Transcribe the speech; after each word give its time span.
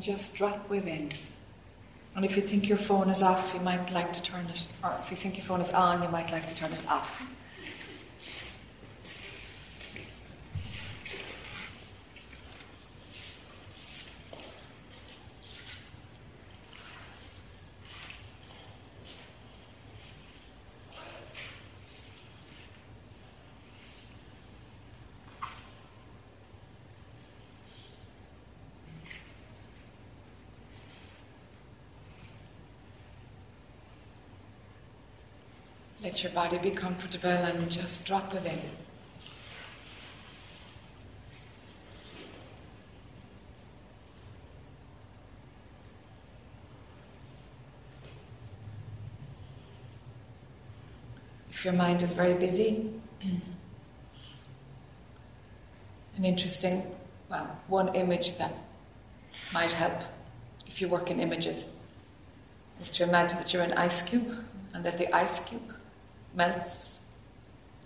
Just 0.00 0.34
drop 0.34 0.68
within. 0.70 1.10
And 2.16 2.24
if 2.24 2.34
you 2.34 2.42
think 2.42 2.68
your 2.68 2.78
phone 2.78 3.10
is 3.10 3.22
off, 3.22 3.52
you 3.54 3.60
might 3.60 3.92
like 3.92 4.12
to 4.14 4.22
turn 4.22 4.46
it, 4.46 4.66
or 4.82 4.92
if 5.00 5.10
you 5.10 5.16
think 5.16 5.36
your 5.36 5.44
phone 5.44 5.60
is 5.60 5.70
on, 5.72 6.02
you 6.02 6.08
might 6.08 6.32
like 6.32 6.46
to 6.48 6.54
turn 6.54 6.72
it 6.72 6.80
off. 6.88 7.30
Your 36.22 36.32
body 36.32 36.58
be 36.58 36.70
comfortable 36.70 37.30
and 37.30 37.70
just 37.70 38.04
drop 38.04 38.34
within. 38.34 38.60
If 51.48 51.64
your 51.64 51.72
mind 51.72 52.02
is 52.02 52.12
very 52.12 52.34
busy, 52.34 52.92
an 56.16 56.24
interesting, 56.26 56.82
well, 57.30 57.58
one 57.68 57.94
image 57.94 58.36
that 58.36 58.52
might 59.54 59.72
help 59.72 60.02
if 60.66 60.82
you 60.82 60.88
work 60.88 61.10
in 61.10 61.18
images 61.18 61.66
is 62.78 62.90
to 62.90 63.04
imagine 63.04 63.38
that 63.38 63.54
you're 63.54 63.62
an 63.62 63.72
ice 63.72 64.02
cube 64.02 64.34
and 64.74 64.84
that 64.84 64.98
the 64.98 65.14
ice 65.16 65.40
cube 65.40 65.76
melts, 66.34 66.98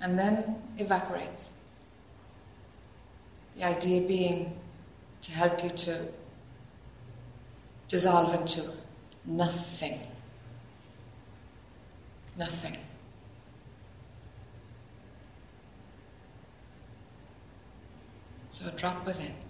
and 0.01 0.19
then 0.19 0.57
evaporates. 0.79 1.51
The 3.57 3.65
idea 3.65 4.01
being 4.01 4.59
to 5.23 5.33
help 5.33 5.63
you 5.63 5.71
to 5.71 6.07
dissolve 7.89 8.35
into 8.35 8.71
nothing. 9.25 10.01
Nothing. 12.37 12.77
So 18.49 18.71
drop 18.77 19.07
within. 19.07 19.44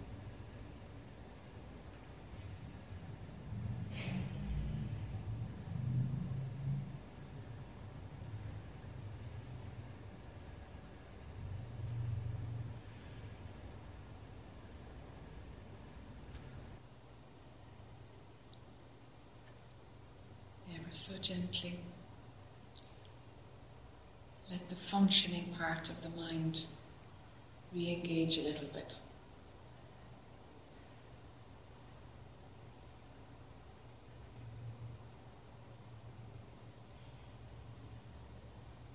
So 21.05 21.19
gently. 21.19 21.79
Let 24.51 24.71
the 24.71 24.75
functioning 24.75 25.55
part 25.59 25.91
of 25.91 26.01
the 26.01 26.09
mind 26.09 26.65
re 27.75 27.93
engage 27.93 28.39
a 28.39 28.43
little 28.43 28.69
bit. 28.69 28.97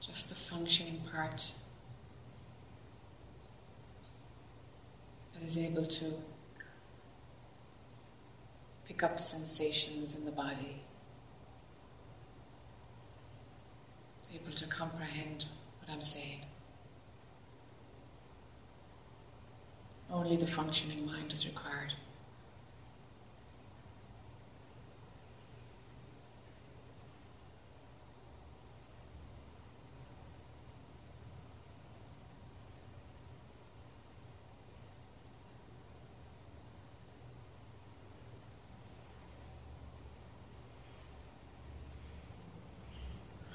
Just 0.02 0.30
the 0.30 0.36
functioning 0.36 1.04
part 1.12 1.54
that 5.36 5.44
is 5.44 5.60
able 5.60 5.86
to 5.86 6.14
pick 8.86 9.04
up 9.04 9.20
sensations 9.20 10.16
in 10.16 10.26
the 10.26 10.32
body. 10.32 10.82
Able 14.36 14.54
to 14.54 14.66
comprehend 14.68 15.46
what 15.80 15.94
I'm 15.94 16.02
saying. 16.02 16.42
Only 20.12 20.36
the 20.38 20.48
functioning 20.48 21.06
mind 21.06 21.32
is 21.32 21.46
required. 21.46 21.94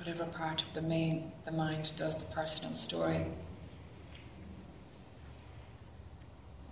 whatever 0.05 0.24
part 0.35 0.63
of 0.63 0.73
the 0.73 0.83
main 0.83 1.31
the 1.45 1.53
mind 1.53 1.93
does 1.97 2.17
the 2.17 2.25
personal 2.27 2.75
story. 2.75 3.25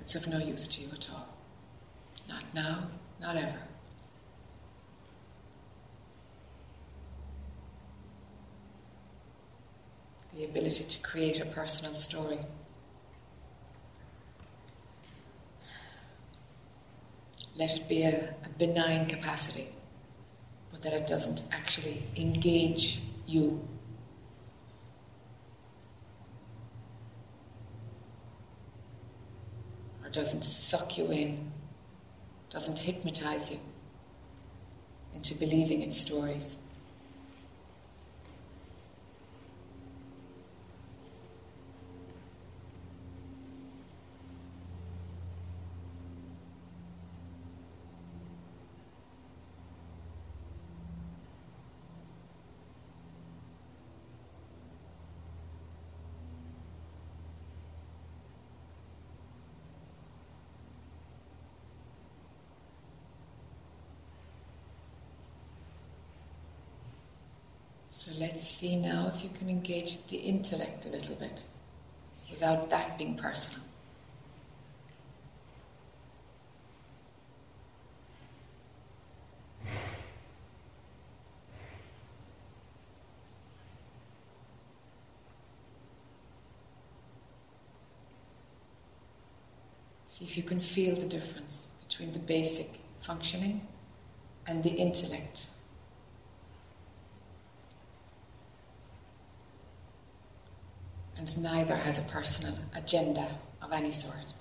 It's 0.00 0.14
of 0.16 0.26
no 0.26 0.38
use 0.38 0.66
to 0.68 0.80
you 0.82 0.88
at 0.92 1.08
all. 1.12 1.28
Not 2.28 2.42
now, 2.54 2.88
not 3.20 3.36
ever. 3.36 3.58
The 10.34 10.44
ability 10.44 10.84
to 10.84 10.98
create 11.00 11.40
a 11.40 11.44
personal 11.44 11.94
story. 11.94 12.38
Let 17.54 17.76
it 17.76 17.86
be 17.86 18.02
a, 18.02 18.34
a 18.44 18.48
benign 18.58 19.06
capacity, 19.06 19.68
but 20.72 20.82
that 20.82 20.94
it 20.94 21.06
doesn't 21.06 21.42
actually 21.52 22.02
engage 22.16 23.02
you. 23.32 23.66
Or 30.04 30.10
doesn't 30.10 30.42
suck 30.42 30.98
you 30.98 31.10
in, 31.10 31.52
doesn't 32.50 32.78
hypnotize 32.78 33.50
you 33.50 33.58
into 35.14 35.34
believing 35.34 35.80
its 35.80 35.98
stories. 35.98 36.56
So 68.04 68.10
let's 68.18 68.42
see 68.42 68.74
now 68.74 69.12
if 69.14 69.22
you 69.22 69.30
can 69.30 69.48
engage 69.48 70.04
the 70.08 70.16
intellect 70.16 70.86
a 70.86 70.88
little 70.88 71.14
bit 71.14 71.44
without 72.28 72.68
that 72.70 72.98
being 72.98 73.14
personal. 73.16 73.60
See 90.06 90.24
if 90.24 90.36
you 90.36 90.42
can 90.42 90.58
feel 90.58 90.96
the 90.96 91.06
difference 91.06 91.68
between 91.88 92.10
the 92.10 92.18
basic 92.18 92.80
functioning 93.00 93.64
and 94.48 94.64
the 94.64 94.70
intellect 94.70 95.46
and 101.22 101.40
neither 101.40 101.76
has 101.76 101.98
a 101.98 102.02
personal 102.02 102.54
agenda 102.74 103.38
of 103.62 103.72
any 103.72 103.92
sort. 103.92 104.32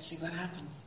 And 0.00 0.06
see 0.06 0.16
what 0.16 0.32
happens. 0.32 0.86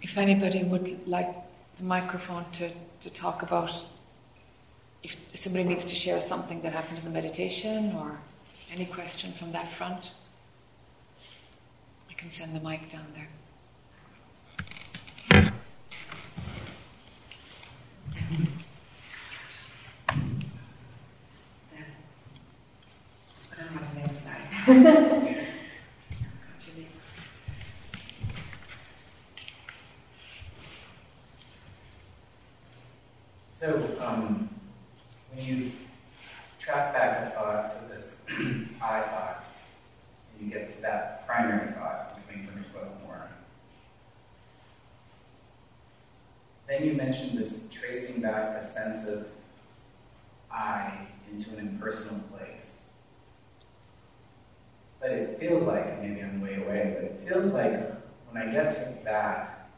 If 0.00 0.16
anybody 0.16 0.62
would 0.62 1.08
like 1.08 1.47
the 1.78 1.84
microphone 1.84 2.44
to, 2.52 2.70
to 3.00 3.10
talk 3.10 3.42
about 3.42 3.72
if 5.02 5.16
somebody 5.34 5.64
needs 5.64 5.84
to 5.84 5.94
share 5.94 6.20
something 6.20 6.60
that 6.62 6.72
happened 6.72 6.98
in 6.98 7.04
the 7.04 7.10
meditation 7.10 7.94
or 7.96 8.18
any 8.72 8.84
question 8.84 9.32
from 9.32 9.52
that 9.52 9.68
front, 9.68 10.10
I 12.10 12.14
can 12.14 12.30
send 12.32 12.54
the 12.54 12.60
mic 12.60 12.90
down 12.90 13.06
there. 13.14 13.28
I 23.52 23.56
don't 23.56 23.66
know 23.66 23.80
what 23.80 23.82
to 23.82 23.88
say, 23.88 24.02
sorry. 24.12 25.44
So, 33.58 33.84
um, 34.00 34.48
when 35.32 35.44
you 35.44 35.72
track 36.60 36.94
back 36.94 37.26
a 37.26 37.30
thought 37.30 37.72
to 37.72 37.88
this 37.88 38.24
I 38.80 39.00
thought, 39.00 39.44
and 40.32 40.46
you 40.46 40.56
get 40.56 40.70
to 40.70 40.82
that 40.82 41.26
primary 41.26 41.66
thought 41.72 42.20
coming 42.24 42.46
from 42.46 42.62
your 42.62 42.70
book 42.72 43.02
more, 43.04 43.28
then 46.68 46.84
you 46.84 46.92
mentioned 46.92 47.36
this 47.36 47.68
tracing 47.68 48.22
back 48.22 48.56
a 48.56 48.62
sense 48.62 49.08
of 49.08 49.26
I 50.52 51.08
into 51.28 51.50
an 51.54 51.58
impersonal 51.58 52.20
place. 52.30 52.90
But 55.00 55.10
it 55.10 55.36
feels 55.36 55.64
like, 55.64 55.84
and 55.84 56.00
maybe 56.00 56.22
I'm 56.22 56.40
way 56.40 56.62
away, 56.62 56.94
but 56.94 57.04
it 57.10 57.18
feels 57.18 57.52
like 57.52 57.72
when 58.30 58.40
I 58.40 58.52
get 58.52 58.70
to 58.70 59.04
that, 59.04 59.68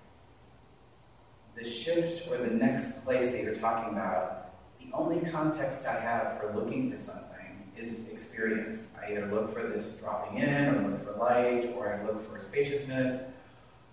the 1.60 1.64
shift 1.64 2.28
or 2.28 2.38
the 2.38 2.50
next 2.50 3.04
place 3.04 3.30
that 3.30 3.42
you're 3.42 3.54
talking 3.54 3.92
about, 3.92 4.52
the 4.78 4.90
only 4.94 5.20
context 5.30 5.86
I 5.86 5.98
have 6.00 6.38
for 6.38 6.52
looking 6.54 6.90
for 6.90 6.96
something 6.96 7.70
is 7.76 8.08
experience. 8.08 8.96
I 9.00 9.12
either 9.12 9.26
look 9.26 9.52
for 9.52 9.62
this 9.62 9.98
dropping 9.98 10.38
in, 10.38 10.74
or 10.74 10.88
look 10.88 11.02
for 11.02 11.09
light, 11.20 11.72
or 11.76 11.92
I 11.92 12.02
look 12.04 12.18
for 12.18 12.38
spaciousness, 12.38 13.24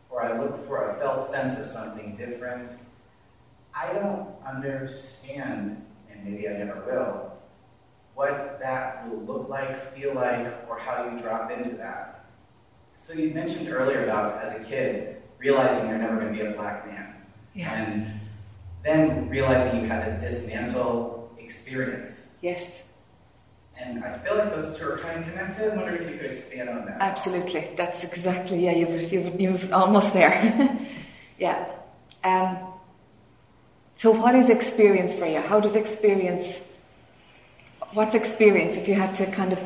or 0.10 0.24
I 0.24 0.40
look 0.40 0.58
for 0.66 0.88
a 0.88 0.94
felt 0.94 1.26
sense 1.26 1.60
of 1.60 1.66
something 1.66 2.16
different. 2.16 2.70
I 3.76 3.94
don't 3.94 4.30
understand, 4.48 5.86
and 6.10 6.26
maybe 6.26 6.48
I 6.50 6.54
never 6.54 6.82
will, 6.86 7.34
what 8.16 8.60
that 8.60 9.08
will 9.08 9.20
look 9.20 9.50
like, 9.50 9.76
feel 9.94 10.16
like, 10.16 10.48
or 10.68 10.80
how 10.80 11.08
you 11.08 11.18
drop 11.20 11.52
into 11.52 11.76
that. 11.76 12.26
So 12.96 13.14
you 13.14 13.30
mentioned 13.32 13.70
earlier 13.70 14.04
about, 14.04 14.42
as 14.42 14.60
a 14.60 14.64
kid, 14.68 15.22
realizing 15.38 15.88
you're 15.88 16.00
never 16.00 16.16
going 16.16 16.34
to 16.34 16.40
be 16.40 16.48
a 16.48 16.52
black 16.52 16.88
man. 16.88 17.14
Yeah. 17.54 17.72
And 17.72 18.20
then 18.84 19.30
realizing 19.30 19.82
you 19.82 19.88
had 19.88 20.08
a 20.08 20.20
dismantle 20.20 21.32
experience. 21.38 22.38
Yes. 22.42 22.87
And 23.80 24.04
I 24.04 24.18
feel 24.18 24.38
like 24.38 24.50
those 24.50 24.78
two 24.78 24.90
are 24.90 24.98
kind 24.98 25.20
of 25.20 25.30
connected. 25.30 25.72
I 25.72 25.76
wonder 25.76 25.96
if 25.96 26.10
you 26.10 26.18
could 26.18 26.32
expand 26.32 26.70
on 26.70 26.86
that. 26.86 26.98
Absolutely. 27.00 27.70
That's 27.76 28.04
exactly, 28.04 28.66
yeah, 28.66 28.72
you've, 28.72 29.12
you've, 29.12 29.40
you've 29.40 29.74
almost 29.74 30.14
there. 30.14 30.80
yeah. 31.40 31.74
Um, 32.24 32.58
so, 33.96 34.12
what 34.12 34.36
is 34.36 34.50
experience 34.50 35.16
for 35.16 35.26
you? 35.26 35.40
How 35.40 35.60
does 35.60 35.76
experience, 35.76 36.60
what's 37.94 38.16
experience? 38.16 38.76
If 38.76 38.88
you 38.88 38.96
had 38.96 39.14
to 39.16 39.26
kind 39.32 39.54
of 39.54 39.62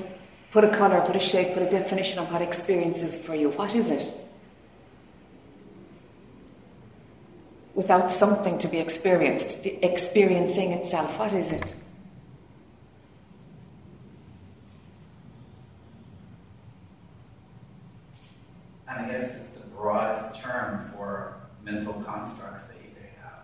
put 0.52 0.64
a 0.64 0.70
color, 0.70 1.02
put 1.02 1.16
a 1.16 1.20
shape, 1.20 1.54
put 1.54 1.64
a 1.64 1.70
definition 1.70 2.20
on 2.20 2.32
what 2.32 2.42
experience 2.42 3.02
is 3.02 3.18
for 3.18 3.36
you, 3.36 3.50
what 3.50 3.76
is 3.76 3.90
it? 3.90 4.14
without 7.74 8.12
something 8.12 8.58
to 8.60 8.68
be 8.68 8.80
experienced, 8.80 9.64
the 9.64 9.84
experiencing 9.84 10.72
itself, 10.72 11.18
what 11.18 11.34
is 11.34 11.52
it? 11.52 11.74
And 18.92 19.06
I 19.06 19.12
guess 19.12 19.36
it's 19.36 19.50
the 19.50 19.68
broadest 19.70 20.42
term 20.42 20.80
for 20.80 21.42
mental 21.64 21.94
constructs 21.94 22.66
that 22.66 22.78
you 22.78 22.90
could 22.94 23.10
have. 23.22 23.44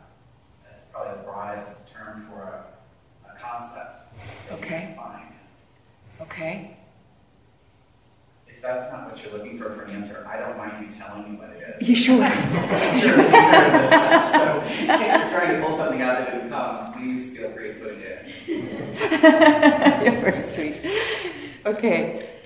That's 0.66 0.84
probably 0.84 1.18
the 1.18 1.24
broadest 1.24 1.92
term 1.92 2.22
for 2.22 2.42
a, 2.42 3.32
a 3.32 3.40
concept. 3.40 4.00
okay. 4.52 4.98
Okay 6.22 6.78
if 8.58 8.64
that's 8.64 8.92
not 8.92 9.06
what 9.06 9.24
you're 9.24 9.32
looking 9.34 9.56
for 9.56 9.70
for 9.70 9.84
an 9.84 9.92
answer, 9.92 10.26
I 10.28 10.40
don't 10.40 10.58
mind 10.58 10.84
you 10.84 10.92
telling 10.92 11.32
me 11.32 11.38
what 11.38 11.52
it 11.52 11.80
is. 11.80 11.88
You 11.88 11.96
sure? 11.96 12.18
sure. 13.00 13.18
so 13.18 14.62
if 14.66 14.80
you're 14.82 15.30
trying 15.30 15.56
to 15.56 15.62
pull 15.62 15.78
something 15.78 16.02
out 16.02 16.18
that 16.18 16.32
didn't 16.32 16.50
come, 16.50 16.94
please 16.94 17.38
feel 17.38 17.52
free 17.52 17.68
to 17.68 17.74
put 17.76 17.92
it 17.92 18.34
in. 18.48 20.12
you're 20.12 20.22
very 20.22 20.44
sweet. 20.44 20.82
Okay. 21.68 22.37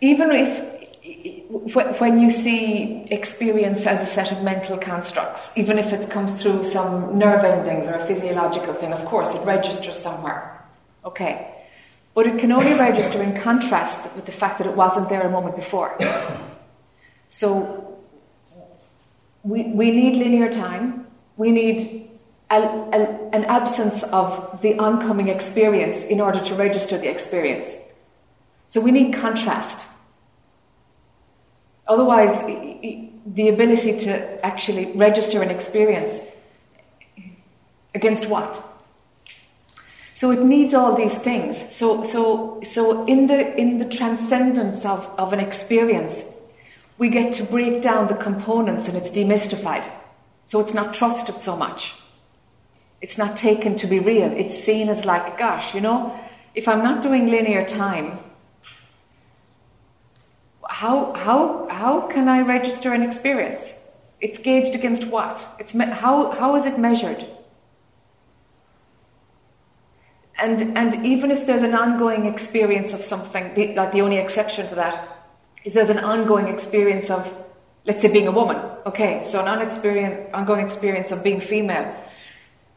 Even 0.00 0.30
if 0.32 0.70
when 2.00 2.20
you 2.20 2.30
see 2.30 3.04
experience 3.10 3.86
as 3.86 4.00
a 4.02 4.06
set 4.06 4.32
of 4.32 4.42
mental 4.42 4.78
constructs, 4.78 5.52
even 5.56 5.78
if 5.78 5.92
it 5.92 6.10
comes 6.10 6.40
through 6.40 6.62
some 6.64 7.18
nerve 7.18 7.44
endings 7.44 7.86
or 7.86 7.94
a 7.94 8.06
physiological 8.06 8.74
thing, 8.74 8.92
of 8.92 9.04
course, 9.04 9.34
it 9.34 9.44
registers 9.44 9.98
somewhere. 9.98 10.64
Okay. 11.04 11.54
But 12.14 12.26
it 12.26 12.38
can 12.38 12.52
only 12.52 12.74
register 12.74 13.22
in 13.22 13.40
contrast 13.40 14.02
with 14.16 14.26
the 14.26 14.32
fact 14.32 14.58
that 14.58 14.66
it 14.66 14.76
wasn't 14.76 15.08
there 15.08 15.22
a 15.22 15.30
moment 15.30 15.56
before. 15.56 15.96
So 17.28 17.98
we, 19.42 19.62
we 19.64 19.90
need 19.92 20.16
linear 20.16 20.52
time. 20.52 21.06
We 21.36 21.52
need 21.52 22.10
a, 22.50 22.56
a, 22.56 23.30
an 23.32 23.44
absence 23.44 24.02
of 24.02 24.60
the 24.60 24.78
oncoming 24.78 25.28
experience 25.28 26.04
in 26.04 26.20
order 26.20 26.40
to 26.40 26.54
register 26.54 26.98
the 26.98 27.08
experience. 27.08 27.76
So 28.66 28.80
we 28.80 28.90
need 28.90 29.14
contrast. 29.14 29.86
Otherwise, 31.90 32.40
the 33.26 33.48
ability 33.48 33.98
to 33.98 34.46
actually 34.46 34.92
register 34.92 35.42
an 35.42 35.50
experience 35.50 36.20
against 37.96 38.28
what? 38.28 38.64
So 40.14 40.30
it 40.30 40.40
needs 40.40 40.72
all 40.72 40.94
these 40.94 41.16
things. 41.16 41.64
So, 41.74 42.04
so, 42.04 42.60
so 42.62 43.04
in 43.06 43.26
the, 43.26 43.56
in 43.56 43.80
the 43.80 43.86
transcendence 43.86 44.84
of, 44.84 45.04
of 45.18 45.32
an 45.32 45.40
experience, 45.40 46.22
we 46.96 47.08
get 47.08 47.34
to 47.34 47.42
break 47.42 47.82
down 47.82 48.06
the 48.06 48.14
components 48.14 48.86
and 48.86 48.96
it's 48.96 49.10
demystified. 49.10 49.90
So 50.46 50.60
it's 50.60 50.74
not 50.74 50.94
trusted 50.94 51.40
so 51.40 51.56
much. 51.56 51.96
It's 53.00 53.18
not 53.18 53.36
taken 53.36 53.74
to 53.76 53.88
be 53.88 53.98
real. 53.98 54.30
It's 54.30 54.56
seen 54.56 54.88
as 54.90 55.04
like, 55.04 55.36
gosh, 55.36 55.74
you 55.74 55.80
know, 55.80 56.16
if 56.54 56.68
I'm 56.68 56.84
not 56.84 57.02
doing 57.02 57.26
linear 57.26 57.64
time, 57.64 58.16
how, 60.70 61.12
how, 61.14 61.66
how 61.68 62.02
can 62.02 62.28
I 62.28 62.42
register 62.42 62.94
an 62.94 63.02
experience? 63.02 63.74
It's 64.20 64.38
gauged 64.38 64.76
against 64.76 65.04
what? 65.04 65.46
It's 65.58 65.74
me- 65.74 65.86
how, 65.86 66.30
how 66.30 66.54
is 66.54 66.64
it 66.64 66.78
measured? 66.78 67.26
And, 70.38 70.78
and 70.78 71.04
even 71.04 71.32
if 71.32 71.44
there's 71.44 71.64
an 71.64 71.74
ongoing 71.74 72.24
experience 72.24 72.92
of 72.92 73.02
something, 73.02 73.52
the, 73.54 73.74
like 73.74 73.90
the 73.90 74.00
only 74.00 74.18
exception 74.18 74.68
to 74.68 74.76
that 74.76 75.26
is 75.64 75.72
there's 75.72 75.90
an 75.90 75.98
ongoing 75.98 76.46
experience 76.46 77.10
of, 77.10 77.30
let's 77.84 78.00
say, 78.00 78.10
being 78.10 78.28
a 78.28 78.32
woman. 78.32 78.56
Okay, 78.86 79.22
so 79.24 79.44
an 79.44 80.28
ongoing 80.32 80.64
experience 80.64 81.10
of 81.10 81.24
being 81.24 81.40
female. 81.40 81.94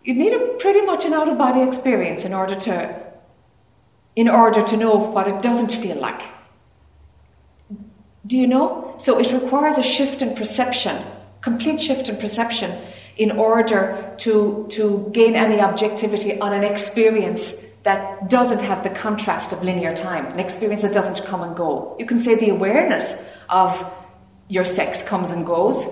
You 0.03 0.15
need 0.15 0.33
a 0.33 0.55
pretty 0.57 0.81
much 0.81 1.05
an 1.05 1.13
out 1.13 1.29
of 1.29 1.37
body 1.37 1.61
experience 1.61 2.25
in 2.25 2.33
order 2.33 2.55
to, 2.55 3.03
in 4.15 4.27
order 4.27 4.63
to 4.63 4.77
know 4.77 4.95
what 4.95 5.27
it 5.27 5.43
doesn't 5.43 5.71
feel 5.71 5.97
like. 5.97 6.23
Do 8.25 8.37
you 8.37 8.47
know? 8.47 8.95
So 8.99 9.19
it 9.19 9.31
requires 9.31 9.77
a 9.77 9.83
shift 9.83 10.21
in 10.21 10.35
perception, 10.35 11.03
complete 11.41 11.81
shift 11.81 12.07
in 12.07 12.17
perception 12.17 12.79
in 13.17 13.31
order 13.31 14.13
to, 14.17 14.65
to 14.69 15.09
gain 15.11 15.35
any 15.35 15.59
objectivity 15.59 16.39
on 16.39 16.53
an 16.53 16.63
experience 16.63 17.53
that 17.83 18.29
doesn't 18.29 18.61
have 18.61 18.83
the 18.83 18.89
contrast 18.89 19.51
of 19.51 19.61
linear 19.63 19.93
time, 19.95 20.25
an 20.27 20.39
experience 20.39 20.81
that 20.81 20.93
doesn't 20.93 21.25
come 21.25 21.41
and 21.41 21.55
go. 21.55 21.95
You 21.99 22.05
can 22.05 22.19
say 22.19 22.35
the 22.35 22.49
awareness 22.49 23.21
of 23.49 23.93
your 24.47 24.63
sex 24.65 25.03
comes 25.03 25.31
and 25.31 25.45
goes, 25.45 25.85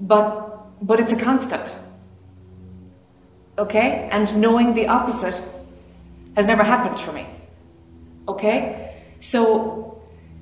but, 0.00 0.86
but 0.86 1.00
it's 1.00 1.12
a 1.12 1.20
constant. 1.20 1.74
Okay? 3.58 4.08
And 4.12 4.40
knowing 4.40 4.74
the 4.74 4.86
opposite 4.86 5.42
has 6.36 6.46
never 6.46 6.62
happened 6.62 7.00
for 7.00 7.12
me. 7.12 7.26
Okay? 8.28 8.94
So, 9.20 9.95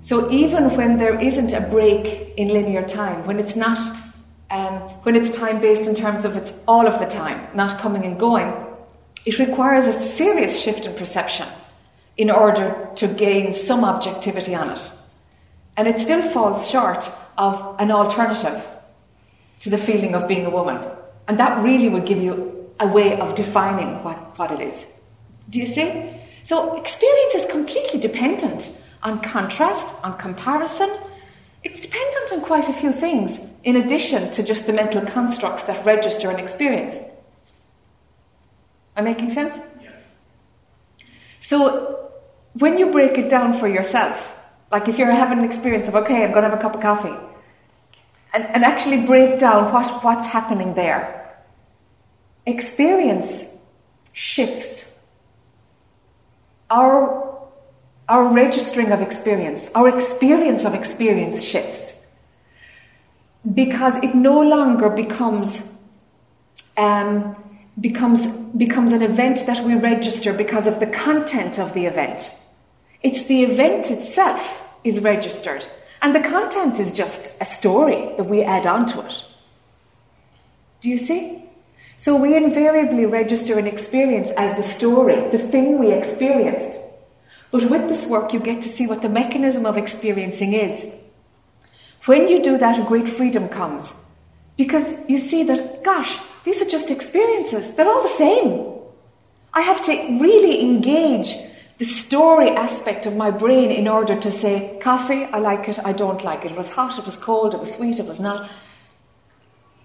so 0.04 0.30
even 0.30 0.76
when 0.76 0.98
there 0.98 1.18
isn't 1.18 1.54
a 1.54 1.62
break 1.62 2.34
in 2.36 2.48
linear 2.48 2.86
time, 2.86 3.26
when 3.26 3.38
it's 3.40 3.56
not, 3.56 3.78
um, 4.50 4.74
when 5.02 5.16
it's 5.16 5.34
time 5.34 5.62
based 5.62 5.88
in 5.88 5.94
terms 5.94 6.26
of 6.26 6.36
it's 6.36 6.52
all 6.68 6.86
of 6.86 6.98
the 6.98 7.06
time, 7.06 7.48
not 7.54 7.80
coming 7.80 8.04
and 8.04 8.20
going, 8.20 8.52
it 9.24 9.38
requires 9.38 9.86
a 9.86 9.98
serious 9.98 10.60
shift 10.60 10.84
in 10.84 10.94
perception 10.94 11.48
in 12.18 12.30
order 12.30 12.90
to 12.96 13.08
gain 13.08 13.54
some 13.54 13.82
objectivity 13.82 14.54
on 14.54 14.68
it. 14.68 14.92
And 15.74 15.88
it 15.88 15.98
still 16.00 16.20
falls 16.20 16.68
short 16.68 17.10
of 17.38 17.74
an 17.78 17.90
alternative 17.90 18.62
to 19.60 19.70
the 19.70 19.78
feeling 19.78 20.14
of 20.14 20.28
being 20.28 20.44
a 20.44 20.50
woman. 20.50 20.86
And 21.28 21.40
that 21.40 21.64
really 21.64 21.88
would 21.88 22.04
give 22.04 22.22
you 22.22 22.70
a 22.78 22.86
way 22.86 23.18
of 23.18 23.36
defining 23.36 24.04
what, 24.04 24.38
what 24.38 24.50
it 24.50 24.60
is. 24.60 24.84
Do 25.48 25.58
you 25.58 25.66
see? 25.66 26.10
So 26.42 26.76
experience 26.76 27.36
is 27.36 27.50
completely 27.50 27.98
dependent 27.98 28.70
on 29.04 29.20
contrast, 29.20 29.94
on 30.02 30.16
comparison. 30.18 30.90
It's 31.62 31.80
dependent 31.80 32.32
on 32.32 32.40
quite 32.40 32.68
a 32.68 32.72
few 32.72 32.92
things, 32.92 33.38
in 33.62 33.76
addition 33.76 34.30
to 34.32 34.42
just 34.42 34.66
the 34.66 34.72
mental 34.72 35.02
constructs 35.02 35.64
that 35.64 35.84
register 35.84 36.30
an 36.30 36.40
experience. 36.40 36.94
Am 38.96 39.06
I 39.06 39.10
making 39.10 39.30
sense? 39.30 39.56
Yes. 39.82 39.92
So 41.40 42.10
when 42.54 42.78
you 42.78 42.90
break 42.90 43.18
it 43.18 43.28
down 43.28 43.58
for 43.58 43.68
yourself, 43.68 44.36
like 44.70 44.88
if 44.88 44.98
you're 44.98 45.10
having 45.10 45.38
an 45.38 45.44
experience 45.44 45.88
of, 45.88 45.94
okay, 45.94 46.24
I'm 46.24 46.32
going 46.32 46.44
to 46.44 46.50
have 46.50 46.58
a 46.58 46.62
cup 46.62 46.74
of 46.74 46.80
coffee, 46.80 47.14
and, 48.32 48.44
and 48.46 48.64
actually 48.64 49.02
break 49.06 49.38
down 49.38 49.72
what, 49.72 50.02
what's 50.02 50.26
happening 50.26 50.74
there, 50.74 51.38
experience 52.46 53.44
shifts. 54.12 54.84
Our, 56.70 57.33
our 58.08 58.28
registering 58.28 58.92
of 58.92 59.00
experience, 59.00 59.68
our 59.74 59.88
experience 59.88 60.64
of 60.64 60.74
experience 60.74 61.42
shifts 61.42 61.94
because 63.52 63.96
it 64.02 64.14
no 64.14 64.40
longer 64.40 64.88
becomes 64.88 65.68
um, 66.76 67.36
becomes 67.80 68.26
becomes 68.56 68.92
an 68.92 69.02
event 69.02 69.46
that 69.46 69.64
we 69.64 69.74
register 69.74 70.32
because 70.32 70.66
of 70.66 70.80
the 70.80 70.86
content 70.86 71.58
of 71.58 71.74
the 71.74 71.86
event. 71.86 72.34
It's 73.02 73.24
the 73.24 73.42
event 73.42 73.90
itself 73.90 74.64
is 74.82 75.00
registered, 75.00 75.66
and 76.00 76.14
the 76.14 76.20
content 76.20 76.78
is 76.78 76.94
just 76.94 77.40
a 77.40 77.44
story 77.44 78.14
that 78.16 78.24
we 78.24 78.42
add 78.42 78.66
onto 78.66 79.00
it. 79.00 79.24
Do 80.80 80.88
you 80.88 80.98
see? 80.98 81.42
So 81.96 82.16
we 82.16 82.36
invariably 82.36 83.06
register 83.06 83.58
an 83.58 83.66
experience 83.66 84.30
as 84.36 84.56
the 84.56 84.62
story, 84.62 85.30
the 85.30 85.38
thing 85.38 85.78
we 85.78 85.92
experienced. 85.92 86.78
But 87.54 87.70
with 87.70 87.88
this 87.88 88.04
work, 88.04 88.32
you 88.32 88.40
get 88.40 88.62
to 88.62 88.68
see 88.68 88.88
what 88.88 89.00
the 89.00 89.08
mechanism 89.08 89.64
of 89.64 89.76
experiencing 89.76 90.54
is. 90.54 90.92
When 92.04 92.26
you 92.26 92.42
do 92.42 92.58
that, 92.58 92.80
a 92.80 92.82
great 92.82 93.08
freedom 93.08 93.48
comes. 93.48 93.92
Because 94.56 94.92
you 95.08 95.18
see 95.18 95.44
that, 95.44 95.84
gosh, 95.84 96.18
these 96.42 96.60
are 96.60 96.68
just 96.68 96.90
experiences. 96.90 97.76
They're 97.76 97.88
all 97.88 98.02
the 98.02 98.08
same. 98.08 98.72
I 99.52 99.60
have 99.60 99.84
to 99.84 99.92
really 100.20 100.62
engage 100.62 101.36
the 101.78 101.84
story 101.84 102.50
aspect 102.50 103.06
of 103.06 103.14
my 103.14 103.30
brain 103.30 103.70
in 103.70 103.86
order 103.86 104.18
to 104.18 104.32
say, 104.32 104.76
coffee, 104.82 105.22
I 105.22 105.38
like 105.38 105.68
it, 105.68 105.78
I 105.84 105.92
don't 105.92 106.24
like 106.24 106.44
it. 106.44 106.50
It 106.50 106.58
was 106.58 106.70
hot, 106.70 106.98
it 106.98 107.06
was 107.06 107.16
cold, 107.16 107.54
it 107.54 107.60
was 107.60 107.72
sweet, 107.72 108.00
it 108.00 108.06
was 108.06 108.18
not. 108.18 108.50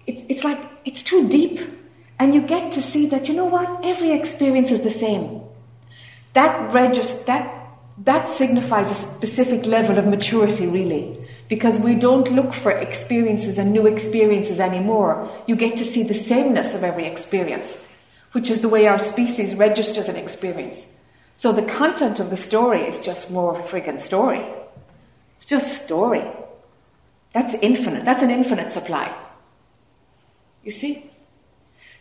It's, 0.08 0.22
it's 0.28 0.42
like, 0.42 0.58
it's 0.84 1.04
too 1.04 1.28
deep. 1.28 1.60
And 2.18 2.34
you 2.34 2.42
get 2.42 2.72
to 2.72 2.82
see 2.82 3.06
that, 3.06 3.28
you 3.28 3.34
know 3.34 3.44
what, 3.44 3.84
every 3.84 4.10
experience 4.10 4.72
is 4.72 4.82
the 4.82 4.90
same. 4.90 5.42
That 6.32 6.72
registers, 6.72 7.22
that 7.26 7.59
that 8.04 8.28
signifies 8.28 8.90
a 8.90 8.94
specific 8.94 9.66
level 9.66 9.98
of 9.98 10.06
maturity, 10.06 10.66
really, 10.66 11.18
because 11.48 11.78
we 11.78 11.94
don't 11.94 12.32
look 12.32 12.54
for 12.54 12.70
experiences 12.70 13.58
and 13.58 13.72
new 13.72 13.86
experiences 13.86 14.58
anymore. 14.58 15.30
You 15.46 15.54
get 15.54 15.76
to 15.76 15.84
see 15.84 16.02
the 16.02 16.14
sameness 16.14 16.72
of 16.72 16.82
every 16.82 17.06
experience, 17.06 17.78
which 18.32 18.48
is 18.48 18.62
the 18.62 18.70
way 18.70 18.86
our 18.86 18.98
species 18.98 19.54
registers 19.54 20.08
an 20.08 20.16
experience. 20.16 20.86
So 21.34 21.52
the 21.52 21.62
content 21.62 22.20
of 22.20 22.30
the 22.30 22.38
story 22.38 22.80
is 22.82 23.04
just 23.04 23.30
more 23.30 23.54
friggin' 23.54 24.00
story. 24.00 24.44
It's 25.36 25.46
just 25.46 25.84
story. 25.84 26.24
That's 27.32 27.54
infinite. 27.54 28.04
That's 28.06 28.22
an 28.22 28.30
infinite 28.30 28.72
supply. 28.72 29.14
You 30.64 30.70
see? 30.70 31.10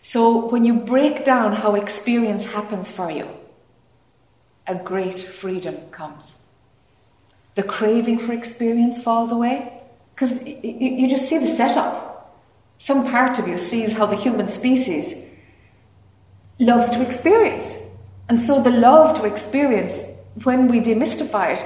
So 0.02 0.48
when 0.48 0.64
you 0.64 0.76
break 0.76 1.26
down 1.26 1.54
how 1.54 1.76
experience 1.76 2.52
happens 2.52 2.90
for 2.90 3.12
you, 3.12 3.28
a 4.70 4.76
great 4.76 5.18
freedom 5.18 5.76
comes. 5.90 6.36
The 7.56 7.64
craving 7.64 8.20
for 8.20 8.32
experience 8.32 9.02
falls 9.02 9.32
away 9.32 9.82
because 10.14 10.46
you 10.46 11.10
just 11.10 11.28
see 11.28 11.40
the 11.40 11.48
setup. 11.48 12.38
Some 12.78 13.10
part 13.10 13.40
of 13.40 13.48
you 13.48 13.58
sees 13.58 13.98
how 13.98 14.06
the 14.06 14.16
human 14.16 14.48
species 14.48 15.16
loves 16.60 16.92
to 16.92 17.02
experience. 17.02 17.66
And 18.30 18.40
so 18.40 18.62
the 18.62 18.70
love 18.70 19.18
to 19.20 19.26
experience, 19.26 19.94
when 20.44 20.68
we 20.68 20.80
demystify 20.80 21.56
it, 21.56 21.66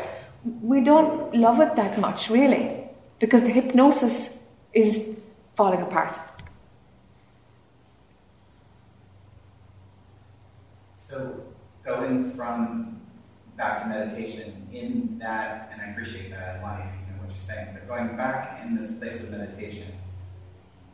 we 0.62 0.81
don't 0.81 1.36
love 1.36 1.60
it 1.60 1.75
that 1.75 2.00
much, 2.00 2.29
really, 2.29 2.88
because 3.19 3.41
the 3.41 3.50
hypnosis 3.50 4.33
is 4.74 5.10
falling 5.55 5.81
apart. 5.81 6.17
So, 10.95 11.52
going 11.86 12.32
from 12.32 13.02
back 13.58 13.82
to 13.82 13.88
meditation 13.88 14.68
in 14.72 15.18
that, 15.20 15.70
and 15.72 15.82
I 15.82 15.86
appreciate 15.92 16.32
that 16.32 16.58
in 16.58 16.62
life, 16.63 16.90
you 17.08 17.13
know 17.13 17.22
what 17.22 17.30
you're 17.30 17.38
saying, 17.38 17.70
but 17.74 17.88
going 17.88 18.16
back 18.18 18.63
in 18.63 18.75
this 18.75 18.98
place 18.98 19.24
of 19.24 19.32
meditation, 19.32 19.88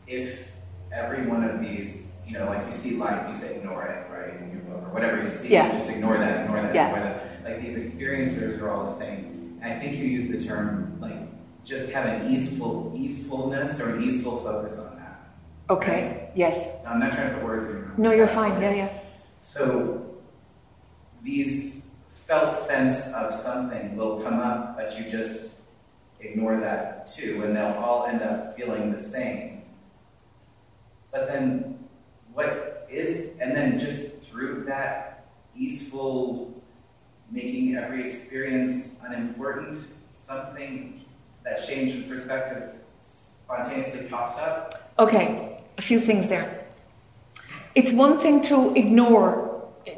if 0.08 0.52
every 0.92 1.26
one 1.26 1.44
of 1.44 1.62
these 1.62 2.10
you 2.30 2.38
know, 2.38 2.46
like 2.46 2.64
you 2.64 2.72
see 2.72 2.92
light, 2.92 3.28
you 3.28 3.34
say 3.34 3.56
ignore 3.56 3.86
it, 3.86 4.08
right, 4.12 4.40
in 4.40 4.52
your 4.52 4.62
book, 4.62 4.88
or 4.88 4.94
whatever 4.94 5.20
you 5.20 5.26
see, 5.26 5.50
yeah. 5.50 5.72
just 5.72 5.90
ignore 5.90 6.16
that, 6.18 6.42
ignore 6.42 6.62
that, 6.62 6.76
yeah. 6.76 6.90
ignore 6.90 7.04
that. 7.04 7.44
Like 7.44 7.60
these 7.60 7.76
experiences 7.76 8.62
are 8.62 8.70
all 8.70 8.84
the 8.84 8.92
same. 8.92 9.58
And 9.62 9.74
I 9.74 9.80
think 9.80 9.98
you 9.98 10.06
use 10.06 10.28
the 10.28 10.40
term 10.40 10.96
like 11.02 11.18
just 11.66 11.90
have 11.90 12.06
an 12.06 12.32
easeful 12.32 12.94
easefulness 12.96 13.80
or 13.80 13.96
an 13.96 14.04
easeful 14.04 14.38
focus 14.38 14.78
on 14.78 14.96
that. 14.98 15.28
Okay. 15.72 16.04
Right? 16.06 16.32
Yes. 16.36 16.70
I'm 16.86 17.00
not 17.00 17.14
trying 17.14 17.30
to 17.30 17.36
put 17.36 17.44
words 17.44 17.66
in 17.66 17.72
your 17.72 17.80
mouth. 17.80 17.98
No, 17.98 18.12
you're 18.12 18.28
fine. 18.28 18.62
Yeah, 18.62 18.76
yeah. 18.76 19.00
So 19.40 20.09
these 21.22 21.90
felt 22.10 22.56
sense 22.56 23.12
of 23.14 23.34
something 23.34 23.98
will 23.98 24.22
come 24.22 24.40
up, 24.40 24.78
but 24.78 24.98
you 24.98 25.10
just 25.10 25.62
ignore 26.20 26.58
that 26.58 27.08
too, 27.08 27.42
and 27.44 27.56
they'll 27.56 27.78
all 27.84 28.06
end 28.06 28.22
up 28.22 28.56
feeling 28.56 28.92
the 28.92 29.00
same. 29.00 29.64
But 31.12 31.28
then 31.28 31.88
what 32.34 32.88
is, 32.90 33.38
and 33.40 33.56
then 33.56 33.80
just 33.80 34.20
through 34.20 34.66
that 34.66 35.28
easeful, 35.56 36.54
making 37.32 37.76
every 37.76 38.06
experience 38.06 38.98
unimportant, 39.02 39.78
something, 40.12 41.02
that 41.44 41.66
change 41.68 41.96
in 41.96 42.04
perspective 42.04 42.76
spontaneously 43.00 44.08
pops 44.08 44.38
up? 44.38 44.94
Okay, 45.00 45.64
a 45.78 45.82
few 45.82 46.00
things 46.00 46.28
there. 46.28 46.66
It's 47.74 47.92
one 47.92 48.20
thing 48.20 48.42
to 48.44 48.74
ignore 48.76 49.49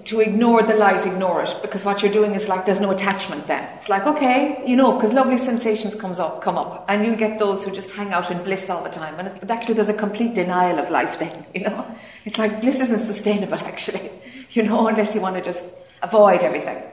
to 0.05 0.19
ignore 0.19 0.63
the 0.63 0.74
light, 0.75 1.05
ignore 1.05 1.43
it, 1.43 1.55
because 1.62 1.86
what 1.86 2.01
you're 2.01 2.12
doing 2.12 2.36
is 2.36 2.48
like 2.48 2.65
there's 2.65 2.81
no 2.81 2.91
attachment 2.91 3.48
then. 3.48 3.63
It's 3.77 3.89
like, 3.89 4.05
okay, 4.05 4.62
you 4.65 4.75
know, 4.75 4.93
because 4.93 5.13
lovely 5.13 5.38
sensations 5.38 5.95
comes 5.95 6.19
up, 6.19 6.41
come 6.41 6.57
up, 6.57 6.86
and 6.88 7.05
you'll 7.05 7.15
get 7.15 7.39
those 7.39 7.63
who 7.63 7.71
just 7.71 7.91
hang 7.91 8.12
out 8.13 8.31
in 8.31 8.43
bliss 8.43 8.69
all 8.69 8.83
the 8.83 8.89
time. 8.89 9.19
And 9.19 9.51
actually, 9.51 9.75
there's 9.75 9.89
a 9.89 9.93
complete 9.93 10.33
denial 10.33 10.79
of 10.79 10.89
life 10.89 11.19
then, 11.19 11.45
you 11.55 11.62
know. 11.62 11.86
It's 12.25 12.38
like 12.38 12.62
bliss 12.62 12.79
isn't 12.79 13.05
sustainable, 13.05 13.55
actually, 13.74 14.12
you 14.51 14.63
know, 14.63 14.88
unless 14.88 15.15
you 15.15 15.21
want 15.21 15.36
to 15.38 15.41
just 15.41 15.65
avoid 16.01 16.41
everything. 16.41 16.83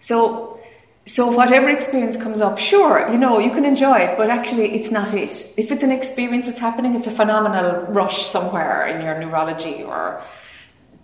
So, 0.00 0.60
so 1.06 1.30
whatever 1.30 1.68
experience 1.68 2.16
comes 2.16 2.40
up, 2.40 2.58
sure, 2.58 3.08
you 3.10 3.18
know, 3.18 3.38
you 3.38 3.50
can 3.50 3.64
enjoy 3.64 3.98
it, 3.98 4.16
but 4.16 4.30
actually 4.30 4.74
it's 4.74 4.90
not 4.90 5.12
it. 5.14 5.52
If 5.56 5.72
it's 5.72 5.82
an 5.82 5.90
experience 5.90 6.46
that's 6.46 6.58
happening, 6.58 6.94
it's 6.94 7.06
a 7.06 7.10
phenomenal 7.10 7.82
rush 7.92 8.26
somewhere 8.26 8.86
in 8.86 9.02
your 9.04 9.18
neurology 9.18 9.82
or 9.82 10.22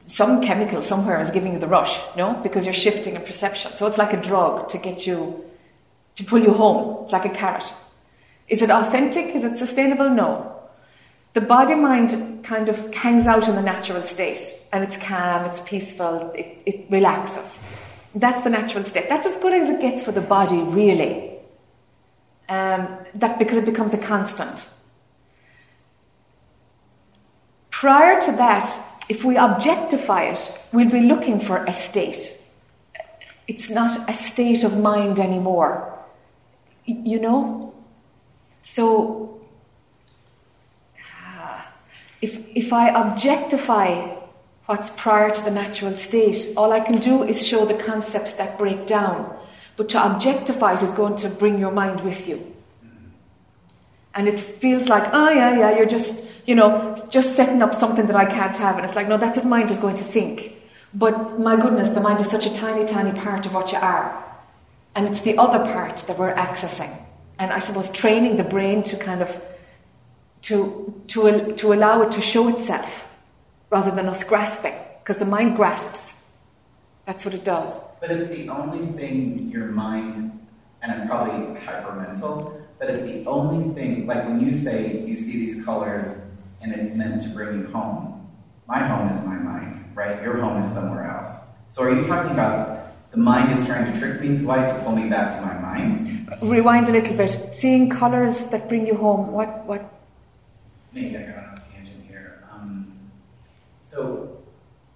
some 0.06 0.42
chemical 0.42 0.82
somewhere 0.82 1.20
is 1.20 1.30
giving 1.30 1.52
you 1.52 1.58
the 1.58 1.66
rush, 1.66 1.98
no? 2.16 2.34
Because 2.42 2.64
you're 2.64 2.75
shifting 2.75 3.16
a 3.16 3.20
perception. 3.20 3.75
So 3.75 3.86
it's 3.86 3.98
like 3.98 4.12
a 4.12 4.20
drug 4.20 4.68
to 4.68 4.78
get 4.78 5.06
you, 5.06 5.44
to 6.16 6.25
pull 6.25 6.38
you 6.38 6.52
home. 6.52 7.04
It's 7.04 7.12
like 7.12 7.25
a 7.25 7.30
carrot. 7.30 7.72
Is 8.48 8.62
it 8.62 8.70
authentic? 8.70 9.34
Is 9.34 9.44
it 9.44 9.58
sustainable? 9.58 10.10
No. 10.10 10.52
The 11.34 11.40
body 11.40 11.75
mind 11.75 12.44
kind 12.44 12.68
of 12.68 12.94
hangs 12.94 13.26
out 13.26 13.48
in 13.48 13.56
the 13.56 13.62
natural 13.62 14.02
state 14.02 14.54
and 14.72 14.82
it's 14.82 14.96
calm, 14.96 15.44
it's 15.44 15.60
peaceful, 15.60 16.30
it, 16.34 16.58
it 16.64 16.86
relaxes. 16.88 17.58
That's 18.14 18.42
the 18.42 18.50
natural 18.50 18.84
state. 18.84 19.08
That's 19.10 19.26
as 19.26 19.36
good 19.42 19.52
as 19.52 19.68
it 19.68 19.80
gets 19.80 20.02
for 20.02 20.12
the 20.12 20.22
body, 20.22 20.58
really. 20.58 21.38
Um, 22.48 22.96
that 23.16 23.38
because 23.38 23.58
it 23.58 23.66
becomes 23.66 23.92
a 23.92 23.98
constant. 23.98 24.68
Prior 27.70 28.18
to 28.22 28.32
that, 28.32 28.86
if 29.08 29.25
we 29.25 29.36
objectify 29.36 30.25
it, 30.25 30.52
we'll 30.72 30.90
be 30.90 31.00
looking 31.00 31.40
for 31.40 31.64
a 31.64 31.72
state. 31.72 32.36
It's 33.46 33.70
not 33.70 34.10
a 34.10 34.14
state 34.14 34.64
of 34.64 34.78
mind 34.78 35.20
anymore. 35.20 35.92
You 36.84 37.20
know? 37.20 37.75
So, 38.62 39.40
ah, 41.00 41.68
if, 42.20 42.44
if 42.56 42.72
I 42.72 42.88
objectify 42.88 44.16
what's 44.66 44.90
prior 44.90 45.30
to 45.30 45.44
the 45.44 45.52
natural 45.52 45.94
state, 45.94 46.48
all 46.56 46.72
I 46.72 46.80
can 46.80 46.98
do 46.98 47.22
is 47.22 47.46
show 47.46 47.64
the 47.64 47.75
concepts 47.75 48.34
that 48.34 48.58
break 48.58 48.86
down. 48.86 49.36
But 49.76 49.88
to 49.90 50.04
objectify 50.04 50.75
it 50.75 50.82
is 50.82 50.90
going 50.90 51.16
to 51.16 51.28
bring 51.28 51.58
your 51.60 51.70
mind 51.70 52.00
with 52.00 52.26
you. 52.26 52.55
And 54.16 54.28
it 54.28 54.40
feels 54.40 54.88
like, 54.88 55.04
oh, 55.12 55.28
yeah, 55.28 55.58
yeah, 55.58 55.76
you're 55.76 55.87
just, 55.87 56.25
you 56.46 56.54
know, 56.54 56.96
just 57.11 57.37
setting 57.37 57.62
up 57.62 57.75
something 57.75 58.06
that 58.06 58.16
I 58.16 58.25
can't 58.25 58.56
have. 58.56 58.76
And 58.76 58.85
it's 58.87 58.96
like, 58.96 59.08
no, 59.08 59.18
that's 59.18 59.37
what 59.37 59.46
mind 59.46 59.70
is 59.70 59.78
going 59.78 59.96
to 59.96 60.04
think. 60.04 60.54
But 60.94 61.38
my 61.38 61.56
goodness, 61.56 61.90
the 61.90 62.00
mind 62.00 62.23
is 62.23 62.30
such 62.30 62.46
a 62.46 62.52
tiny, 62.52 62.87
tiny 62.87 63.12
part 63.18 63.44
of 63.44 63.52
what 63.52 63.73
you 63.73 63.78
are. 63.78 64.25
And 64.94 65.06
it's 65.06 65.20
the 65.20 65.37
other 65.37 65.58
part 65.58 65.99
that 66.08 66.18
we're 66.18 66.35
accessing. 66.35 66.96
And 67.38 67.52
I 67.52 67.58
suppose 67.58 67.90
training 67.90 68.38
the 68.38 68.44
brain 68.44 68.82
to 68.85 68.96
kind 68.96 69.20
of, 69.20 69.38
to, 70.42 71.02
to, 71.08 71.52
to 71.52 71.73
allow 71.75 72.00
it 72.00 72.12
to 72.12 72.23
show 72.23 72.49
itself 72.49 73.06
rather 73.68 73.90
than 73.90 74.06
us 74.06 74.25
grasping. 74.25 74.75
Because 75.00 75.18
the 75.18 75.26
mind 75.26 75.56
grasps. 75.56 76.14
That's 77.04 77.26
what 77.26 77.35
it 77.35 77.44
does. 77.44 77.78
But 78.00 78.11
if 78.11 78.30
the 78.30 78.49
only 78.49 78.87
thing 78.87 79.50
your 79.50 79.66
mind, 79.66 80.46
and 80.80 80.90
I'm 80.90 81.06
probably 81.06 81.61
hypermental, 81.61 82.62
but 82.78 82.90
if 82.90 83.04
the 83.06 83.25
only 83.26 83.75
thing, 83.75 84.06
like 84.06 84.25
when 84.26 84.40
you 84.40 84.52
say 84.52 85.02
you 85.06 85.16
see 85.16 85.33
these 85.33 85.64
colors 85.64 86.23
and 86.61 86.73
it's 86.73 86.95
meant 86.95 87.23
to 87.23 87.28
bring 87.30 87.61
you 87.61 87.66
home, 87.68 88.28
my 88.68 88.78
home 88.78 89.09
is 89.09 89.25
my 89.25 89.37
mind, 89.37 89.92
right? 89.95 90.23
Your 90.23 90.38
home 90.38 90.61
is 90.61 90.73
somewhere 90.73 91.11
else. 91.11 91.38
So 91.68 91.83
are 91.83 91.95
you 91.95 92.02
talking 92.02 92.33
about 92.33 93.11
the 93.11 93.18
mind 93.18 93.52
is 93.52 93.64
trying 93.66 93.92
to 93.92 93.99
trick 93.99 94.21
me, 94.21 94.37
Dwight, 94.37 94.68
to 94.68 94.75
pull 94.80 94.95
me 94.95 95.09
back 95.09 95.35
to 95.35 95.40
my 95.40 95.54
mind? 95.59 96.28
Rewind 96.42 96.88
a 96.88 96.92
little 96.92 97.16
bit. 97.16 97.54
Seeing 97.54 97.88
colors 97.88 98.47
that 98.49 98.68
bring 98.68 98.87
you 98.87 98.97
home. 98.97 99.33
What? 99.33 99.64
What? 99.64 99.92
Maybe 100.92 101.16
I 101.16 101.23
got 101.23 101.37
on 101.37 101.59
a 101.59 101.61
tangent 101.73 102.04
here. 102.06 102.45
Um, 102.50 102.92
so 103.80 104.42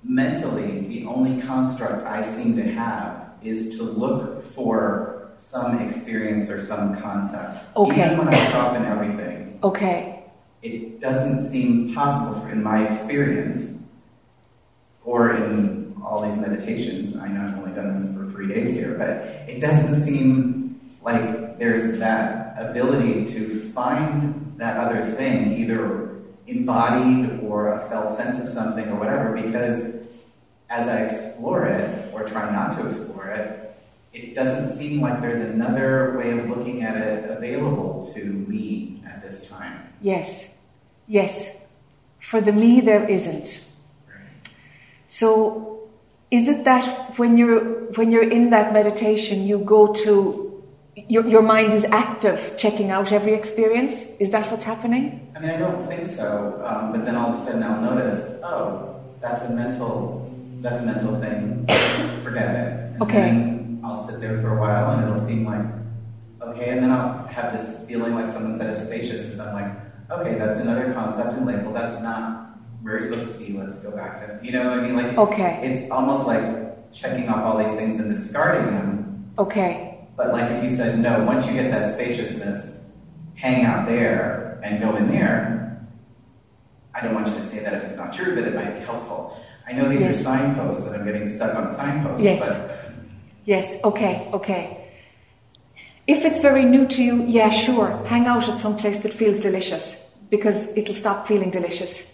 mentally, 0.03 0.81
the 0.81 1.07
only 1.07 1.41
construct 1.43 2.05
I 2.05 2.23
seem 2.23 2.57
to 2.57 2.63
have 2.63 3.33
is 3.43 3.77
to 3.79 3.85
look 3.85 4.43
for 4.43 5.20
some 5.35 5.79
experience 5.79 6.51
or 6.51 6.61
some 6.61 7.01
concept. 7.01 7.65
Okay. 7.77 8.07
Even 8.07 8.19
when 8.19 8.29
I 8.29 8.45
soften 8.47 8.85
everything. 8.85 9.59
Okay. 9.63 10.25
It 10.63 11.01
doesn't 11.01 11.41
seem 11.43 11.95
possible 11.95 12.41
for, 12.41 12.51
in 12.51 12.63
my 12.63 12.87
experience 12.87 13.79
or 15.05 15.33
in 15.35 15.97
all 16.05 16.23
these 16.23 16.37
meditations. 16.37 17.17
I 17.17 17.29
know 17.29 17.49
I've 17.49 17.59
only 17.59 17.73
done 17.73 17.93
this 17.93 18.15
for 18.17 18.25
three 18.25 18.47
days 18.47 18.75
here, 18.75 18.97
but 18.99 19.49
it 19.49 19.61
doesn't 19.61 19.95
seem 19.95 20.81
like 21.03 21.59
there's 21.59 21.99
that 21.99 22.55
ability 22.59 23.25
to 23.27 23.61
find 23.73 24.55
that 24.59 24.77
other 24.77 25.01
thing, 25.01 25.55
either 25.55 26.11
embodied 26.47 27.41
or 27.43 27.73
a 27.73 27.89
felt 27.89 28.13
sense 28.13 28.41
of 28.41 28.49
something 28.49 28.89
or 28.89 28.97
whatever, 28.97 29.33
because 29.33 30.01
as 30.69 30.89
I 30.89 31.05
explore 31.05 31.65
it 31.65 32.13
or 32.13 32.25
try 32.25 32.51
not 32.53 32.73
to 32.73 32.87
explore 32.87 33.29
it, 33.29 33.70
it 34.13 34.35
doesn't 34.35 34.65
seem 34.65 35.01
like 35.01 35.21
there's 35.21 35.39
another 35.39 36.17
way 36.19 36.31
of 36.37 36.49
looking 36.49 36.83
at 36.83 36.97
it 36.97 37.31
available 37.31 38.11
to 38.15 38.25
me 38.25 39.03
at 39.07 39.23
this 39.23 39.49
time. 39.49 39.93
Yes, 40.01 40.53
yes. 41.07 41.49
For 42.19 42.41
the 42.41 42.53
me, 42.53 42.81
there 42.81 43.05
isn't. 43.05 43.65
So, 45.07 45.89
is 46.31 46.49
it 46.49 46.65
that 46.65 47.19
when 47.19 47.37
you're 47.37 47.61
when 47.95 48.11
you're 48.11 48.29
in 48.29 48.51
that 48.51 48.73
meditation, 48.73 49.47
you 49.47 49.59
go 49.59 49.93
to 49.93 50.51
your, 51.09 51.27
your 51.27 51.43
mind 51.43 51.73
is 51.75 51.85
active, 51.85 52.55
checking 52.57 52.91
out 52.91 53.13
every 53.13 53.35
experience? 53.35 54.05
Is 54.19 54.31
that 54.31 54.51
what's 54.51 54.65
happening? 54.65 55.33
I 55.35 55.41
mean, 55.41 55.51
I 55.51 55.57
don't 55.57 55.81
think 55.81 56.07
so. 56.07 56.61
Um, 56.65 56.93
but 56.93 57.05
then 57.05 57.17
all 57.17 57.31
of 57.33 57.35
a 57.35 57.39
sudden, 57.39 57.63
I'll 57.63 57.81
notice, 57.81 58.39
oh, 58.43 59.01
that's 59.21 59.43
a 59.43 59.51
mental, 59.51 60.31
that's 60.61 60.79
a 60.79 60.83
mental 60.83 61.19
thing. 61.21 61.67
Forget 62.23 62.55
it. 62.55 62.93
And 62.93 63.03
okay. 63.03 63.60
I'll 63.83 63.99
sit 63.99 64.21
there 64.21 64.41
for 64.41 64.57
a 64.57 64.61
while 64.61 64.91
and 64.93 65.05
it'll 65.05 65.17
seem 65.17 65.45
like, 65.45 65.65
okay, 66.43 66.71
and 66.71 66.83
then 66.83 66.91
I'll 66.91 67.27
have 67.29 67.53
this 67.53 67.87
feeling 67.87 68.15
like 68.15 68.27
someone 68.27 68.55
said 68.55 68.71
of 68.71 68.77
spaciousness. 68.77 69.39
I'm 69.41 69.55
like, 69.55 69.73
okay, 70.11 70.35
that's 70.39 70.59
another 70.59 70.93
concept 70.93 71.35
and 71.35 71.47
label. 71.47 71.73
That's 71.73 72.01
not 72.03 72.59
where 72.83 72.95
you're 72.95 73.03
supposed 73.03 73.33
to 73.33 73.39
be. 73.39 73.53
Let's 73.53 73.83
go 73.83 73.95
back 73.95 74.19
to, 74.19 74.45
you 74.45 74.53
know 74.53 74.69
what 74.69 74.79
I 74.79 74.83
mean? 74.83 74.97
Like, 74.97 75.17
okay. 75.17 75.61
it's 75.63 75.91
almost 75.91 76.27
like 76.27 76.93
checking 76.93 77.29
off 77.29 77.45
all 77.45 77.59
these 77.59 77.77
things 77.77 78.01
and 78.01 78.11
discarding 78.11 78.67
them. 78.67 79.33
Okay. 79.39 80.09
But 80.17 80.33
like 80.33 80.51
if 80.51 80.63
you 80.63 80.71
said, 80.71 80.99
no, 80.99 81.25
once 81.25 81.47
you 81.47 81.55
get 81.55 81.71
that 81.71 81.95
spaciousness, 81.95 82.91
hang 83.37 83.65
out 83.65 83.87
there 83.87 84.61
and 84.63 84.81
go 84.81 84.97
in 84.97 85.09
there, 85.09 85.89
I 86.95 87.03
don't 87.03 87.15
want 87.15 87.29
you 87.29 87.35
to 87.35 87.41
say 87.41 87.63
that 87.63 87.73
if 87.75 87.85
it's 87.85 87.97
not 87.97 88.13
true, 88.13 88.35
but 88.35 88.45
it 88.45 88.55
might 88.55 88.79
be 88.79 88.85
helpful. 88.85 89.41
I 89.67 89.73
know 89.73 89.89
these 89.89 90.01
yes. 90.01 90.21
are 90.21 90.23
signposts 90.25 90.87
and 90.87 90.97
I'm 90.97 91.07
getting 91.07 91.29
stuck 91.29 91.55
on 91.55 91.71
signposts, 91.71 92.23
yes. 92.23 92.41
but 92.41 92.80
Yes, 93.45 93.79
okay, 93.85 94.29
okay. 94.33 94.89
If 96.07 96.25
it's 96.25 96.41
very 96.41 96.65
new 96.65 96.87
to 96.89 97.03
you, 97.03 97.25
yeah, 97.27 97.51
sure, 97.51 98.05
hang 98.07 98.27
out 98.27 98.49
at 98.49 98.59
some 98.59 98.77
place 98.77 98.99
that 99.01 99.13
feels 99.13 99.41
delicious 99.41 100.01
because 100.29 100.69
it'll 100.77 100.95
stop 100.95 101.27
feeling 101.27 101.51
delicious. 101.51 102.05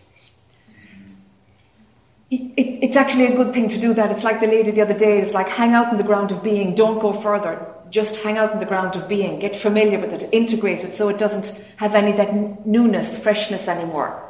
It, 2.30 2.40
it, 2.56 2.84
it's 2.84 2.96
actually 2.96 3.26
a 3.26 3.36
good 3.36 3.54
thing 3.54 3.68
to 3.68 3.80
do 3.80 3.94
that. 3.94 4.10
It's 4.10 4.24
like 4.24 4.40
the 4.40 4.48
lady 4.48 4.70
the 4.70 4.82
other 4.82 4.96
day, 4.96 5.18
it's 5.20 5.32
like 5.32 5.48
hang 5.48 5.72
out 5.72 5.92
in 5.92 5.96
the 5.96 6.04
ground 6.04 6.32
of 6.32 6.42
being, 6.42 6.74
don't 6.74 6.98
go 6.98 7.12
further. 7.12 7.66
Just 7.88 8.16
hang 8.16 8.36
out 8.36 8.52
in 8.52 8.58
the 8.58 8.66
ground 8.66 8.96
of 8.96 9.08
being, 9.08 9.38
get 9.38 9.54
familiar 9.54 9.98
with 9.98 10.12
it, 10.12 10.28
integrate 10.32 10.82
it 10.82 10.94
so 10.94 11.08
it 11.08 11.18
doesn't 11.18 11.62
have 11.76 11.94
any 11.94 12.12
that 12.12 12.66
newness, 12.66 13.16
freshness 13.16 13.68
anymore. 13.68 14.22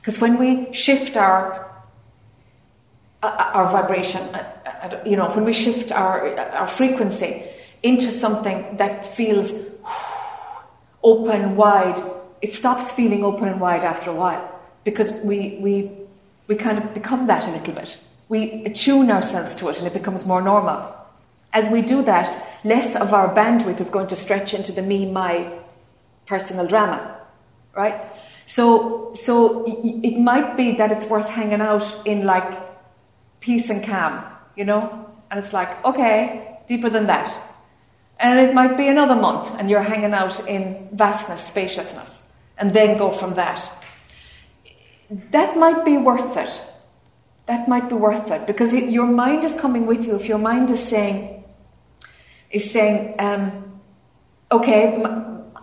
Because 0.00 0.20
when 0.20 0.38
we 0.38 0.72
shift 0.72 1.16
our 1.16 1.75
our 3.26 3.70
vibration, 3.70 4.22
you 5.04 5.16
know, 5.16 5.30
when 5.30 5.44
we 5.44 5.52
shift 5.52 5.92
our, 5.92 6.38
our 6.38 6.66
frequency 6.66 7.44
into 7.82 8.10
something 8.10 8.76
that 8.76 9.06
feels 9.06 9.52
open, 11.02 11.56
wide, 11.56 12.02
it 12.42 12.54
stops 12.54 12.90
feeling 12.90 13.24
open 13.24 13.48
and 13.48 13.60
wide 13.60 13.84
after 13.84 14.10
a 14.10 14.14
while 14.14 14.60
because 14.84 15.12
we, 15.12 15.58
we, 15.60 15.90
we 16.48 16.56
kind 16.56 16.78
of 16.78 16.94
become 16.94 17.26
that 17.26 17.46
a 17.48 17.50
little 17.50 17.74
bit. 17.74 17.98
We 18.28 18.64
attune 18.64 19.10
ourselves 19.10 19.56
to 19.56 19.68
it 19.68 19.78
and 19.78 19.86
it 19.86 19.92
becomes 19.92 20.26
more 20.26 20.42
normal. 20.42 20.92
As 21.52 21.70
we 21.70 21.80
do 21.80 22.02
that, 22.02 22.60
less 22.64 22.96
of 22.96 23.12
our 23.12 23.34
bandwidth 23.34 23.80
is 23.80 23.88
going 23.88 24.08
to 24.08 24.16
stretch 24.16 24.52
into 24.52 24.72
the 24.72 24.82
me, 24.82 25.10
my 25.10 25.50
personal 26.26 26.66
drama, 26.66 27.18
right? 27.74 28.00
So, 28.46 29.14
so 29.14 29.64
it 29.66 30.18
might 30.18 30.56
be 30.56 30.72
that 30.72 30.92
it's 30.92 31.04
worth 31.06 31.28
hanging 31.28 31.60
out 31.60 31.86
in 32.04 32.24
like 32.24 32.65
peace 33.40 33.70
and 33.70 33.84
calm, 33.84 34.24
you 34.56 34.64
know? 34.64 35.10
And 35.30 35.40
it's 35.40 35.52
like, 35.52 35.84
okay, 35.84 36.58
deeper 36.66 36.90
than 36.90 37.06
that. 37.06 37.38
And 38.18 38.40
it 38.40 38.54
might 38.54 38.76
be 38.76 38.88
another 38.88 39.16
month 39.16 39.54
and 39.58 39.68
you're 39.68 39.82
hanging 39.82 40.12
out 40.12 40.46
in 40.48 40.88
vastness, 40.92 41.44
spaciousness, 41.44 42.22
and 42.56 42.72
then 42.72 42.96
go 42.96 43.10
from 43.10 43.34
that. 43.34 43.70
That 45.30 45.56
might 45.56 45.84
be 45.84 45.96
worth 45.96 46.36
it. 46.36 46.60
That 47.46 47.68
might 47.68 47.88
be 47.88 47.94
worth 47.94 48.30
it 48.30 48.46
because 48.46 48.72
your 48.72 49.06
mind 49.06 49.44
is 49.44 49.54
coming 49.54 49.86
with 49.86 50.04
you. 50.04 50.16
If 50.16 50.26
your 50.26 50.38
mind 50.38 50.70
is 50.70 50.82
saying, 50.82 51.44
is 52.50 52.70
saying, 52.70 53.14
um, 53.18 53.80
okay, 54.50 55.04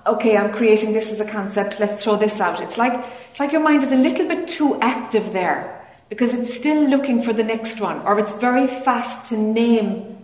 okay, 0.06 0.38
I'm 0.38 0.54
creating 0.54 0.94
this 0.94 1.12
as 1.12 1.20
a 1.20 1.26
concept. 1.26 1.80
Let's 1.80 2.04
throw 2.04 2.16
this 2.16 2.40
out. 2.40 2.62
It's 2.62 2.78
like 2.78 3.04
it's 3.30 3.40
like 3.40 3.52
your 3.52 3.62
mind 3.62 3.84
is 3.84 3.92
a 3.92 3.98
little 3.98 4.28
bit 4.28 4.48
too 4.48 4.80
active 4.80 5.34
there 5.34 5.83
because 6.14 6.32
it's 6.36 6.54
still 6.54 6.88
looking 6.88 7.24
for 7.24 7.34
the 7.34 7.44
next 7.44 7.82
one, 7.82 8.00
or 8.02 8.20
it's 8.20 8.34
very 8.34 8.68
fast 8.68 9.26
to 9.30 9.36
name 9.36 10.16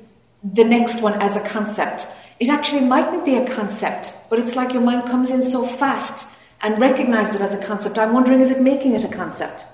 the 0.44 0.64
next 0.64 1.02
one 1.02 1.14
as 1.20 1.36
a 1.36 1.40
concept. 1.42 2.06
It 2.40 2.48
actually 2.50 2.82
mightn't 2.82 3.26
be 3.26 3.38
a 3.38 3.48
concept, 3.56 4.14
but 4.30 4.38
it's 4.38 4.56
like 4.56 4.72
your 4.72 4.84
mind 4.84 5.08
comes 5.10 5.32
in 5.32 5.42
so 5.42 5.66
fast 5.66 6.30
and 6.62 6.80
recognizes 6.80 7.38
it 7.38 7.42
as 7.42 7.56
a 7.56 7.58
concept. 7.66 7.98
I'm 7.98 8.14
wondering, 8.14 8.40
is 8.40 8.52
it 8.52 8.62
making 8.62 8.94
it 8.94 9.04
a 9.04 9.08
concept? 9.08 9.66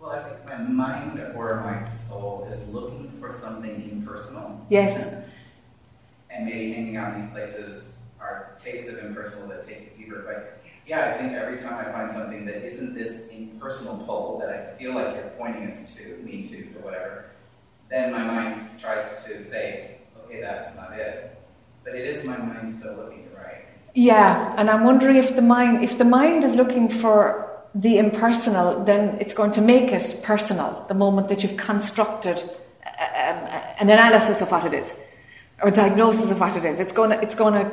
Well, 0.00 0.10
I 0.10 0.22
think 0.24 0.44
my 0.44 0.58
mind 0.58 1.22
or 1.36 1.60
my 1.60 1.88
soul 1.88 2.48
is 2.50 2.66
looking 2.68 3.08
for 3.12 3.30
something 3.30 3.90
impersonal. 3.92 4.66
Yes. 4.68 5.14
and 6.30 6.44
maybe 6.46 6.72
hanging 6.72 6.96
out 6.96 7.14
in 7.14 7.20
these 7.20 7.30
places 7.30 8.02
are 8.20 8.56
tastes 8.56 8.88
of 8.88 8.98
impersonal 9.04 9.46
that 9.50 9.62
take 9.64 9.78
it 9.78 9.96
deeper. 9.96 10.24
But 10.26 10.61
yeah, 10.86 11.14
I 11.14 11.18
think 11.18 11.32
every 11.32 11.58
time 11.58 11.74
I 11.74 11.90
find 11.92 12.10
something 12.10 12.44
that 12.46 12.56
isn't 12.64 12.94
this 12.94 13.28
impersonal 13.28 13.98
pull 13.98 14.38
that 14.40 14.48
I 14.48 14.78
feel 14.78 14.94
like 14.94 15.14
you're 15.14 15.30
pointing 15.38 15.66
us 15.68 15.94
to, 15.94 16.16
me 16.22 16.42
to, 16.44 16.56
or 16.78 16.82
whatever, 16.82 17.26
then 17.88 18.12
my 18.12 18.24
mind 18.24 18.78
tries 18.78 19.24
to 19.24 19.42
say, 19.44 19.98
okay, 20.24 20.40
that's 20.40 20.74
not 20.76 20.92
it. 20.98 21.38
But 21.84 21.94
it 21.94 22.06
is 22.06 22.24
my 22.24 22.36
mind 22.36 22.68
still 22.70 22.96
looking 22.96 23.28
right. 23.36 23.64
Yeah, 23.94 24.54
and 24.56 24.70
I'm 24.70 24.84
wondering 24.84 25.16
if 25.16 25.36
the 25.36 25.42
mind, 25.42 25.84
if 25.84 25.98
the 25.98 26.04
mind 26.04 26.44
is 26.44 26.54
looking 26.54 26.88
for 26.88 27.62
the 27.74 27.98
impersonal, 27.98 28.84
then 28.84 29.18
it's 29.20 29.34
going 29.34 29.50
to 29.52 29.60
make 29.60 29.92
it 29.92 30.20
personal 30.22 30.84
the 30.88 30.94
moment 30.94 31.28
that 31.28 31.42
you've 31.42 31.56
constructed 31.56 32.38
um, 32.84 33.38
an 33.78 33.88
analysis 33.90 34.40
of 34.40 34.50
what 34.50 34.64
it 34.66 34.74
is 34.74 34.92
or 35.62 35.70
diagnosis 35.70 36.30
of 36.30 36.40
what 36.40 36.56
it 36.56 36.64
is. 36.64 36.80
It's 36.80 36.92
going 36.92 37.10
to, 37.10 37.20
it's 37.20 37.34
going 37.34 37.54
to, 37.54 37.70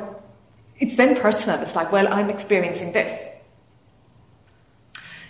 it's 0.80 0.96
then 0.96 1.14
personal. 1.14 1.60
It's 1.60 1.76
like, 1.76 1.92
well, 1.92 2.12
I'm 2.12 2.30
experiencing 2.30 2.92
this. 2.92 3.22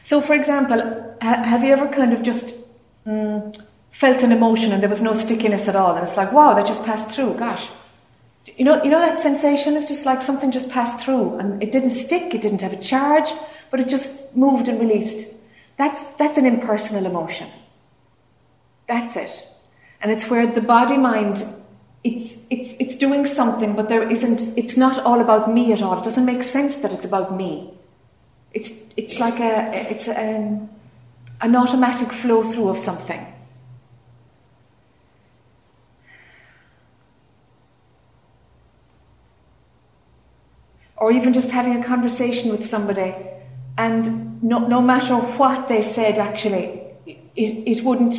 So, 0.05 0.21
for 0.21 0.35
example, 0.35 1.17
ha- 1.21 1.43
have 1.43 1.63
you 1.63 1.73
ever 1.73 1.89
kind 1.89 2.13
of 2.13 2.23
just 2.23 2.55
mm, 3.07 3.65
felt 3.91 4.23
an 4.23 4.33
emotion 4.33 4.73
and 4.73 4.83
there 4.83 4.89
was 4.89 5.03
no 5.03 5.13
stickiness 5.13 5.69
at 5.69 5.77
all, 5.77 5.95
and 5.95 6.07
it's 6.07 6.17
like, 6.17 6.33
wow, 6.33 6.55
that 6.55 6.67
just 6.67 6.85
passed 6.85 7.11
through. 7.11 7.35
Gosh, 7.35 7.69
you 8.57 8.65
know, 8.65 8.83
you 8.83 8.91
know 8.91 9.01
that 9.01 9.19
sensation 9.19 9.77
is 9.77 9.89
just 9.89 10.07
like 10.07 10.23
something 10.23 10.51
just 10.51 10.71
passed 10.71 11.01
through, 11.01 11.37
and 11.39 11.63
it 11.63 11.73
didn't 11.73 11.91
stick, 11.91 12.35
it 12.35 12.41
didn't 12.41 12.63
have 12.63 12.73
a 12.73 12.81
charge, 12.81 13.31
but 13.71 13.81
it 13.81 13.89
just 13.89 14.35
moved 14.35 14.69
and 14.69 14.81
released. 14.81 15.27
That's 15.77 16.03
that's 16.15 16.39
an 16.39 16.47
impersonal 16.47 17.07
emotion. 17.07 17.49
That's 18.87 19.17
it, 19.17 19.49
and 20.01 20.11
it's 20.11 20.31
where 20.31 20.47
the 20.47 20.63
body 20.63 20.97
mind. 20.97 21.45
It's, 22.03 22.39
it's, 22.49 22.75
it's 22.79 22.97
doing 22.97 23.27
something, 23.27 23.77
but 23.77 23.89
there 23.91 24.09
isn't, 24.09 24.57
it's 24.57 24.77
not 24.77 24.99
all 25.05 25.21
about 25.21 25.53
me 25.53 25.73
at 25.73 25.83
all. 25.83 25.99
It 25.99 26.05
doesn't 26.05 26.25
make 26.25 26.43
sense 26.43 26.77
that 26.77 26.93
it's 26.93 27.05
about 27.05 27.37
me. 27.37 27.75
It's, 28.53 28.73
it's 28.97 29.19
like 29.19 29.39
a, 29.39 29.91
it's 29.91 30.09
an, 30.09 30.61
um, 30.61 30.71
an 31.43 31.57
automatic 31.57 32.11
flow 32.11 32.43
through 32.43 32.71
of 32.71 32.79
something. 32.79 33.27
Or 40.97 41.13
even 41.13 41.33
just 41.33 41.51
having 41.51 41.83
a 41.83 41.85
conversation 41.85 42.51
with 42.51 42.65
somebody, 42.65 43.15
and 43.79 44.43
no, 44.43 44.59
no 44.59 44.81
matter 44.81 45.17
what 45.17 45.69
they 45.69 45.83
said, 45.83 46.19
actually, 46.19 46.83
it, 47.07 47.19
it 47.37 47.85
wouldn't, 47.85 48.19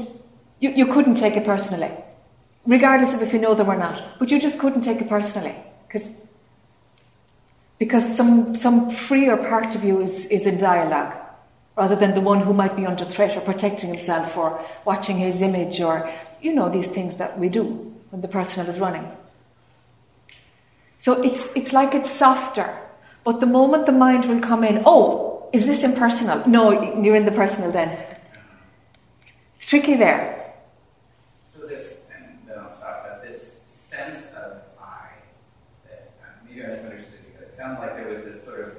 you, 0.59 0.71
you 0.71 0.87
couldn't 0.87 1.15
take 1.15 1.35
it 1.35 1.45
personally, 1.45 1.91
regardless 2.65 3.13
of 3.13 3.21
if 3.21 3.33
you 3.33 3.39
know 3.39 3.55
them 3.55 3.69
or 3.69 3.77
not. 3.77 4.03
But 4.19 4.31
you 4.31 4.39
just 4.39 4.59
couldn't 4.59 4.81
take 4.81 5.01
it 5.01 5.09
personally, 5.09 5.55
because 5.87 6.15
because 7.81 8.15
some, 8.15 8.53
some 8.53 8.91
freer 8.91 9.35
part 9.35 9.73
of 9.73 9.83
you 9.83 10.01
is, 10.01 10.27
is 10.27 10.45
in 10.45 10.59
dialogue 10.59 11.17
rather 11.75 11.95
than 11.95 12.13
the 12.13 12.21
one 12.21 12.39
who 12.39 12.53
might 12.53 12.75
be 12.75 12.85
under 12.85 13.03
threat 13.03 13.35
or 13.35 13.41
protecting 13.41 13.89
himself 13.89 14.37
or 14.37 14.63
watching 14.85 15.17
his 15.17 15.41
image 15.41 15.81
or, 15.81 16.07
you 16.43 16.53
know, 16.53 16.69
these 16.69 16.85
things 16.85 17.17
that 17.17 17.39
we 17.39 17.49
do 17.49 17.91
when 18.11 18.21
the 18.21 18.27
personal 18.27 18.69
is 18.69 18.79
running. 18.79 19.11
So 20.99 21.23
it's, 21.23 21.51
it's 21.55 21.73
like 21.73 21.95
it's 21.95 22.11
softer, 22.11 22.71
but 23.23 23.39
the 23.39 23.47
moment 23.47 23.87
the 23.87 23.93
mind 23.93 24.25
will 24.25 24.41
come 24.41 24.63
in, 24.63 24.83
oh, 24.85 25.49
is 25.51 25.65
this 25.65 25.83
impersonal? 25.83 26.47
No, 26.47 27.01
you're 27.01 27.15
in 27.15 27.25
the 27.25 27.31
personal 27.31 27.71
then. 27.71 27.97
It's 29.55 29.67
tricky 29.67 29.95
there. 29.95 30.53
Sounded 37.61 37.79
like 37.79 37.95
there 37.95 38.07
was 38.07 38.23
this 38.23 38.43
sort 38.43 38.61
of 38.61 38.77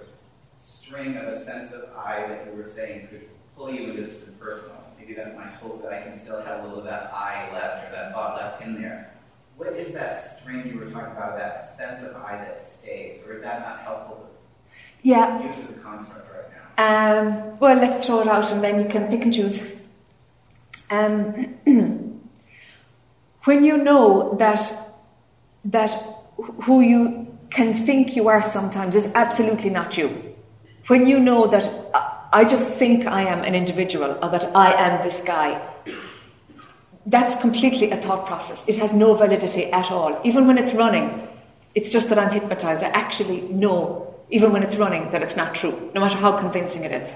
string 0.57 1.17
of 1.17 1.29
a 1.29 1.39
sense 1.39 1.71
of 1.73 1.85
I 1.97 2.27
that 2.27 2.47
you 2.47 2.53
were 2.53 2.65
saying 2.65 3.07
could 3.09 3.29
pull 3.57 3.73
you 3.73 3.91
into 3.91 4.03
this 4.03 4.27
impersonal. 4.27 4.77
Maybe 4.99 5.15
that's 5.15 5.37
my 5.37 5.47
hope 5.47 5.83
that 5.83 5.93
I 5.93 6.03
can 6.03 6.13
still 6.13 6.43
have 6.43 6.61
a 6.61 6.63
little 6.63 6.81
of 6.81 6.85
that 6.87 7.13
I 7.15 7.49
left 7.53 7.89
or 7.89 7.93
that 7.93 8.13
thought 8.13 8.37
left 8.37 8.63
in 8.63 8.81
there. 8.81 9.13
What 9.57 9.73
is 9.75 9.93
that 9.93 10.19
string 10.19 10.67
you 10.67 10.79
were 10.79 10.87
talking 10.87 11.13
about, 11.13 11.37
that 11.37 11.61
sense 11.61 12.03
of 12.03 12.17
I 12.17 12.37
that 12.37 12.59
stays? 12.59 13.23
Or 13.25 13.35
is 13.35 13.43
that 13.43 13.61
not 13.61 13.81
helpful 13.83 14.17
to 14.17 14.23
yeah. 15.03 15.41
use 15.45 15.59
as 15.59 15.77
a 15.77 15.81
construct 15.81 16.29
right 16.33 16.47
now? 16.77 17.21
Um, 17.21 17.55
well, 17.61 17.77
let's 17.77 18.05
throw 18.05 18.23
it 18.23 18.27
out 18.27 18.51
and 18.51 18.65
then 18.65 18.81
you 18.81 18.89
can 18.89 19.09
pick 19.09 19.23
and 19.23 19.33
choose. 19.33 19.63
Um, 20.91 21.55
when 23.45 23.65
you 23.65 23.77
know 23.77 24.35
that 24.39 24.73
that 25.65 25.91
who 26.63 26.81
you 26.81 27.32
can 27.53 27.75
think 27.75 28.17
you 28.17 28.29
are 28.29 28.43
sometimes 28.43 28.95
is 28.95 29.11
absolutely 29.15 29.71
not 29.71 29.97
you. 29.97 30.35
When 30.87 31.07
you 31.07 31.19
know 31.21 31.47
that 31.47 31.69
uh, 31.95 32.11
I 32.33 32.45
just 32.45 32.75
think 32.75 33.07
I 33.07 33.23
am 33.23 33.45
an 33.45 33.55
individual 33.55 34.19
or 34.23 34.29
that 34.31 34.57
I 34.57 34.73
am 34.73 35.03
this 35.05 35.21
guy, 35.23 35.61
that's 37.07 37.35
completely 37.41 37.91
a 37.91 37.97
thought 37.97 38.27
process. 38.27 38.65
It 38.67 38.77
has 38.77 38.93
no 38.93 39.15
validity 39.15 39.71
at 39.71 39.91
all. 39.91 40.21
Even 40.25 40.47
when 40.47 40.57
it's 40.57 40.73
running, 40.73 41.29
it's 41.75 41.91
just 41.91 42.09
that 42.09 42.19
I'm 42.19 42.31
hypnotized. 42.31 42.83
I 42.83 42.89
actually 42.89 43.43
know, 43.43 44.15
even 44.31 44.53
when 44.53 44.63
it's 44.63 44.77
running, 44.77 45.11
that 45.11 45.23
it's 45.23 45.37
not 45.37 45.55
true, 45.55 45.91
no 45.95 46.01
matter 46.01 46.17
how 46.17 46.39
convincing 46.39 46.85
it 46.85 46.93
is. 46.93 47.13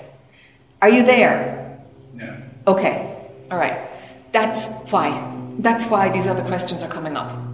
Are 0.82 0.90
you 0.90 1.04
there? 1.04 1.80
No. 2.12 2.36
Okay. 2.66 3.28
All 3.50 3.58
right. 3.58 3.88
That's 4.32 4.66
why. 4.90 5.32
That's 5.58 5.84
why 5.84 6.10
these 6.10 6.26
other 6.26 6.44
questions 6.44 6.82
are 6.82 6.90
coming 6.90 7.16
up 7.16 7.45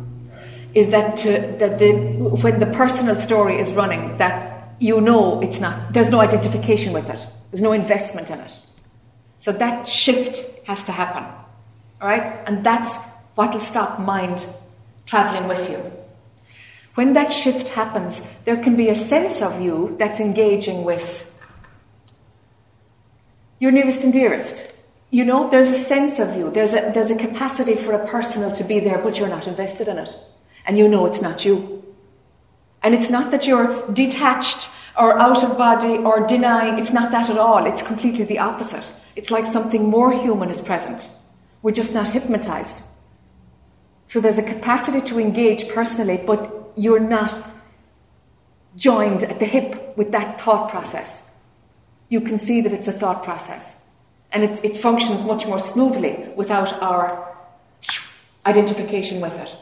is 0.74 0.90
that 0.90 1.16
to, 1.18 1.32
that 1.58 1.78
the 1.78 1.92
when 1.92 2.58
the 2.58 2.66
personal 2.66 3.16
story 3.16 3.58
is 3.58 3.72
running, 3.72 4.16
that 4.16 4.74
you 4.78 5.00
know 5.00 5.40
it's 5.40 5.60
not. 5.60 5.92
There's 5.92 6.10
no 6.10 6.20
identification 6.20 6.92
with 6.92 7.08
it. 7.10 7.26
There's 7.50 7.62
no 7.62 7.72
investment 7.72 8.30
in 8.30 8.38
it. 8.40 8.58
So 9.38 9.52
that 9.52 9.86
shift 9.86 10.44
has 10.66 10.84
to 10.84 10.92
happen, 10.92 11.24
all 12.00 12.08
right? 12.08 12.40
And 12.46 12.64
that's 12.64 12.94
what 13.34 13.52
will 13.52 13.60
stop 13.60 14.00
mind 14.00 14.46
traveling 15.04 15.48
with 15.48 15.68
you. 15.68 15.92
When 16.94 17.14
that 17.14 17.32
shift 17.32 17.70
happens, 17.70 18.22
there 18.44 18.56
can 18.56 18.76
be 18.76 18.88
a 18.88 18.94
sense 18.94 19.42
of 19.42 19.60
you 19.60 19.96
that's 19.98 20.20
engaging 20.20 20.84
with 20.84 21.28
your 23.58 23.72
nearest 23.72 24.04
and 24.04 24.12
dearest. 24.12 24.72
You 25.10 25.24
know, 25.24 25.48
there's 25.48 25.70
a 25.70 25.82
sense 25.82 26.18
of 26.18 26.36
you. 26.36 26.50
There's 26.50 26.72
a, 26.72 26.90
there's 26.94 27.10
a 27.10 27.16
capacity 27.16 27.74
for 27.74 27.92
a 27.92 28.06
personal 28.06 28.52
to 28.52 28.64
be 28.64 28.80
there, 28.80 28.98
but 28.98 29.18
you're 29.18 29.28
not 29.28 29.46
invested 29.46 29.88
in 29.88 29.98
it 29.98 30.16
and 30.66 30.78
you 30.78 30.88
know 30.88 31.06
it's 31.06 31.20
not 31.20 31.44
you. 31.44 31.82
And 32.82 32.94
it's 32.94 33.10
not 33.10 33.30
that 33.30 33.46
you're 33.46 33.90
detached 33.92 34.68
or 34.98 35.18
out 35.18 35.42
of 35.42 35.56
body 35.56 35.98
or 35.98 36.26
denying, 36.26 36.78
it's 36.78 36.92
not 36.92 37.10
that 37.12 37.30
at 37.30 37.38
all. 37.38 37.64
It's 37.66 37.82
completely 37.82 38.24
the 38.24 38.38
opposite. 38.38 38.92
It's 39.16 39.30
like 39.30 39.46
something 39.46 39.88
more 39.88 40.12
human 40.12 40.50
is 40.50 40.60
present. 40.60 41.08
We're 41.62 41.72
just 41.72 41.94
not 41.94 42.10
hypnotized. 42.10 42.84
So 44.08 44.20
there's 44.20 44.38
a 44.38 44.42
capacity 44.42 45.00
to 45.02 45.18
engage 45.18 45.68
personally, 45.68 46.18
but 46.18 46.72
you're 46.76 47.00
not 47.00 47.42
joined 48.76 49.22
at 49.22 49.38
the 49.38 49.46
hip 49.46 49.96
with 49.96 50.12
that 50.12 50.40
thought 50.40 50.70
process. 50.70 51.24
You 52.08 52.20
can 52.20 52.38
see 52.38 52.60
that 52.60 52.72
it's 52.72 52.88
a 52.88 52.92
thought 52.92 53.22
process. 53.22 53.76
And 54.30 54.44
it, 54.44 54.64
it 54.64 54.76
functions 54.76 55.24
much 55.24 55.46
more 55.46 55.58
smoothly 55.58 56.26
without 56.36 56.72
our 56.82 57.36
identification 58.44 59.20
with 59.20 59.38
it. 59.38 59.54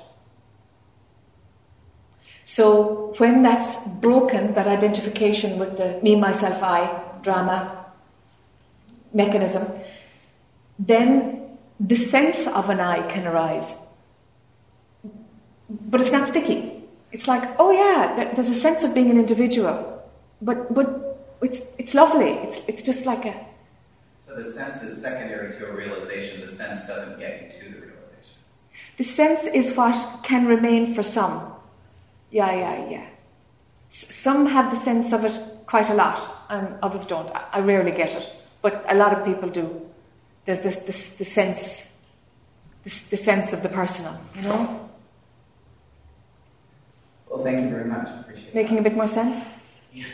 So 2.51 3.15
when 3.19 3.45
that's 3.45 3.77
broken, 4.01 4.55
that 4.55 4.67
identification 4.67 5.57
with 5.57 5.77
the 5.77 6.01
me, 6.03 6.17
myself, 6.17 6.61
I 6.65 6.81
drama 7.23 7.87
mechanism, 9.15 9.69
then 10.77 11.57
the 11.79 11.95
sense 11.95 12.49
of 12.49 12.69
an 12.69 12.81
I 12.81 13.07
can 13.07 13.29
arise. 13.29 13.73
But 15.69 16.01
it's 16.01 16.11
not 16.11 16.27
sticky. 16.27 16.83
It's 17.13 17.29
like, 17.29 17.45
oh 17.61 17.71
yeah, 17.71 18.33
there's 18.35 18.49
a 18.49 18.61
sense 18.67 18.83
of 18.83 18.95
being 18.95 19.11
an 19.11 19.17
individual, 19.17 20.03
but 20.43 20.75
but 20.75 20.89
it's 21.43 21.63
it's 21.79 21.95
lovely. 21.95 22.33
It's 22.47 22.59
it's 22.67 22.83
just 22.83 23.07
like 23.07 23.27
a. 23.27 23.47
So 24.19 24.35
the 24.35 24.43
sense 24.43 24.83
is 24.83 25.01
secondary 25.01 25.53
to 25.53 25.69
a 25.69 25.73
realization. 25.73 26.41
The 26.41 26.49
sense 26.49 26.85
doesn't 26.89 27.21
get 27.21 27.43
you 27.43 27.49
to 27.49 27.65
the 27.75 27.87
realization. 27.87 28.35
The 28.97 29.05
sense 29.05 29.45
is 29.45 29.77
what 29.77 30.25
can 30.25 30.47
remain 30.47 30.95
for 30.97 31.05
some. 31.05 31.60
Yeah, 32.31 32.53
yeah, 32.55 32.91
yeah. 32.91 33.07
S- 33.91 34.15
some 34.15 34.47
have 34.47 34.71
the 34.71 34.77
sense 34.77 35.13
of 35.13 35.25
it 35.25 35.33
quite 35.67 35.89
a 35.91 35.95
lot, 35.95 36.47
and 36.49 36.75
others 36.83 37.05
don't. 37.07 37.31
I, 37.35 37.45
I 37.55 37.61
rarely 37.61 37.93
get 37.93 38.15
it, 38.15 38.29
but 38.63 38.85
a 38.89 38.95
lot 38.95 39.13
of 39.19 39.25
people 39.25 39.49
do. 39.49 39.89
There's 40.45 40.61
this, 40.61 40.77
this 40.77 41.13
the 41.15 41.25
sense, 41.25 41.87
this, 42.85 43.03
the 43.05 43.17
sense 43.17 43.53
of 43.53 43.63
the 43.63 43.69
personal, 43.69 44.19
you 44.35 44.43
know. 44.43 44.89
Well, 47.29 47.43
thank 47.45 47.61
you 47.63 47.71
very 47.71 47.85
much. 47.85 48.09
Appreciate 48.09 48.55
Making 48.55 48.77
that. 48.77 48.81
a 48.81 48.85
bit 48.91 48.97
more 48.97 49.07
sense. 49.07 49.45
Yeah. 49.93 50.05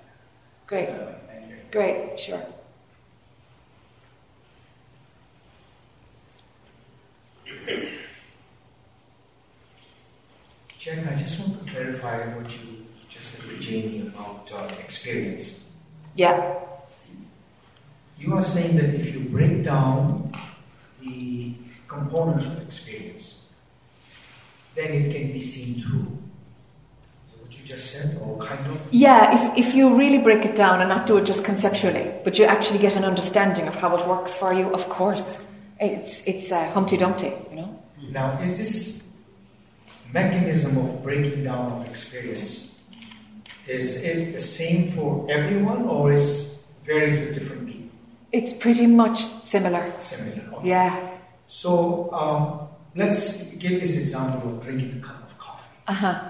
Great. 0.66 0.88
Thank 0.88 1.50
you. 1.50 1.56
Great. 1.70 2.18
Sure. 2.20 2.42
Jac, 10.88 11.06
I 11.06 11.16
just 11.16 11.38
want 11.40 11.58
to 11.58 11.70
clarify 11.70 12.34
what 12.34 12.50
you 12.50 12.86
just 13.10 13.32
said 13.32 13.50
to 13.50 13.58
Jamie 13.58 14.06
about 14.06 14.50
uh, 14.54 14.74
experience. 14.80 15.66
Yeah. 16.16 16.64
You 18.16 18.32
are 18.32 18.40
saying 18.40 18.76
that 18.76 18.94
if 18.94 19.12
you 19.12 19.20
break 19.20 19.64
down 19.64 20.32
the 21.02 21.54
components 21.86 22.46
of 22.46 22.62
experience, 22.62 23.42
then 24.74 24.92
it 24.92 25.12
can 25.12 25.30
be 25.30 25.42
seen 25.42 25.82
through. 25.82 26.16
Is 27.26 27.34
that 27.34 27.42
what 27.42 27.58
you 27.58 27.66
just 27.66 27.90
said, 27.90 28.18
or 28.22 28.38
kind 28.38 28.66
of? 28.68 28.88
Yeah, 28.90 29.52
if, 29.52 29.66
if 29.66 29.74
you 29.74 29.94
really 29.94 30.18
break 30.22 30.46
it 30.46 30.56
down 30.56 30.80
and 30.80 30.88
not 30.88 31.06
do 31.06 31.18
it 31.18 31.26
just 31.26 31.44
conceptually, 31.44 32.14
but 32.24 32.38
you 32.38 32.46
actually 32.46 32.78
get 32.78 32.96
an 32.96 33.04
understanding 33.04 33.68
of 33.68 33.74
how 33.74 33.94
it 33.94 34.08
works 34.08 34.34
for 34.34 34.54
you, 34.54 34.72
of 34.72 34.88
course. 34.88 35.38
It's, 35.80 36.22
it's 36.24 36.50
uh, 36.50 36.70
Humpty 36.70 36.96
Dumpty, 36.96 37.34
you 37.50 37.56
know? 37.56 37.82
Now, 38.10 38.40
is 38.40 38.56
this 38.56 38.97
mechanism 40.12 40.78
of 40.78 41.02
breaking 41.02 41.44
down 41.44 41.72
of 41.72 41.88
experience, 41.88 42.74
is 43.66 44.02
it 44.02 44.32
the 44.32 44.40
same 44.40 44.90
for 44.92 45.26
everyone 45.30 45.82
or 45.84 46.12
is 46.12 46.58
varies 46.84 47.18
with 47.18 47.34
different 47.34 47.66
people? 47.66 47.90
It's 48.32 48.52
pretty 48.52 48.86
much 48.86 49.24
similar. 49.44 49.92
Similar. 50.00 50.54
Okay. 50.58 50.68
Yeah. 50.68 51.10
So 51.44 52.12
um, 52.12 52.68
let's 52.94 53.54
give 53.56 53.80
this 53.80 53.96
example 53.98 54.56
of 54.56 54.62
drinking 54.62 54.98
a 54.98 55.06
cup 55.06 55.22
of 55.24 55.38
coffee, 55.38 55.76
Uh 55.86 55.92
huh. 55.94 56.20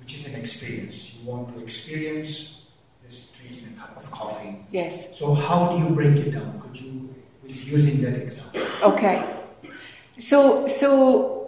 which 0.00 0.14
is 0.14 0.26
an 0.26 0.34
experience. 0.38 1.14
You 1.16 1.30
want 1.30 1.48
to 1.50 1.62
experience 1.62 2.66
this 3.02 3.30
drinking 3.38 3.74
a 3.76 3.80
cup 3.80 3.96
of 3.96 4.10
coffee. 4.10 4.56
Yes. 4.70 5.18
So 5.18 5.34
how 5.34 5.72
do 5.76 5.82
you 5.84 5.90
break 5.90 6.16
it 6.16 6.30
down? 6.32 6.60
Could 6.60 6.78
you, 6.80 7.14
with 7.42 7.66
using 7.66 8.00
that 8.02 8.16
example? 8.20 8.60
Okay. 8.82 9.24
So, 10.18 10.66
so 10.66 11.41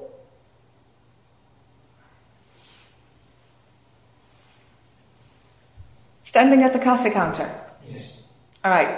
standing 6.35 6.65
at 6.65 6.73
the 6.73 6.81
coffee 6.81 7.11
counter. 7.11 7.49
Yes. 7.89 8.27
All 8.65 8.71
right. 8.73 8.91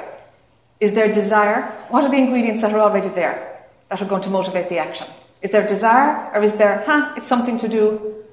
Is 0.80 0.94
there 0.94 1.12
desire? 1.12 1.60
What 1.90 2.02
are 2.02 2.10
the 2.10 2.16
ingredients 2.16 2.62
that 2.62 2.72
are 2.72 2.80
already 2.80 3.10
there 3.10 3.60
that 3.90 4.00
are 4.00 4.06
going 4.06 4.22
to 4.22 4.30
motivate 4.30 4.70
the 4.70 4.78
action? 4.78 5.06
Is 5.42 5.50
there 5.50 5.66
desire, 5.66 6.30
or 6.32 6.40
is 6.42 6.54
there, 6.56 6.82
huh, 6.86 7.12
it's 7.14 7.28
something 7.28 7.58
to 7.58 7.68
do, 7.68 8.24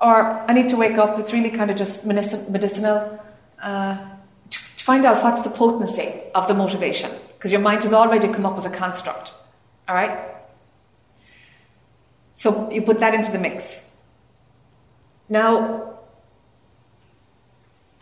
or 0.00 0.16
I 0.48 0.52
need 0.54 0.68
to 0.70 0.76
wake 0.76 0.98
up? 0.98 1.20
It's 1.20 1.32
really 1.32 1.50
kind 1.50 1.70
of 1.70 1.76
just 1.76 2.04
medicinal. 2.04 3.22
Uh, 3.62 3.96
to, 4.50 4.58
to 4.76 4.84
find 4.84 5.04
out 5.04 5.22
what's 5.22 5.42
the 5.42 5.50
potency 5.50 6.12
of 6.34 6.48
the 6.48 6.54
motivation, 6.54 7.12
because 7.36 7.52
your 7.52 7.60
mind 7.60 7.84
has 7.84 7.92
already 7.92 8.26
come 8.26 8.44
up 8.44 8.56
with 8.56 8.66
a 8.66 8.70
construct. 8.70 9.30
All 9.88 9.94
right. 9.94 10.18
So 12.34 12.68
you 12.72 12.82
put 12.82 12.98
that 12.98 13.14
into 13.14 13.30
the 13.30 13.38
mix. 13.38 13.80
Now, 15.28 15.87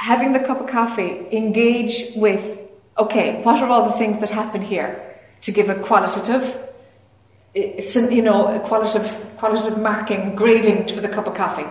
having 0.07 0.31
the 0.33 0.39
cup 0.39 0.61
of 0.61 0.69
coffee, 0.69 1.27
engage 1.33 2.13
with, 2.15 2.45
okay, 2.97 3.43
what 3.43 3.61
are 3.61 3.69
all 3.69 3.91
the 3.91 3.99
things 3.99 4.21
that 4.21 4.31
happen 4.31 4.63
here 4.63 4.91
to 5.41 5.51
give 5.51 5.69
a 5.69 5.75
qualitative, 5.75 6.45
eh, 7.57 8.01
you 8.19 8.23
know, 8.23 8.47
a 8.47 8.61
qualitative, 8.61 9.11
qualitative 9.37 9.77
marking, 9.79 10.37
grading 10.37 10.87
to 10.87 11.01
the 11.01 11.09
cup 11.09 11.27
of 11.27 11.35
coffee. 11.35 11.67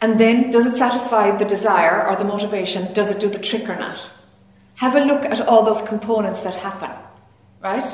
And 0.00 0.18
then, 0.18 0.50
does 0.50 0.66
it 0.66 0.74
satisfy 0.74 1.24
the 1.36 1.44
desire 1.44 2.04
or 2.08 2.16
the 2.16 2.24
motivation? 2.24 2.92
Does 2.92 3.12
it 3.12 3.20
do 3.20 3.28
the 3.28 3.38
trick 3.38 3.68
or 3.68 3.76
not? 3.76 4.10
Have 4.82 4.96
a 4.96 5.04
look 5.04 5.22
at 5.24 5.40
all 5.40 5.62
those 5.62 5.82
components 5.82 6.40
that 6.42 6.56
happen, 6.56 6.90
right? 7.62 7.88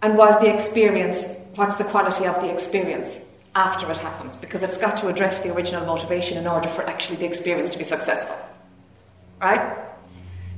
And 0.00 0.16
was 0.16 0.40
the 0.40 0.52
experience, 0.52 1.26
what's 1.56 1.76
the 1.76 1.84
quality 1.84 2.24
of 2.24 2.40
the 2.40 2.50
experience 2.50 3.20
after 3.54 3.90
it 3.90 3.98
happens? 3.98 4.36
Because 4.36 4.62
it's 4.62 4.78
got 4.78 4.96
to 4.98 5.08
address 5.08 5.40
the 5.40 5.52
original 5.54 5.84
motivation 5.84 6.38
in 6.38 6.46
order 6.46 6.68
for 6.68 6.82
actually 6.82 7.16
the 7.16 7.26
experience 7.26 7.70
to 7.70 7.78
be 7.78 7.84
successful, 7.84 8.36
right? 9.40 9.78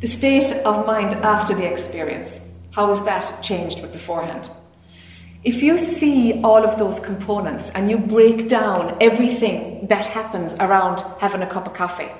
The 0.00 0.06
state 0.06 0.52
of 0.64 0.86
mind 0.86 1.14
after 1.14 1.54
the 1.54 1.70
experience, 1.70 2.40
how 2.72 2.90
is 2.90 3.02
that 3.04 3.42
changed 3.42 3.80
with 3.82 3.92
beforehand? 3.92 4.50
If 5.44 5.62
you 5.62 5.76
see 5.76 6.40
all 6.42 6.64
of 6.64 6.78
those 6.78 7.00
components 7.00 7.70
and 7.74 7.90
you 7.90 7.98
break 7.98 8.48
down 8.48 8.96
everything 9.00 9.86
that 9.88 10.06
happens 10.06 10.54
around 10.54 11.00
having 11.18 11.42
a 11.42 11.46
cup 11.46 11.66
of 11.66 11.74
coffee, 11.74 12.10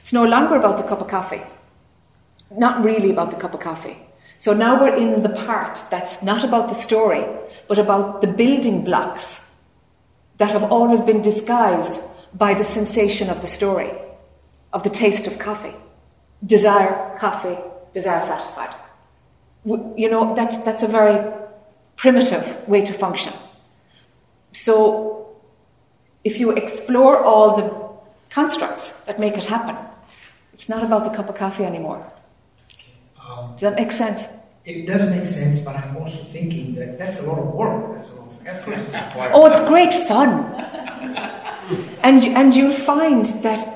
it's 0.00 0.12
no 0.12 0.24
longer 0.24 0.56
about 0.56 0.78
the 0.78 0.82
cup 0.82 1.00
of 1.00 1.08
coffee. 1.08 1.42
Not 2.50 2.84
really 2.84 3.10
about 3.10 3.30
the 3.30 3.36
cup 3.36 3.54
of 3.54 3.60
coffee. 3.60 3.98
So 4.38 4.54
now 4.54 4.80
we're 4.80 4.96
in 4.96 5.22
the 5.22 5.28
part 5.28 5.84
that's 5.90 6.22
not 6.22 6.44
about 6.44 6.68
the 6.68 6.74
story, 6.74 7.24
but 7.68 7.78
about 7.78 8.22
the 8.22 8.26
building 8.26 8.84
blocks 8.84 9.41
that 10.38 10.50
have 10.50 10.64
always 10.72 11.00
been 11.00 11.22
disguised 11.22 12.00
by 12.34 12.54
the 12.54 12.64
sensation 12.64 13.28
of 13.30 13.40
the 13.40 13.46
story, 13.46 13.90
of 14.72 14.82
the 14.82 14.90
taste 14.90 15.26
of 15.26 15.38
coffee. 15.38 15.74
Desire, 16.44 17.16
coffee, 17.18 17.58
desire 17.92 18.20
satisfied. 18.20 18.74
You 19.64 20.10
know, 20.10 20.34
that's, 20.34 20.60
that's 20.62 20.82
a 20.82 20.88
very 20.88 21.32
primitive 21.96 22.66
way 22.68 22.82
to 22.82 22.92
function. 22.92 23.32
So, 24.52 25.36
if 26.24 26.40
you 26.40 26.50
explore 26.50 27.22
all 27.22 27.56
the 27.56 27.66
constructs 28.30 28.90
that 29.06 29.18
make 29.18 29.36
it 29.36 29.44
happen, 29.44 29.76
it's 30.52 30.68
not 30.68 30.82
about 30.84 31.04
the 31.04 31.10
cup 31.16 31.28
of 31.28 31.36
coffee 31.36 31.64
anymore. 31.64 32.04
Um, 33.24 33.52
Does 33.52 33.60
that 33.60 33.76
make 33.76 33.92
sense? 33.92 34.22
it 34.64 34.86
does 34.86 35.08
make 35.10 35.26
sense, 35.26 35.60
but 35.60 35.74
I'm 35.76 35.96
also 35.96 36.22
thinking 36.22 36.74
that 36.76 36.98
that's 36.98 37.20
a 37.20 37.24
lot 37.24 37.38
of 37.38 37.52
work. 37.52 37.96
That's 37.96 38.10
a 38.12 38.20
lot 38.20 38.31
Oh, 39.34 39.46
it's 39.46 39.60
great 39.68 39.92
fun. 40.08 40.52
and, 42.02 42.24
and 42.24 42.54
you'll 42.54 42.72
find 42.72 43.26
that 43.42 43.66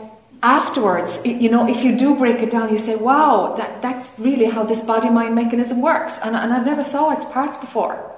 afterwards, 0.42 1.20
you 1.24 1.50
know, 1.50 1.68
if 1.68 1.82
you 1.82 1.96
do 1.96 2.14
break 2.16 2.42
it 2.42 2.50
down, 2.50 2.70
you 2.70 2.78
say, 2.78 2.96
wow, 2.96 3.54
that, 3.56 3.82
that's 3.82 4.18
really 4.18 4.44
how 4.46 4.64
this 4.64 4.82
body 4.82 5.10
mind 5.10 5.34
mechanism 5.34 5.80
works. 5.80 6.18
And, 6.22 6.36
and 6.36 6.52
I've 6.52 6.66
never 6.66 6.82
saw 6.82 7.10
its 7.10 7.24
parts 7.26 7.56
before. 7.56 8.12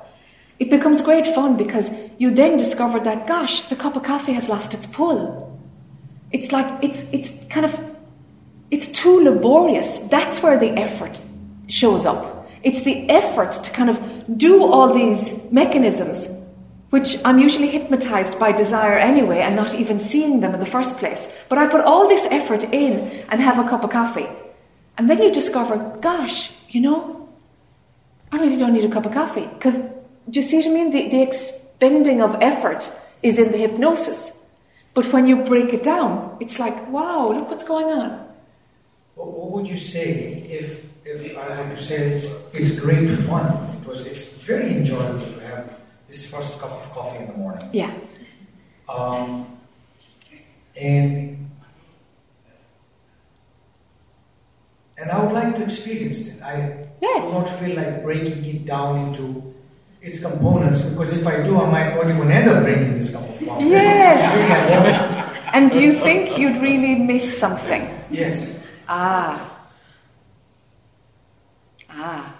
It 0.58 0.70
becomes 0.70 1.00
great 1.00 1.26
fun 1.34 1.56
because 1.56 1.90
you 2.18 2.30
then 2.30 2.56
discover 2.56 2.98
that, 3.00 3.26
gosh, 3.26 3.62
the 3.62 3.76
cup 3.76 3.96
of 3.96 4.02
coffee 4.02 4.32
has 4.32 4.48
lost 4.48 4.74
its 4.74 4.87
pull. 4.87 5.58
It's 6.32 6.50
like, 6.50 6.82
it's, 6.82 7.04
it's 7.12 7.30
kind 7.46 7.64
of, 7.64 7.78
it's 8.70 8.88
too 8.88 9.22
laborious. 9.22 9.98
That's 10.11 10.42
where 10.42 10.58
the 10.58 10.70
effort 10.70 11.20
shows 11.68 12.04
up. 12.04 12.48
It's 12.62 12.82
the 12.82 13.08
effort 13.08 13.52
to 13.52 13.70
kind 13.70 13.88
of 13.88 14.37
do 14.37 14.64
all 14.64 14.92
these 14.92 15.32
mechanisms, 15.52 16.26
which 16.90 17.18
I'm 17.24 17.38
usually 17.38 17.68
hypnotized 17.68 18.38
by 18.38 18.53
desire 18.53 18.96
anyway 18.96 19.40
and 19.40 19.55
not 19.55 19.74
even 19.74 20.01
seeing 20.01 20.40
them 20.40 20.55
in 20.55 20.61
the 20.61 20.66
first 20.66 20.96
place. 20.96 21.29
But 21.48 21.59
I 21.59 21.66
put 21.66 21.83
all 21.83 22.09
this 22.09 22.27
effort 22.31 22.64
in 22.64 23.24
and 23.29 23.40
have 23.40 23.59
a 23.59 23.68
cup 23.68 23.85
of 23.85 23.90
coffee. 23.90 24.29
And 24.96 25.09
then 25.09 25.22
you 25.22 25.31
discover, 25.31 25.77
gosh, 26.01 26.51
you 26.70 26.81
know, 26.81 27.29
I 28.33 28.38
really 28.38 28.57
don't 28.57 28.72
need 28.72 28.85
a 28.85 28.90
cup 28.90 29.07
of 29.07 29.12
coffee. 29.12 29.46
Because, 29.46 29.74
do 29.74 30.40
you 30.40 30.42
see 30.42 30.57
what 30.59 30.66
I 30.66 30.70
mean? 30.70 30.90
The, 30.90 31.09
the 31.09 31.22
expending 31.22 32.22
of 32.22 32.37
effort 32.40 32.90
is 33.22 33.38
in 33.38 33.53
the 33.53 33.59
hypnosis. 33.59 34.33
But 34.94 35.12
when 35.12 35.27
you 35.27 35.44
break 35.44 35.72
it 35.72 35.83
down, 35.83 36.37
it's 36.40 36.59
like, 36.59 36.88
wow, 36.88 37.33
look 37.33 37.51
what's 37.51 37.64
going 37.64 37.87
on. 37.87 38.27
What, 39.14 39.53
would 39.53 39.68
you 39.68 39.77
say 39.77 40.42
if, 40.48 41.07
if 41.07 41.37
I 41.37 41.62
were 41.62 41.70
to 41.70 41.77
say 41.77 42.09
it's, 42.09 42.33
it's 42.53 42.81
great 42.81 43.09
fun? 43.09 43.77
It 43.81 43.87
was 43.87 44.07
it's 44.07 44.33
very 44.33 44.70
enjoyable 44.70 45.20
to 45.20 45.40
have 45.40 45.77
this 46.09 46.29
first 46.31 46.59
cup 46.61 46.73
of 46.73 46.90
coffee 46.90 47.18
in 47.18 47.27
the 47.29 47.35
morning. 47.35 47.68
Yeah. 47.73 47.92
Um, 48.88 49.47
and 50.81 51.49
and 55.01 55.11
I 55.11 55.23
would 55.23 55.33
like 55.33 55.55
to 55.57 55.62
experience 55.62 56.25
that. 56.25 56.42
I 56.42 56.85
Yes. 57.01 57.25
do 57.25 57.33
not 57.33 57.49
feel 57.61 57.77
like 57.77 58.03
breaking 58.03 58.44
it 58.44 58.64
down 58.64 58.99
into 58.99 59.55
its 60.01 60.18
components 60.21 60.81
because 60.83 61.12
if 61.12 61.27
I 61.27 61.42
do, 61.42 61.61
I 61.61 61.71
might 61.71 61.94
not 61.94 62.09
even 62.11 62.31
end 62.31 62.49
up 62.49 62.62
drinking 62.62 62.94
this 62.94 63.11
cup 63.11 63.23
of 63.29 63.38
coffee. 63.47 63.66
Yes. 63.66 64.18
I 64.23 64.35
think 64.35 64.51
I 64.51 64.81
won't. 64.81 65.55
And 65.55 65.71
do 65.71 65.81
you 65.81 65.92
think 65.92 66.38
you'd 66.38 66.61
really 66.61 66.94
miss 66.97 67.38
something? 67.38 67.88
Yes. 68.11 68.59
Ah. 68.88 69.44
Ah. 71.90 72.35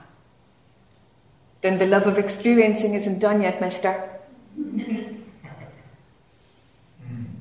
Then 1.61 1.79
the 1.79 1.87
love 1.87 2.07
of 2.07 2.19
experiencing 2.19 2.95
isn't 2.95 3.19
done 3.19 3.43
yet, 3.43 3.61
mister. 3.61 4.11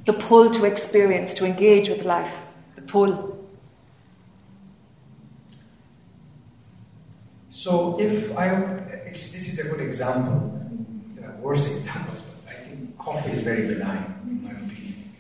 The 0.06 0.14
pull 0.14 0.50
to 0.52 0.66
experience, 0.66 1.34
to 1.36 1.46
engage 1.46 1.90
with 1.90 2.04
life. 2.04 2.34
The 2.76 2.82
pull. 2.82 3.38
So 7.50 8.00
if 8.00 8.36
I, 8.38 8.56
this 9.06 9.36
is 9.36 9.60
a 9.60 9.64
good 9.70 9.82
example. 9.82 10.34
I 10.34 10.70
mean, 10.70 11.12
there 11.16 11.30
are 11.30 11.36
worse 11.38 11.68
examples, 11.70 12.22
but 12.22 12.54
I 12.54 12.56
think 12.64 12.98
coffee 12.98 13.32
is 13.32 13.42
very 13.42 13.68
benign, 13.68 14.16
in 14.26 14.44
my 14.44 14.52
opinion. 14.52 15.14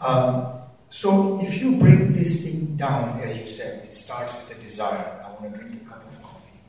Um, 0.00 0.46
so 0.90 1.40
if 1.40 1.60
you 1.60 1.76
break 1.76 2.12
this 2.14 2.42
thing 2.44 2.76
down, 2.76 3.20
as 3.20 3.36
you 3.36 3.46
said, 3.46 3.84
it 3.84 3.94
starts 3.94 4.34
with 4.34 4.56
a 4.56 4.60
desire. 4.60 5.24
I 5.24 5.42
want 5.42 5.54
to 5.54 5.60
drink 5.60 5.82
a 5.82 5.88
cup 5.88 6.06
of 6.06 6.22
coffee. 6.22 6.60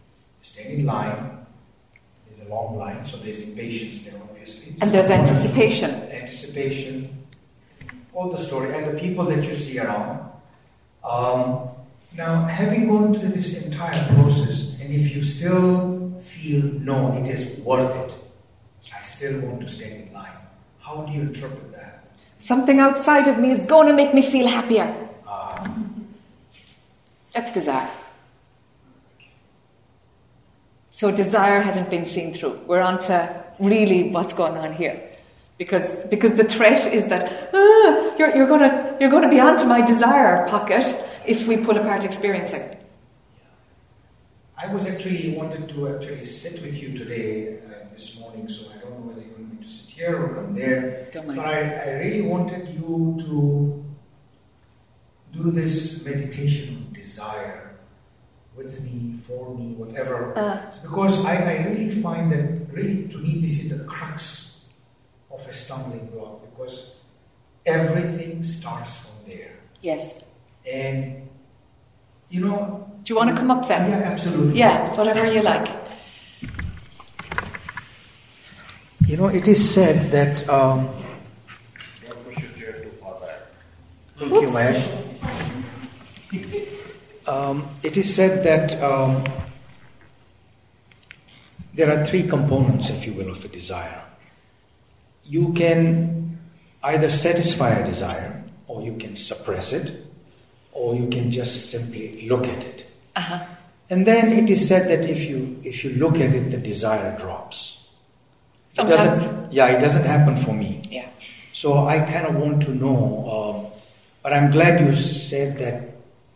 Stand 0.41 0.73
in 0.79 0.85
line. 0.85 1.44
There's 2.35 2.49
a 2.49 2.53
long 2.53 2.77
line, 2.77 3.03
so 3.05 3.15
there's 3.17 3.47
impatience 3.47 4.03
there, 4.03 4.19
obviously. 4.21 4.75
And 4.81 4.91
there's 4.91 5.09
anticipation. 5.09 5.89
Anticipation. 6.11 7.25
All 8.13 8.29
the 8.29 8.37
story 8.37 8.75
and 8.75 8.85
the 8.93 8.99
people 8.99 9.23
that 9.25 9.45
you 9.45 9.55
see 9.55 9.79
around. 9.79 10.29
Um, 11.03 11.69
now, 12.13 12.45
having 12.45 12.89
gone 12.89 13.13
through 13.13 13.29
this 13.29 13.63
entire 13.63 14.05
process, 14.15 14.77
and 14.81 14.93
if 14.93 15.15
you 15.15 15.23
still 15.23 16.19
feel 16.19 16.61
no, 16.61 17.13
it 17.13 17.29
is 17.29 17.57
worth 17.59 17.95
it, 17.95 18.15
I 18.93 19.01
still 19.03 19.39
want 19.39 19.61
to 19.61 19.69
stand 19.69 20.07
in 20.07 20.13
line. 20.13 20.37
How 20.79 21.03
do 21.03 21.13
you 21.13 21.21
interpret 21.21 21.71
that? 21.71 22.03
Something 22.39 22.79
outside 22.79 23.29
of 23.29 23.39
me 23.39 23.51
is 23.51 23.63
going 23.63 23.87
to 23.87 23.93
make 23.93 24.13
me 24.13 24.21
feel 24.21 24.47
happier. 24.47 24.93
That's 27.33 27.51
desire. 27.51 27.89
So 30.95 31.11
desire 31.11 31.59
hasn't 31.59 31.89
been 31.89 32.05
seen 32.05 32.33
through. 32.33 32.61
We're 32.67 32.79
on 32.79 32.99
to 32.99 33.43
really 33.59 34.11
what's 34.11 34.33
going 34.33 34.55
on 34.55 34.71
here. 34.71 34.97
Because, 35.57 35.97
because 36.05 36.35
the 36.35 36.45
threat 36.45 36.87
is 36.87 37.09
that 37.09 37.49
ah, 37.53 38.15
you're, 38.17 38.33
you're 38.33 38.47
going 38.47 38.61
to 38.61 38.97
you're 39.01 39.09
gonna 39.09 39.27
be 39.27 39.41
onto 39.41 39.65
my 39.65 39.81
desire 39.81 40.47
pocket 40.47 40.85
if 41.25 41.47
we 41.49 41.57
pull 41.57 41.75
apart 41.75 42.05
experiencing. 42.05 42.77
I 44.57 44.73
was 44.73 44.85
actually 44.85 45.35
wanted 45.35 45.67
to 45.67 45.93
actually 45.93 46.23
sit 46.23 46.61
with 46.61 46.81
you 46.81 46.97
today 46.97 47.59
uh, 47.59 47.91
this 47.91 48.17
morning, 48.17 48.47
so 48.47 48.71
I 48.71 48.77
don't 48.77 48.91
know 48.91 49.07
whether 49.07 49.19
you 49.19 49.33
want 49.33 49.51
me 49.51 49.61
to 49.61 49.69
sit 49.69 49.95
here 49.97 50.15
or 50.15 50.35
come 50.35 50.55
there. 50.55 51.09
Don't 51.11 51.27
mind. 51.27 51.35
But 51.35 51.47
I, 51.49 51.59
I 51.59 51.89
really 52.05 52.21
wanted 52.21 52.69
you 52.69 53.17
to 53.19 53.83
do 55.33 55.51
this 55.51 56.05
meditation 56.05 56.85
on 56.87 56.93
desire 56.93 57.74
with 58.55 58.81
me, 58.81 59.17
for 59.17 59.53
me, 59.55 59.73
whatever. 59.75 60.37
Uh. 60.37 60.63
It's 60.67 60.77
because 60.79 61.23
I, 61.25 61.35
I 61.35 61.63
really 61.65 61.89
find 62.01 62.31
that 62.31 62.67
really 62.71 63.07
to 63.07 63.17
me 63.17 63.39
this 63.41 63.63
is 63.63 63.69
the 63.77 63.83
crux 63.85 64.65
of 65.31 65.45
a 65.47 65.53
stumbling 65.53 66.07
block 66.07 66.41
because 66.49 66.95
everything 67.65 68.43
starts 68.43 68.97
from 68.97 69.11
there. 69.25 69.51
Yes. 69.81 70.23
And 70.71 71.27
you 72.29 72.41
know 72.41 72.89
Do 73.03 73.13
you 73.13 73.17
want 73.17 73.29
to 73.29 73.35
come 73.35 73.51
up 73.51 73.67
then? 73.67 73.89
Yeah, 73.89 73.97
absolutely. 73.97 74.57
Yeah, 74.57 74.95
whatever 74.95 75.31
you 75.31 75.41
like. 75.41 75.67
You 79.05 79.17
know, 79.17 79.27
it 79.27 79.47
is 79.47 79.69
said 79.69 80.09
that. 80.11 80.49
Um, 80.49 80.89
Don't 82.07 82.23
push 82.25 82.37
your 82.41 82.51
chair 82.53 82.83
too 82.83 82.89
far 82.89 83.19
back. 83.19 83.37
Thank 84.17 84.31
you, 84.31 84.47
Oops. 84.47 84.53
Mahesh. 84.53 85.01
Um, 87.27 87.67
it 87.83 87.97
is 87.97 88.13
said 88.13 88.43
that 88.43 88.81
um, 88.83 89.23
there 91.73 91.89
are 91.91 92.05
three 92.05 92.23
components, 92.27 92.89
if 92.89 93.05
you 93.05 93.13
will, 93.13 93.31
of 93.31 93.43
a 93.43 93.47
desire. 93.47 94.01
You 95.23 95.53
can 95.53 96.37
either 96.83 97.09
satisfy 97.09 97.71
a 97.71 97.85
desire, 97.85 98.43
or 98.67 98.81
you 98.83 98.95
can 98.97 99.15
suppress 99.15 99.73
it, 99.73 100.05
or 100.71 100.95
you 100.95 101.07
can 101.09 101.31
just 101.31 101.71
simply 101.71 102.27
look 102.29 102.45
at 102.47 102.59
it. 102.59 102.85
Uh-huh. 103.15 103.43
And 103.89 104.05
then 104.05 104.31
it 104.31 104.49
is 104.49 104.67
said 104.67 104.87
that 104.89 105.07
if 105.09 105.19
you 105.29 105.59
if 105.63 105.83
you 105.83 105.91
look 105.91 106.15
at 106.15 106.33
it, 106.33 106.51
the 106.51 106.57
desire 106.57 107.17
drops. 107.17 107.87
Sometimes. 108.69 109.23
doesn't- 109.23 109.53
yeah, 109.53 109.67
it 109.69 109.79
doesn't 109.79 110.03
happen 110.05 110.37
for 110.37 110.53
me. 110.53 110.81
Yeah. 110.89 111.07
So 111.53 111.87
I 111.87 111.99
kind 111.99 112.25
of 112.27 112.35
want 112.35 112.63
to 112.63 112.75
know, 112.75 112.97
um, 113.31 113.71
but 114.21 114.33
I'm 114.33 114.51
glad 114.51 114.81
you 114.81 114.95
said 114.95 115.57
that 115.59 115.94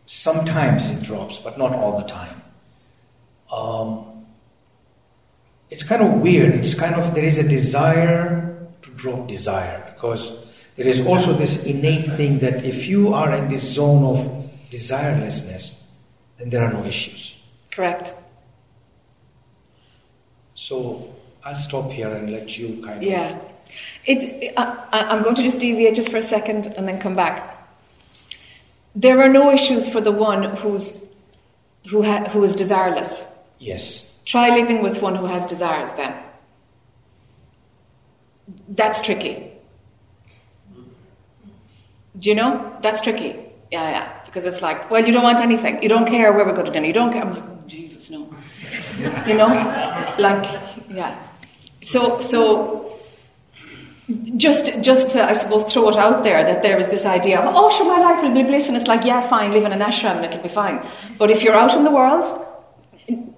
sometimes 0.10 0.90
it 0.90 1.04
drops, 1.04 1.38
but 1.38 1.56
not 1.60 1.72
all 1.76 1.96
the 2.00 2.04
time. 2.08 2.42
Um, 3.54 4.26
it's 5.70 5.84
kind 5.84 6.02
of 6.02 6.14
weird. 6.20 6.56
It's 6.56 6.74
kind 6.74 6.96
of, 6.96 7.14
there 7.14 7.24
is 7.24 7.38
a 7.38 7.48
desire 7.48 8.68
to 8.82 8.90
drop 8.92 9.28
desire 9.28 9.92
because 9.94 10.46
there 10.78 10.88
is 10.88 11.06
also 11.06 11.34
this 11.34 11.64
innate 11.64 12.08
thing 12.14 12.40
that 12.40 12.66
if 12.66 12.88
you 12.88 13.14
are 13.14 13.36
in 13.36 13.50
this 13.50 13.62
zone 13.62 14.04
of 14.04 14.50
desirelessness, 14.72 15.80
then 16.38 16.50
there 16.50 16.64
are 16.64 16.74
no 16.74 16.84
issues. 16.86 17.40
Correct. 17.72 18.12
So 20.56 21.14
I'll 21.46 21.60
stop 21.60 21.92
here 21.92 22.12
and 22.12 22.32
let 22.32 22.58
you 22.58 22.82
kind 22.84 22.98
of. 22.98 23.04
Yeah. 23.04 23.38
It, 24.06 24.54
I- 24.58 24.88
I'm 24.92 25.22
going 25.22 25.36
to 25.36 25.44
just 25.44 25.60
deviate 25.60 25.94
just 25.94 26.10
for 26.10 26.18
a 26.18 26.24
second 26.24 26.66
and 26.78 26.88
then 26.88 27.00
come 27.00 27.16
back. 27.16 27.58
There 28.96 29.20
are 29.22 29.30
no 29.30 29.52
issues 29.52 29.88
for 29.88 30.02
the 30.02 30.12
one 30.12 30.44
who's, 30.58 30.98
who, 31.90 32.04
ha, 32.04 32.26
who 32.26 32.44
is 32.44 32.56
desireless. 32.56 33.24
Yes. 33.60 34.06
Try 34.26 34.56
living 34.56 34.82
with 34.82 35.02
one 35.02 35.16
who 35.16 35.26
has 35.26 35.46
desires 35.46 35.92
then. 35.94 36.16
That's 38.68 39.02
tricky. 39.02 39.52
Do 42.18 42.30
you 42.30 42.36
know? 42.36 42.78
That's 42.82 43.02
tricky. 43.02 43.40
Yeah, 43.72 43.90
yeah. 43.90 44.22
Because 44.26 44.46
it's 44.46 44.62
like, 44.62 44.90
well, 44.92 45.06
you 45.06 45.12
don't 45.12 45.24
want 45.24 45.40
anything. 45.40 45.82
You 45.82 45.90
don't 45.90 46.08
care 46.08 46.34
where 46.34 46.46
we 46.46 46.54
go 46.54 46.64
to 46.64 46.72
dinner. 46.72 46.88
You 46.88 46.94
don't 46.94 47.14
care. 47.14 47.24
I'm 47.24 47.34
like, 47.34 47.44
oh, 47.44 47.64
Jesus, 47.68 48.10
no. 48.10 48.30
you 49.28 49.36
know? 49.36 49.48
Like, 50.20 50.46
yeah. 50.90 51.28
So, 51.82 52.20
so 52.20 52.99
just, 54.38 54.82
just 54.82 55.12
to, 55.12 55.24
I 55.24 55.34
suppose, 55.38 55.72
throw 55.72 55.90
it 55.90 55.96
out 55.96 56.24
there 56.24 56.44
that 56.44 56.64
there 56.64 56.80
is 56.80 56.88
this 56.88 57.06
idea 57.06 57.40
of, 57.40 57.54
oh, 57.56 57.70
sure, 57.72 57.86
my 57.86 58.00
life 58.02 58.24
will 58.24 58.34
be 58.34 58.44
bliss. 58.44 58.68
And 58.68 58.76
it's 58.76 58.88
like, 58.88 59.06
yeah, 59.06 59.22
fine, 59.22 59.52
live 59.52 59.66
in 59.66 59.72
an 59.72 59.80
ashram 59.80 60.18
and 60.18 60.26
it'll 60.26 60.42
be 60.42 60.50
fine. 60.50 60.86
But 61.18 61.30
if 61.30 61.44
you're 61.44 61.54
out 61.54 61.76
in 61.76 61.84
the 61.84 61.92
world, 61.92 62.46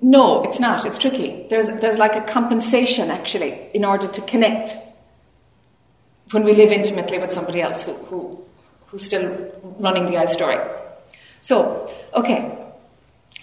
no, 0.01 0.43
it's 0.43 0.59
not. 0.59 0.85
It's 0.85 0.97
tricky. 0.97 1.45
There's, 1.49 1.67
there's 1.67 1.97
like 1.97 2.15
a 2.15 2.21
compensation, 2.21 3.11
actually, 3.11 3.69
in 3.73 3.83
order 3.83 4.07
to 4.07 4.21
connect 4.21 4.75
when 6.31 6.43
we 6.43 6.53
live 6.53 6.71
intimately 6.71 7.17
with 7.17 7.31
somebody 7.31 7.61
else 7.61 7.83
who, 7.83 7.93
who, 7.93 8.43
who's 8.87 9.03
still 9.03 9.51
running 9.79 10.05
the 10.05 10.17
I 10.17 10.25
story. 10.25 10.57
So, 11.41 11.93
okay. 12.13 12.57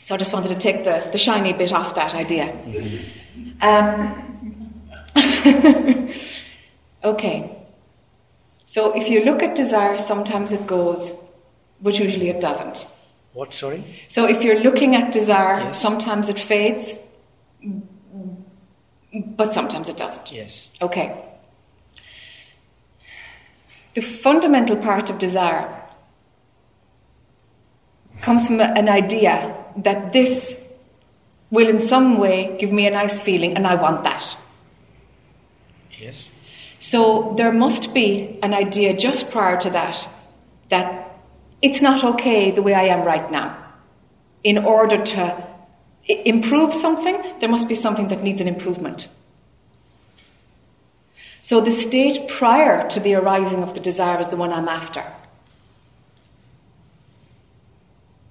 So 0.01 0.15
I 0.15 0.19
just 0.19 0.33
wanted 0.33 0.49
to 0.49 0.57
take 0.57 0.85
the, 0.85 1.07
the 1.13 1.19
shiny 1.19 1.53
bit 1.53 1.73
off 1.73 1.95
that 1.95 2.15
idea. 2.15 2.55
Um, 3.61 4.25
okay. 7.15 7.55
So 8.67 8.95
if 8.97 9.09
you 9.09 9.25
look 9.25 9.43
at 9.43 9.55
desire, 9.55 9.97
sometimes 9.99 10.53
it 10.53 10.67
goes, 10.67 11.11
but 11.81 11.99
usually 11.99 12.29
it 12.29 12.41
doesn't. 12.41 12.87
What, 13.33 13.55
sorry? 13.55 13.83
So 14.09 14.27
if 14.27 14.43
you're 14.43 14.61
looking 14.61 14.95
at 14.95 15.13
desire, 15.13 15.61
Yes. 15.61 15.81
sometimes 15.81 16.29
it 16.29 16.39
fades, 16.39 16.95
but 19.13 19.55
sometimes 19.55 19.89
it 19.89 19.97
doesn't. 19.97 20.31
Yes. 20.33 20.71
Okay. 20.83 21.25
The 23.95 24.03
fundamental 24.03 24.77
part 24.77 25.11
of 25.11 25.19
desire 25.19 25.75
comes 28.21 28.47
from 28.47 28.61
an 28.61 28.89
idea 28.89 29.57
that 29.77 30.13
this 30.13 30.59
will 31.51 31.69
in 31.69 31.81
some 31.81 32.19
way 32.19 32.57
give 32.61 32.73
me 32.73 32.87
a 32.87 32.91
nice 32.91 33.23
feeling 33.23 33.57
and 33.57 33.67
I 33.67 33.77
want 33.77 34.05
that. 34.05 34.37
Yes. 35.99 36.28
So 36.79 37.35
there 37.37 37.53
must 37.53 37.93
be 37.93 38.39
an 38.43 38.55
idea 38.55 38.97
just 38.97 39.31
prior 39.31 39.59
to 39.61 39.71
that 39.71 40.09
that 40.69 41.17
it's 41.61 41.83
not 41.83 42.05
okay 42.05 42.51
the 42.51 42.63
way 42.63 42.75
I 42.75 42.85
am 42.85 43.05
right 43.05 43.31
now. 43.31 43.57
In 44.45 44.59
order 44.59 45.03
to 45.03 45.47
improve 46.07 46.73
something, 46.73 47.21
there 47.41 47.49
must 47.49 47.69
be 47.69 47.75
something 47.75 48.09
that 48.09 48.23
needs 48.23 48.41
an 48.41 48.49
improvement. 48.49 49.09
So 51.41 51.61
the 51.61 51.73
state 51.73 52.29
prior 52.29 52.89
to 52.91 53.01
the 53.01 53.15
arising 53.15 53.63
of 53.63 53.75
the 53.75 53.81
desire 53.81 54.21
is 54.21 54.29
the 54.29 54.37
one 54.37 54.53
I'm 54.53 54.69
after. 54.69 55.05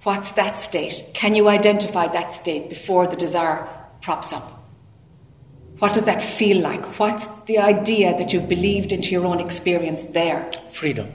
What's 0.04 0.32
that 0.32 0.58
state? 0.58 1.10
Can 1.12 1.34
you 1.34 1.48
identify 1.48 2.08
that 2.08 2.32
state 2.32 2.68
before 2.68 3.06
the 3.06 3.16
desire 3.16 3.68
props 4.00 4.32
up? 4.32 4.57
What 5.78 5.94
does 5.94 6.04
that 6.04 6.20
feel 6.20 6.60
like? 6.60 6.98
What's 6.98 7.26
the 7.42 7.58
idea 7.58 8.16
that 8.18 8.32
you've 8.32 8.48
believed 8.48 8.92
into 8.92 9.10
your 9.10 9.24
own 9.24 9.38
experience 9.38 10.04
there? 10.04 10.50
Freedom. 10.72 11.12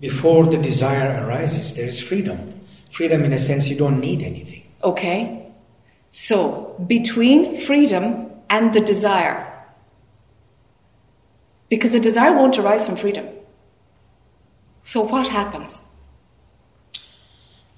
Before 0.00 0.46
the 0.46 0.58
desire 0.58 1.24
arises, 1.24 1.74
there 1.74 1.86
is 1.86 2.00
freedom. 2.00 2.60
Freedom, 2.90 3.22
in 3.24 3.32
a 3.32 3.38
sense, 3.38 3.68
you 3.68 3.76
don't 3.76 4.00
need 4.00 4.22
anything. 4.22 4.66
Okay? 4.82 5.52
So, 6.10 6.74
between 6.86 7.60
freedom 7.60 8.30
and 8.48 8.74
the 8.74 8.80
desire, 8.80 9.48
because 11.68 11.92
the 11.92 12.00
desire 12.00 12.34
won't 12.34 12.58
arise 12.58 12.84
from 12.84 12.96
freedom. 12.96 13.28
So, 14.84 15.02
what 15.02 15.28
happens? 15.28 15.82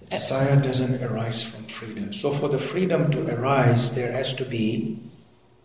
The 0.00 0.06
desire 0.06 0.56
doesn't 0.60 1.02
arise 1.02 1.44
from 1.44 1.64
freedom. 1.64 2.12
So, 2.12 2.30
for 2.30 2.48
the 2.48 2.58
freedom 2.58 3.10
to 3.12 3.34
arise, 3.34 3.92
there 3.92 4.12
has 4.12 4.34
to 4.34 4.44
be 4.44 4.98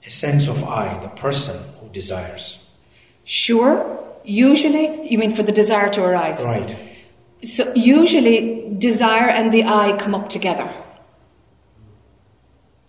a 0.05 0.09
sense 0.09 0.47
of 0.47 0.63
I, 0.63 0.99
the 0.99 1.09
person 1.09 1.59
who 1.79 1.89
desires. 1.89 2.63
Sure, 3.23 4.03
usually, 4.23 5.09
you 5.09 5.17
mean 5.17 5.31
for 5.33 5.43
the 5.43 5.51
desire 5.51 5.89
to 5.89 6.03
arise. 6.03 6.41
Right. 6.43 6.75
So, 7.43 7.71
usually, 7.75 8.73
desire 8.77 9.29
and 9.29 9.53
the 9.53 9.63
I 9.63 9.97
come 9.97 10.15
up 10.15 10.29
together. 10.29 10.71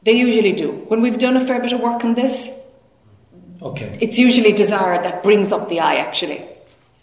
They 0.03 0.13
usually 0.13 0.53
do. 0.53 0.71
When 0.89 1.03
we've 1.03 1.19
done 1.19 1.37
a 1.37 1.47
fair 1.47 1.61
bit 1.61 1.73
of 1.73 1.81
work 1.81 2.05
on 2.05 2.15
this, 2.15 2.49
Okay. 3.63 3.99
it's 4.01 4.19
usually 4.19 4.53
desire 4.53 5.03
that 5.03 5.23
brings 5.23 5.53
up 5.53 5.69
the 5.69 5.81
I, 5.81 5.97
actually. 5.97 6.47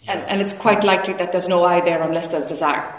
And, 0.08 0.20
and 0.22 0.40
it's 0.40 0.52
quite 0.52 0.82
likely 0.84 1.14
that 1.14 1.30
there's 1.32 1.48
no 1.48 1.64
I 1.64 1.80
there 1.80 2.02
unless 2.02 2.26
there's 2.28 2.46
desire. 2.46 2.92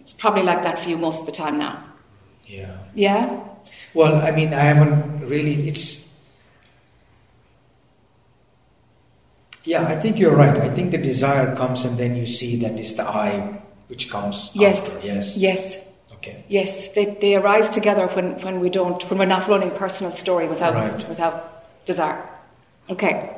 It's 0.00 0.12
probably 0.12 0.42
like 0.42 0.62
that 0.64 0.78
for 0.78 0.88
you 0.88 0.98
most 0.98 1.20
of 1.20 1.26
the 1.26 1.32
time 1.32 1.58
now. 1.58 1.84
Yeah. 2.46 2.76
Yeah? 2.94 3.40
Well, 3.94 4.16
I 4.16 4.32
mean, 4.32 4.52
I 4.52 4.60
haven't 4.60 5.28
really. 5.28 5.68
It's. 5.68 5.99
Yeah, 9.64 9.86
I 9.86 9.96
think 9.96 10.18
you're 10.18 10.34
right. 10.34 10.56
I 10.56 10.68
think 10.70 10.90
the 10.90 10.98
desire 10.98 11.54
comes 11.56 11.84
and 11.84 11.98
then 11.98 12.16
you 12.16 12.26
see 12.26 12.56
that 12.62 12.72
it's 12.78 12.94
the 12.94 13.04
I 13.04 13.60
which 13.88 14.10
comes 14.10 14.50
Yes. 14.54 14.94
after. 14.94 15.06
Yes. 15.06 15.36
Yes. 15.36 15.78
Okay. 16.14 16.44
Yes, 16.48 16.88
they, 16.90 17.06
they 17.20 17.34
arise 17.36 17.68
together 17.70 18.06
when, 18.08 18.38
when 18.42 18.60
we 18.60 18.68
don't 18.70 19.02
when 19.10 19.18
we're 19.18 19.26
not 19.26 19.48
running 19.48 19.70
personal 19.72 20.12
story 20.14 20.46
without 20.48 20.74
Right. 20.74 21.08
without 21.08 21.84
desire. 21.86 22.22
Okay. 22.88 23.30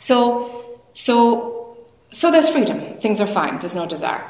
So 0.00 0.78
so 0.94 1.76
so 2.10 2.30
there's 2.30 2.48
freedom. 2.48 2.80
Things 2.98 3.20
are 3.20 3.26
fine. 3.26 3.58
There's 3.60 3.74
no 3.74 3.86
desire. 3.86 4.24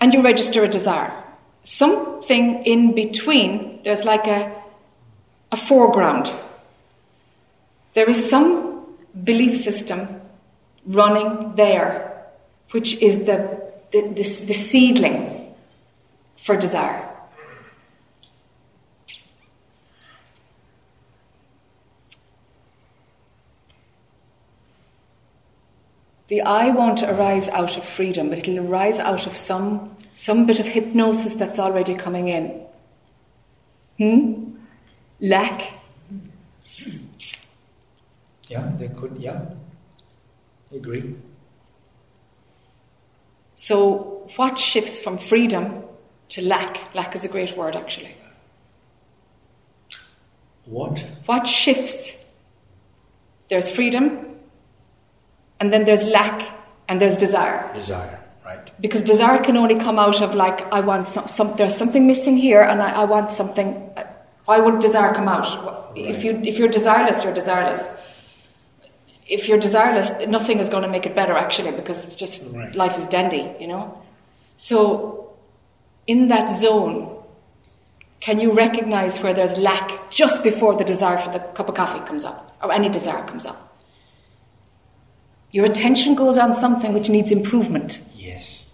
And 0.00 0.14
you 0.14 0.22
register 0.22 0.62
a 0.64 0.68
desire. 0.68 1.12
Something 1.64 2.64
in 2.64 2.94
between, 2.94 3.82
there's 3.82 4.04
like 4.04 4.26
a 4.26 4.52
a 5.52 5.56
foreground. 5.56 6.30
There 7.94 8.08
is 8.08 8.28
some 8.28 8.96
belief 9.24 9.56
system 9.56 10.20
running 10.86 11.54
there, 11.56 12.26
which 12.70 13.00
is 13.02 13.24
the, 13.24 13.62
the, 13.92 14.02
the, 14.02 14.22
the 14.46 14.54
seedling 14.54 15.54
for 16.36 16.56
desire. 16.56 17.08
The 26.28 26.42
I 26.42 26.70
won't 26.70 27.02
arise 27.02 27.48
out 27.48 27.78
of 27.78 27.84
freedom, 27.84 28.28
but 28.28 28.38
it'll 28.38 28.66
arise 28.66 28.98
out 28.98 29.26
of 29.26 29.34
some, 29.34 29.96
some 30.14 30.44
bit 30.44 30.60
of 30.60 30.66
hypnosis 30.66 31.36
that's 31.36 31.58
already 31.58 31.94
coming 31.94 32.28
in. 32.28 32.62
Hmm? 33.96 34.56
Lack, 35.20 35.77
Yeah, 38.48 38.70
they 38.76 38.88
could, 38.88 39.16
yeah. 39.18 39.54
Agree. 40.74 41.14
So, 43.54 44.28
what 44.36 44.58
shifts 44.58 44.98
from 44.98 45.18
freedom 45.18 45.82
to 46.30 46.42
lack? 46.42 46.94
Lack 46.94 47.14
is 47.14 47.24
a 47.24 47.28
great 47.28 47.56
word, 47.56 47.76
actually. 47.76 48.14
What? 50.64 51.00
What 51.26 51.46
shifts? 51.46 52.16
There's 53.48 53.70
freedom, 53.70 54.36
and 55.60 55.72
then 55.72 55.84
there's 55.84 56.04
lack, 56.06 56.42
and 56.88 57.00
there's 57.00 57.16
desire. 57.16 57.72
Desire, 57.74 58.20
right. 58.44 58.70
Because 58.80 59.02
desire 59.02 59.42
can 59.42 59.56
only 59.56 59.78
come 59.78 59.98
out 59.98 60.20
of 60.20 60.34
like, 60.34 60.60
I 60.72 60.80
want 60.80 61.08
some, 61.08 61.28
some 61.28 61.56
there's 61.56 61.74
something 61.74 62.06
missing 62.06 62.36
here, 62.36 62.60
and 62.62 62.82
I, 62.82 62.92
I 62.92 63.04
want 63.04 63.30
something. 63.30 63.90
Why 64.44 64.60
would 64.60 64.80
desire 64.80 65.14
come 65.14 65.28
out? 65.28 65.92
If 65.96 66.22
you 66.24 66.40
if 66.44 66.58
you're 66.58 66.68
desireless, 66.68 67.24
you're 67.24 67.34
desireless. 67.34 67.90
If 69.28 69.46
you're 69.48 69.58
desireless, 69.58 70.26
nothing 70.28 70.58
is 70.58 70.68
going 70.68 70.82
to 70.82 70.88
make 70.88 71.04
it 71.04 71.14
better 71.14 71.36
actually, 71.36 71.72
because 71.72 72.04
it's 72.06 72.16
just 72.16 72.42
Right. 72.50 72.74
life 72.74 72.96
is 72.98 73.06
dandy, 73.06 73.50
you 73.60 73.66
know. 73.68 74.00
So, 74.56 75.34
in 76.06 76.28
that 76.28 76.50
zone, 76.58 77.14
can 78.20 78.40
you 78.40 78.50
recognize 78.52 79.22
where 79.22 79.34
there's 79.34 79.56
lack 79.58 80.10
just 80.10 80.42
before 80.42 80.74
the 80.76 80.84
desire 80.84 81.18
for 81.18 81.30
the 81.30 81.40
cup 81.40 81.68
of 81.68 81.74
coffee 81.74 82.00
comes 82.06 82.24
up, 82.24 82.56
or 82.62 82.72
any 82.72 82.88
desire 82.88 83.22
comes 83.24 83.44
up? 83.46 83.78
Your 85.50 85.66
attention 85.66 86.14
goes 86.14 86.36
on 86.36 86.52
something 86.52 86.92
which 86.92 87.08
needs 87.08 87.30
improvement. 87.30 88.00
Yes. 88.16 88.72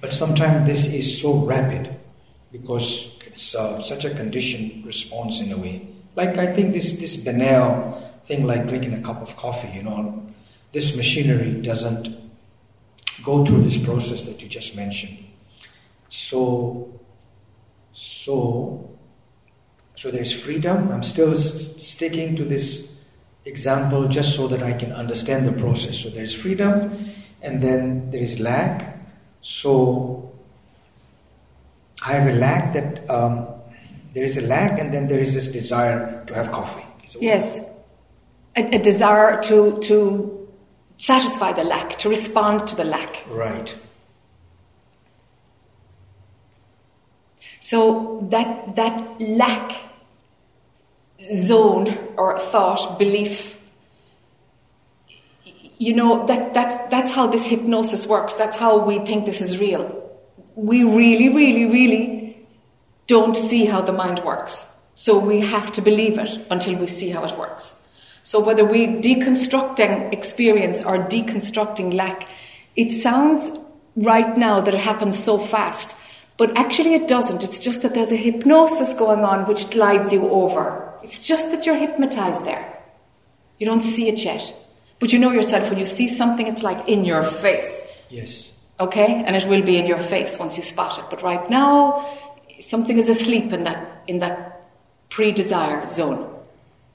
But 0.00 0.12
sometimes 0.12 0.66
this 0.66 0.86
is 0.92 1.20
so 1.20 1.34
rapid 1.44 1.94
because 2.52 3.18
it's 3.26 3.54
uh, 3.54 3.80
such 3.80 4.04
a 4.04 4.10
conditioned 4.10 4.84
response 4.84 5.40
in 5.40 5.52
a 5.52 5.56
way. 5.56 5.88
Like 6.16 6.36
I 6.36 6.52
think 6.52 6.74
this 6.74 6.98
this 6.98 7.16
banal 7.16 8.00
thing, 8.26 8.44
like 8.46 8.66
drinking 8.68 8.94
a 8.94 9.00
cup 9.00 9.20
of 9.22 9.36
coffee. 9.36 9.68
You 9.68 9.82
know, 9.82 10.26
this 10.72 10.96
machinery 10.96 11.52
doesn't 11.60 12.08
go 13.22 13.44
through 13.44 13.62
this 13.64 13.78
process 13.84 14.22
that 14.22 14.42
you 14.42 14.48
just 14.48 14.76
mentioned. 14.76 15.18
So, 16.10 17.00
so, 17.92 18.90
so 19.96 20.10
there's 20.10 20.32
freedom. 20.32 20.90
I'm 20.90 21.02
still 21.02 21.32
s- 21.32 21.82
sticking 21.82 22.36
to 22.36 22.44
this 22.44 22.94
example 23.44 24.08
just 24.08 24.34
so 24.36 24.48
that 24.48 24.62
I 24.62 24.72
can 24.72 24.92
understand 24.92 25.46
the 25.46 25.52
process. 25.52 25.98
So 25.98 26.08
there's 26.10 26.34
freedom, 26.34 26.90
and 27.42 27.62
then 27.62 28.10
there 28.10 28.22
is 28.22 28.40
lack. 28.40 28.98
So 29.42 30.32
I 32.06 32.12
have 32.14 32.34
a 32.34 32.38
lack 32.38 32.72
that 32.74 33.08
um, 33.10 33.46
there 34.12 34.24
is 34.24 34.38
a 34.38 34.42
lack, 34.42 34.78
and 34.80 34.92
then 34.92 35.08
there 35.08 35.18
is 35.18 35.34
this 35.34 35.48
desire 35.48 36.24
to 36.26 36.34
have 36.34 36.50
coffee. 36.52 36.84
So 37.06 37.18
Yes. 37.20 37.60
A, 38.56 38.76
a 38.76 38.78
desire 38.78 39.42
to, 39.42 39.78
to 39.80 40.48
satisfy 40.98 41.52
the 41.52 41.64
lack, 41.64 41.98
to 41.98 42.08
respond 42.08 42.68
to 42.68 42.76
the 42.76 42.84
lack. 42.84 43.24
Right. 43.28 43.74
So 47.60 48.26
that, 48.30 48.76
that 48.76 49.20
lack 49.20 49.72
zone 51.20 51.96
or 52.16 52.38
thought, 52.38 52.98
belief, 52.98 53.58
you 55.78 55.94
know, 55.94 56.26
that, 56.26 56.54
that's, 56.54 56.76
that's 56.90 57.12
how 57.12 57.26
this 57.26 57.46
hypnosis 57.46 58.06
works. 58.06 58.34
That's 58.34 58.56
how 58.56 58.84
we 58.84 58.98
think 59.00 59.24
this 59.26 59.40
is 59.40 59.58
real. 59.58 60.10
We 60.54 60.84
really, 60.84 61.30
really, 61.30 61.66
really 61.66 62.46
don't 63.06 63.36
see 63.36 63.64
how 63.64 63.80
the 63.80 63.92
mind 63.92 64.20
works. 64.20 64.64
So 64.94 65.18
we 65.18 65.40
have 65.40 65.72
to 65.72 65.82
believe 65.82 66.18
it 66.18 66.46
until 66.50 66.78
we 66.78 66.86
see 66.86 67.10
how 67.10 67.24
it 67.24 67.36
works. 67.36 67.74
So 68.24 68.40
whether 68.40 68.64
we 68.64 68.86
deconstructing 68.86 70.12
experience 70.12 70.82
or 70.82 70.96
deconstructing 70.96 71.92
lack, 71.92 72.26
it 72.74 72.90
sounds 72.90 73.52
right 73.96 74.36
now 74.36 74.62
that 74.62 74.72
it 74.72 74.80
happens 74.80 75.22
so 75.22 75.38
fast, 75.38 75.94
but 76.38 76.56
actually 76.56 76.94
it 76.94 77.06
doesn't. 77.06 77.44
It's 77.44 77.58
just 77.58 77.82
that 77.82 77.92
there's 77.92 78.10
a 78.10 78.16
hypnosis 78.16 78.94
going 78.94 79.24
on 79.24 79.46
which 79.46 79.68
glides 79.70 80.10
you 80.10 80.28
over. 80.30 80.90
It's 81.02 81.24
just 81.24 81.50
that 81.50 81.66
you're 81.66 81.76
hypnotized 81.76 82.46
there. 82.46 82.82
You 83.58 83.66
don't 83.66 83.82
see 83.82 84.08
it 84.08 84.24
yet. 84.24 84.54
But 85.00 85.12
you 85.12 85.18
know 85.18 85.30
yourself 85.30 85.68
when 85.68 85.78
you 85.78 85.86
see 85.86 86.08
something, 86.08 86.46
it's 86.46 86.62
like 86.62 86.88
in 86.88 87.04
your 87.04 87.22
face. 87.24 88.02
Yes. 88.08 88.58
Okay? 88.80 89.22
And 89.26 89.36
it 89.36 89.46
will 89.46 89.62
be 89.62 89.76
in 89.76 89.84
your 89.84 89.98
face 89.98 90.38
once 90.38 90.56
you 90.56 90.62
spot 90.62 90.98
it. 90.98 91.04
But 91.10 91.22
right 91.22 91.50
now, 91.50 92.08
something 92.58 92.96
is 92.96 93.10
asleep 93.10 93.52
in 93.52 93.64
that, 93.64 94.02
in 94.08 94.20
that 94.20 94.62
pre 95.10 95.30
desire 95.30 95.86
zone. 95.86 96.33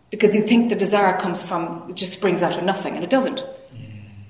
Because 0.10 0.36
you 0.36 0.42
think 0.42 0.70
the 0.70 0.76
desire 0.76 1.18
comes 1.20 1.42
from, 1.42 1.86
it 1.90 1.96
just 1.96 2.14
springs 2.14 2.42
out 2.42 2.58
of 2.58 2.64
nothing, 2.64 2.96
and 2.96 3.04
it 3.04 3.10
doesn't. 3.10 3.44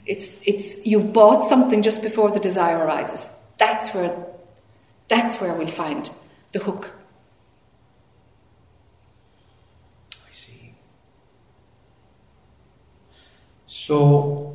It's, 0.05 0.31
it's, 0.45 0.85
you've 0.85 1.13
bought 1.13 1.43
something 1.43 1.81
just 1.83 2.01
before 2.01 2.31
the 2.31 2.39
desire 2.39 2.79
arises. 2.79 3.29
That's 3.57 3.93
where, 3.93 4.27
that's 5.07 5.39
where 5.39 5.53
we'll 5.53 5.67
find 5.67 6.09
the 6.51 6.59
hook. 6.59 6.91
I 10.27 10.31
see. 10.31 10.73
So, 13.67 14.48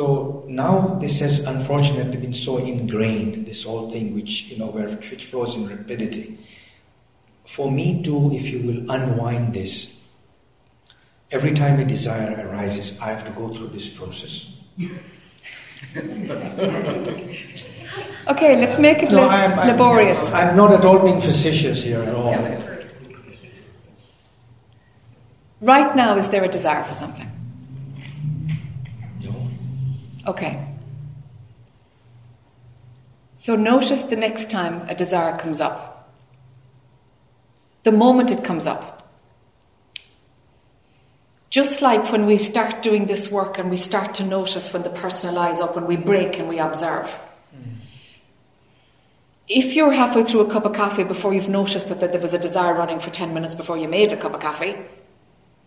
So 0.00 0.42
now 0.48 0.96
this 0.98 1.20
has 1.20 1.40
unfortunately 1.44 2.16
been 2.16 2.32
so 2.32 2.56
ingrained, 2.56 3.44
this 3.46 3.64
whole 3.64 3.90
thing, 3.90 4.14
which 4.14 4.48
you 4.50 4.56
know, 4.56 4.68
where 4.68 4.88
which 4.88 5.26
flows 5.26 5.56
in 5.56 5.68
rapidity. 5.68 6.38
For 7.46 7.70
me 7.70 8.02
to, 8.04 8.32
if 8.32 8.46
you 8.48 8.60
will, 8.66 8.90
unwind 8.90 9.52
this, 9.52 10.00
every 11.30 11.52
time 11.52 11.78
a 11.80 11.84
desire 11.84 12.48
arises, 12.48 12.98
I 12.98 13.08
have 13.10 13.26
to 13.26 13.30
go 13.32 13.52
through 13.52 13.68
this 13.76 13.90
process. 13.90 14.48
Okay, 18.28 18.54
let's 18.60 18.78
make 18.78 19.02
it 19.02 19.10
No, 19.10 19.22
less 19.22 19.30
I'm- 19.30 19.58
I'm- 19.58 19.68
laborious. 19.72 20.20
I'm 20.32 20.54
not 20.56 20.72
at 20.72 20.84
all 20.84 20.98
being 21.00 21.20
facetious 21.20 21.82
here 21.82 22.02
at 22.02 22.14
all. 22.14 22.32
Right 25.60 25.96
now, 25.96 26.16
is 26.16 26.28
there 26.30 26.44
a 26.44 26.48
desire 26.48 26.84
for 26.84 26.94
something? 26.94 27.39
Okay. 30.26 30.66
So 33.34 33.56
notice 33.56 34.02
the 34.02 34.16
next 34.16 34.50
time 34.50 34.86
a 34.88 34.94
desire 34.94 35.36
comes 35.36 35.60
up. 35.60 36.12
The 37.84 37.92
moment 37.92 38.30
it 38.30 38.44
comes 38.44 38.66
up. 38.66 39.00
Just 41.48 41.82
like 41.82 42.12
when 42.12 42.26
we 42.26 42.38
start 42.38 42.82
doing 42.82 43.06
this 43.06 43.30
work 43.30 43.58
and 43.58 43.70
we 43.70 43.76
start 43.76 44.14
to 44.16 44.24
notice 44.24 44.72
when 44.72 44.82
the 44.82 44.90
personal 44.90 45.38
I 45.38 45.50
is 45.50 45.60
up 45.60 45.76
and 45.76 45.88
we 45.88 45.96
break 45.96 46.38
and 46.38 46.48
we 46.48 46.58
observe. 46.58 47.06
Mm. 47.56 47.74
If 49.48 49.74
you're 49.74 49.92
halfway 49.92 50.22
through 50.22 50.42
a 50.42 50.50
cup 50.50 50.64
of 50.64 50.74
coffee 50.74 51.02
before 51.02 51.34
you've 51.34 51.48
noticed 51.48 51.88
that, 51.88 51.98
that 52.00 52.12
there 52.12 52.20
was 52.20 52.34
a 52.34 52.38
desire 52.38 52.72
running 52.74 53.00
for 53.00 53.10
10 53.10 53.34
minutes 53.34 53.56
before 53.56 53.76
you 53.78 53.88
made 53.88 54.12
a 54.12 54.16
cup 54.16 54.32
of 54.32 54.40
coffee, 54.40 54.76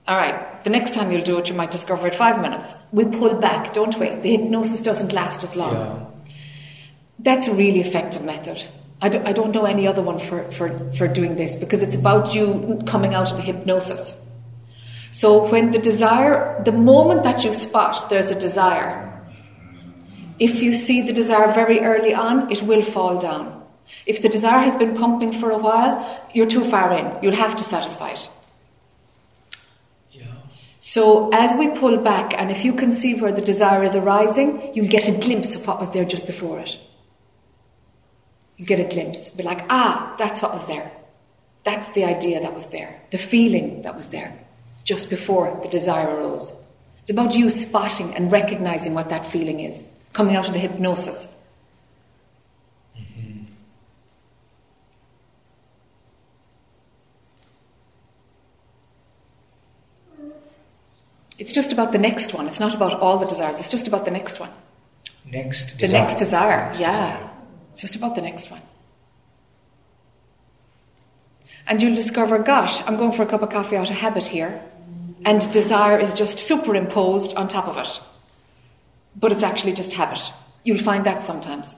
All 0.05 0.17
right, 0.17 0.63
the 0.65 0.69
next 0.69 0.93
time 0.93 1.11
you'll 1.11 1.23
do 1.23 1.37
it, 1.37 1.47
you 1.47 1.55
might 1.55 1.71
discover 1.71 2.07
it 2.07 2.15
five 2.15 2.41
minutes. 2.41 2.75
We 2.91 3.05
pull 3.05 3.35
back, 3.35 3.71
don't 3.71 3.97
we? 3.97 4.09
The 4.09 4.35
hypnosis 4.37 4.81
doesn't 4.81 5.13
last 5.13 5.43
as 5.43 5.55
long. 5.55 5.73
Yeah. 5.73 6.05
That's 7.19 7.47
a 7.47 7.53
really 7.53 7.79
effective 7.79 8.21
method. 8.23 8.61
I 9.01 9.09
don't, 9.09 9.27
I 9.27 9.31
don't 9.31 9.51
know 9.51 9.63
any 9.63 9.87
other 9.87 10.01
one 10.01 10.19
for, 10.19 10.49
for, 10.51 10.91
for 10.93 11.07
doing 11.07 11.35
this 11.35 11.55
because 11.55 11.83
it's 11.83 11.95
about 11.95 12.33
you 12.33 12.81
coming 12.85 13.13
out 13.13 13.31
of 13.31 13.37
the 13.37 13.43
hypnosis. 13.43 14.21
So 15.11 15.49
when 15.49 15.71
the 15.71 15.79
desire, 15.79 16.61
the 16.65 16.71
moment 16.71 17.23
that 17.23 17.45
you 17.45 17.53
spot 17.53 18.09
there's 18.09 18.29
a 18.29 18.39
desire, 18.39 19.21
if 20.39 20.61
you 20.61 20.73
see 20.73 21.01
the 21.01 21.13
desire 21.13 21.51
very 21.53 21.79
early 21.79 22.13
on, 22.13 22.51
it 22.51 22.63
will 22.63 22.81
fall 22.81 23.19
down. 23.19 23.63
If 24.05 24.21
the 24.21 24.29
desire 24.29 24.63
has 24.63 24.75
been 24.75 24.97
pumping 24.97 25.31
for 25.31 25.51
a 25.51 25.57
while, 25.57 26.27
you're 26.33 26.47
too 26.47 26.65
far 26.65 26.91
in. 26.97 27.23
You'll 27.23 27.35
have 27.35 27.55
to 27.57 27.63
satisfy 27.63 28.11
it. 28.11 28.29
So 30.85 31.29
as 31.31 31.57
we 31.57 31.69
pull 31.69 31.95
back, 31.99 32.33
and 32.37 32.51
if 32.51 32.65
you 32.65 32.73
can 32.73 32.91
see 32.91 33.15
where 33.15 33.31
the 33.31 33.41
desire 33.41 33.85
is 33.85 33.95
arising, 33.95 34.75
you'll 34.75 34.89
get 34.89 35.07
a 35.07 35.13
glimpse 35.17 35.55
of 35.55 35.65
what 35.65 35.79
was 35.79 35.91
there 35.91 36.03
just 36.03 36.27
before 36.27 36.59
it. 36.59 36.77
You 38.57 38.65
get 38.65 38.81
a 38.81 38.93
glimpse. 38.93 39.29
Be 39.29 39.43
like, 39.43 39.65
ah, 39.69 40.13
that's 40.19 40.41
what 40.41 40.51
was 40.51 40.65
there. 40.65 40.91
That's 41.63 41.89
the 41.91 42.03
idea 42.03 42.41
that 42.41 42.53
was 42.53 42.67
there. 42.67 43.01
The 43.11 43.17
feeling 43.17 43.83
that 43.83 43.95
was 43.95 44.07
there 44.07 44.37
just 44.83 45.09
before 45.09 45.57
the 45.63 45.69
desire 45.69 46.17
arose. 46.17 46.51
It's 46.99 47.09
about 47.09 47.33
you 47.33 47.49
spotting 47.49 48.13
and 48.15 48.29
recognizing 48.29 48.93
what 48.93 49.07
that 49.07 49.25
feeling 49.25 49.61
is, 49.61 49.85
coming 50.11 50.35
out 50.35 50.49
of 50.49 50.53
the 50.53 50.59
hypnosis. 50.59 51.33
It's 61.39 61.53
just 61.53 61.73
about 61.73 61.91
the 61.91 61.97
next 61.97 62.33
one. 62.33 62.47
It's 62.47 62.59
not 62.59 62.75
about 62.75 62.93
all 62.99 63.17
the 63.17 63.25
desires. 63.25 63.59
It's 63.59 63.69
just 63.69 63.87
about 63.87 64.05
the 64.05 64.11
next 64.11 64.39
one. 64.39 64.51
Next 65.25 65.77
desire. 65.77 65.77
The 65.77 65.87
desire. 65.87 66.01
next 66.01 66.19
desire, 66.19 66.73
yeah. 66.79 67.29
It's 67.71 67.81
just 67.81 67.95
about 67.95 68.15
the 68.15 68.21
next 68.21 68.51
one. 68.51 68.61
And 71.65 71.81
you'll 71.81 71.95
discover, 71.95 72.39
gosh, 72.39 72.83
I'm 72.85 72.97
going 72.97 73.13
for 73.13 73.23
a 73.23 73.25
cup 73.25 73.41
of 73.41 73.49
coffee 73.49 73.77
out 73.77 73.89
of 73.89 73.95
habit 73.95 74.25
here, 74.25 74.61
and 75.25 75.51
desire 75.51 75.99
is 75.99 76.13
just 76.13 76.39
superimposed 76.39 77.33
on 77.35 77.47
top 77.47 77.67
of 77.67 77.77
it. 77.77 77.99
But 79.15 79.31
it's 79.31 79.43
actually 79.43 79.73
just 79.73 79.93
habit. 79.93 80.31
You'll 80.63 80.77
find 80.77 81.05
that 81.05 81.23
sometimes. 81.23 81.75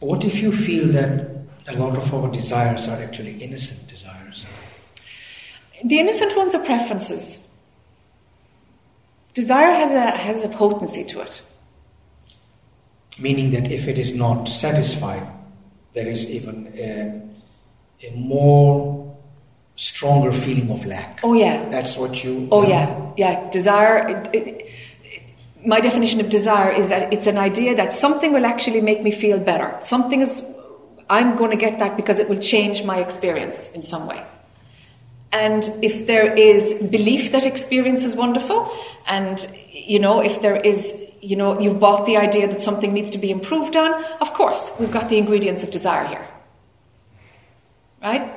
What 0.00 0.24
if 0.24 0.40
you 0.42 0.52
feel 0.52 0.88
that 0.88 1.39
a 1.68 1.74
lot 1.74 1.96
of 1.96 2.12
our 2.14 2.30
desires 2.30 2.88
are 2.88 3.00
actually 3.02 3.34
innocent 3.42 3.88
desires? 3.88 4.46
The 5.84 5.98
innocent 5.98 6.36
ones 6.36 6.54
are 6.54 6.64
preferences. 6.64 7.38
Desire 9.34 9.72
has 9.74 9.92
a, 9.92 10.10
has 10.10 10.42
a 10.42 10.48
potency 10.48 11.04
to 11.04 11.20
it. 11.20 11.42
Meaning 13.18 13.50
that 13.52 13.70
if 13.70 13.86
it 13.88 13.98
is 13.98 14.14
not 14.14 14.48
satisfied, 14.48 15.26
there 15.94 16.08
is 16.08 16.28
even 16.30 16.72
a, 16.76 17.22
a 18.06 18.10
more 18.16 19.16
stronger 19.76 20.32
feeling 20.32 20.70
of 20.70 20.84
lack. 20.86 21.20
Oh, 21.22 21.34
yeah. 21.34 21.68
That's 21.68 21.96
what 21.96 22.22
you. 22.24 22.48
Oh, 22.50 22.66
yeah, 22.66 23.12
yeah. 23.16 23.48
Desire. 23.50 24.08
It, 24.08 24.34
it, 24.34 24.46
it- 24.46 24.66
my 25.62 25.78
definition 25.78 26.20
of 26.20 26.30
desire 26.30 26.70
is 26.72 26.88
that 26.88 27.12
it's 27.12 27.26
an 27.26 27.36
idea 27.36 27.74
that 27.76 27.92
something 27.92 28.32
will 28.32 28.46
actually 28.46 28.80
make 28.80 29.02
me 29.02 29.10
feel 29.10 29.38
better. 29.38 29.76
Something 29.80 30.22
is. 30.22 30.42
I'm 31.10 31.34
going 31.34 31.50
to 31.50 31.56
get 31.56 31.80
that 31.80 31.96
because 31.96 32.20
it 32.20 32.28
will 32.28 32.38
change 32.38 32.84
my 32.84 33.00
experience 33.00 33.68
in 33.72 33.82
some 33.82 34.06
way. 34.06 34.24
And 35.32 35.68
if 35.82 36.06
there 36.06 36.32
is 36.32 36.72
belief 36.74 37.32
that 37.32 37.44
experience 37.44 38.04
is 38.04 38.14
wonderful, 38.14 38.72
and 39.06 39.46
you 39.72 39.98
know, 39.98 40.20
if 40.20 40.40
there 40.40 40.56
is, 40.56 40.94
you 41.20 41.36
know, 41.36 41.60
you've 41.60 41.80
bought 41.80 42.06
the 42.06 42.16
idea 42.16 42.46
that 42.48 42.62
something 42.62 42.92
needs 42.92 43.10
to 43.10 43.18
be 43.18 43.30
improved 43.30 43.76
on, 43.76 44.04
of 44.20 44.32
course, 44.34 44.70
we've 44.78 44.90
got 44.90 45.08
the 45.08 45.18
ingredients 45.18 45.64
of 45.64 45.72
desire 45.72 46.06
here. 46.06 46.26
Right? 48.00 48.32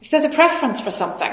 If 0.00 0.10
there's 0.10 0.24
a 0.24 0.30
preference 0.30 0.80
for 0.80 0.90
something, 0.90 1.32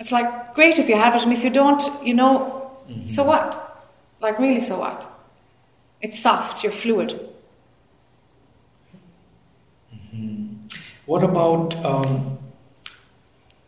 it's 0.00 0.10
like, 0.10 0.54
great 0.54 0.78
if 0.78 0.88
you 0.88 0.96
have 0.96 1.14
it, 1.14 1.22
and 1.22 1.32
if 1.32 1.44
you 1.44 1.50
don't, 1.50 1.82
you 2.04 2.14
know, 2.14 2.72
so 3.06 3.22
mm-hmm. 3.22 3.28
what? 3.28 3.90
Like, 4.20 4.38
really, 4.40 4.60
so 4.60 4.80
what? 4.80 5.08
It's 6.00 6.18
soft, 6.18 6.62
you're 6.62 6.72
fluid. 6.72 7.30
What 11.06 11.22
about 11.22 11.76
um, 11.84 12.38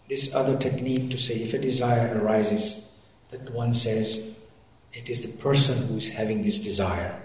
this 0.08 0.34
other 0.34 0.56
technique 0.56 1.10
to 1.10 1.18
say 1.18 1.34
if 1.42 1.52
a 1.52 1.58
desire 1.58 2.18
arises, 2.18 2.90
that 3.30 3.50
one 3.52 3.74
says 3.74 4.34
it 4.92 5.10
is 5.10 5.22
the 5.22 5.36
person 5.42 5.86
who 5.86 5.96
is 5.96 6.08
having 6.08 6.42
this 6.42 6.60
desire? 6.60 7.20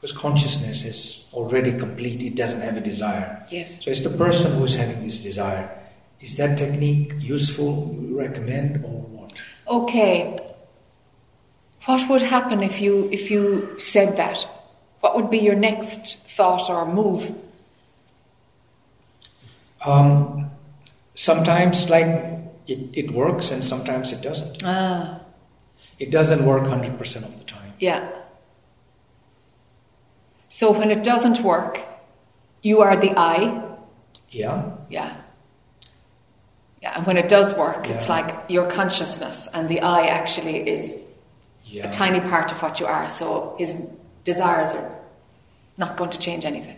Because 0.00 0.16
consciousness 0.16 0.84
is 0.84 1.28
already 1.34 1.72
complete, 1.72 2.22
it 2.22 2.34
doesn't 2.34 2.60
have 2.62 2.76
a 2.76 2.80
desire. 2.80 3.44
Yes. 3.50 3.84
So 3.84 3.90
it's 3.90 4.02
the 4.02 4.10
person 4.10 4.56
who 4.58 4.64
is 4.64 4.76
having 4.76 5.02
this 5.02 5.20
desire. 5.20 5.70
Is 6.20 6.36
that 6.36 6.56
technique 6.56 7.12
useful? 7.18 7.94
You 8.00 8.18
recommend 8.18 8.84
or 8.84 9.00
what? 9.00 9.34
Okay. 9.68 10.38
What 11.84 12.08
would 12.08 12.22
happen 12.22 12.62
if 12.62 12.80
you 12.80 13.08
if 13.12 13.30
you 13.30 13.76
said 13.78 14.16
that? 14.16 14.42
What 15.00 15.14
would 15.14 15.30
be 15.30 15.38
your 15.38 15.54
next 15.54 16.16
thought 16.28 16.70
or 16.70 16.86
move? 16.86 17.32
Um, 19.86 20.50
sometimes, 21.14 21.88
like 21.88 22.06
it, 22.66 22.78
it 22.92 23.10
works, 23.12 23.50
and 23.52 23.62
sometimes 23.64 24.12
it 24.12 24.20
doesn't. 24.22 24.62
Ah, 24.64 25.20
It 25.98 26.10
doesn't 26.10 26.44
work 26.44 26.66
hundred 26.66 26.98
percent 26.98 27.24
of 27.24 27.38
the 27.38 27.44
time. 27.44 27.72
yeah. 27.78 28.02
So 30.48 30.72
when 30.72 30.90
it 30.90 31.04
doesn't 31.04 31.40
work, 31.42 31.80
you 32.62 32.80
are 32.80 32.96
the 32.96 33.12
I. 33.16 33.62
Yeah. 34.30 34.70
Yeah. 34.88 35.16
Yeah, 36.82 36.96
and 36.96 37.06
when 37.06 37.16
it 37.16 37.28
does 37.28 37.54
work, 37.54 37.88
it's 37.90 38.08
like 38.08 38.48
your 38.48 38.66
consciousness 38.70 39.48
and 39.52 39.68
the 39.68 39.80
I 39.80 40.06
actually 40.06 40.68
is 40.68 40.98
Yeah. 41.64 41.88
a 41.88 41.92
tiny 41.92 42.20
part 42.20 42.52
of 42.52 42.62
what 42.62 42.80
you 42.80 42.86
are. 42.86 43.08
So 43.08 43.54
his 43.58 43.74
desires 44.24 44.70
are 44.74 44.98
not 45.76 45.96
going 45.96 46.10
to 46.10 46.18
change 46.18 46.44
anything. 46.44 46.76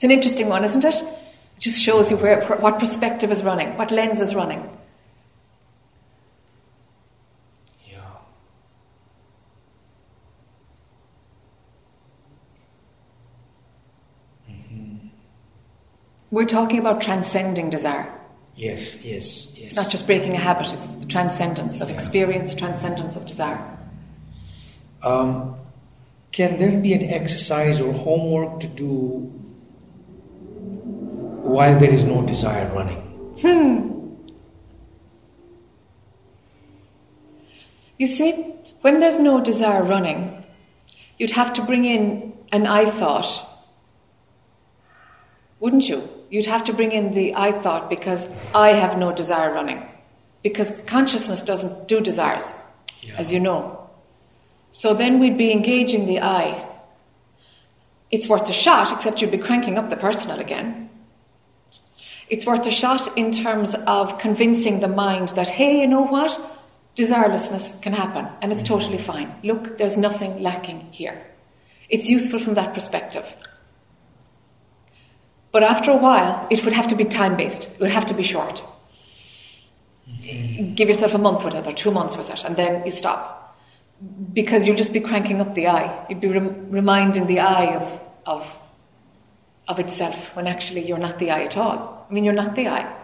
It's 0.00 0.04
an 0.06 0.12
interesting 0.12 0.48
one, 0.48 0.64
isn't 0.64 0.82
it? 0.82 0.94
It 0.94 1.60
just 1.60 1.78
shows 1.78 2.10
you 2.10 2.16
where, 2.16 2.42
what 2.56 2.78
perspective 2.78 3.30
is 3.30 3.42
running, 3.42 3.76
what 3.76 3.90
lens 3.90 4.22
is 4.22 4.34
running. 4.34 4.66
Yeah. 7.84 8.00
We're 16.30 16.46
talking 16.46 16.78
about 16.78 17.02
transcending 17.02 17.68
desire. 17.68 18.10
Yes. 18.54 18.94
Yes. 19.02 19.52
Yes. 19.52 19.58
It's 19.58 19.76
not 19.76 19.90
just 19.90 20.06
breaking 20.06 20.32
a 20.32 20.38
habit, 20.38 20.72
it's 20.72 20.86
the 20.86 21.04
transcendence 21.04 21.82
of 21.82 21.90
experience, 21.90 22.54
transcendence 22.54 23.16
of 23.16 23.26
desire. 23.26 23.62
Um, 25.02 25.56
can 26.32 26.58
there 26.58 26.80
be 26.80 26.94
an 26.94 27.04
exercise 27.04 27.82
or 27.82 27.92
homework 27.92 28.60
to 28.60 28.66
do 28.66 29.39
while 31.42 31.78
there 31.78 31.90
is 31.92 32.04
no 32.04 32.22
desire 32.26 32.72
running? 32.74 33.00
Hmm. 33.40 33.90
You 37.98 38.06
see, 38.06 38.32
when 38.80 39.00
there's 39.00 39.18
no 39.18 39.40
desire 39.42 39.82
running, 39.82 40.44
you'd 41.18 41.32
have 41.32 41.52
to 41.54 41.62
bring 41.62 41.84
in 41.84 42.32
an 42.52 42.66
I 42.66 42.86
thought, 42.86 43.46
wouldn't 45.58 45.88
you? 45.88 46.08
You'd 46.30 46.46
have 46.46 46.64
to 46.64 46.72
bring 46.72 46.92
in 46.92 47.12
the 47.12 47.34
I 47.34 47.52
thought 47.52 47.90
because 47.90 48.26
I 48.54 48.68
have 48.70 48.96
no 48.96 49.12
desire 49.12 49.52
running. 49.52 49.86
Because 50.42 50.72
consciousness 50.86 51.42
doesn't 51.42 51.88
do 51.88 52.00
desires, 52.00 52.54
Yeah. 53.02 53.16
as 53.18 53.30
you 53.30 53.40
know. 53.40 53.90
So 54.70 54.94
then 54.94 55.18
we'd 55.18 55.36
be 55.36 55.52
engaging 55.52 56.06
the 56.06 56.20
I. 56.22 56.66
It's 58.10 58.28
worth 58.28 58.48
a 58.48 58.52
shot, 58.52 58.92
except 58.92 59.20
you'd 59.20 59.30
be 59.30 59.38
cranking 59.38 59.78
up 59.78 59.90
the 59.90 59.96
personal 59.96 60.40
again. 60.40 60.90
It's 62.28 62.46
worth 62.46 62.66
a 62.66 62.70
shot 62.70 63.16
in 63.16 63.32
terms 63.32 63.74
of 63.86 64.18
convincing 64.18 64.80
the 64.80 64.88
mind 64.88 65.30
that, 65.30 65.48
hey, 65.48 65.80
you 65.80 65.86
know 65.88 66.02
what? 66.02 66.40
Desirelessness 66.96 67.80
can 67.82 67.92
happen 67.92 68.28
and 68.42 68.52
it's 68.52 68.62
totally 68.62 68.98
fine. 68.98 69.34
Look, 69.42 69.78
there's 69.78 69.96
nothing 69.96 70.42
lacking 70.42 70.88
here. 70.92 71.24
It's 71.88 72.08
useful 72.08 72.38
from 72.38 72.54
that 72.54 72.74
perspective. 72.74 73.24
But 75.52 75.64
after 75.64 75.90
a 75.90 75.96
while, 75.96 76.46
it 76.50 76.64
would 76.64 76.72
have 76.72 76.88
to 76.88 76.94
be 76.94 77.04
time 77.04 77.36
based, 77.36 77.64
it 77.64 77.80
would 77.80 77.90
have 77.90 78.06
to 78.06 78.14
be 78.14 78.22
short. 78.22 78.62
Mm-hmm. 80.08 80.74
Give 80.74 80.88
yourself 80.88 81.14
a 81.14 81.18
month 81.18 81.44
with 81.44 81.54
it 81.54 81.66
or 81.66 81.72
two 81.72 81.90
months 81.90 82.16
with 82.16 82.30
it, 82.30 82.44
and 82.44 82.56
then 82.56 82.84
you 82.84 82.92
stop. 82.92 83.39
Because 84.32 84.66
you'll 84.66 84.76
just 84.76 84.92
be 84.92 85.00
cranking 85.00 85.40
up 85.40 85.54
the 85.54 85.66
I. 85.68 86.06
You'd 86.08 86.20
be 86.20 86.28
rem- 86.28 86.70
reminding 86.70 87.26
the 87.26 87.40
I 87.40 87.76
of, 87.76 88.00
of, 88.24 88.58
of 89.68 89.78
itself 89.78 90.34
when 90.34 90.46
actually 90.46 90.86
you're 90.86 90.98
not 90.98 91.18
the 91.18 91.30
I 91.30 91.44
at 91.44 91.56
all. 91.56 92.06
I 92.08 92.12
mean, 92.12 92.24
you're 92.24 92.34
not 92.34 92.54
the 92.54 92.68
I. 92.68 92.96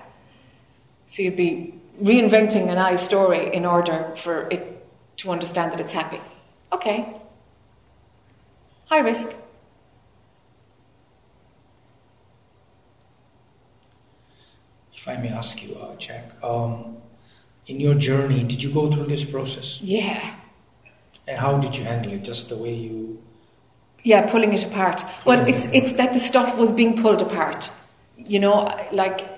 So 1.07 1.23
you'd 1.23 1.37
be 1.37 1.75
reinventing 2.03 2.69
an 2.69 2.79
I 2.79 2.97
story 2.97 3.55
in 3.55 3.65
order 3.65 4.15
for 4.17 4.49
it 4.51 4.87
to 5.19 5.31
understand 5.31 5.73
that 5.73 5.81
it's 5.81 5.93
happy. 5.93 6.21
Okay. 6.73 7.15
High 8.87 9.01
risk. 9.01 9.35
If 14.95 15.09
I 15.09 15.17
may 15.19 15.29
ask 15.29 15.63
you, 15.63 15.77
uh, 15.77 15.95
Jac, 15.97 16.33
um, 16.43 16.97
in 17.67 17.81
your 17.81 17.95
journey, 17.95 18.43
did 18.45 18.63
you 18.63 18.73
go 18.73 18.91
through 18.91 19.07
this 19.07 19.25
process? 19.25 19.81
Yeah. 19.81 20.35
And 21.27 21.39
how 21.39 21.59
did 21.59 21.77
you 21.77 21.85
handle 21.85 22.13
it? 22.13 22.23
Just 22.23 22.49
the 22.49 22.57
way 22.57 22.73
you. 22.73 23.23
Yeah, 24.03 24.31
pulling 24.31 24.53
it 24.53 24.65
apart. 24.65 25.03
Well, 25.25 25.47
it's 25.47 25.67
it's 25.73 25.93
that 25.95 26.13
the 26.13 26.21
stuff 26.21 26.57
was 26.57 26.71
being 26.71 27.01
pulled 27.03 27.23
apart. 27.23 27.71
You 28.17 28.39
know, 28.39 28.69
like 28.93 29.29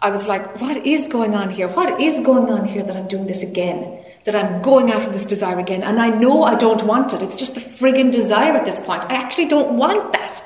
I 0.00 0.10
was 0.10 0.26
like, 0.26 0.60
what 0.60 0.84
is 0.84 1.08
going 1.08 1.34
on 1.34 1.50
here? 1.50 1.68
What 1.68 2.00
is 2.00 2.20
going 2.20 2.50
on 2.50 2.64
here 2.64 2.82
that 2.82 2.96
I'm 2.96 3.08
doing 3.08 3.26
this 3.26 3.42
again? 3.42 4.04
That 4.24 4.34
I'm 4.34 4.62
going 4.62 4.90
after 4.90 5.10
this 5.10 5.26
desire 5.26 5.58
again? 5.58 5.82
And 5.82 6.00
I 6.00 6.10
know 6.10 6.42
I 6.42 6.56
don't 6.56 6.82
want 6.84 7.12
it. 7.12 7.22
It's 7.22 7.36
just 7.36 7.54
the 7.54 7.60
friggin' 7.60 8.12
desire 8.12 8.52
at 8.52 8.64
this 8.64 8.80
point. 8.80 9.04
I 9.04 9.14
actually 9.14 9.46
don't 9.46 9.76
want 9.76 10.12
that. 10.12 10.42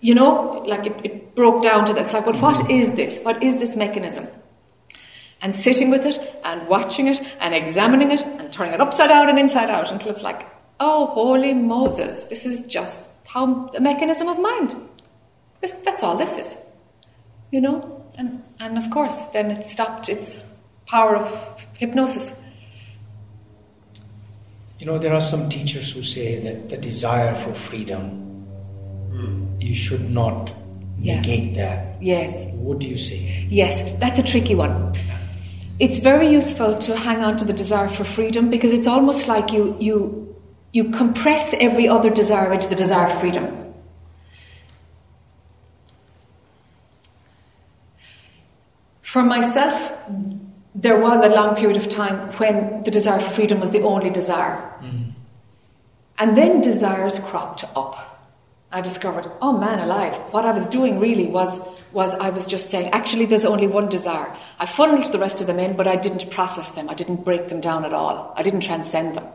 You 0.00 0.14
know, 0.14 0.62
like 0.66 0.86
it, 0.86 1.00
it 1.04 1.34
broke 1.34 1.62
down 1.62 1.86
to 1.86 1.94
that. 1.94 2.04
It's 2.04 2.12
like, 2.12 2.26
well, 2.26 2.40
what 2.40 2.56
mm-hmm. 2.56 2.70
is 2.70 2.92
this? 2.92 3.18
What 3.20 3.42
is 3.42 3.56
this 3.56 3.76
mechanism? 3.76 4.28
And 5.46 5.54
sitting 5.54 5.90
with 5.90 6.04
it 6.04 6.18
and 6.42 6.66
watching 6.66 7.06
it 7.06 7.20
and 7.38 7.54
examining 7.54 8.10
it 8.10 8.20
and 8.20 8.52
turning 8.52 8.74
it 8.74 8.80
upside 8.80 9.10
down 9.10 9.28
and 9.28 9.38
inside 9.38 9.70
out 9.70 9.92
until 9.92 10.10
it's 10.10 10.24
like, 10.24 10.42
oh, 10.80 11.06
holy 11.06 11.54
Moses, 11.54 12.24
this 12.24 12.44
is 12.44 12.66
just 12.66 13.06
how 13.28 13.68
the 13.68 13.78
mechanism 13.78 14.26
of 14.26 14.40
mind. 14.40 14.74
This, 15.60 15.74
that's 15.86 16.02
all 16.02 16.16
this 16.16 16.36
is. 16.36 16.58
You 17.52 17.60
know? 17.60 18.04
And, 18.18 18.42
and 18.58 18.76
of 18.76 18.90
course, 18.90 19.28
then 19.28 19.52
it 19.52 19.62
stopped 19.64 20.08
its 20.08 20.44
power 20.84 21.14
of 21.16 21.64
hypnosis. 21.76 22.34
You 24.80 24.86
know, 24.86 24.98
there 24.98 25.14
are 25.14 25.20
some 25.20 25.48
teachers 25.48 25.92
who 25.92 26.02
say 26.02 26.40
that 26.40 26.70
the 26.70 26.76
desire 26.76 27.36
for 27.36 27.52
freedom, 27.54 28.48
you 29.60 29.74
should 29.76 30.10
not 30.10 30.52
Yeah. 30.98 31.20
negate 31.20 31.54
that. 31.54 32.02
Yes. 32.02 32.46
What 32.54 32.80
do 32.80 32.86
you 32.88 32.98
say? 32.98 33.46
Yes, 33.48 33.84
that's 34.00 34.18
a 34.18 34.24
tricky 34.24 34.56
one. 34.56 34.92
It's 35.78 35.98
very 35.98 36.30
useful 36.30 36.78
to 36.78 36.96
hang 36.96 37.22
on 37.22 37.36
to 37.36 37.44
the 37.44 37.52
desire 37.52 37.88
for 37.88 38.04
freedom 38.04 38.48
because 38.48 38.72
it's 38.72 38.86
almost 38.86 39.28
like 39.28 39.52
you 39.52 39.76
you 39.78 40.34
you 40.72 40.90
compress 40.90 41.54
every 41.60 41.88
other 41.88 42.10
desire 42.10 42.52
into 42.52 42.68
the 42.68 42.74
desire 42.74 43.08
for 43.08 43.18
freedom. 43.18 43.74
For 49.02 49.22
myself, 49.22 49.92
there 50.74 50.98
was 51.00 51.24
a 51.24 51.30
long 51.30 51.56
period 51.56 51.78
of 51.78 51.88
time 51.88 52.30
when 52.38 52.82
the 52.82 52.90
desire 52.90 53.18
for 53.18 53.30
freedom 53.30 53.60
was 53.60 53.70
the 53.70 53.80
only 53.80 54.10
desire. 54.10 54.56
Mm-hmm. 54.82 55.10
And 56.18 56.36
then 56.36 56.60
desires 56.60 57.18
cropped 57.18 57.64
up. 57.74 58.15
I 58.72 58.80
discovered, 58.80 59.30
oh 59.40 59.56
man 59.56 59.78
alive, 59.78 60.14
what 60.32 60.44
I 60.44 60.52
was 60.52 60.66
doing 60.66 60.98
really 60.98 61.26
was, 61.26 61.60
was 61.92 62.14
I 62.14 62.30
was 62.30 62.46
just 62.46 62.68
saying, 62.68 62.90
actually, 62.90 63.26
there's 63.26 63.44
only 63.44 63.66
one 63.68 63.88
desire. 63.88 64.34
I 64.58 64.66
funneled 64.66 65.12
the 65.12 65.18
rest 65.18 65.40
of 65.40 65.46
them 65.46 65.58
in, 65.58 65.76
but 65.76 65.86
I 65.86 65.96
didn't 65.96 66.30
process 66.30 66.70
them. 66.72 66.90
I 66.90 66.94
didn't 66.94 67.24
break 67.24 67.48
them 67.48 67.60
down 67.60 67.84
at 67.84 67.92
all. 67.92 68.34
I 68.36 68.42
didn't 68.42 68.60
transcend 68.60 69.16
them. 69.16 69.26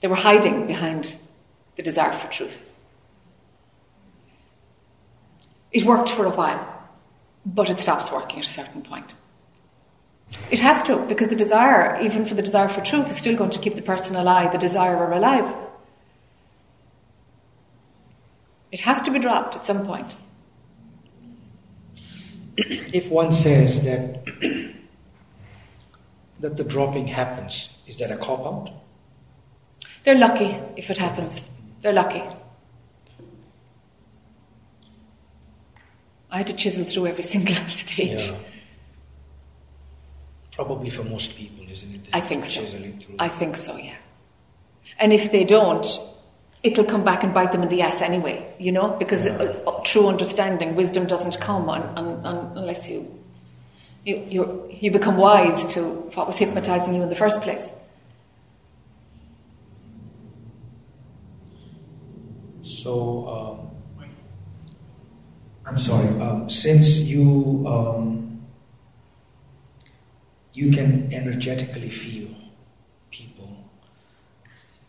They 0.00 0.08
were 0.08 0.16
hiding 0.16 0.66
behind 0.66 1.16
the 1.76 1.82
desire 1.82 2.12
for 2.12 2.28
truth. 2.28 2.60
It 5.70 5.84
worked 5.84 6.10
for 6.10 6.26
a 6.26 6.30
while, 6.30 6.88
but 7.46 7.70
it 7.70 7.78
stops 7.78 8.10
working 8.10 8.40
at 8.40 8.46
a 8.46 8.50
certain 8.50 8.82
point. 8.82 9.14
It 10.50 10.60
has 10.60 10.82
to, 10.84 11.06
because 11.06 11.28
the 11.28 11.36
desire, 11.36 12.00
even 12.00 12.26
for 12.26 12.34
the 12.34 12.42
desire 12.42 12.68
for 12.68 12.80
truth, 12.80 13.10
is 13.10 13.16
still 13.16 13.36
going 13.36 13.50
to 13.50 13.58
keep 13.58 13.74
the 13.74 13.82
person 13.82 14.16
alive, 14.16 14.52
the 14.52 14.58
desirer 14.58 15.12
alive. 15.12 15.54
It 18.72 18.80
has 18.80 19.02
to 19.02 19.10
be 19.10 19.18
dropped 19.18 19.54
at 19.54 19.66
some 19.66 19.86
point. 19.86 20.16
If 22.56 23.10
one 23.10 23.32
says 23.32 23.82
that 23.84 24.24
that 26.40 26.56
the 26.56 26.64
dropping 26.64 27.06
happens, 27.06 27.80
is 27.86 27.96
that 27.98 28.10
a 28.10 28.16
cop 28.16 28.40
out? 28.46 28.70
They're 30.04 30.18
lucky 30.18 30.58
if 30.76 30.90
it 30.90 30.98
happens. 30.98 31.42
They're 31.80 31.92
lucky. 31.92 32.22
I 36.30 36.38
had 36.38 36.46
to 36.48 36.54
chisel 36.54 36.84
through 36.84 37.06
every 37.06 37.22
single 37.34 37.54
stage. 37.54 38.26
Yeah. 38.26 38.36
Probably 40.52 40.90
for 40.90 41.04
most 41.04 41.36
people, 41.38 41.64
isn't 41.70 41.94
it? 41.94 42.00
I 42.12 42.20
think 42.20 42.44
so. 42.44 42.62
I 43.18 43.28
think 43.28 43.56
so, 43.56 43.76
yeah. 43.76 43.94
And 44.98 45.12
if 45.12 45.32
they 45.32 45.44
don't, 45.44 45.86
it'll 46.62 46.84
come 46.84 47.04
back 47.04 47.24
and 47.24 47.34
bite 47.34 47.52
them 47.52 47.62
in 47.62 47.68
the 47.68 47.82
ass 47.82 48.00
anyway, 48.00 48.54
you 48.58 48.72
know, 48.72 48.90
because 48.98 49.26
Yeah. 49.26 49.32
uh, 49.66 49.80
true 49.82 50.06
understanding, 50.08 50.76
wisdom 50.76 51.06
doesn't 51.06 51.40
come 51.40 51.68
on, 51.68 51.82
on, 51.98 52.24
on, 52.24 52.52
unless 52.56 52.88
you, 52.88 53.12
you, 54.04 54.24
you, 54.30 54.68
you 54.80 54.90
become 54.90 55.16
wise 55.16 55.64
to 55.74 55.82
what 56.14 56.26
was 56.26 56.38
hypnotizing 56.38 56.94
you 56.94 57.02
in 57.02 57.08
the 57.08 57.16
first 57.16 57.42
place. 57.42 57.70
So, 62.62 63.28
um, 63.28 64.06
I'm 65.66 65.78
sorry. 65.78 66.08
Um, 66.20 66.48
since 66.48 67.00
you 67.02 67.64
um, 67.66 68.40
you 70.52 70.70
can 70.70 71.12
energetically 71.12 71.90
feel 71.90 72.28
people, 73.10 73.70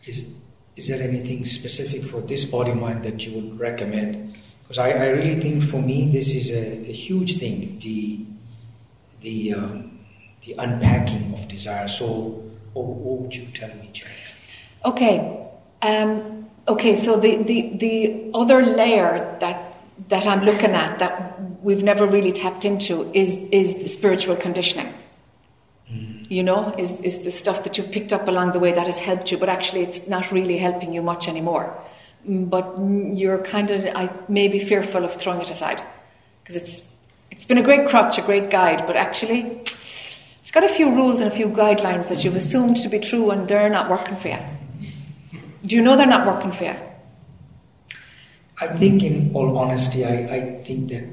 is 0.06 0.34
is 0.76 0.88
there 0.88 1.02
anything 1.02 1.44
specific 1.44 2.04
for 2.04 2.20
this 2.20 2.44
body 2.44 2.74
mind 2.74 3.04
that 3.04 3.24
you 3.26 3.34
would 3.40 3.58
recommend? 3.58 4.36
Because 4.62 4.78
I, 4.78 4.90
I 4.90 5.08
really 5.10 5.40
think 5.40 5.62
for 5.62 5.80
me 5.80 6.10
this 6.10 6.30
is 6.30 6.50
a, 6.50 6.90
a 6.90 6.92
huge 6.92 7.38
thing. 7.38 7.78
The 7.80 8.26
the 9.20 9.54
um, 9.54 9.94
the 10.44 10.54
unpacking 10.58 11.34
of 11.34 11.48
desire. 11.48 11.88
So, 11.88 12.42
what, 12.72 12.84
what 12.84 13.20
would 13.20 13.34
you 13.34 13.46
tell 13.54 13.68
me, 13.76 13.90
Jac? 13.92 14.10
Okay. 14.84 15.48
Um, 15.82 16.48
okay, 16.68 16.96
so 16.96 17.18
the, 17.18 17.36
the, 17.42 17.76
the 17.76 18.30
other 18.34 18.64
layer 18.64 19.36
that, 19.40 19.76
that 20.08 20.26
I'm 20.26 20.44
looking 20.44 20.70
at 20.70 20.98
that 20.98 21.40
we've 21.62 21.82
never 21.82 22.06
really 22.06 22.32
tapped 22.32 22.64
into 22.64 23.10
is, 23.14 23.36
is 23.50 23.76
the 23.76 23.88
spiritual 23.88 24.36
conditioning. 24.36 24.92
You 26.34 26.42
know, 26.42 26.74
is, 26.84 26.90
is 27.10 27.16
the 27.28 27.30
stuff 27.30 27.62
that 27.64 27.78
you've 27.78 27.92
picked 27.96 28.12
up 28.12 28.26
along 28.26 28.52
the 28.52 28.58
way 28.58 28.72
that 28.72 28.86
has 28.86 28.98
helped 28.98 29.30
you, 29.30 29.38
but 29.38 29.48
actually 29.48 29.82
it's 29.82 30.08
not 30.08 30.32
really 30.32 30.58
helping 30.58 30.92
you 30.92 31.02
much 31.12 31.28
anymore. 31.28 31.66
Mm, 32.28 32.50
But 32.54 32.66
mm, 32.76 33.16
you're 33.20 33.42
kind 33.54 33.70
of, 33.70 33.86
I 34.02 34.10
may 34.28 34.48
be 34.48 34.58
fearful 34.58 35.04
of 35.04 35.12
throwing 35.14 35.40
it 35.40 35.50
aside 35.50 35.80
because 36.42 36.56
it's, 36.56 36.82
it's 37.30 37.44
been 37.44 37.58
a 37.58 37.62
great 37.62 37.84
crutch, 37.90 38.18
a 38.18 38.22
great 38.22 38.50
guide, 38.50 38.80
but 38.86 38.96
actually 38.96 39.38
it's 40.40 40.50
got 40.50 40.64
a 40.64 40.68
few 40.68 40.88
rules 40.98 41.20
and 41.20 41.32
a 41.32 41.36
few 41.40 41.48
guidelines 41.48 42.08
that 42.08 42.24
you've 42.24 42.36
assumed 42.36 42.76
to 42.78 42.88
be 42.88 42.98
true 42.98 43.30
and 43.30 43.46
they're 43.46 43.70
not 43.78 43.88
working 43.88 44.16
for 44.16 44.28
you. 44.28 44.40
Do 45.64 45.76
you 45.76 45.82
know 45.82 45.96
they're 45.96 46.14
not 46.18 46.26
working 46.26 46.52
for 46.52 46.64
you? 46.64 46.76
I 48.60 48.66
think, 48.80 49.02
in 49.02 49.30
all 49.34 49.56
honesty, 49.56 50.04
I, 50.04 50.14
I 50.36 50.40
think 50.66 50.88
that 50.90 51.06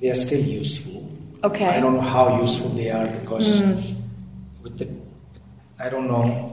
they 0.00 0.10
are 0.10 0.20
still 0.26 0.44
useful. 0.62 1.00
Okay. 1.42 1.66
I 1.68 1.80
don't 1.80 1.94
know 1.94 2.00
how 2.02 2.40
useful 2.40 2.68
they 2.70 2.90
are 2.90 3.06
because 3.06 3.62
with 4.62 4.78
the, 4.78 4.88
I 5.82 5.88
don't 5.88 6.06
know. 6.08 6.46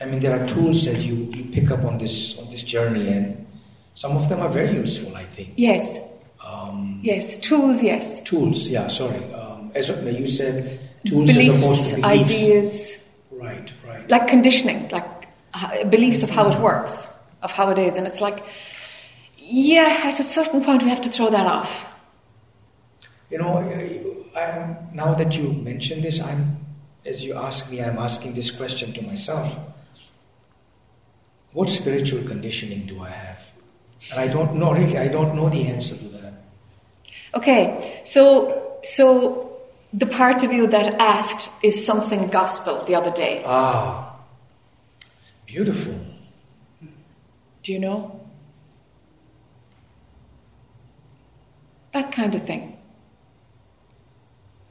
I 0.00 0.06
mean, 0.06 0.20
there 0.20 0.38
are 0.38 0.46
tools 0.46 0.84
that 0.86 0.98
you, 0.98 1.14
you 1.32 1.44
pick 1.52 1.70
up 1.70 1.84
on 1.84 1.98
this 1.98 2.38
on 2.40 2.50
this 2.50 2.62
journey, 2.64 3.08
and 3.08 3.46
some 3.94 4.16
of 4.16 4.28
them 4.28 4.40
are 4.40 4.48
very 4.48 4.74
useful. 4.74 5.14
I 5.16 5.22
think 5.24 5.52
Yes, 5.56 5.98
um, 6.44 6.98
yes. 7.02 7.36
Tools, 7.36 7.82
yes. 7.82 8.20
tools. 8.22 8.68
Yeah, 8.68 8.88
sorry. 8.88 9.22
Um, 9.32 9.70
as 9.74 9.88
you 9.88 10.26
said, 10.26 10.80
tools 11.06 11.30
as 11.30 11.36
beliefs, 11.36 11.64
opposed 11.64 11.88
to 11.90 12.00
beliefs. 12.00 12.30
ideas, 12.30 12.98
Right, 13.30 13.72
right. 13.86 14.10
like 14.10 14.26
conditioning, 14.26 14.88
like 14.88 15.28
uh, 15.54 15.84
beliefs 15.84 16.22
of 16.24 16.30
how 16.30 16.50
it 16.50 16.58
works, 16.60 17.06
of 17.42 17.52
how 17.52 17.70
it 17.70 17.78
is. 17.78 17.96
And 17.96 18.06
it's 18.06 18.20
like, 18.20 18.44
yeah, 19.38 20.00
at 20.04 20.18
a 20.18 20.24
certain 20.24 20.62
point 20.64 20.82
we 20.82 20.88
have 20.90 21.00
to 21.02 21.08
throw 21.08 21.30
that 21.30 21.46
off. 21.46 21.86
You 23.30 23.38
know, 23.38 23.58
I'm, 24.36 24.88
now 24.92 25.14
that 25.14 25.36
you 25.36 25.52
mention 25.52 26.02
this, 26.02 26.20
I'm, 26.20 26.56
as 27.04 27.24
you 27.24 27.34
ask 27.34 27.70
me, 27.70 27.82
I'm 27.82 27.98
asking 27.98 28.34
this 28.34 28.50
question 28.50 28.92
to 28.92 29.02
myself. 29.02 29.56
What 31.52 31.70
spiritual 31.70 32.24
conditioning 32.24 32.86
do 32.86 33.00
I 33.00 33.10
have? 33.10 33.52
And 34.10 34.20
I 34.20 34.28
don't 34.28 34.56
know, 34.56 34.72
really, 34.72 34.98
I 34.98 35.08
don't 35.08 35.34
know 35.34 35.48
the 35.48 35.66
answer 35.66 35.96
to 35.96 36.04
that. 36.04 36.32
Okay, 37.34 38.00
so, 38.04 38.78
so 38.82 39.60
the 39.92 40.06
part 40.06 40.42
of 40.42 40.52
you 40.52 40.66
that 40.66 41.00
asked 41.00 41.50
is 41.62 41.84
something 41.84 42.28
gospel 42.28 42.84
the 42.84 42.94
other 42.94 43.12
day. 43.12 43.42
Ah, 43.46 44.16
beautiful. 45.46 45.98
Do 47.62 47.72
you 47.72 47.78
know? 47.78 48.20
That 51.92 52.10
kind 52.10 52.34
of 52.34 52.44
thing. 52.44 52.73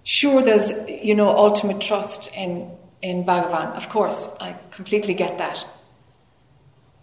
Sure, 0.04 0.42
there's, 0.42 0.74
you 0.90 1.16
know, 1.16 1.30
ultimate 1.30 1.80
trust 1.80 2.30
in, 2.36 2.70
in 3.02 3.24
Bhagavan. 3.24 3.74
Of 3.76 3.90
course, 3.90 4.28
I 4.40 4.56
completely 4.72 5.14
get 5.14 5.38
that. 5.38 5.66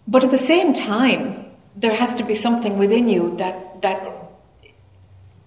But 0.07 0.23
at 0.23 0.31
the 0.31 0.37
same 0.37 0.73
time, 0.73 1.51
there 1.75 1.95
has 1.95 2.15
to 2.15 2.23
be 2.23 2.35
something 2.35 2.77
within 2.77 3.07
you 3.07 3.35
that, 3.37 3.81
that 3.81 4.03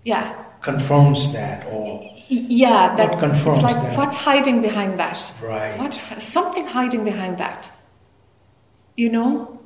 yeah, 0.05 0.45
Confirms 0.65 1.31
that 1.35 1.67
or 1.67 2.11
yeah, 2.29 2.97
that 2.97 3.19
confirms 3.19 3.59
it's 3.59 3.63
like 3.63 3.83
that? 3.83 3.99
what's 3.99 4.17
hiding 4.17 4.63
behind 4.63 4.99
that? 4.99 5.33
Right. 5.43 5.79
What's 5.79 6.25
something 6.25 6.65
hiding 6.67 7.05
behind 7.05 7.37
that? 7.37 7.71
You 8.97 9.11
know? 9.11 9.61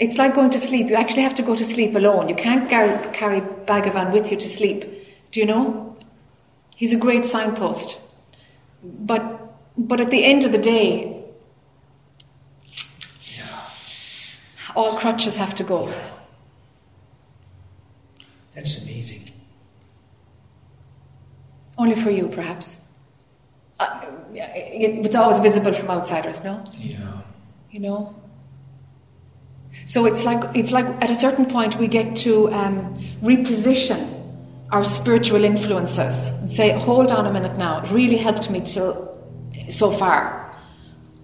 It's 0.00 0.18
like 0.18 0.34
going 0.34 0.50
to 0.50 0.58
sleep. 0.58 0.88
You 0.88 0.96
actually 0.96 1.22
have 1.22 1.36
to 1.36 1.42
go 1.42 1.54
to 1.54 1.64
sleep 1.64 1.94
alone. 1.94 2.28
You 2.28 2.34
can't 2.34 2.68
carry, 2.68 2.90
carry 3.12 3.40
Bhagavan 3.40 4.12
with 4.12 4.32
you 4.32 4.36
to 4.36 4.48
sleep. 4.48 4.84
Do 5.30 5.40
you 5.40 5.46
know? 5.46 5.96
He's 6.76 6.92
a 6.94 6.96
great 6.98 7.24
signpost. 7.24 7.98
But 8.82 9.22
but 9.76 10.00
at 10.00 10.10
the 10.10 10.24
end 10.24 10.44
of 10.44 10.52
the 10.52 10.58
day, 10.58 11.24
all 14.74 14.96
crutches 14.96 15.36
have 15.36 15.54
to 15.56 15.64
go. 15.64 15.92
that's 18.54 18.82
amazing. 18.82 19.24
Only 21.76 21.94
for 21.94 22.10
you, 22.10 22.26
perhaps. 22.28 22.76
Uh, 23.78 24.00
it- 24.34 25.06
it's 25.06 25.14
always 25.14 25.38
visible 25.38 25.72
from 25.72 25.90
outsiders, 25.90 26.42
no? 26.42 26.64
Yeah. 26.76 27.22
You 27.70 27.78
know. 27.80 28.14
So 29.84 30.06
it's 30.06 30.24
like 30.24 30.42
it's 30.56 30.72
like 30.72 30.86
at 31.00 31.08
a 31.10 31.14
certain 31.14 31.46
point 31.46 31.76
we 31.78 31.86
get 31.86 32.16
to 32.26 32.50
um, 32.52 32.96
reposition 33.22 34.17
our 34.70 34.84
spiritual 34.84 35.44
influences 35.44 36.28
and 36.28 36.50
say, 36.50 36.70
"Hold 36.72 37.10
on 37.12 37.26
a 37.26 37.32
minute 37.32 37.56
now. 37.56 37.80
It 37.82 37.90
really 37.90 38.16
helped 38.16 38.50
me 38.50 38.60
till 38.60 39.08
so 39.70 39.90
far, 39.90 40.54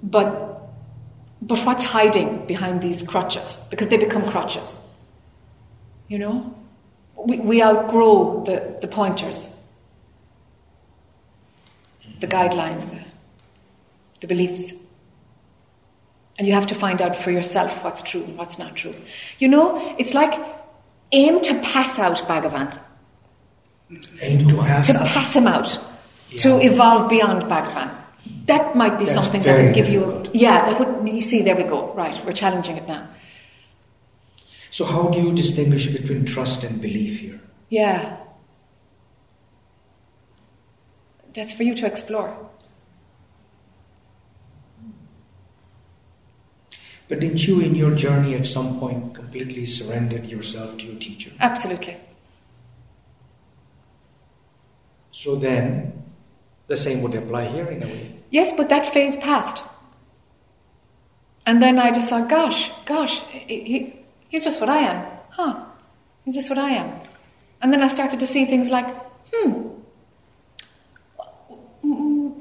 but 0.03 0.45
but 1.43 1.59
what's 1.67 1.85
hiding 1.85 2.47
behind 2.47 2.81
these 2.81 3.03
crutches? 3.03 3.59
Because 3.71 3.89
they 3.89 3.99
become 3.99 4.25
crutches. 4.31 4.75
You 6.09 6.19
know, 6.19 6.55
we 7.17 7.39
we 7.39 7.63
outgrow 7.63 8.45
the 8.45 8.79
the 8.81 8.89
pointers, 8.89 9.49
the 12.21 12.27
guidelines, 12.27 12.91
the 12.91 13.01
the 14.21 14.27
beliefs. 14.27 14.73
And 16.37 16.49
you 16.49 16.55
have 16.55 16.67
to 16.69 16.75
find 16.75 17.01
out 17.01 17.15
for 17.15 17.31
yourself 17.31 17.85
what's 17.85 18.03
true 18.03 18.25
and 18.25 18.37
what's 18.37 18.59
not 18.59 18.75
true. 18.75 18.95
You 19.39 19.49
know, 19.49 19.95
it's 19.99 20.15
like 20.15 20.35
aim 21.13 21.41
to 21.43 21.61
pass 21.61 21.99
out 21.99 22.19
Bhagavan, 22.27 22.77
To 23.91 24.57
pass 24.63 24.87
to 24.87 24.95
pass 24.95 25.35
him 25.35 25.47
out, 25.47 25.79
to 26.39 26.59
evolve 26.61 27.11
beyond 27.11 27.43
Bhagavan. 27.45 27.91
That 28.47 28.75
might 28.75 28.99
be 28.99 29.05
That's 29.05 29.15
something 29.17 29.43
that 29.43 29.63
would 29.63 29.75
give 29.75 29.89
you. 29.89 30.01
difficult. 30.01 30.35
Yeah, 30.35 30.65
that 30.65 30.79
would. 30.79 31.09
You 31.09 31.21
see, 31.21 31.43
there 31.43 31.55
we 31.57 31.65
go. 31.65 31.93
Right, 31.93 32.19
we're 32.25 32.33
challenging 32.33 32.77
it 32.79 32.89
now. 32.89 33.07
So 34.71 34.85
how 34.85 35.09
do 35.09 35.21
you 35.21 35.33
distinguish 35.35 35.87
between 35.93 36.25
trust 36.25 36.65
and 36.65 36.81
belief 36.81 37.21
here? 37.21 37.41
Yeah. 37.69 38.17
That's 41.35 41.53
for 41.53 41.63
you 41.63 41.75
to 41.75 41.87
explore. 41.87 42.37
But 47.09 47.21
didn't 47.21 47.47
you, 47.47 47.61
in 47.61 47.75
your 47.75 47.95
journey, 47.95 48.35
at 48.35 48.47
some 48.47 48.79
point, 48.81 49.15
completely 49.15 49.67
surrendered 49.67 50.25
yourself 50.27 50.79
to 50.79 50.87
your 50.87 50.99
teacher? 50.99 51.31
Absolutely. 51.39 51.97
So 55.15 55.37
then, 55.37 55.93
the 56.67 56.77
same 56.77 57.01
would 57.03 57.15
apply 57.15 57.45
here 57.47 57.67
in 57.69 57.85
a 57.85 57.87
way. 57.87 58.19
Yes, 58.31 58.53
but 58.53 58.69
that 58.71 58.85
phase 58.85 59.17
passed. 59.17 59.63
And 61.47 61.63
then 61.63 61.79
I 61.79 61.93
just 61.93 62.09
thought, 62.09 62.29
gosh, 62.29 62.73
gosh, 62.85 63.21
he, 63.21 63.61
he, 63.61 63.97
he's 64.29 64.43
just 64.43 64.61
what 64.61 64.69
I 64.69 64.79
am. 64.79 65.07
Huh, 65.31 65.65
he's 66.25 66.35
just 66.35 66.51
what 66.51 66.59
I 66.59 66.71
am. 66.71 67.01
And 67.63 67.73
then 67.73 67.81
I 67.81 67.87
started 67.87 68.19
to 68.19 68.27
see 68.27 68.45
things 68.45 68.71
like, 68.71 68.89
hmm, 69.33 69.69
mm, 71.85 72.35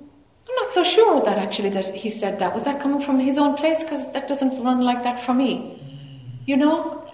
I'm 0.49 0.55
not 0.55 0.73
so 0.73 0.83
sure 0.83 1.23
that 1.25 1.37
actually 1.37 1.69
that 1.69 1.93
he 1.93 2.09
said 2.09 2.39
that. 2.39 2.55
Was 2.55 2.63
that 2.63 2.81
coming 2.81 3.01
from 3.01 3.19
his 3.19 3.37
own 3.37 3.55
place? 3.55 3.83
Because 3.83 4.11
that 4.13 4.27
doesn't 4.27 4.63
run 4.63 4.81
like 4.81 5.03
that 5.03 5.19
for 5.19 5.35
me. 5.35 5.79
You 6.47 6.57
know? 6.57 7.07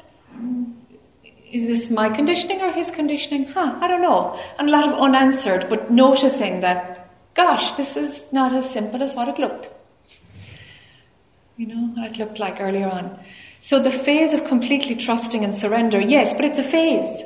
Mm, 1.50 1.54
Is 1.56 1.68
this 1.68 1.90
my 1.90 2.10
conditioning 2.10 2.62
or 2.62 2.72
his 2.72 2.92
conditioning? 2.92 3.46
Huh, 3.48 3.78
I 3.82 3.88
don't 3.88 4.02
know. 4.02 4.40
And 4.58 4.70
a 4.70 4.72
lot 4.72 4.88
of 4.88 5.00
unanswered, 5.00 5.68
but 5.70 5.92
noticing 5.92 6.62
that, 6.62 7.10
gosh, 7.34 7.74
this 7.74 7.98
is 7.98 8.26
not 8.32 8.54
as 8.54 8.70
simple 8.70 9.02
as 9.04 9.16
what 9.16 9.28
it 9.28 9.40
looked. 9.40 9.70
You 11.58 11.68
know, 11.68 11.88
what 11.96 12.12
it 12.12 12.18
looked 12.18 12.40
like 12.40 12.62
earlier 12.62 12.88
on. 12.88 13.20
So 13.60 13.80
the 13.80 13.92
phase 13.92 14.34
of 14.34 14.46
completely 14.46 14.96
trusting 14.96 15.44
and 15.44 15.54
surrender, 15.54 16.00
yes, 16.00 16.34
but 16.34 16.46
it's 16.46 16.60
a 16.60 16.64
phase. 16.64 17.24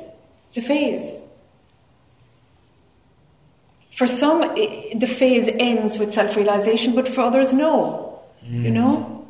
It's 0.48 0.56
a 0.56 0.62
phase. 0.62 1.12
For 3.92 4.08
some, 4.08 4.40
the 4.40 5.06
phase 5.06 5.46
ends 5.46 5.98
with 6.00 6.12
self 6.12 6.34
realization, 6.36 6.96
but 6.96 7.06
for 7.06 7.20
others, 7.20 7.54
no. 7.54 8.22
You 8.42 8.70
know? 8.72 9.26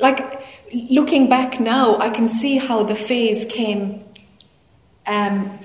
Like, 0.00 0.37
looking 0.72 1.28
back 1.28 1.60
now, 1.60 1.98
I 1.98 2.10
can 2.10 2.28
see 2.28 2.58
how 2.58 2.82
the 2.82 2.94
phase 2.94 3.44
came, 3.46 4.04
um, 5.06 5.58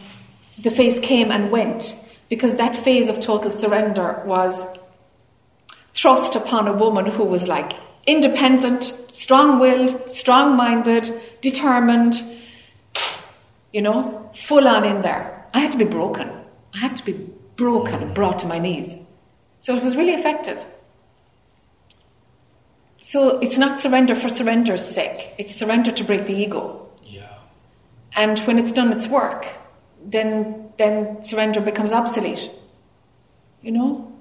the 0.59 0.71
phase 0.71 0.99
came 0.99 1.31
and 1.31 1.51
went, 1.51 1.95
because 2.29 2.55
that 2.55 2.75
phase 2.75 3.09
of 3.09 3.19
total 3.19 3.51
surrender 3.51 4.23
was 4.25 4.63
thrust 5.93 6.35
upon 6.35 6.67
a 6.67 6.73
woman 6.73 7.05
who 7.05 7.23
was 7.23 7.47
like 7.47 7.73
independent, 8.05 8.83
strong 9.11 9.59
willed, 9.59 10.09
strong 10.09 10.55
minded, 10.55 11.13
determined, 11.41 12.21
you 13.71 13.81
know, 13.81 14.31
full 14.33 14.67
on 14.67 14.83
in 14.83 15.01
there. 15.01 15.45
I 15.53 15.59
had 15.59 15.71
to 15.71 15.77
be 15.77 15.85
broken. 15.85 16.29
I 16.73 16.77
had 16.79 16.95
to 16.97 17.05
be 17.05 17.13
broken 17.55 18.01
and 18.01 18.13
brought 18.13 18.39
to 18.39 18.47
my 18.47 18.59
knees. 18.59 18.95
So 19.59 19.75
it 19.75 19.83
was 19.83 19.95
really 19.95 20.13
effective. 20.13 20.63
So 23.03 23.37
it's 23.39 23.57
not 23.57 23.79
surrender 23.79 24.15
for 24.15 24.29
surrender's 24.29 24.87
sake, 24.87 25.33
it's 25.37 25.53
surrender 25.53 25.91
to 25.91 26.05
break 26.05 26.25
the 26.25 26.33
ego. 26.33 26.87
Yeah. 27.03 27.39
And 28.15 28.39
when 28.39 28.57
it's 28.57 28.71
done 28.71 28.93
its 28.93 29.09
work, 29.09 29.45
then, 30.01 30.71
then 30.77 31.21
surrender 31.21 31.59
becomes 31.59 31.91
obsolete. 31.91 32.49
You 33.61 33.73
know? 33.73 34.13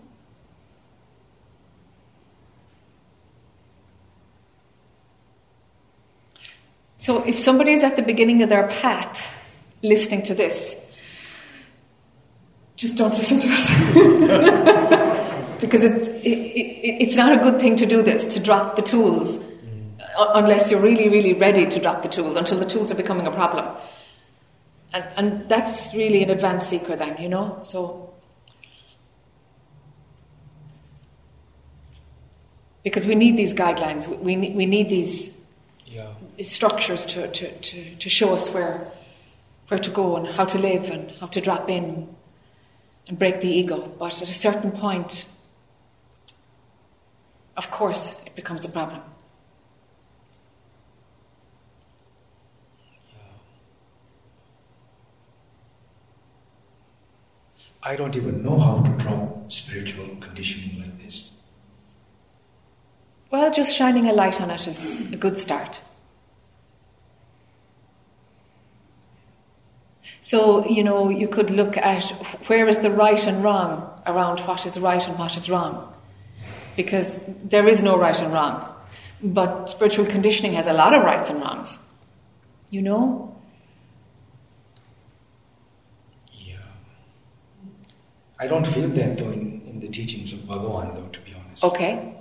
So 6.99 7.23
if 7.23 7.39
somebody 7.39 7.75
is 7.75 7.85
at 7.85 7.95
the 7.95 8.03
beginning 8.03 8.43
of 8.43 8.49
their 8.49 8.67
path 8.67 9.33
listening 9.81 10.25
to 10.25 10.35
this, 10.35 10.75
just 12.75 12.97
don't 12.97 13.15
listen 13.15 13.39
to 13.39 13.47
it. 13.49 15.09
because 15.63 15.83
it's, 15.85 16.09
it, 16.09 16.29
it, 16.29 17.03
it's 17.03 17.17
not 17.17 17.33
a 17.33 17.43
good 17.43 17.59
thing 17.61 17.77
to 17.77 17.87
do 17.87 18.03
this, 18.03 18.25
to 18.35 18.41
drop 18.41 18.77
the 18.77 18.83
tools, 18.83 19.37
u- 19.39 20.33
unless 20.35 20.71
you're 20.71 20.81
really, 20.81 21.09
really 21.09 21.33
ready 21.33 21.67
to 21.67 21.81
drop 21.81 22.03
the 22.03 22.09
tools, 22.09 22.37
until 22.37 22.59
the 22.59 22.67
tools 22.67 22.93
are 22.93 22.95
becoming 22.97 23.27
a 23.27 23.31
problem. 23.31 23.67
And, 24.93 25.05
and 25.17 25.49
that's 25.49 25.95
really 25.95 26.23
an 26.23 26.29
advanced 26.31 26.69
seeker, 26.69 26.97
then, 26.97 27.17
you 27.21 27.29
know? 27.29 27.59
So. 27.63 28.13
Because 32.83 33.07
we 33.07 33.15
need 33.15 33.37
these 33.37 33.55
guidelines, 33.55 34.09
we, 34.09 34.17
we, 34.17 34.37
need, 34.37 34.55
we 34.57 34.67
need 34.67 34.91
these 34.91 35.33
Yeah. 35.87 36.09
structures 36.41 37.07
to, 37.07 37.29
to, 37.29 37.59
to, 37.59 37.95
to 37.97 38.09
show 38.11 38.35
us 38.35 38.51
where, 38.51 38.89
where 39.69 39.79
to 39.81 39.91
go 39.91 40.17
and 40.17 40.27
how 40.27 40.45
to 40.47 40.59
live 40.59 40.91
and 40.91 41.11
how 41.21 41.29
to 41.29 41.41
drop 41.41 41.71
in 41.71 42.09
and 43.09 43.19
break 43.19 43.41
the 43.41 43.49
ego. 43.49 43.93
But 43.99 44.21
at 44.21 44.29
a 44.29 44.35
certain 44.35 44.73
point, 44.73 45.27
of 47.57 47.71
course, 47.71 48.15
it 48.27 48.35
becomes 48.35 48.65
a 48.65 48.69
problem. 48.69 49.01
I 57.83 57.97
don't 57.97 58.15
even 58.15 58.43
know 58.43 58.59
how 58.59 58.83
to 58.83 58.91
drop 59.03 59.51
spiritual 59.51 60.07
conditioning 60.21 60.81
like 60.81 60.99
this. 60.99 61.33
Well, 63.31 63.53
just 63.53 63.75
shining 63.75 64.09
a 64.09 64.13
light 64.13 64.41
on 64.41 64.51
it 64.51 64.69
is 64.69 65.01
a 65.13 65.17
good 65.17 65.37
start. 65.37 65.81
So, 70.21 70.65
you 70.69 70.85
know, 70.85 71.09
you 71.09 71.27
could 71.27 71.51
look 71.51 71.77
at 71.77 72.05
where 72.47 72.69
is 72.69 72.79
the 72.79 72.91
right 72.91 73.27
and 73.27 73.43
wrong 73.43 74.01
around 74.07 74.41
what 74.41 74.65
is 74.65 74.79
right 74.79 75.07
and 75.07 75.19
what 75.19 75.37
is 75.37 75.51
wrong. 75.51 75.93
Because 76.77 77.21
there 77.45 77.67
is 77.69 77.83
no 77.83 77.99
right 77.99 78.19
and 78.19 78.33
wrong. 78.33 78.69
But 79.23 79.67
spiritual 79.67 80.07
conditioning 80.07 80.55
has 80.55 80.67
a 80.67 80.73
lot 80.73 80.95
of 80.95 81.05
rights 81.05 81.31
and 81.31 81.41
wrongs. 81.41 81.79
You 82.71 82.83
know? 82.83 83.37
Yeah. 86.33 86.57
I 88.41 88.49
don't 88.49 88.67
feel 88.67 88.89
that 88.89 89.19
though 89.19 89.31
in, 89.31 89.63
in 89.67 89.81
the 89.81 89.89
teachings 89.89 90.33
of 90.33 90.41
Bhagavan 90.41 90.95
though, 90.95 91.09
to 91.09 91.21
be 91.21 91.35
honest. 91.35 91.65
Okay. 91.65 92.15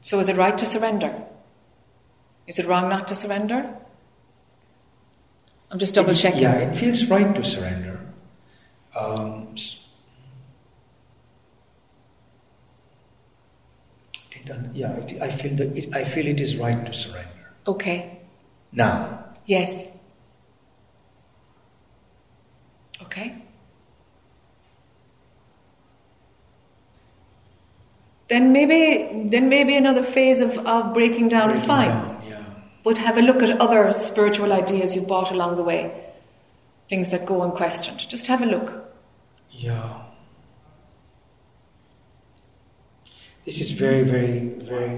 So 0.00 0.18
is 0.18 0.28
it 0.28 0.36
right 0.36 0.56
to 0.56 0.66
surrender? 0.66 1.14
Is 2.46 2.58
it 2.58 2.66
wrong 2.66 2.88
not 2.88 3.06
to 3.08 3.14
surrender? 3.14 3.76
I'm 5.70 5.78
just 5.78 5.94
double 5.94 6.14
checking. 6.14 6.40
Yeah, 6.42 6.56
it 6.56 6.74
feels 6.74 7.08
right 7.08 7.32
to 7.34 7.44
surrender. 7.44 8.00
Um, 8.96 9.54
s- 14.54 14.76
yeah, 14.76 14.92
it, 14.96 15.20
I 15.22 15.30
feel 15.30 15.54
that 15.56 15.76
it, 15.76 15.94
I 15.94 16.04
feel 16.04 16.26
it 16.26 16.40
is 16.40 16.56
right 16.56 16.84
to 16.86 16.92
surrender. 16.92 17.28
Okay. 17.66 18.18
Now, 18.72 19.24
Yes. 19.46 19.84
Okay. 23.02 23.42
Then 28.28 28.52
maybe 28.52 29.28
then 29.28 29.48
maybe 29.48 29.74
another 29.76 30.02
phase 30.04 30.40
of, 30.40 30.56
of 30.58 30.94
breaking 30.94 31.28
down 31.28 31.50
is 31.50 31.64
breaking 31.64 31.68
fine. 31.68 31.88
down, 31.88 32.22
yeah. 32.28 32.44
But 32.84 32.98
have 32.98 33.18
a 33.18 33.22
look 33.22 33.42
at 33.42 33.60
other 33.60 33.92
spiritual 33.92 34.52
ideas 34.52 34.94
you 34.94 35.02
bought 35.02 35.32
along 35.32 35.56
the 35.56 35.64
way. 35.64 35.92
Things 36.88 37.08
that 37.10 37.26
go 37.26 37.42
unquestioned. 37.42 38.08
Just 38.08 38.26
have 38.28 38.42
a 38.42 38.46
look. 38.46 38.94
Yeah. 39.50 39.99
This 43.44 43.60
is 43.60 43.70
very, 43.70 44.02
very, 44.02 44.50
very. 44.58 44.96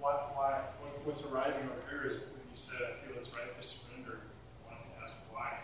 Why, 0.00 0.12
why, 0.34 0.60
what, 0.80 1.06
what's 1.06 1.22
arising 1.24 1.60
over 1.64 1.90
here 1.90 2.10
is 2.10 2.20
when 2.20 2.40
you 2.50 2.56
said, 2.56 2.76
I 2.76 3.06
feel 3.06 3.18
it's 3.18 3.28
right 3.34 3.60
to 3.60 3.66
surrender, 3.66 4.20
I 4.66 4.72
wanted 4.72 4.96
to 4.96 5.04
ask 5.04 5.16
why. 5.30 5.58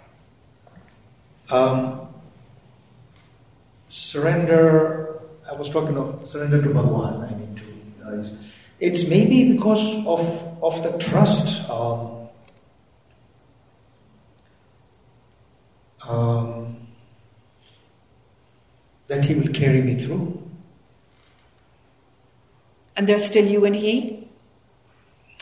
Um, 1.56 2.08
surrender. 3.88 5.18
I 5.50 5.54
was 5.54 5.70
talking 5.70 5.96
of 5.96 6.28
surrender 6.28 6.62
to 6.62 6.68
Bhagwan. 6.68 7.22
I 7.24 7.34
mean, 7.34 7.54
to 7.54 8.06
uh, 8.06 8.18
it's, 8.18 8.34
it's 8.78 9.08
maybe 9.08 9.52
because 9.54 10.04
of 10.06 10.20
of 10.62 10.82
the 10.82 10.98
trust. 10.98 11.70
Um, 11.70 12.28
um, 16.06 16.76
that 19.06 19.24
he 19.24 19.34
will 19.34 19.52
carry 19.52 19.80
me 19.82 19.94
through. 19.94 20.45
And 22.96 23.06
there's 23.08 23.24
still 23.26 23.44
you 23.46 23.64
and 23.64 23.76
he. 23.76 24.26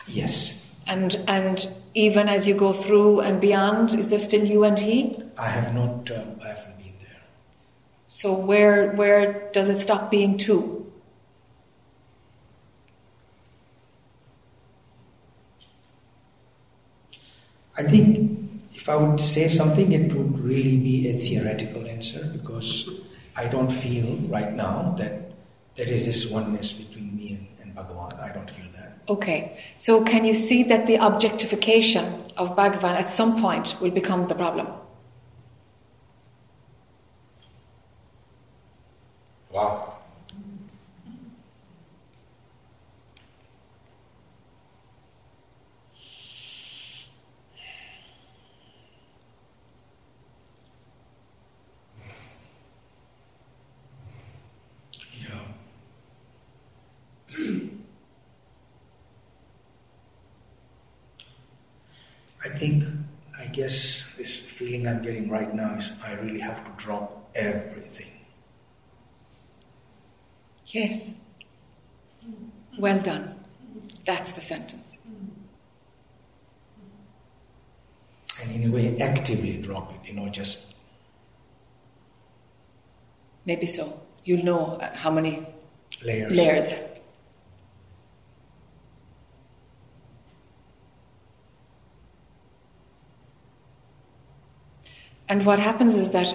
Yes, 0.07 0.61
And 0.85 1.15
and 1.27 1.67
even 1.95 2.27
as 2.29 2.47
you 2.47 2.53
go 2.53 2.73
through 2.73 3.21
and 3.21 3.41
beyond, 3.41 3.93
is 3.93 4.09
there 4.09 4.19
still 4.19 4.45
you 4.45 4.63
and 4.63 4.77
he? 4.77 5.17
I 5.37 5.47
have 5.47 5.73
not. 5.73 6.11
Um, 6.11 6.39
I 6.43 6.49
haven't 6.49 6.77
been 6.77 6.93
there. 7.01 7.21
So 8.07 8.33
where 8.33 8.91
where 8.91 9.49
does 9.51 9.69
it 9.69 9.79
stop 9.79 10.11
being 10.11 10.37
two? 10.37 10.85
I 17.77 17.83
think 17.83 18.39
if 18.73 18.87
I 18.87 18.95
would 18.95 19.19
say 19.19 19.47
something, 19.47 19.91
it 19.91 20.13
would 20.13 20.39
really 20.39 20.77
be 20.77 21.09
a 21.09 21.17
theoretical 21.19 21.87
answer 21.87 22.25
because 22.31 22.89
I 23.35 23.47
don't 23.47 23.71
feel 23.71 24.15
right 24.29 24.53
now 24.53 24.95
that 24.97 25.31
there 25.75 25.87
is 25.87 26.05
this 26.05 26.29
oneness 26.31 26.73
between 26.73 27.15
me 27.15 27.33
and, 27.33 27.47
and 27.61 27.75
Bhagavan. 27.75 28.19
I 28.19 28.31
don't 28.33 28.49
feel 28.49 28.65
that. 28.75 28.99
Okay. 29.09 29.59
So 29.75 30.03
can 30.03 30.25
you 30.25 30.33
see 30.33 30.63
that 30.63 30.87
the 30.87 30.95
objectification 30.95 32.23
of 32.37 32.55
Bhagavan 32.55 32.95
at 32.95 33.09
some 33.09 33.41
point 33.41 33.75
will 33.81 33.91
become 33.91 34.27
the 34.27 34.35
problem? 34.35 34.67
Wow. 39.51 39.93
Yeah. 55.13 55.39
I 62.43 62.49
think, 62.49 62.83
I 63.39 63.44
guess 63.55 64.05
this 64.17 64.39
feeling 64.39 64.87
I'm 64.87 65.01
getting 65.01 65.29
right 65.29 65.53
now 65.53 65.75
is 65.75 65.91
I 66.03 66.13
really 66.13 66.41
have 66.41 66.63
to 66.65 66.71
drop 66.83 67.29
everything. 67.35 68.11
Yes. 70.67 71.11
Well 72.77 72.99
done. 72.99 73.35
That's 74.05 74.31
the 74.31 74.41
sentence. 74.41 74.97
and 78.41 78.51
in 78.51 78.69
a 78.69 78.71
way 78.73 78.97
actively 78.99 79.57
drop 79.61 79.93
it, 79.93 80.09
you 80.09 80.13
know, 80.13 80.27
just 80.29 80.73
Maybe 83.45 83.67
so. 83.67 84.01
You'll 84.23 84.43
know 84.43 84.77
uh, 84.81 84.93
how 84.95 85.11
many 85.11 85.45
layers. 86.03 86.31
layers. 86.31 86.73
And 95.27 95.45
what 95.45 95.59
happens 95.59 95.97
is 95.97 96.11
that 96.11 96.33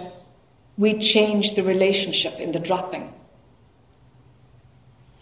we 0.76 0.98
change 0.98 1.54
the 1.54 1.62
relationship 1.62 2.38
in 2.40 2.52
the 2.52 2.58
dropping. 2.58 3.12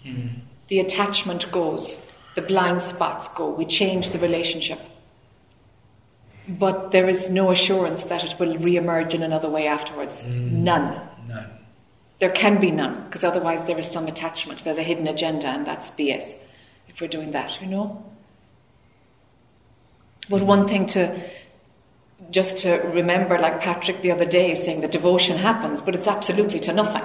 Hmm. 0.02 0.28
The 0.68 0.80
attachment 0.80 1.50
goes, 1.50 1.98
the 2.34 2.42
blind 2.42 2.80
spots 2.80 3.28
go, 3.28 3.50
we 3.50 3.64
change 3.64 4.10
the 4.10 4.18
relationship. 4.18 4.80
But 6.46 6.92
there 6.92 7.08
is 7.08 7.28
no 7.28 7.50
assurance 7.50 8.04
that 8.04 8.24
it 8.24 8.38
will 8.38 8.56
re 8.56 8.76
emerge 8.76 9.12
in 9.12 9.22
another 9.22 9.50
way 9.50 9.66
afterwards. 9.66 10.22
Hmm. 10.22 10.64
None. 10.64 11.00
None. 11.26 11.50
There 12.20 12.30
can 12.30 12.60
be 12.60 12.70
none, 12.70 13.04
because 13.04 13.22
otherwise 13.22 13.64
there 13.64 13.78
is 13.78 13.88
some 13.88 14.06
attachment. 14.06 14.64
There's 14.64 14.78
a 14.78 14.82
hidden 14.82 15.06
agenda, 15.06 15.48
and 15.48 15.66
that's 15.66 15.90
BS 15.90 16.34
if 16.88 17.00
we're 17.00 17.08
doing 17.08 17.30
that, 17.30 17.60
you 17.60 17.68
know? 17.68 18.04
But 20.28 20.42
one 20.42 20.66
thing 20.66 20.86
to 20.86 21.20
just 22.30 22.58
to 22.58 22.72
remember, 22.72 23.38
like 23.38 23.60
Patrick 23.60 24.02
the 24.02 24.10
other 24.10 24.26
day 24.26 24.54
saying 24.54 24.80
that 24.82 24.90
devotion 24.90 25.36
happens, 25.36 25.80
but 25.80 25.94
it's 25.94 26.06
absolutely 26.06 26.60
to 26.60 26.72
nothing. 26.72 27.02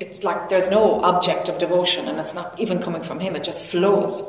It's 0.00 0.22
like 0.22 0.50
there's 0.50 0.70
no 0.70 1.00
object 1.00 1.48
of 1.48 1.58
devotion, 1.58 2.08
and 2.08 2.18
it's 2.20 2.34
not 2.34 2.58
even 2.60 2.82
coming 2.82 3.02
from 3.02 3.20
him, 3.20 3.34
it 3.34 3.44
just 3.44 3.64
flows. 3.64 4.22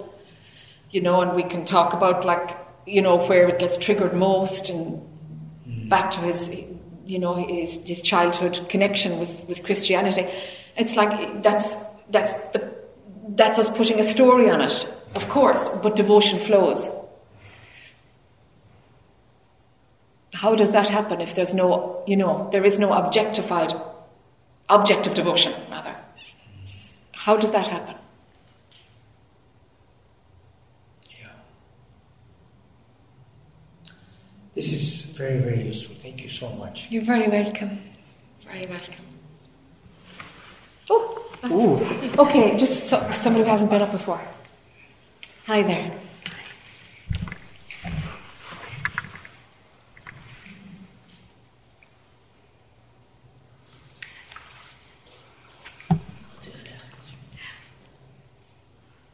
You 0.91 1.01
know, 1.01 1.21
and 1.21 1.35
we 1.35 1.43
can 1.43 1.65
talk 1.65 1.93
about, 1.93 2.23
like, 2.23 2.57
you 2.85 3.01
know, 3.01 3.25
where 3.25 3.49
it 3.49 3.59
gets 3.59 3.77
triggered 3.77 4.13
most 4.13 4.69
and 4.69 5.01
hmm. 5.65 5.89
back 5.89 6.11
to 6.11 6.19
his 6.21 6.49
you 7.05 7.19
know 7.19 7.35
his, 7.35 7.85
his 7.85 8.01
childhood 8.01 8.67
connection 8.69 9.19
with, 9.19 9.47
with 9.47 9.63
Christianity. 9.63 10.27
It's 10.75 10.95
like 10.95 11.43
that's 11.43 11.75
that's 12.09 12.33
the 12.51 12.73
that's 13.29 13.59
us 13.59 13.75
putting 13.75 13.99
a 13.99 14.03
story 14.03 14.49
on 14.49 14.61
it, 14.61 14.87
of 15.15 15.27
course, 15.29 15.69
but 15.83 15.95
devotion 15.95 16.39
flows. 16.39 16.89
How 20.35 20.53
does 20.53 20.71
that 20.71 20.89
happen 20.89 21.21
if 21.21 21.33
there's 21.33 21.53
no 21.53 22.03
you 22.05 22.17
know 22.17 22.49
there 22.51 22.65
is 22.65 22.77
no 22.77 22.91
objectified 22.91 23.73
object 24.69 25.07
of 25.07 25.13
devotion 25.13 25.53
rather? 25.71 25.95
How 27.13 27.37
does 27.37 27.51
that 27.51 27.67
happen? 27.67 27.95
Yeah. 31.19 31.27
This 34.53 34.71
is 34.71 35.05
very, 35.05 35.37
very 35.39 35.61
useful. 35.61 35.95
Thank 35.95 36.21
you 36.23 36.29
so 36.29 36.49
much. 36.51 36.91
You're 36.91 37.03
very 37.13 37.27
welcome. 37.29 37.79
Very 38.43 38.65
welcome. 38.69 39.05
Oh, 40.89 41.25
that's- 41.41 42.19
okay. 42.19 42.57
Just 42.57 42.89
so, 42.89 43.09
somebody 43.13 43.43
who 43.45 43.49
hasn't 43.49 43.69
been 43.71 43.81
up 43.81 43.91
before. 43.91 44.21
Hi 45.47 45.61
there. 45.63 45.91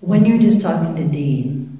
When 0.01 0.25
you're 0.25 0.39
just 0.39 0.63
talking 0.63 0.95
to 0.95 1.03
Dean, 1.03 1.79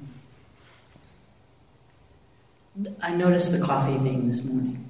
I 3.02 3.14
noticed 3.14 3.50
the 3.50 3.58
coffee 3.58 3.98
thing 3.98 4.28
this 4.28 4.44
morning. 4.44 4.88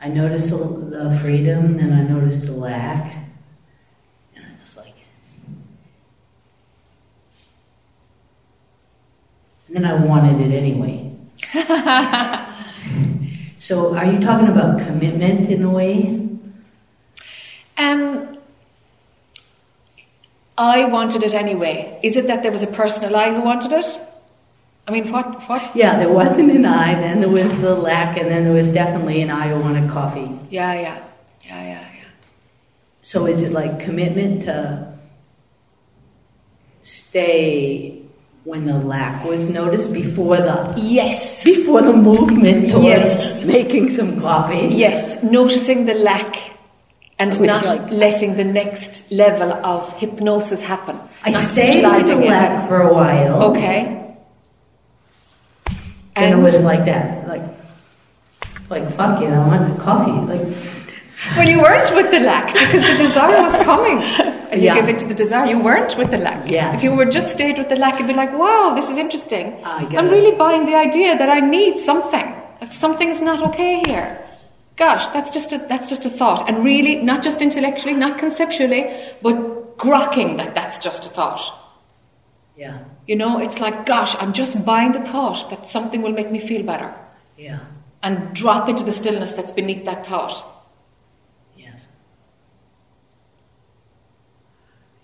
I 0.00 0.08
noticed 0.08 0.48
the, 0.50 1.18
freedom, 1.22 1.78
and 1.78 1.94
I 1.94 2.02
noticed 2.02 2.46
the 2.46 2.52
lack, 2.52 3.14
and 4.34 4.44
I 4.44 4.48
was 4.60 4.76
like, 4.78 4.94
and 9.66 9.76
then 9.76 9.84
I 9.84 9.94
wanted 9.94 10.40
it 10.40 10.54
anyway. 10.54 11.14
so, 13.58 13.94
are 13.94 14.06
you 14.06 14.20
talking 14.20 14.48
about 14.48 14.78
commitment 14.78 15.50
in 15.50 15.62
a 15.62 15.70
way? 15.70 16.28
Um, 17.76 18.33
I 20.56 20.84
wanted 20.84 21.22
it 21.22 21.34
anyway. 21.34 21.98
Is 22.02 22.16
it 22.16 22.26
that 22.28 22.42
there 22.42 22.52
was 22.52 22.62
a 22.62 22.66
personal 22.68 23.16
I 23.16 23.34
who 23.34 23.42
wanted 23.42 23.72
it? 23.72 23.98
I 24.86 24.92
mean, 24.92 25.10
what? 25.10 25.42
What? 25.48 25.74
Yeah, 25.74 25.98
there 25.98 26.12
wasn't 26.12 26.50
an 26.50 26.66
I, 26.66 26.94
then 26.94 27.20
there 27.20 27.28
was 27.28 27.58
the 27.60 27.74
lack, 27.74 28.18
and 28.18 28.30
then 28.30 28.44
there 28.44 28.52
was 28.52 28.70
definitely 28.70 29.22
an 29.22 29.30
I 29.30 29.48
who 29.48 29.60
wanted 29.60 29.90
coffee. 29.90 30.30
Yeah, 30.50 30.74
yeah, 30.74 31.02
yeah, 31.42 31.62
yeah, 31.62 31.88
yeah. 31.96 32.04
So, 33.00 33.26
is 33.26 33.42
it 33.42 33.52
like 33.52 33.80
commitment 33.80 34.42
to 34.42 34.92
stay 36.82 38.02
when 38.44 38.66
the 38.66 38.78
lack 38.78 39.24
was 39.24 39.48
noticed 39.48 39.92
before 39.92 40.36
the 40.36 40.74
Yes, 40.76 41.42
before 41.42 41.80
the 41.82 41.94
movement 41.94 42.68
towards 42.70 42.84
Yes. 42.84 43.44
making 43.44 43.88
some 43.90 44.20
coffee? 44.20 44.68
yes. 44.76 45.16
Noticing 45.22 45.86
the 45.86 45.94
lack 45.94 46.36
and 47.18 47.40
not 47.40 47.64
like- 47.64 47.90
letting 47.90 48.36
the 48.36 48.44
next 48.44 49.10
level 49.12 49.52
of 49.52 49.92
hypnosis 49.98 50.62
happen. 50.62 50.98
I 51.24 51.30
not 51.30 51.40
stayed 51.42 51.82
with 51.82 51.82
the 51.82 51.88
sliding 51.88 52.22
in. 52.22 52.30
lack 52.30 52.68
for 52.68 52.80
a 52.82 52.92
while. 52.92 53.42
Okay. 53.50 54.00
And 56.16 56.32
it 56.32 56.36
was 56.42 56.60
like 56.60 56.84
that, 56.84 57.26
like, 57.26 57.42
like 58.70 58.90
fuck 58.90 59.20
it, 59.20 59.30
I 59.30 59.46
want 59.46 59.76
the 59.76 59.82
coffee. 59.82 60.12
Like, 60.12 60.46
well, 61.36 61.48
you 61.48 61.58
weren't 61.60 61.92
with 61.94 62.10
the 62.12 62.20
lack 62.20 62.52
because 62.52 62.82
the 62.86 62.96
desire 62.98 63.42
was 63.42 63.56
coming, 63.56 63.98
and 64.52 64.62
you 64.62 64.68
Yeah. 64.68 64.74
give 64.76 64.88
it 64.88 64.98
to 65.00 65.08
the 65.08 65.14
desire. 65.14 65.46
You 65.46 65.58
weren't 65.58 65.96
with 65.98 66.10
the 66.12 66.18
lack. 66.18 66.48
Yes. 66.48 66.76
If 66.76 66.84
you 66.84 66.94
were 66.94 67.06
just 67.06 67.32
stayed 67.32 67.58
with 67.58 67.68
the 67.68 67.76
lack, 67.76 67.98
you'd 67.98 68.06
be 68.06 68.14
like, 68.14 68.32
"Wow, 68.32 68.74
this 68.76 68.88
is 68.88 68.96
interesting. 68.98 69.56
I'm 69.64 70.06
it. 70.06 70.10
really 70.10 70.36
buying 70.36 70.66
the 70.66 70.76
idea 70.76 71.16
that 71.18 71.28
I 71.28 71.40
need 71.40 71.78
something. 71.78 72.26
That 72.60 72.72
something 72.72 73.08
is 73.08 73.20
not 73.20 73.42
okay 73.48 73.82
here." 73.86 74.23
Gosh, 74.76 75.06
that's 75.08 75.30
just 75.30 75.52
a, 75.52 75.58
that's 75.58 75.88
just 75.88 76.04
a 76.04 76.10
thought, 76.10 76.48
and 76.48 76.64
really 76.64 76.96
not 76.96 77.22
just 77.22 77.40
intellectually, 77.40 77.94
not 77.94 78.18
conceptually, 78.18 78.90
but 79.22 79.76
grokking 79.78 80.36
that 80.38 80.54
that's 80.54 80.78
just 80.78 81.06
a 81.06 81.08
thought. 81.08 81.40
yeah, 82.56 82.84
You 83.06 83.16
know, 83.16 83.38
it's 83.38 83.60
like, 83.60 83.86
gosh, 83.86 84.16
I'm 84.20 84.32
just 84.32 84.64
buying 84.64 84.92
the 84.92 85.00
thought 85.00 85.48
that 85.50 85.68
something 85.68 86.02
will 86.02 86.12
make 86.12 86.30
me 86.32 86.40
feel 86.40 86.64
better, 86.64 86.92
yeah, 87.38 87.60
and 88.02 88.34
drop 88.34 88.68
into 88.68 88.82
the 88.82 88.90
stillness 88.92 89.32
that's 89.32 89.52
beneath 89.52 89.84
that 89.84 90.04
thought. 90.06 90.42
yes. 91.56 91.88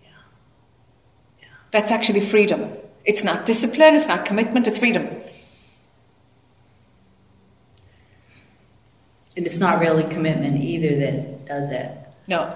Yeah, 0.02 0.08
yeah. 1.40 1.46
That's 1.70 1.92
actually 1.92 2.20
freedom. 2.22 2.72
It's 3.04 3.22
not 3.24 3.46
discipline, 3.46 3.94
it's 3.94 4.08
not 4.08 4.24
commitment, 4.24 4.66
it's 4.66 4.78
freedom. 4.78 5.08
And 9.40 9.46
it's 9.46 9.58
not 9.58 9.80
really 9.80 10.04
commitment 10.04 10.62
either 10.62 11.00
that 11.00 11.46
does 11.46 11.70
it. 11.70 11.90
No, 12.28 12.54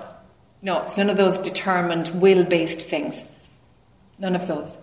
no, 0.60 0.82
it's 0.82 0.98
none 0.98 1.08
of 1.08 1.16
those 1.16 1.38
determined, 1.38 2.08
will 2.20 2.44
based 2.44 2.82
things. 2.82 3.22
None 4.18 4.36
of 4.36 4.46
those. 4.46 4.76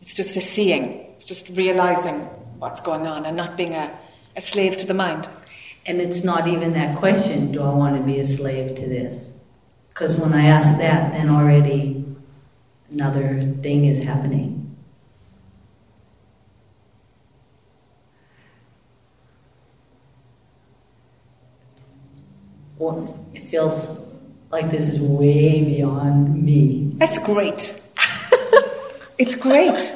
It's 0.00 0.14
just 0.14 0.34
a 0.34 0.40
seeing, 0.40 0.84
it's 1.12 1.26
just 1.26 1.50
realizing 1.50 2.20
what's 2.58 2.80
going 2.80 3.06
on 3.06 3.26
and 3.26 3.36
not 3.36 3.58
being 3.58 3.74
a, 3.74 3.94
a 4.34 4.40
slave 4.40 4.78
to 4.78 4.86
the 4.86 4.94
mind. 4.94 5.28
And 5.84 6.00
it's 6.00 6.24
not 6.24 6.48
even 6.48 6.72
that 6.72 6.96
question, 6.96 7.52
do 7.52 7.60
I 7.60 7.74
want 7.74 7.98
to 7.98 8.02
be 8.02 8.18
a 8.18 8.26
slave 8.26 8.76
to 8.76 8.88
this? 8.88 9.34
Because 9.90 10.16
when 10.16 10.32
I 10.32 10.46
ask 10.46 10.78
that, 10.78 11.12
then 11.12 11.28
already 11.28 12.02
another 12.90 13.42
thing 13.62 13.84
is 13.84 14.02
happening. 14.02 14.55
Well, 22.78 23.26
it 23.34 23.48
feels 23.48 23.98
like 24.50 24.70
this 24.70 24.88
is 24.88 25.00
way 25.00 25.64
beyond 25.64 26.42
me. 26.42 26.92
That's 26.96 27.18
great. 27.18 27.80
it's 29.18 29.36
great. 29.36 29.94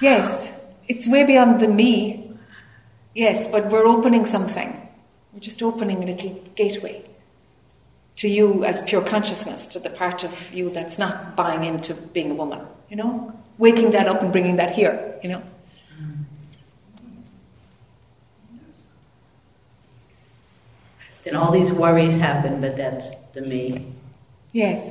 Yes, 0.00 0.52
it's 0.88 1.08
way 1.08 1.24
beyond 1.24 1.60
the 1.60 1.68
me. 1.68 2.36
Yes, 3.14 3.46
but 3.46 3.70
we're 3.70 3.86
opening 3.86 4.24
something. 4.24 4.78
We're 5.32 5.40
just 5.40 5.62
opening 5.62 6.02
a 6.02 6.06
little 6.06 6.42
gateway 6.54 7.04
to 8.16 8.28
you 8.28 8.64
as 8.64 8.82
pure 8.82 9.02
consciousness, 9.02 9.66
to 9.68 9.78
the 9.78 9.90
part 9.90 10.22
of 10.22 10.52
you 10.52 10.70
that's 10.70 10.98
not 10.98 11.34
buying 11.36 11.64
into 11.64 11.94
being 11.94 12.30
a 12.30 12.34
woman, 12.34 12.60
you 12.88 12.96
know? 12.96 13.32
Waking 13.58 13.92
that 13.92 14.06
up 14.06 14.22
and 14.22 14.32
bringing 14.32 14.56
that 14.56 14.74
here, 14.74 15.18
you 15.22 15.28
know? 15.30 15.42
Then 21.24 21.36
all 21.36 21.52
these 21.52 21.72
worries 21.72 22.16
happen, 22.16 22.60
but 22.60 22.76
that's 22.76 23.14
the 23.32 23.42
me, 23.42 23.92
Yes, 24.52 24.90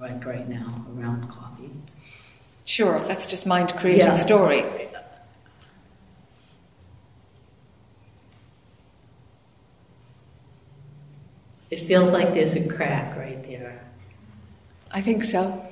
like 0.00 0.24
right 0.24 0.48
now, 0.48 0.86
around 0.96 1.28
coffee. 1.28 1.70
sure, 2.64 3.00
that's 3.00 3.26
just 3.26 3.46
mind 3.46 3.72
creating 3.74 4.06
Yeah. 4.06 4.14
story. 4.14 4.64
It 11.70 11.80
feels 11.80 12.12
like 12.12 12.34
there's 12.34 12.54
a 12.56 12.66
crack 12.68 13.16
right 13.16 13.42
there. 13.44 13.80
I 14.90 15.00
think 15.00 15.22
so. 15.22 15.64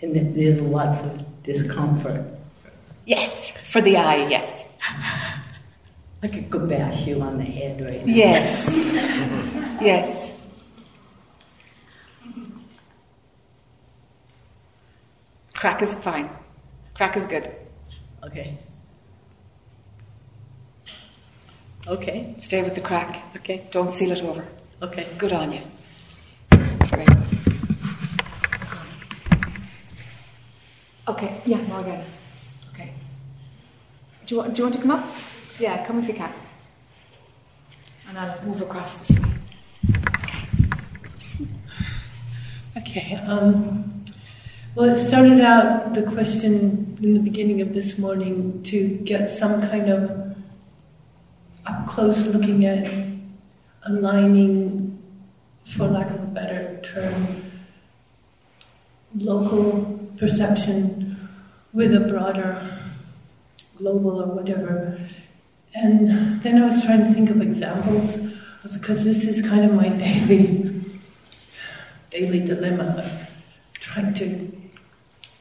And 0.00 0.16
that 0.16 0.34
there's 0.34 0.60
lots 0.60 1.02
of 1.02 1.42
discomfort. 1.42 2.24
Yes, 3.04 3.50
for 3.70 3.80
the 3.80 3.96
I, 3.96 4.28
yes. 4.28 4.64
I 6.22 6.28
could 6.28 6.48
go 6.48 6.60
bash 6.66 7.06
you 7.06 7.20
on 7.20 7.38
the 7.38 7.44
head 7.44 7.80
right 7.84 8.06
now. 8.06 8.12
Yes. 8.12 8.68
yes. 9.80 10.30
Crack 15.54 15.82
is 15.82 15.94
fine. 15.94 16.30
Crack 16.94 17.16
is 17.16 17.26
good. 17.26 17.50
Okay. 18.24 18.58
Okay. 21.88 22.34
Stay 22.38 22.62
with 22.62 22.74
the 22.76 22.80
crack. 22.80 23.24
Okay. 23.36 23.66
Don't 23.72 23.90
seal 23.90 24.12
it 24.12 24.22
over. 24.22 24.46
Okay. 24.80 25.06
Good 25.18 25.32
on 25.32 25.52
you. 25.52 25.62
Great. 26.90 27.08
Okay, 31.08 31.40
yeah, 31.44 31.60
no, 31.66 31.80
again. 31.80 32.04
Okay. 32.72 32.92
Do 34.24 34.34
you, 34.34 34.40
want, 34.40 34.54
do 34.54 34.60
you 34.60 34.64
want 34.66 34.74
to 34.76 34.80
come 34.80 34.90
up? 34.92 35.04
Yeah, 35.62 35.86
come 35.86 36.00
if 36.00 36.08
you 36.08 36.14
can. 36.14 36.32
And 38.08 38.18
I'll 38.18 38.44
move 38.44 38.60
across 38.62 38.96
this 38.96 39.16
way. 39.16 39.30
Okay. 42.78 43.14
Um, 43.14 44.04
well, 44.74 44.90
it 44.90 44.98
started 44.98 45.40
out 45.40 45.94
the 45.94 46.02
question 46.02 46.98
in 47.00 47.14
the 47.14 47.20
beginning 47.20 47.60
of 47.60 47.74
this 47.74 47.96
morning 47.96 48.60
to 48.64 48.88
get 49.04 49.38
some 49.38 49.60
kind 49.60 49.88
of 49.88 50.36
up 51.64 51.86
close 51.86 52.26
looking 52.26 52.64
at 52.64 52.92
aligning, 53.84 55.00
for 55.64 55.86
lack 55.86 56.10
of 56.10 56.24
a 56.24 56.26
better 56.26 56.80
term, 56.82 57.52
local 59.16 60.00
perception 60.16 61.28
with 61.72 61.94
a 61.94 62.00
broader 62.00 62.68
global 63.76 64.22
or 64.22 64.26
whatever. 64.26 64.98
And 65.74 66.42
then 66.42 66.62
I 66.62 66.66
was 66.66 66.84
trying 66.84 67.04
to 67.04 67.12
think 67.12 67.30
of 67.30 67.40
examples 67.40 68.18
because 68.72 69.04
this 69.04 69.24
is 69.24 69.42
kind 69.42 69.64
of 69.64 69.74
my 69.74 69.88
daily 69.98 70.72
daily 72.10 72.40
dilemma 72.40 72.94
of 72.98 73.30
trying 73.72 74.12
to 74.12 74.52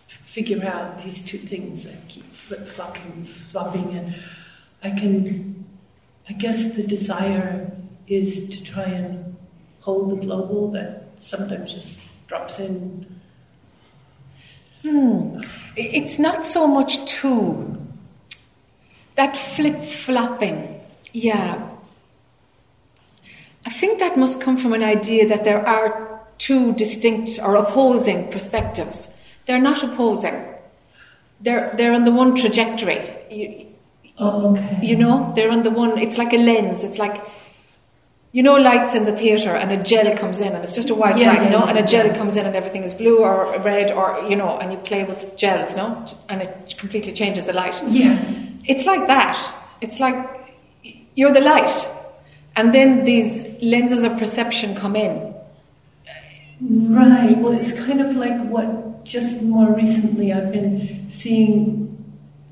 figure 0.08 0.66
out 0.66 1.04
these 1.04 1.22
two 1.22 1.38
things 1.38 1.84
that 1.84 2.08
keep 2.08 2.24
flip 2.34 2.66
flopping, 2.66 3.26
flopping, 3.26 3.98
and 3.98 4.16
I 4.82 4.92
can, 4.92 5.66
I 6.30 6.34
guess 6.34 6.74
the 6.76 6.84
desire 6.84 7.70
is 8.08 8.48
to 8.50 8.64
try 8.64 8.84
and 8.84 9.36
hold 9.82 10.12
the 10.12 10.16
global 10.16 10.72
that 10.72 11.10
sometimes 11.18 11.74
just 11.74 12.00
drops 12.28 12.60
in. 12.60 13.06
Hmm. 14.82 15.42
It's 15.76 16.18
not 16.18 16.46
so 16.46 16.66
much 16.68 17.06
two. 17.06 17.81
That 19.16 19.36
flip 19.36 19.82
flopping, 19.82 20.80
yeah. 21.14 21.68
I 23.66 23.70
think 23.70 24.00
that 24.00 24.18
must 24.18 24.42
come 24.42 24.58
from 24.58 24.74
an 24.74 24.84
idea 24.84 25.28
that 25.28 25.44
there 25.44 25.66
are 25.68 26.22
two 26.38 26.74
distinct 26.74 27.40
or 27.44 27.56
opposing 27.56 28.32
perspectives. 28.32 29.14
They're 29.46 29.60
not 29.62 29.84
opposing. 29.84 30.46
They're, 31.42 31.72
they're 31.76 31.94
on 31.94 32.04
the 32.06 32.12
one 32.12 32.36
trajectory. 32.36 33.02
You, 33.30 33.68
Oh, 34.24 34.52
okay. 34.52 34.80
you 34.84 34.96
know, 34.96 35.32
they're 35.36 35.50
on 35.50 35.64
the 35.64 35.72
one, 35.72 35.98
it's 35.98 36.18
like 36.18 36.32
a 36.34 36.38
lens. 36.38 36.84
It's 36.84 37.00
like 37.00 37.24
You 38.34 38.44
know, 38.44 38.56
lights 38.56 38.94
in 38.96 39.06
the 39.06 39.12
theatre, 39.18 39.56
and 39.56 39.72
a 39.72 39.82
gel 39.84 40.16
comes 40.16 40.40
in, 40.42 40.54
and 40.56 40.64
it's 40.64 40.74
just 40.76 40.90
a 40.90 40.96
white 40.96 41.18
Yeah, 41.18 41.34
light, 41.34 41.44
yeah, 41.44 41.50
no? 41.50 41.60
yeah, 41.60 41.70
and 41.70 41.78
a 41.80 41.84
gel 41.86 42.14
comes 42.16 42.36
in, 42.38 42.46
and 42.46 42.56
everything 42.56 42.84
is 42.84 42.94
blue 42.94 43.18
or 43.20 43.60
red, 43.62 43.92
or 43.92 44.22
you 44.30 44.36
know, 44.38 44.58
and 44.58 44.72
you 44.72 44.78
play 44.78 45.04
with 45.04 45.36
gels, 45.36 45.76
no? 45.76 46.06
And 46.30 46.42
it 46.44 46.76
completely 46.78 47.12
changes 47.14 47.46
the 47.46 47.54
light. 47.54 47.82
Yeah. 47.90 48.18
It's 48.66 48.86
like 48.86 49.08
that. 49.08 49.38
It's 49.82 50.00
like 50.00 50.16
you're 51.16 51.32
the 51.32 51.42
light, 51.42 51.88
and 52.56 52.74
then 52.74 53.04
these 53.04 53.48
lenses 53.62 54.04
of 54.04 54.18
perception 54.18 54.76
come 54.76 54.96
in. 54.96 55.34
Right. 56.62 57.38
Well, 57.38 57.54
it's 57.54 57.74
kind 57.74 58.02
of 58.02 58.16
like 58.16 58.40
what 58.48 59.04
just 59.04 59.42
more 59.42 59.74
recently 59.74 60.32
I've 60.32 60.52
been 60.52 61.10
seeing. 61.10 61.88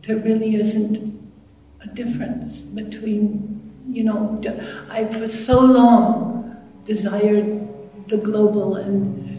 There 0.02 0.18
really 0.18 0.56
isn't 0.56 0.98
a 1.82 1.88
difference 1.88 2.58
between, 2.58 3.72
you 3.88 4.04
know, 4.04 4.42
I 4.90 5.06
for 5.06 5.28
so 5.28 5.60
long 5.60 6.58
desired 6.84 7.68
the 8.08 8.18
global 8.18 8.76
and 8.76 9.30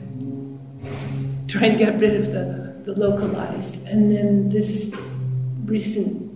trying 1.48 1.76
to 1.76 1.84
get 1.84 1.98
rid 1.98 2.14
of 2.14 2.26
the, 2.32 2.76
the 2.84 2.92
localized, 2.98 3.84
and 3.88 4.12
then 4.14 4.48
this 4.48 4.92
recent, 5.64 6.29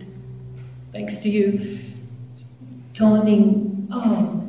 thanks 0.94 1.18
to 1.20 1.28
you, 1.28 1.78
dawning, 2.94 3.88
oh, 3.92 4.42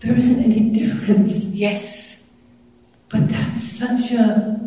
there 0.00 0.16
isn't 0.16 0.42
any 0.42 0.70
difference. 0.70 1.34
Yes, 1.36 2.16
But 3.08 3.28
that's 3.28 3.62
such 3.62 4.12
a. 4.12 4.58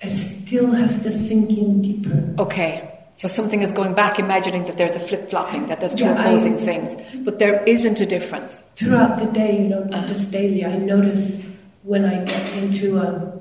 It 0.00 0.10
still 0.10 0.72
has 0.72 0.98
to 1.04 1.12
sink 1.12 1.50
in 1.56 1.80
deeper. 1.82 2.34
okay. 2.42 2.88
So 3.14 3.28
something 3.28 3.60
is 3.62 3.70
going 3.70 3.94
back, 3.94 4.18
imagining 4.18 4.64
that 4.64 4.76
there's 4.78 4.96
a 4.96 5.00
flip 5.00 5.30
flopping, 5.30 5.66
that 5.66 5.78
there's 5.78 5.94
two 5.94 6.04
Yeah, 6.04 6.14
I- 6.18 6.24
opposing 6.24 6.56
things, 6.56 6.96
but 7.24 7.38
there 7.38 7.62
isn't 7.64 8.00
a 8.00 8.06
difference. 8.06 8.62
Throughout 8.74 9.18
the 9.20 9.26
day, 9.26 9.62
you 9.62 9.68
know, 9.68 9.86
Uh. 9.92 10.08
just 10.08 10.32
daily, 10.32 10.64
I 10.64 10.76
notice 10.78 11.36
when 11.84 12.04
I 12.06 12.24
get 12.24 12.56
into 12.56 12.98
a 12.98 13.38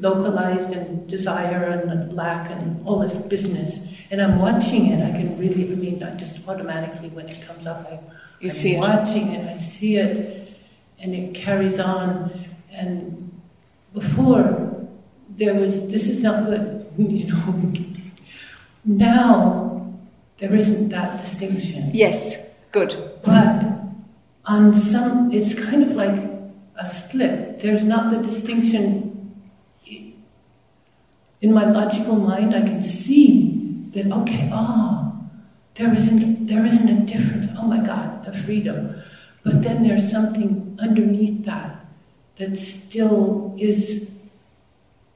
localized 0.00 0.72
and 0.72 1.06
desire 1.06 1.64
and 1.84 2.14
lack 2.14 2.50
and 2.50 2.80
all 2.86 3.00
this 3.00 3.14
business, 3.34 3.78
and 4.12 4.20
I'm 4.20 4.38
watching 4.38 4.88
it, 4.92 5.02
I 5.02 5.10
can 5.18 5.38
really, 5.38 5.72
I 5.72 5.74
mean, 5.74 6.02
I 6.02 6.14
just 6.16 6.46
automatically, 6.46 7.08
when 7.08 7.28
it 7.28 7.40
comes 7.46 7.66
up, 7.66 7.86
I, 7.90 7.94
You 8.40 8.48
I'm 8.48 8.50
see 8.50 8.74
it. 8.74 8.78
watching 8.78 9.32
it, 9.32 9.48
I 9.48 9.56
see 9.56 9.96
it, 9.96 10.52
and 11.00 11.14
it 11.14 11.34
carries 11.34 11.80
on. 11.80 12.30
And 12.70 13.40
before, 13.94 14.86
there 15.30 15.54
was, 15.54 15.88
this 15.88 16.08
is 16.08 16.22
not 16.22 16.44
good, 16.44 16.86
you 16.98 17.26
know. 17.32 17.72
Now, 18.84 19.94
there 20.36 20.54
isn't 20.54 20.90
that 20.90 21.18
distinction. 21.22 21.90
Yes, 21.94 22.36
good. 22.70 22.94
But 23.24 23.64
on 24.44 24.74
some, 24.74 25.32
it's 25.32 25.54
kind 25.54 25.82
of 25.84 25.92
like 25.92 26.18
a 26.76 26.84
split. 26.84 27.60
There's 27.60 27.84
not 27.84 28.10
the 28.10 28.18
distinction. 28.18 29.08
In 31.40 31.52
my 31.54 31.64
logical 31.64 32.16
mind, 32.16 32.54
I 32.54 32.60
can 32.60 32.82
see 32.82 33.51
that, 33.92 34.10
okay, 34.10 34.50
ah, 34.52 35.12
there 35.74 35.94
isn't, 35.94 36.46
there 36.46 36.64
isn't 36.66 36.88
a 36.88 37.00
difference. 37.06 37.48
Oh 37.58 37.66
my 37.66 37.80
God, 37.80 38.24
the 38.24 38.32
freedom. 38.32 39.02
But 39.42 39.62
then 39.62 39.82
there's 39.82 40.10
something 40.10 40.78
underneath 40.80 41.44
that 41.44 41.84
that 42.36 42.58
still 42.58 43.54
is 43.58 44.08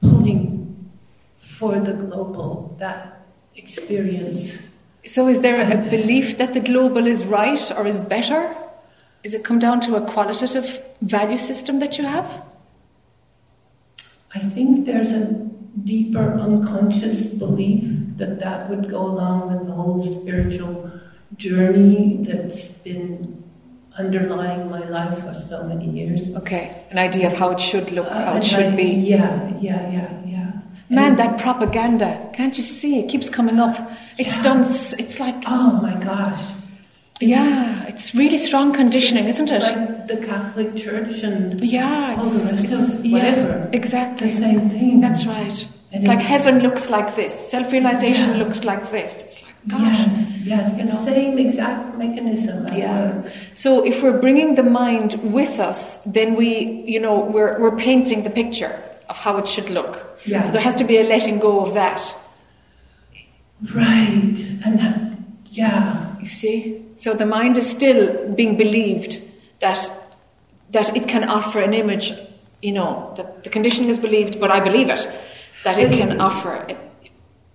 pulling 0.01 0.91
for 1.39 1.79
the 1.79 1.93
global, 1.93 2.75
that 2.79 3.25
experience. 3.55 4.57
So, 5.05 5.27
is 5.27 5.41
there 5.41 5.61
a 5.61 5.77
belief 5.89 6.37
that 6.37 6.53
the 6.53 6.59
global 6.59 7.07
is 7.07 7.23
right 7.23 7.71
or 7.77 7.87
is 7.87 7.99
better? 7.99 8.55
Is 9.23 9.33
it 9.33 9.43
come 9.43 9.59
down 9.59 9.81
to 9.81 9.95
a 9.95 10.01
qualitative 10.01 10.83
value 11.01 11.37
system 11.37 11.79
that 11.79 11.97
you 11.97 12.05
have? 12.05 12.43
I 14.35 14.39
think 14.39 14.85
there's 14.85 15.13
a 15.13 15.46
deeper 15.83 16.33
unconscious 16.39 17.25
belief 17.25 17.83
that 18.17 18.39
that 18.39 18.69
would 18.69 18.89
go 18.89 19.05
along 19.05 19.51
with 19.51 19.67
the 19.67 19.73
whole 19.73 20.01
spiritual 20.21 20.89
journey 21.37 22.17
that's 22.21 22.67
been 22.83 23.43
underlying 23.97 24.69
my 24.69 24.87
life 24.89 25.19
for 25.23 25.33
so 25.33 25.63
many 25.63 25.89
years. 25.89 26.35
Okay, 26.35 26.83
an 26.91 26.97
idea 26.99 27.27
of 27.27 27.33
how 27.37 27.49
it 27.49 27.59
should 27.59 27.91
look, 27.91 28.09
how 28.11 28.33
Uh, 28.33 28.37
it 28.37 28.43
should 28.43 28.65
I- 28.73 28.75
be. 28.75 28.83
Yeah, 28.83 29.51
yeah, 29.59 29.91
yeah, 29.91 30.09
yeah. 30.25 30.51
Man, 30.89 31.05
And- 31.11 31.19
that 31.19 31.37
propaganda, 31.39 32.19
can't 32.33 32.57
you 32.57 32.63
see? 32.63 32.99
It 32.99 33.09
keeps 33.09 33.29
coming 33.29 33.59
up. 33.59 33.75
It's 34.17 34.37
Yeah. 34.37 34.43
done, 34.43 34.61
it's 34.61 35.19
like, 35.19 35.43
Oh 35.47 35.79
my 35.81 35.95
gosh. 35.95 36.41
yeah, 37.19 37.83
it's 37.87 38.13
really 38.15 38.37
strong 38.37 38.71
conditioning, 38.73 39.25
isn't 39.27 39.49
it? 39.51 39.61
Like 39.63 39.96
the 40.07 40.17
Catholic 40.17 40.75
Church 40.75 41.23
and 41.23 41.59
Yeah, 41.61 42.15
all 42.17 42.25
the 42.25 42.51
rest 42.51 42.65
it's- 42.65 42.95
of 42.95 43.05
yeah, 43.05 43.13
whatever. 43.17 43.69
exactly. 43.73 44.29
The 44.31 44.39
same 44.39 44.69
thing. 44.69 44.99
That's 45.01 45.25
right. 45.25 45.67
And 45.91 45.99
It's 46.03 46.07
like 46.07 46.19
heaven 46.19 46.59
looks 46.59 46.89
like 46.89 47.15
this, 47.15 47.33
self 47.49 47.71
realization 47.71 48.29
Yeah. 48.31 48.37
looks 48.43 48.63
like 48.65 48.91
this. 48.91 49.21
It's 49.25 49.37
like, 49.43 49.55
gosh. 49.67 49.81
Yes, 49.99 50.33
yes, 50.43 50.71
You 50.77 50.85
the 50.85 50.93
know. 50.93 51.05
same 51.05 51.37
exact 51.39 51.97
mechanism. 51.97 52.65
Yeah. 52.75 53.15
work. 53.15 53.31
So 53.53 53.85
if 53.85 54.01
we're 54.03 54.19
bringing 54.19 54.55
the 54.55 54.63
mind 54.63 55.15
with 55.23 55.59
us, 55.59 55.97
then 56.05 56.35
we, 56.35 56.83
you 56.85 56.99
know, 56.99 57.19
we're, 57.19 57.59
we're 57.61 57.75
painting 57.77 58.23
the 58.23 58.29
picture 58.29 58.73
of 59.09 59.15
how 59.17 59.37
it 59.37 59.47
should 59.47 59.69
look. 59.69 60.19
Yeah. 60.25 60.41
So 60.41 60.51
there 60.51 60.61
has 60.61 60.75
to 60.75 60.83
be 60.83 60.97
a 60.97 61.03
letting 61.03 61.39
go 61.39 61.61
of 61.65 61.73
that. 61.73 61.99
Right, 63.73 64.35
and 64.65 64.79
that, 64.79 65.17
yeah, 65.51 66.03
You 66.21 66.27
see? 66.27 66.83
So 66.95 67.13
the 67.13 67.25
mind 67.25 67.57
is 67.57 67.69
still 67.69 68.27
being 68.33 68.57
believed 68.57 69.21
that 69.59 69.89
that 70.71 70.95
it 70.95 71.07
can 71.07 71.23
offer 71.23 71.61
an 71.61 71.73
image, 71.73 72.11
you 72.61 72.73
know, 72.73 73.13
that 73.15 73.43
the 73.43 73.49
conditioning 73.49 73.89
is 73.89 73.97
believed, 73.97 74.39
but 74.39 74.51
I 74.51 74.59
believe 74.59 74.89
it, 74.89 75.07
that 75.63 75.77
it 75.79 75.91
can 75.93 76.19
offer 76.19 76.65
it. 76.67 76.77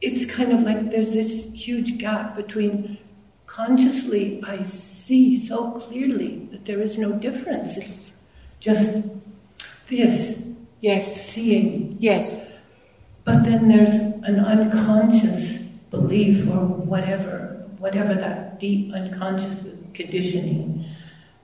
it's 0.01 0.25
kind 0.35 0.51
of 0.53 0.61
like 0.63 0.91
there's 0.91 1.11
this 1.11 1.45
huge 1.55 1.99
gap 1.99 2.35
between 2.37 2.99
consciously 3.47 4.43
I 4.45 4.65
see 4.65 5.47
so 5.47 5.73
clearly 5.73 6.49
that 6.51 6.65
there 6.65 6.81
is 6.81 6.99
no 6.99 7.13
difference. 7.13 7.77
It's 7.77 8.13
just 8.61 9.03
this 9.89 10.39
Yes, 10.81 11.31
seeing. 11.31 11.97
yes, 12.01 12.43
But 13.25 13.45
then 13.45 13.69
there's 13.69 13.95
an 14.25 14.41
unconscious 14.41 15.59
belief 15.91 16.45
or 16.49 16.67
whatever, 16.93 17.65
whatever 17.79 18.15
that 18.15 18.59
deep 18.59 18.93
unconscious 18.93 19.63
conditioning 19.95 20.82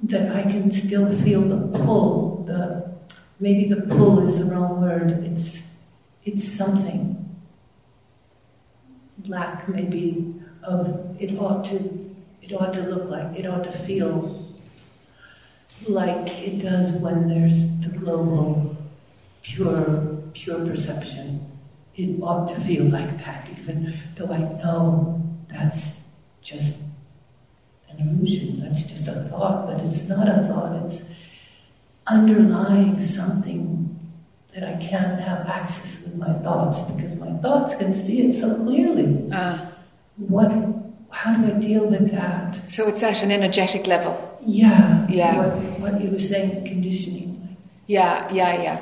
that 0.02 0.34
I 0.34 0.42
can 0.42 0.70
still 0.70 1.12
feel 1.20 1.42
the 1.42 1.78
pull, 1.78 2.44
the 2.44 2.90
maybe 3.40 3.68
the 3.68 3.82
pull 3.82 4.28
is 4.28 4.38
the 4.38 4.44
wrong 4.44 4.80
word. 4.80 5.10
It's 5.24 5.58
it's 6.24 6.50
something. 6.50 7.14
Lack 9.26 9.68
maybe 9.68 10.34
of 10.62 11.16
it 11.20 11.38
ought 11.38 11.64
to 11.66 12.14
it 12.42 12.52
ought 12.52 12.72
to 12.74 12.82
look 12.82 13.10
like 13.10 13.36
it 13.36 13.46
ought 13.46 13.64
to 13.64 13.72
feel 13.72 14.44
like 15.88 16.28
it 16.40 16.60
does 16.60 16.92
when 16.92 17.28
there's 17.28 17.68
the 17.80 17.98
global 17.98 18.76
pure 19.42 20.18
pure 20.32 20.64
perception. 20.66 21.44
It 21.96 22.22
ought 22.22 22.48
to 22.50 22.60
feel 22.60 22.84
like 22.84 23.24
that, 23.24 23.48
even 23.58 23.98
though 24.14 24.32
I 24.32 24.38
know 24.38 25.20
that's 25.48 25.94
just 26.42 26.76
illusion, 27.98 28.60
that's 28.60 28.84
just 28.84 29.08
a 29.08 29.14
thought, 29.30 29.66
but 29.66 29.80
it's 29.86 30.08
not 30.08 30.28
a 30.28 30.42
thought, 30.46 30.84
it's 30.86 31.02
underlying 32.06 33.02
something 33.02 33.84
that 34.54 34.64
I 34.64 34.76
can't 34.82 35.20
have 35.20 35.46
access 35.46 36.00
with 36.02 36.16
my 36.16 36.32
thoughts 36.44 36.80
because 36.90 37.14
my 37.16 37.30
thoughts 37.38 37.76
can 37.76 37.94
see 37.94 38.22
it 38.28 38.34
so 38.34 38.54
clearly. 38.54 39.28
Ah, 39.32 39.70
What 40.16 40.50
how 41.10 41.34
do 41.36 41.54
I 41.54 41.58
deal 41.58 41.86
with 41.86 42.10
that? 42.12 42.68
so 42.68 42.86
it's 42.88 43.02
at 43.02 43.22
an 43.22 43.30
energetic 43.30 43.86
level. 43.86 44.14
Yeah. 44.44 45.06
Yeah. 45.08 45.36
What, 45.38 45.80
what 45.94 46.00
you 46.02 46.10
were 46.10 46.20
saying, 46.20 46.64
conditioning. 46.66 47.56
Yeah, 47.86 48.30
yeah, 48.32 48.62
yeah. 48.62 48.80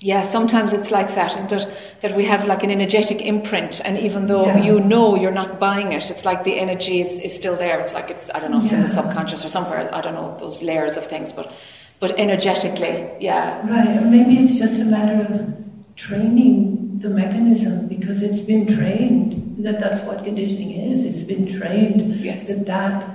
Yeah, 0.00 0.22
sometimes 0.22 0.72
it's 0.72 0.90
like 0.90 1.14
that, 1.14 1.34
isn't 1.34 1.52
it? 1.52 1.66
That 2.02 2.14
we 2.14 2.24
have 2.24 2.44
like 2.46 2.62
an 2.64 2.70
energetic 2.70 3.22
imprint, 3.22 3.80
and 3.84 3.96
even 3.98 4.26
though 4.26 4.44
Yeah. 4.46 4.62
you 4.62 4.80
know 4.80 5.14
you're 5.14 5.32
not 5.42 5.58
buying 5.58 5.92
it, 5.92 6.10
it's 6.10 6.24
like 6.24 6.44
the 6.44 6.58
energy 6.58 7.00
is, 7.00 7.18
is 7.20 7.34
still 7.34 7.56
there. 7.56 7.78
It's 7.80 7.94
like 7.94 8.10
it's, 8.10 8.28
I 8.34 8.40
don't 8.40 8.50
know, 8.50 8.60
it's 8.62 8.72
in 8.72 8.82
the 8.82 8.88
subconscious 8.88 9.44
or 9.44 9.48
somewhere, 9.48 9.88
I 9.94 10.00
don't 10.00 10.14
know, 10.14 10.36
those 10.38 10.60
layers 10.62 10.96
of 10.96 11.06
things, 11.06 11.32
but, 11.32 11.54
but 12.00 12.18
energetically, 12.18 13.08
yeah. 13.20 13.60
Right, 13.66 14.02
maybe 14.04 14.38
it's 14.44 14.58
just 14.58 14.82
a 14.82 14.84
matter 14.84 15.32
of 15.32 15.54
training 15.96 16.98
the 17.00 17.08
mechanism 17.08 17.86
because 17.86 18.22
it's 18.22 18.40
been 18.40 18.66
trained 18.66 19.56
that 19.64 19.80
that's 19.80 20.02
what 20.04 20.24
conditioning 20.24 20.72
is. 20.72 21.06
It's 21.06 21.22
been 21.22 21.46
trained 21.50 22.20
Yes. 22.20 22.48
that 22.48 22.66
that 22.66 23.13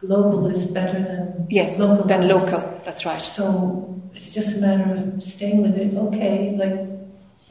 global 0.00 0.46
is 0.48 0.66
better 0.66 0.98
than 1.08 1.46
Yes, 1.50 1.78
local. 1.78 2.04
then 2.06 2.28
local, 2.28 2.60
that's 2.84 3.04
right. 3.06 3.20
So 3.20 4.00
it's 4.14 4.32
just 4.32 4.56
a 4.56 4.58
matter 4.58 4.94
of 4.94 5.22
staying 5.22 5.62
with 5.62 5.76
it. 5.76 5.94
Okay, 6.06 6.36
like 6.62 6.78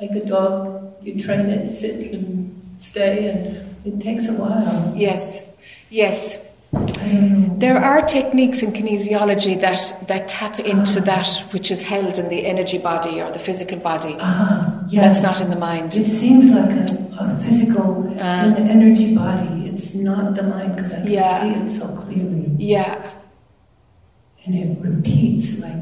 like 0.02 0.12
a 0.24 0.26
dog, 0.26 0.94
you 1.04 1.22
train 1.22 1.46
it, 1.56 1.64
sit 1.76 1.96
and 2.14 2.26
stay, 2.80 3.16
and 3.30 3.40
it 3.86 4.00
takes 4.02 4.28
a 4.30 4.34
while. 4.34 4.94
Yes, 4.96 5.48
yes. 5.90 6.40
I 6.72 6.78
don't 6.86 7.48
know. 7.50 7.56
There 7.58 7.78
are 7.78 8.02
techniques 8.04 8.62
in 8.62 8.72
kinesiology 8.72 9.60
that, 9.60 10.08
that 10.08 10.30
tap 10.30 10.60
into 10.60 11.02
that 11.02 11.28
which 11.52 11.72
is 11.72 11.82
held 11.82 12.20
in 12.20 12.30
the 12.30 12.46
energy 12.46 12.78
body 12.78 13.20
or 13.20 13.32
the 13.32 13.40
physical 13.40 13.80
body. 13.80 14.16
Ah, 14.20 14.84
yes. 14.88 15.04
That's 15.04 15.22
not 15.28 15.42
in 15.42 15.50
the 15.50 15.56
mind. 15.70 15.96
It 15.96 16.06
seems 16.08 16.46
like 16.52 16.70
a, 16.70 16.86
a 17.20 17.40
physical 17.42 17.90
Uh. 18.20 18.22
an 18.22 18.70
energy 18.70 19.16
body. 19.16 19.72
It's 19.74 19.96
not 19.96 20.36
the 20.36 20.44
mind 20.44 20.76
because 20.76 20.94
I 20.94 20.98
can 21.02 21.08
Yeah. 21.12 21.42
see 21.42 21.60
it 21.60 21.80
so 21.80 21.88
clearly, 22.02 22.39
Yeah, 22.60 23.14
and 24.46 24.56
it 24.56 24.78
repeats 24.82 25.58
like. 25.60 25.76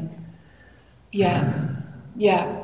yeah, 1.10 1.70
yeah. 2.16 2.62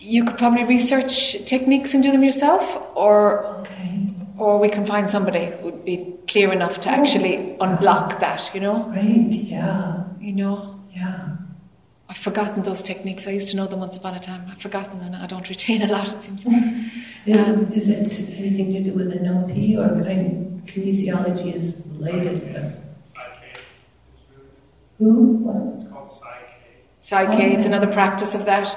You 0.00 0.24
could 0.24 0.38
probably 0.38 0.64
research 0.64 1.44
techniques 1.44 1.94
and 1.94 2.02
do 2.02 2.10
them 2.10 2.24
yourself, 2.24 2.62
or 2.96 3.46
Okay, 3.60 4.14
or 4.36 4.58
we 4.58 4.68
can 4.68 4.84
find 4.86 5.08
somebody 5.08 5.46
who 5.46 5.66
would 5.66 5.84
be 5.84 6.14
clear 6.26 6.52
enough 6.52 6.80
to 6.80 6.88
oh. 6.90 6.92
actually 6.92 7.56
unblock 7.60 8.18
that. 8.20 8.50
You 8.54 8.60
know, 8.60 8.88
right? 8.88 9.28
Yeah, 9.30 10.04
you 10.20 10.32
know. 10.32 10.80
yeah. 10.92 11.27
I've 12.08 12.16
forgotten 12.16 12.62
those 12.62 12.82
techniques. 12.82 13.26
I 13.26 13.32
used 13.32 13.50
to 13.50 13.56
know 13.56 13.66
them 13.66 13.80
once 13.80 13.96
upon 13.96 14.14
a 14.14 14.20
time. 14.20 14.46
I've 14.50 14.62
forgotten 14.62 14.98
them. 14.98 15.14
I 15.14 15.26
don't 15.26 15.46
retain 15.48 15.82
a 15.82 15.86
lot. 15.86 16.08
It 16.12 16.22
seems. 16.22 16.46
Um, 16.46 17.70
is 17.72 17.90
it 17.90 17.98
anything 18.38 18.72
to 18.72 18.80
do 18.84 18.92
with 18.94 19.12
NLP 19.12 19.76
or 19.76 20.02
kind 20.02 20.62
kinesiology 20.66 21.54
is 21.54 21.74
related? 22.00 22.54
But 22.54 23.06
PSYCH-K 23.06 23.60
who? 24.98 25.14
What? 25.44 25.74
it's 25.74 25.86
called 25.88 26.10
PSYCH-K. 26.10 26.44
PSYCH-K. 27.00 27.54
It's 27.54 27.66
another 27.66 27.86
practice 27.86 28.34
of 28.34 28.46
that. 28.46 28.74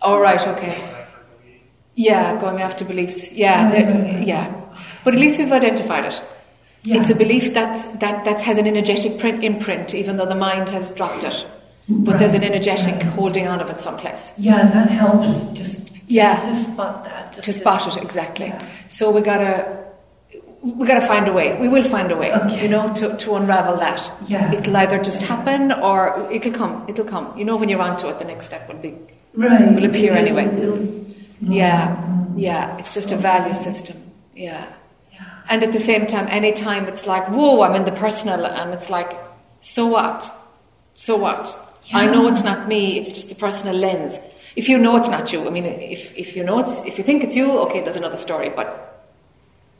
All 0.00 0.18
right. 0.18 0.40
Okay. 0.40 0.70
Going 0.70 1.02
after 1.02 1.24
belief. 1.36 1.62
Yeah, 1.94 2.40
going 2.40 2.62
after 2.62 2.84
beliefs. 2.86 3.32
Yeah, 3.32 4.20
yeah. 4.20 4.74
But 5.04 5.12
at 5.14 5.20
least 5.20 5.38
we've 5.38 5.52
identified 5.52 6.06
it. 6.06 6.22
Yeah. 6.82 7.00
It's 7.00 7.10
a 7.10 7.14
belief 7.14 7.52
that 7.52 8.00
that 8.00 8.24
that 8.24 8.40
has 8.40 8.56
an 8.56 8.66
energetic 8.66 9.18
print, 9.18 9.44
imprint, 9.44 9.94
even 9.94 10.16
though 10.16 10.24
the 10.24 10.34
mind 10.34 10.70
has 10.70 10.90
dropped 10.92 11.24
it. 11.24 11.44
But 11.90 12.18
there's 12.18 12.34
an 12.34 12.44
energetic 12.44 12.94
right. 12.94 13.02
holding 13.04 13.46
on 13.48 13.60
of 13.60 13.68
it 13.70 13.78
someplace. 13.78 14.32
Yeah, 14.38 14.62
that 14.70 14.88
helps. 14.90 15.26
Just 15.58 15.90
Yeah. 16.06 16.36
to 16.40 16.72
spot 16.72 17.04
that. 17.04 17.32
just 17.34 17.44
To 17.46 17.52
spot 17.52 17.86
it 17.96 18.02
exactly. 18.02 18.46
Yeah. 18.46 18.64
So 18.88 19.10
we 19.10 19.20
gotta 19.20 19.78
we 20.62 20.86
gotta 20.86 21.06
find 21.06 21.26
a 21.26 21.32
way. 21.32 21.56
We 21.58 21.68
will 21.68 21.82
find 21.84 22.12
a 22.12 22.16
way. 22.16 22.32
Okay. 22.32 22.62
You 22.62 22.68
know, 22.68 22.92
to, 22.94 23.16
to 23.16 23.34
unravel 23.34 23.76
that. 23.78 24.00
Yeah. 24.26 24.52
It'll 24.52 24.76
either 24.76 24.98
just 24.98 25.22
happen 25.22 25.72
or 25.72 26.28
it'll 26.30 26.52
come. 26.52 26.84
It'll 26.88 27.04
come. 27.06 27.36
You 27.38 27.44
know, 27.46 27.56
when 27.56 27.68
you're 27.70 27.80
onto 27.82 28.06
it, 28.08 28.18
the 28.18 28.24
next 28.26 28.46
step 28.46 28.68
will 28.68 28.76
be. 28.78 28.94
Right. 29.34 29.72
will 29.74 29.84
appear 29.86 30.12
It'll- 30.14 30.38
anyway. 30.38 30.46
it'll- 30.62 31.00
Yeah, 31.40 31.96
yeah. 32.36 32.76
It's 32.78 32.92
just 32.94 33.10
a 33.12 33.16
value 33.16 33.54
system. 33.54 33.96
Yeah. 34.34 34.66
Yeah. 35.12 35.24
And 35.48 35.62
at 35.62 35.72
the 35.72 35.78
same 35.78 36.06
time, 36.06 36.26
anytime 36.28 36.84
it's 36.86 37.06
like, 37.06 37.26
whoa, 37.28 37.62
I'm 37.62 37.74
in 37.74 37.84
the 37.86 37.92
personal, 37.92 38.44
and 38.44 38.74
it's 38.74 38.90
like, 38.90 39.12
so 39.60 39.86
what? 39.86 40.30
So 40.92 41.16
what? 41.16 41.56
I 41.92 42.06
know 42.06 42.28
it's 42.28 42.44
not 42.44 42.68
me, 42.68 42.98
it's 42.98 43.12
just 43.12 43.28
the 43.28 43.34
personal 43.34 43.74
lens. 43.74 44.18
If 44.56 44.68
you 44.68 44.78
know 44.78 44.96
it's 44.96 45.08
not 45.08 45.32
you, 45.32 45.46
I 45.46 45.50
mean, 45.50 45.64
if, 45.66 46.16
if 46.16 46.36
you 46.36 46.42
know 46.44 46.58
it's, 46.58 46.84
if 46.84 46.98
you 46.98 47.04
think 47.04 47.22
it's 47.24 47.36
you, 47.36 47.50
okay, 47.60 47.82
there's 47.82 47.96
another 47.96 48.16
story, 48.16 48.50
but 48.50 48.86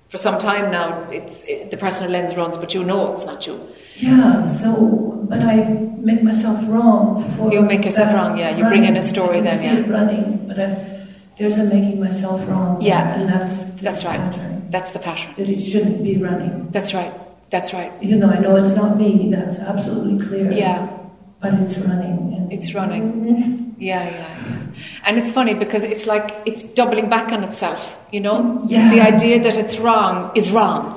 for 0.08 0.16
some 0.16 0.40
time 0.40 0.70
now, 0.70 1.08
it's, 1.10 1.42
it, 1.44 1.70
the 1.70 1.76
personal 1.76 2.10
lens 2.10 2.36
runs, 2.36 2.56
but 2.56 2.74
you 2.74 2.82
know 2.84 3.12
it's 3.12 3.26
not 3.26 3.46
you. 3.46 3.60
Yeah, 3.96 4.56
so, 4.58 5.24
but 5.28 5.42
I 5.44 5.56
make 5.98 6.22
myself 6.22 6.58
wrong. 6.68 7.22
For 7.36 7.52
You 7.52 7.62
make 7.62 7.84
yourself 7.84 8.14
wrong, 8.14 8.36
yeah, 8.38 8.56
you 8.56 8.64
bring 8.64 8.84
in 8.84 8.96
a 8.96 9.02
story 9.02 9.40
then, 9.40 9.62
yeah. 9.62 9.92
running, 9.92 10.46
but 10.48 10.58
I, 10.58 11.06
there's 11.38 11.58
a 11.58 11.64
making 11.64 12.00
myself 12.00 12.46
wrong. 12.48 12.80
Yeah, 12.80 13.18
and 13.18 13.28
that's 13.28 13.80
That's 13.82 14.04
right. 14.04 14.18
Pattern, 14.20 14.66
That's 14.70 14.92
the 14.92 14.98
pattern. 14.98 15.34
that 15.36 15.48
it 15.48 15.60
shouldn't 15.60 16.02
be 16.04 16.16
running, 16.16 16.70
That's 16.70 16.92
right. 16.94 17.12
That's 17.50 17.72
right. 17.74 17.92
even 18.00 18.20
though 18.20 18.28
I 18.30 18.38
know 18.38 18.54
it's 18.56 18.76
not 18.76 18.96
me. 18.96 19.28
That's 19.30 19.58
absolutely 19.58 20.24
clear. 20.24 20.52
Yeah. 20.52 20.99
But 21.40 21.54
it's 21.54 21.78
running. 21.78 22.34
And 22.36 22.52
It's 22.52 22.74
running. 22.74 23.74
Yeah, 23.78 24.04
yeah, 24.10 24.10
yeah. 24.10 24.56
And 25.04 25.18
it's 25.18 25.30
funny 25.32 25.54
because 25.54 25.82
it's 25.82 26.06
like 26.06 26.30
it's 26.46 26.62
doubling 26.62 27.08
back 27.08 27.32
on 27.32 27.42
itself, 27.44 27.98
you 28.12 28.20
know? 28.20 28.60
Yeah. 28.66 28.90
The 28.94 29.00
idea 29.00 29.42
that 29.42 29.56
it's 29.56 29.78
wrong 29.78 30.32
is 30.34 30.50
wrong. 30.50 30.96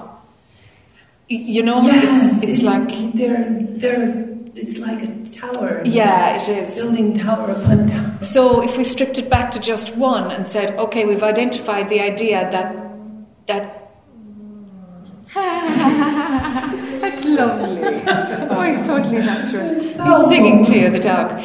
You 1.29 1.63
know? 1.63 1.81
Yes, 1.81 2.35
It's, 2.37 2.43
it's 2.43 2.59
it- 2.59 2.65
like, 2.65 2.89
they're 3.13 3.49
they're. 3.81 4.29
It's 4.55 4.77
like 4.77 5.01
a 5.01 5.07
tower. 5.31 5.81
yeah, 5.83 6.35
it 6.35 6.47
is. 6.47 6.75
building 6.75 7.17
tower 7.17 7.49
upon 7.49 7.89
tower. 7.89 8.17
So 8.21 8.61
if 8.61 8.77
we 8.77 8.83
stripped 8.83 9.17
it 9.17 9.27
back 9.27 9.49
to 9.51 9.59
just 9.59 9.97
one 9.97 10.29
and 10.29 10.45
said, 10.45 10.77
okay, 10.77 11.05
we've 11.05 11.23
identified 11.23 11.89
the 11.89 11.99
idea 12.01 12.47
that, 12.51 12.75
that. 13.47 13.79
Lovely. 17.33 17.81
Oh, 18.49 18.61
he's 18.61 18.85
totally 18.85 19.17
natural. 19.19 19.73
He's 19.81 20.27
singing 20.27 20.63
to 20.65 20.77
you, 20.79 20.89
the 20.89 20.99
dog. 20.99 21.41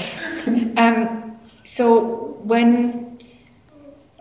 Um, 0.76 1.38
so 1.64 2.38
when, 2.44 3.18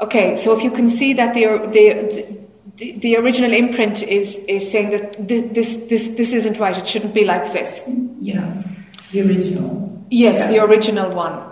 okay, 0.01 0.35
so 0.35 0.55
if 0.57 0.63
you 0.63 0.71
can 0.71 0.89
see 0.89 1.13
that 1.13 1.33
the 1.33 1.45
the 1.71 2.37
the, 2.77 2.91
the 2.99 3.15
original 3.17 3.51
imprint 3.53 4.03
is 4.03 4.35
is 4.47 4.69
saying 4.71 4.91
that 4.91 5.15
thi- 5.27 5.41
this 5.41 5.75
this 5.89 6.07
this 6.15 6.31
isn't 6.31 6.59
right. 6.59 6.77
It 6.77 6.87
shouldn't 6.87 7.13
be 7.13 7.25
like 7.25 7.51
this. 7.53 7.81
Yeah, 8.19 8.63
the 9.11 9.21
original. 9.21 10.05
Yes, 10.09 10.37
Yeah. 10.39 10.47
the 10.51 10.63
original 10.63 11.09
one. 11.11 11.43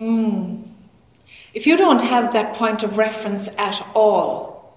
Mm. 0.00 0.69
If 1.54 1.66
you 1.66 1.76
don't 1.76 2.02
have 2.02 2.32
that 2.32 2.54
point 2.54 2.82
of 2.82 2.96
reference 2.96 3.48
at 3.58 3.84
all 3.94 4.74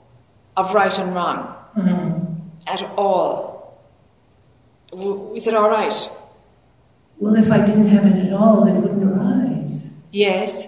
of 0.57 0.73
right 0.73 0.97
and 0.97 1.13
wrong, 1.15 1.53
Mhm. 1.77 2.25
at 2.67 2.81
all, 2.97 3.73
w- 4.91 5.33
is 5.35 5.47
it 5.47 5.53
all 5.55 5.69
right? 5.69 6.09
Well, 7.19 7.35
if 7.35 7.51
I 7.51 7.59
didn't 7.59 7.87
have 7.89 8.05
it 8.05 8.27
at 8.27 8.33
all, 8.33 8.67
it 8.67 8.73
wouldn't 8.73 9.03
arise. 9.03 9.83
Yes. 10.11 10.67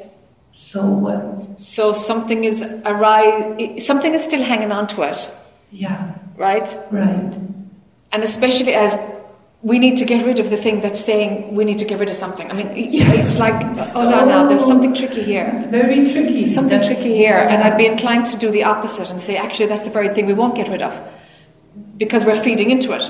So 0.56 0.82
what? 0.86 1.60
So 1.60 1.94
something 1.94 2.44
is 2.44 2.64
arise. 2.86 3.86
Something 3.86 4.14
is 4.14 4.24
still 4.24 4.44
hanging 4.44 4.72
on 4.72 4.88
to 4.88 5.04
it, 5.04 5.30
Yeah, 5.72 6.12
right? 6.38 6.68
right. 6.92 7.34
And 8.12 8.24
especially 8.24 8.74
as 8.74 8.98
we 9.66 9.80
need 9.80 9.98
to 9.98 10.06
get 10.06 10.24
rid 10.24 10.40
of 10.40 10.52
the 10.52 10.58
thing 10.58 10.80
that's 10.82 11.04
saying 11.04 11.56
we 11.56 11.66
need 11.66 11.80
to 11.80 11.86
get 11.86 12.00
rid 12.00 12.08
of 12.08 12.16
something. 12.16 12.48
I 12.52 12.54
mean, 12.54 12.70
it's 12.72 13.40
like, 13.40 13.56
oh, 13.80 13.84
hold 14.00 14.14
on 14.14 14.28
now, 14.28 14.48
there's 14.48 14.64
something 14.64 14.94
tricky 14.94 15.24
here. 15.24 15.60
Very 15.72 16.12
tricky. 16.14 16.46
Something 16.46 16.80
That's- 16.80 16.86
tricky 16.86 17.16
here. 17.16 17.38
And. 17.38 17.64
I'd 17.64 17.76
be 17.76 17.88
inclined 17.88 18.26
to 18.28 18.38
do 18.38 18.52
the 18.52 18.64
opposite 18.64 19.10
and 19.10 19.20
say, 19.20 19.38
actually, 19.38 19.66
that's 19.66 19.82
the 19.82 19.90
very 19.90 20.10
thing 20.10 20.28
we 20.28 20.36
won't 20.36 20.54
get 20.54 20.70
rid 20.70 20.84
of 20.84 20.94
because 21.98 22.24
we're 22.26 22.40
feeding 22.40 22.70
into 22.70 22.94
it. 22.94 23.10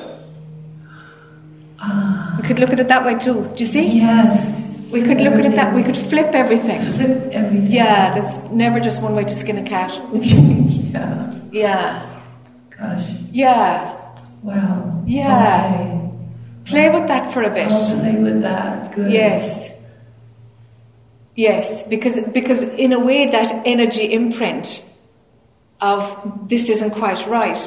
We 2.37 2.43
could 2.47 2.59
look 2.59 2.69
at 2.69 2.79
it 2.79 2.87
that 2.87 3.05
way 3.05 3.15
too. 3.15 3.51
Do 3.53 3.59
you 3.59 3.65
see? 3.65 3.91
Yes. 3.97 4.63
We 4.93 5.01
could 5.01 5.19
look 5.19 5.33
at 5.33 5.45
it 5.45 5.55
that 5.55 5.75
we 5.75 5.83
could 5.83 5.97
flip 5.97 6.33
everything. 6.33 6.81
flip 6.81 7.33
everything. 7.33 7.69
Yeah, 7.69 8.13
there's 8.13 8.37
never 8.49 8.79
just 8.79 9.01
one 9.01 9.13
way 9.13 9.25
to 9.25 9.35
skin 9.35 9.57
a 9.57 9.63
cat. 9.63 9.91
yeah. 10.13 11.33
Yeah. 11.51 12.21
Gosh. 12.69 13.09
Yeah. 13.29 14.15
Wow. 14.41 15.03
Yeah. 15.05 15.81
Okay. 15.81 16.04
Play 16.65 16.89
with 16.89 17.07
that 17.07 17.31
for 17.31 17.43
a 17.43 17.49
bit. 17.49 17.71
I'll 17.71 17.99
play 17.99 18.15
with 18.15 18.41
that. 18.41 18.93
Good. 18.95 19.11
Yes. 19.11 19.69
Yes, 21.35 21.83
because 21.83 22.21
because 22.33 22.63
in 22.63 22.93
a 22.93 22.99
way 22.99 23.29
that 23.29 23.51
energy 23.65 24.05
imprint 24.13 24.83
of 25.81 26.49
this 26.49 26.69
isn't 26.69 26.91
quite 26.91 27.25
right, 27.27 27.59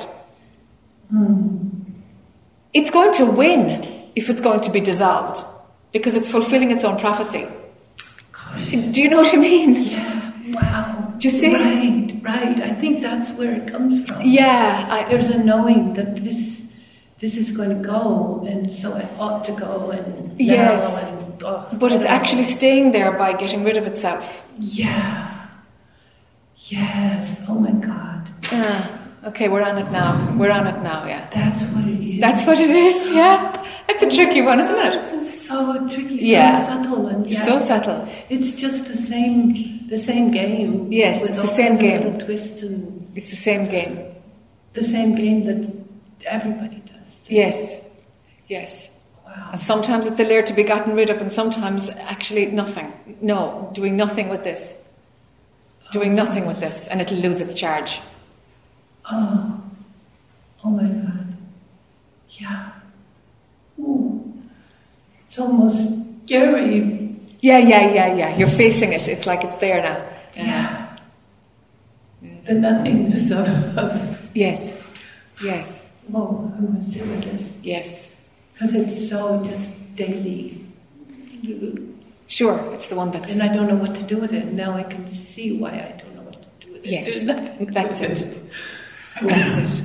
Hmm. 1.10 1.68
it's 2.72 2.90
going 2.90 3.12
to 3.14 3.24
win 3.26 3.84
if 4.16 4.28
it's 4.30 4.40
going 4.40 4.60
to 4.62 4.70
be 4.70 4.80
dissolved 4.80 5.44
because 5.92 6.14
it's 6.16 6.28
fulfilling 6.28 6.70
its 6.70 6.84
own 6.84 6.98
prophecy. 6.98 7.46
Gosh. 8.32 8.70
Do 8.70 9.02
you 9.02 9.08
know 9.10 9.18
what 9.18 9.34
I 9.34 9.38
mean? 9.38 9.74
Yeah. 9.74 10.32
Wow. 10.54 11.12
Do 11.18 11.28
you 11.28 11.34
see? 11.34 11.54
Right. 11.54 12.20
Right. 12.22 12.60
I 12.60 12.72
think 12.74 13.00
that's 13.02 13.30
where 13.38 13.54
it 13.54 13.68
comes 13.68 14.06
from. 14.06 14.22
Yeah, 14.22 14.86
I, 14.90 15.04
There's 15.08 15.28
a 15.28 15.38
knowing 15.44 15.92
that 15.94 16.16
this 16.16 16.57
this 17.18 17.36
is 17.36 17.50
going 17.52 17.70
to 17.70 17.88
go, 17.88 18.44
and 18.48 18.72
so 18.72 18.94
it 18.96 19.06
ought 19.18 19.44
to 19.46 19.52
go, 19.52 19.90
and 19.90 20.38
Yes. 20.40 21.10
and 21.10 21.42
oh, 21.44 21.66
but 21.72 21.90
it's 21.92 22.04
actually 22.04 22.44
staying 22.44 22.92
there 22.92 23.12
by 23.12 23.32
getting 23.36 23.64
rid 23.64 23.76
of 23.76 23.86
itself. 23.86 24.24
yeah. 24.58 25.34
Yes. 26.68 27.40
Oh 27.48 27.54
my 27.54 27.70
God. 27.70 28.22
Ah, 28.52 28.90
okay, 29.26 29.48
we're 29.48 29.62
on 29.62 29.78
it 29.78 29.90
now. 29.92 30.36
We're 30.36 30.50
on 30.50 30.66
it 30.66 30.82
now. 30.82 31.06
Yeah, 31.06 31.28
That's 31.32 31.62
what 31.72 31.84
it 31.86 32.00
is. 32.14 32.20
that's 32.20 32.44
what 32.46 32.58
it 32.58 32.70
is. 32.70 32.96
Yeah, 33.14 33.64
it's 33.88 34.02
a 34.02 34.10
tricky 34.10 34.42
one, 34.42 34.58
isn't 34.60 34.78
it? 34.78 34.94
It's 35.22 35.46
so 35.46 35.86
tricky, 35.88 36.18
so 36.18 36.24
Yeah. 36.26 36.62
subtle, 36.64 37.06
and 37.06 37.30
yeah. 37.30 37.38
So 37.44 37.58
subtle. 37.58 38.08
It's 38.28 38.54
just 38.54 38.84
the 38.86 38.96
same, 38.96 39.86
the 39.88 39.98
same 39.98 40.30
game. 40.30 40.90
Yes, 40.92 41.24
it's 41.24 41.40
the 41.40 41.46
same 41.46 41.76
game. 41.78 42.18
Twists 42.18 42.62
and 42.62 43.08
It's 43.14 43.30
the 43.30 43.36
same 43.36 43.66
game. 43.66 43.98
the 44.74 44.84
same 44.84 45.14
game 45.14 45.44
that 45.44 45.60
everybody. 46.26 46.77
Yes, 47.28 47.80
yes. 48.48 48.88
Wow. 49.26 49.50
And 49.52 49.60
sometimes 49.60 50.06
it's 50.06 50.18
a 50.18 50.24
layer 50.24 50.42
to 50.42 50.52
be 50.52 50.62
gotten 50.64 50.94
rid 50.94 51.10
of, 51.10 51.20
and 51.20 51.30
sometimes 51.30 51.88
actually 51.90 52.46
nothing. 52.46 52.92
No, 53.20 53.70
doing 53.74 53.96
nothing 53.96 54.28
with 54.28 54.44
this. 54.44 54.74
Doing 55.92 56.12
oh. 56.12 56.24
nothing 56.24 56.46
with 56.46 56.60
this, 56.60 56.86
and 56.88 57.00
it'll 57.00 57.18
lose 57.18 57.40
its 57.40 57.54
charge. 57.54 58.00
Oh, 59.10 59.60
oh 60.64 60.70
my 60.70 60.82
God. 60.82 61.36
Yeah. 62.30 62.72
Ooh. 63.80 64.32
It's 65.26 65.38
almost 65.38 65.88
scary. 66.24 67.16
Yeah, 67.40 67.58
yeah, 67.58 67.92
yeah, 67.92 68.14
yeah. 68.14 68.36
You're 68.36 68.48
facing 68.48 68.92
it. 68.92 69.08
It's 69.08 69.26
like 69.26 69.44
it's 69.44 69.56
there 69.56 69.82
now. 69.82 70.06
Yeah. 70.36 70.96
The 72.20 72.54
nothingness 72.54 73.30
of 73.30 74.30
Yes. 74.34 74.72
Yes. 75.42 75.82
Oh, 76.14 76.52
I'm 76.56 76.66
going 76.66 76.84
to 76.84 76.90
sit 76.90 77.06
with 77.06 77.24
this. 77.24 77.56
Yes. 77.62 78.08
Because 78.52 78.74
it's 78.74 79.08
so 79.08 79.44
just 79.44 79.96
daily. 79.96 80.60
Sure. 82.26 82.72
It's 82.74 82.88
the 82.88 82.96
one 82.96 83.10
that's. 83.10 83.32
And 83.32 83.42
I 83.42 83.54
don't 83.54 83.68
know 83.68 83.76
what 83.76 83.94
to 83.94 84.02
do 84.02 84.18
with 84.18 84.32
it. 84.32 84.52
Now 84.52 84.74
I 84.74 84.82
can 84.82 85.06
see 85.08 85.56
why 85.56 85.70
I 85.70 85.96
don't 85.98 86.14
know 86.14 86.22
what 86.22 86.42
to 86.42 86.66
do 86.66 86.72
with 86.72 86.84
it. 86.84 86.90
Yes, 86.90 87.06
There's 87.06 87.22
nothing 87.22 87.66
that's 87.66 88.00
do 88.00 88.06
it. 88.06 88.50
That's 89.22 89.80
it. 89.80 89.84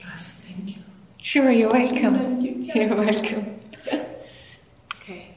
Gosh, 0.00 0.22
thank 0.46 0.76
you. 0.76 0.82
Sure, 1.18 1.50
you're 1.50 1.72
welcome. 1.72 2.40
You. 2.40 2.50
You're 2.74 2.96
welcome. 2.96 3.60
okay. 4.96 5.34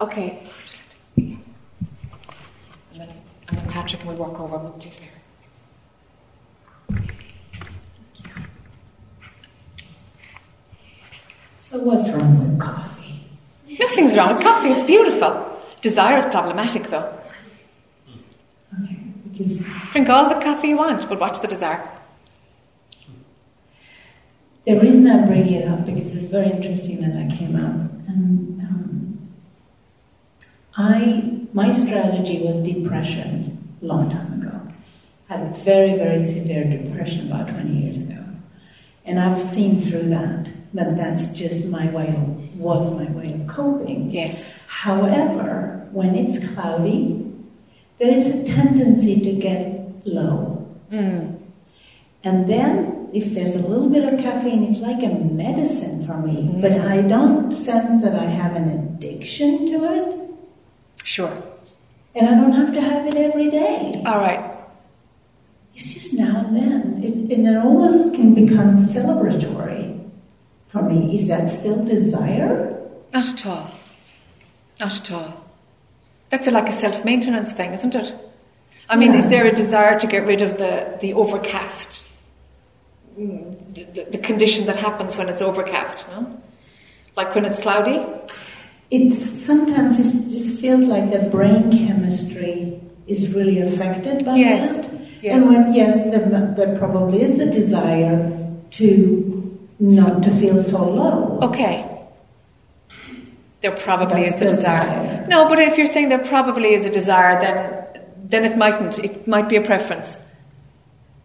Okay. 0.00 0.42
And 1.16 1.40
then, 2.94 3.08
and 3.48 3.58
then 3.58 3.68
Patrick 3.68 4.04
will 4.04 4.14
work 4.14 4.38
over 4.40 4.58
Mukti's 4.58 4.98
there. 4.98 5.08
So 11.68 11.80
what's 11.80 12.08
wrong 12.10 12.38
with 12.38 12.60
coffee? 12.60 13.26
Nothing's 13.80 14.16
wrong 14.16 14.36
with 14.36 14.44
coffee. 14.44 14.68
It's 14.68 14.84
beautiful. 14.84 15.50
Desire 15.80 16.16
is 16.16 16.24
problematic, 16.26 16.84
though. 16.84 17.12
Okay, 18.80 19.02
because 19.24 19.58
Drink 19.90 20.08
all 20.08 20.28
the 20.28 20.40
coffee 20.40 20.68
you 20.68 20.76
want, 20.76 21.08
but 21.08 21.18
watch 21.18 21.40
the 21.40 21.48
desire. 21.48 21.82
the 24.64 24.78
reason 24.78 25.08
I 25.08 25.26
bring 25.26 25.52
it 25.52 25.66
up 25.66 25.84
because 25.86 26.14
it's 26.14 26.26
very 26.26 26.50
interesting 26.50 27.00
that 27.00 27.14
that 27.14 27.36
came 27.36 27.56
up, 27.56 27.74
and 28.06 28.60
um, 28.60 29.28
I 30.76 31.40
my 31.52 31.72
strategy 31.72 32.42
was 32.42 32.58
depression 32.58 33.74
a 33.82 33.86
long 33.86 34.08
time 34.08 34.40
ago. 34.40 34.72
I 35.28 35.38
had 35.38 35.46
a 35.48 35.54
very 35.64 35.96
very 35.96 36.20
severe 36.20 36.62
depression 36.62 37.26
about 37.26 37.48
twenty 37.48 37.76
years 37.76 37.96
ago, 37.96 38.22
and 39.04 39.18
I've 39.18 39.42
seen 39.42 39.80
through 39.80 40.10
that 40.10 40.48
that 40.76 40.96
that's 40.96 41.28
just 41.28 41.66
my 41.68 41.88
way 41.90 42.08
of 42.08 42.58
was 42.58 42.90
my 42.92 43.10
way 43.12 43.32
of 43.32 43.46
coping. 43.46 44.10
Yes. 44.10 44.48
However, 44.66 45.88
when 45.92 46.14
it's 46.14 46.38
cloudy, 46.52 47.32
there 47.98 48.12
is 48.14 48.34
a 48.34 48.44
tendency 48.44 49.20
to 49.20 49.32
get 49.32 50.06
low. 50.06 50.68
Mm. 50.90 51.40
And 52.24 52.50
then, 52.50 53.08
if 53.14 53.34
there's 53.34 53.54
a 53.54 53.60
little 53.66 53.88
bit 53.88 54.04
of 54.12 54.18
caffeine, 54.20 54.64
it's 54.64 54.80
like 54.80 55.02
a 55.02 55.14
medicine 55.14 56.04
for 56.06 56.18
me. 56.18 56.58
But 56.60 56.72
I 56.72 57.00
don't 57.02 57.52
sense 57.52 58.02
that 58.02 58.14
I 58.14 58.24
have 58.24 58.56
an 58.56 58.68
addiction 58.68 59.66
to 59.66 59.76
it, 59.94 60.30
Sure. 61.04 61.32
and 62.14 62.28
I 62.28 62.34
don't 62.34 62.52
have 62.52 62.74
to 62.74 62.80
have 62.80 63.06
it 63.06 63.14
every 63.14 63.48
day. 63.48 64.02
All 64.04 64.18
right. 64.18 64.42
It's 65.74 65.94
just 65.94 66.14
now 66.14 66.44
and 66.46 66.56
then. 66.56 67.00
It, 67.04 67.14
and 67.32 67.46
it 67.46 67.56
almost 67.56 68.14
can 68.14 68.34
become 68.34 68.74
celebratory 68.76 70.05
for 70.68 70.82
me. 70.82 71.16
Is 71.16 71.28
that 71.28 71.50
still 71.50 71.84
desire? 71.84 72.76
Not 73.12 73.26
at 73.28 73.46
all. 73.46 73.70
Not 74.80 74.96
at 75.00 75.10
all. 75.12 75.44
That's 76.30 76.48
a, 76.48 76.50
like 76.50 76.68
a 76.68 76.72
self 76.72 77.04
maintenance 77.04 77.52
thing, 77.52 77.72
isn't 77.72 77.94
it? 77.94 78.12
I 78.88 78.96
mean, 78.96 79.12
Yeah. 79.12 79.18
is 79.20 79.28
there 79.28 79.46
a 79.46 79.52
desire 79.52 79.98
to 79.98 80.06
get 80.06 80.26
rid 80.26 80.42
of 80.42 80.58
the, 80.58 80.98
the 81.00 81.14
overcast, 81.14 82.06
the, 83.16 83.84
the, 83.94 84.04
the 84.12 84.18
condition 84.18 84.66
that 84.66 84.76
happens 84.76 85.16
when 85.16 85.28
it's 85.28 85.42
overcast? 85.42 86.04
No? 86.08 86.40
Like 87.16 87.34
when 87.34 87.44
it's 87.44 87.58
cloudy? 87.58 88.04
It's 88.90 89.18
sometimes 89.44 89.98
it 89.98 90.30
just 90.30 90.60
feels 90.60 90.84
like 90.84 91.10
the 91.10 91.20
brain 91.30 91.70
chemistry 91.72 92.80
is 93.06 93.34
really 93.34 93.60
affected 93.60 94.24
by 94.24 94.36
Yes, 94.36 94.76
that. 94.78 94.90
yes. 95.22 95.34
And 95.34 95.46
when 95.46 95.74
yes, 95.74 96.04
there, 96.10 96.54
there 96.56 96.78
probably 96.78 97.22
is 97.22 97.38
the 97.38 97.46
desire 97.46 98.32
to 98.72 99.35
not 99.78 100.22
to 100.22 100.30
feel 100.30 100.62
so 100.62 100.88
low. 100.88 101.38
Okay. 101.42 101.92
There 103.60 103.72
probably 103.72 104.22
that's 104.22 104.34
is 104.34 104.40
the 104.40 104.48
desire. 104.48 105.02
desire. 105.02 105.26
No, 105.28 105.48
but 105.48 105.58
if 105.58 105.76
you're 105.76 105.86
saying 105.86 106.08
there 106.08 106.24
probably 106.24 106.74
is 106.74 106.86
a 106.86 106.90
desire, 106.90 107.40
then 107.40 107.86
then 108.18 108.44
it 108.44 108.56
mightn't. 108.56 108.98
It 108.98 109.26
might 109.26 109.48
be 109.48 109.56
a 109.56 109.62
preference. 109.62 110.16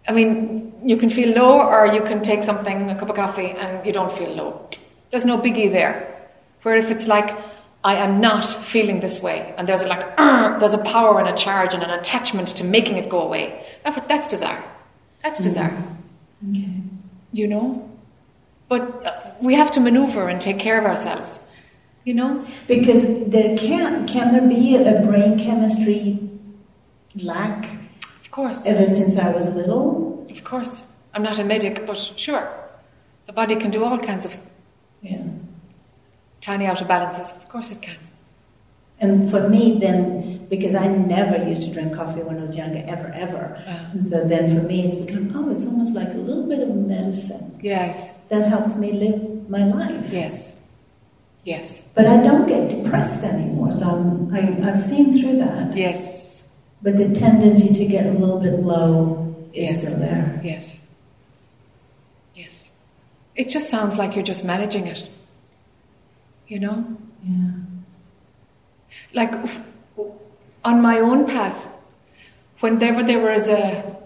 I 0.08 0.14
mean, 0.14 0.74
you 0.84 0.98
can 0.98 1.10
feel 1.10 1.36
low, 1.36 1.62
or 1.62 1.88
you 1.88 2.02
can 2.02 2.22
take 2.24 2.44
something, 2.44 2.90
a 2.90 2.98
cup 2.98 3.10
of 3.10 3.16
coffee, 3.16 3.52
and 3.52 3.86
you 3.86 3.94
don't 3.94 4.12
feel 4.12 4.34
low. 4.34 4.70
There's 5.12 5.26
no 5.26 5.38
biggie 5.38 5.72
there. 5.72 6.08
Where 6.64 6.76
if 6.76 6.90
it's 6.90 7.08
like, 7.08 7.36
I 7.84 7.96
am 7.96 8.20
not 8.22 8.46
feeling 8.46 9.00
this 9.00 9.22
way, 9.22 9.54
and 9.58 9.68
there's 9.68 9.86
like, 9.86 10.18
there's 10.60 10.74
a 10.74 10.84
power 10.84 11.20
and 11.20 11.28
a 11.28 11.36
charge 11.36 11.74
and 11.74 11.84
an 11.84 11.90
attachment 11.92 12.50
to 12.50 12.64
making 12.64 12.98
it 12.98 13.10
go 13.10 13.22
away. 13.22 13.66
That- 13.84 14.08
That's 14.08 14.28
desire. 14.28 14.64
That's 15.24 15.40
mm-hmm. 15.40 15.50
desire. 15.50 15.84
Okay. 16.50 16.74
You 17.32 17.48
know, 17.48 17.91
but 18.72 18.82
uh, 19.06 19.12
we 19.48 19.54
have 19.62 19.70
to 19.76 19.80
maneuver 19.82 20.30
and 20.30 20.40
take 20.40 20.58
care 20.58 20.78
of 20.80 20.86
ourselves. 20.86 21.32
You 22.06 22.14
know. 22.20 22.32
Because 22.74 23.04
there 23.36 23.52
can 23.58 24.08
can 24.14 24.28
there 24.34 24.48
be 24.58 24.76
a 24.78 25.02
brain 25.08 25.34
chemistry 25.46 26.04
lack 27.32 27.60
Of 28.24 28.28
course, 28.38 28.60
ever 28.66 28.88
since 28.88 29.18
I 29.28 29.30
was 29.38 29.46
little? 29.62 29.84
of 30.36 30.42
course. 30.52 30.74
I'm 31.14 31.24
not 31.30 31.38
a 31.40 31.44
medic, 31.44 31.76
but 31.86 31.98
sure, 32.26 32.44
the 33.28 33.34
body 33.34 33.56
can 33.64 33.72
do 33.78 33.84
all 33.84 34.00
kinds 34.00 34.26
of 34.30 34.34
Yeah. 35.02 35.26
tiny 36.48 36.66
out 36.72 36.80
of 36.82 36.88
balances. 36.88 37.28
Of 37.42 37.46
course, 37.54 37.70
it 37.76 37.82
can. 37.88 37.98
And 39.02 39.30
for 39.32 39.50
me, 39.50 39.80
then, 39.80 40.46
because 40.48 40.76
I 40.76 40.86
never 40.88 41.38
used 41.50 41.64
to 41.64 41.74
drink 41.74 41.96
coffee 41.96 42.22
when 42.22 42.38
I 42.38 42.44
was 42.44 42.56
younger, 42.56 42.84
ever, 42.88 43.12
ever. 43.16 43.62
And 43.94 44.08
so 44.08 44.24
then 44.24 44.56
for 44.56 44.62
me, 44.68 44.86
it's 44.88 44.98
become, 45.04 45.34
oh, 45.36 45.50
it's 45.52 45.66
almost 45.66 45.96
like 45.96 46.10
a 46.14 46.18
little 46.18 46.48
bit 46.48 46.60
of 46.62 46.70
medicine 46.76 47.58
yes, 47.64 48.12
that 48.30 48.48
helps 48.48 48.76
me 48.76 48.92
live 48.94 49.50
my 49.50 49.66
life. 49.66 50.08
yes, 50.12 50.54
yes, 51.44 51.82
But 51.96 52.06
I 52.06 52.18
don't 52.22 52.48
get 52.48 52.70
depressed 52.70 53.24
anymore, 53.24 53.72
so 53.72 53.86
I'm, 53.90 54.34
I, 54.36 54.70
I've 54.70 54.82
seen 54.82 55.20
through 55.20 55.38
that. 55.40 55.76
yes, 55.76 56.44
But 56.84 56.98
the 56.98 57.10
tendency 57.14 57.74
to 57.74 57.86
get 57.86 58.06
a 58.06 58.12
little 58.12 58.40
bit 58.40 58.60
low 58.60 59.36
is 59.54 59.70
Yes. 59.70 59.82
still 59.82 59.98
there. 59.98 60.40
yes, 60.44 60.80
yes. 62.36 62.72
It 63.36 63.50
just 63.50 63.70
sounds 63.70 63.98
like 63.98 64.16
you're 64.16 64.24
just 64.26 64.44
managing 64.46 64.86
it. 64.88 65.10
You 66.48 66.60
know, 66.60 66.86
Yeah. 67.24 67.52
Like 69.14 69.34
on 70.64 70.82
my 70.82 71.00
own 71.00 71.26
path, 71.26 71.68
whenever 72.60 73.04
there 73.04 73.20
was 73.20 73.48
a 73.48 73.98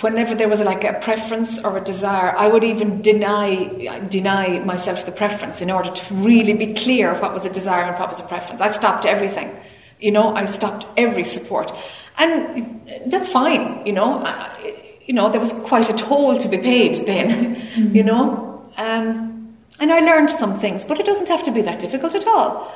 whenever 0.00 0.34
there 0.34 0.48
was 0.48 0.60
like 0.60 0.84
a 0.84 0.94
preference 0.94 1.58
or 1.58 1.76
a 1.76 1.84
desire, 1.84 2.34
I 2.36 2.48
would 2.48 2.64
even 2.64 3.02
deny 3.02 4.00
deny 4.08 4.58
myself 4.60 5.04
the 5.04 5.12
preference 5.12 5.60
in 5.60 5.70
order 5.70 5.90
to 5.90 6.14
really 6.14 6.54
be 6.54 6.72
clear 6.74 7.14
what 7.14 7.32
was 7.34 7.44
a 7.44 7.50
desire 7.50 7.84
and 7.84 7.98
what 7.98 8.08
was 8.08 8.20
a 8.20 8.24
preference. 8.24 8.60
I 8.60 8.70
stopped 8.70 9.04
everything, 9.04 9.54
you 10.00 10.12
know. 10.12 10.34
I 10.34 10.46
stopped 10.46 10.86
every 10.96 11.24
support, 11.24 11.72
and 12.16 12.80
that's 13.06 13.28
fine, 13.28 13.86
you 13.86 13.92
know. 13.92 14.22
I, 14.24 14.82
you 15.06 15.14
know, 15.14 15.30
there 15.30 15.40
was 15.40 15.52
quite 15.52 15.88
a 15.88 15.92
toll 15.92 16.36
to 16.36 16.48
be 16.48 16.58
paid 16.58 16.94
then, 17.06 17.62
you 17.94 18.02
know. 18.02 18.70
Um, 18.76 19.35
and 19.78 19.92
I 19.92 20.00
learned 20.00 20.30
some 20.30 20.58
things, 20.58 20.84
but 20.84 20.98
it 20.98 21.06
doesn't 21.06 21.28
have 21.28 21.42
to 21.44 21.50
be 21.50 21.62
that 21.62 21.78
difficult 21.78 22.14
at 22.14 22.26
all. 22.26 22.72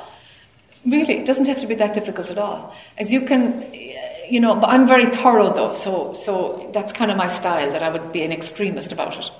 Really, 0.85 1.17
it 1.17 1.25
doesn't 1.25 1.47
have 1.47 1.59
to 1.61 1.67
be 1.67 1.75
that 1.75 1.93
difficult 1.93 2.31
at 2.31 2.37
all. 2.37 2.73
As 2.97 3.11
you 3.13 3.21
can, 3.21 3.71
you 4.29 4.39
know, 4.39 4.55
but 4.55 4.69
I'm 4.69 4.87
very 4.87 5.05
thorough 5.05 5.53
though, 5.53 5.73
so 5.73 6.13
so 6.13 6.69
that's 6.73 6.91
kind 6.91 7.11
of 7.11 7.17
my 7.17 7.27
style. 7.27 7.71
That 7.71 7.83
I 7.83 7.89
would 7.89 8.11
be 8.11 8.23
an 8.23 8.31
extremist 8.31 8.91
about 8.91 9.17
it. 9.17 9.31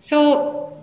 So, 0.00 0.76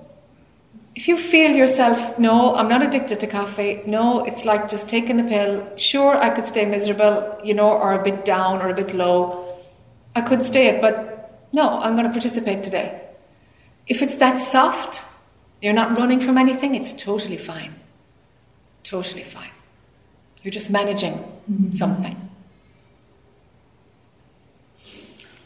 if 0.95 1.07
you 1.07 1.17
feel 1.17 1.51
yourself, 1.51 2.17
no, 2.17 2.55
I'm 2.55 2.67
not 2.67 2.81
addicted 2.81 3.19
to 3.19 3.27
coffee. 3.27 3.81
No, 3.85 4.23
it's 4.23 4.45
like 4.45 4.69
just 4.69 4.89
taking 4.89 5.19
a 5.19 5.23
pill. 5.23 5.67
Sure, 5.77 6.15
I 6.15 6.29
could 6.29 6.47
stay 6.47 6.65
miserable, 6.65 7.37
you 7.43 7.53
know, 7.53 7.69
or 7.69 7.93
a 7.93 8.03
bit 8.03 8.25
down 8.25 8.61
or 8.61 8.69
a 8.69 8.73
bit 8.73 8.93
low. 8.93 9.57
I 10.15 10.21
could 10.21 10.43
stay 10.43 10.67
it, 10.67 10.81
but 10.81 11.47
no, 11.51 11.79
I'm 11.79 11.93
going 11.93 12.05
to 12.05 12.11
participate 12.11 12.63
today. 12.63 13.01
If 13.87 14.01
it's 14.01 14.17
that 14.17 14.37
soft, 14.37 15.03
you're 15.61 15.73
not 15.73 15.97
running 15.97 16.19
from 16.19 16.37
anything. 16.37 16.75
It's 16.75 16.93
totally 16.93 17.37
fine. 17.37 17.75
Totally 18.83 19.23
fine. 19.23 19.51
You're 20.41 20.51
just 20.51 20.69
managing 20.69 21.71
something. 21.71 22.29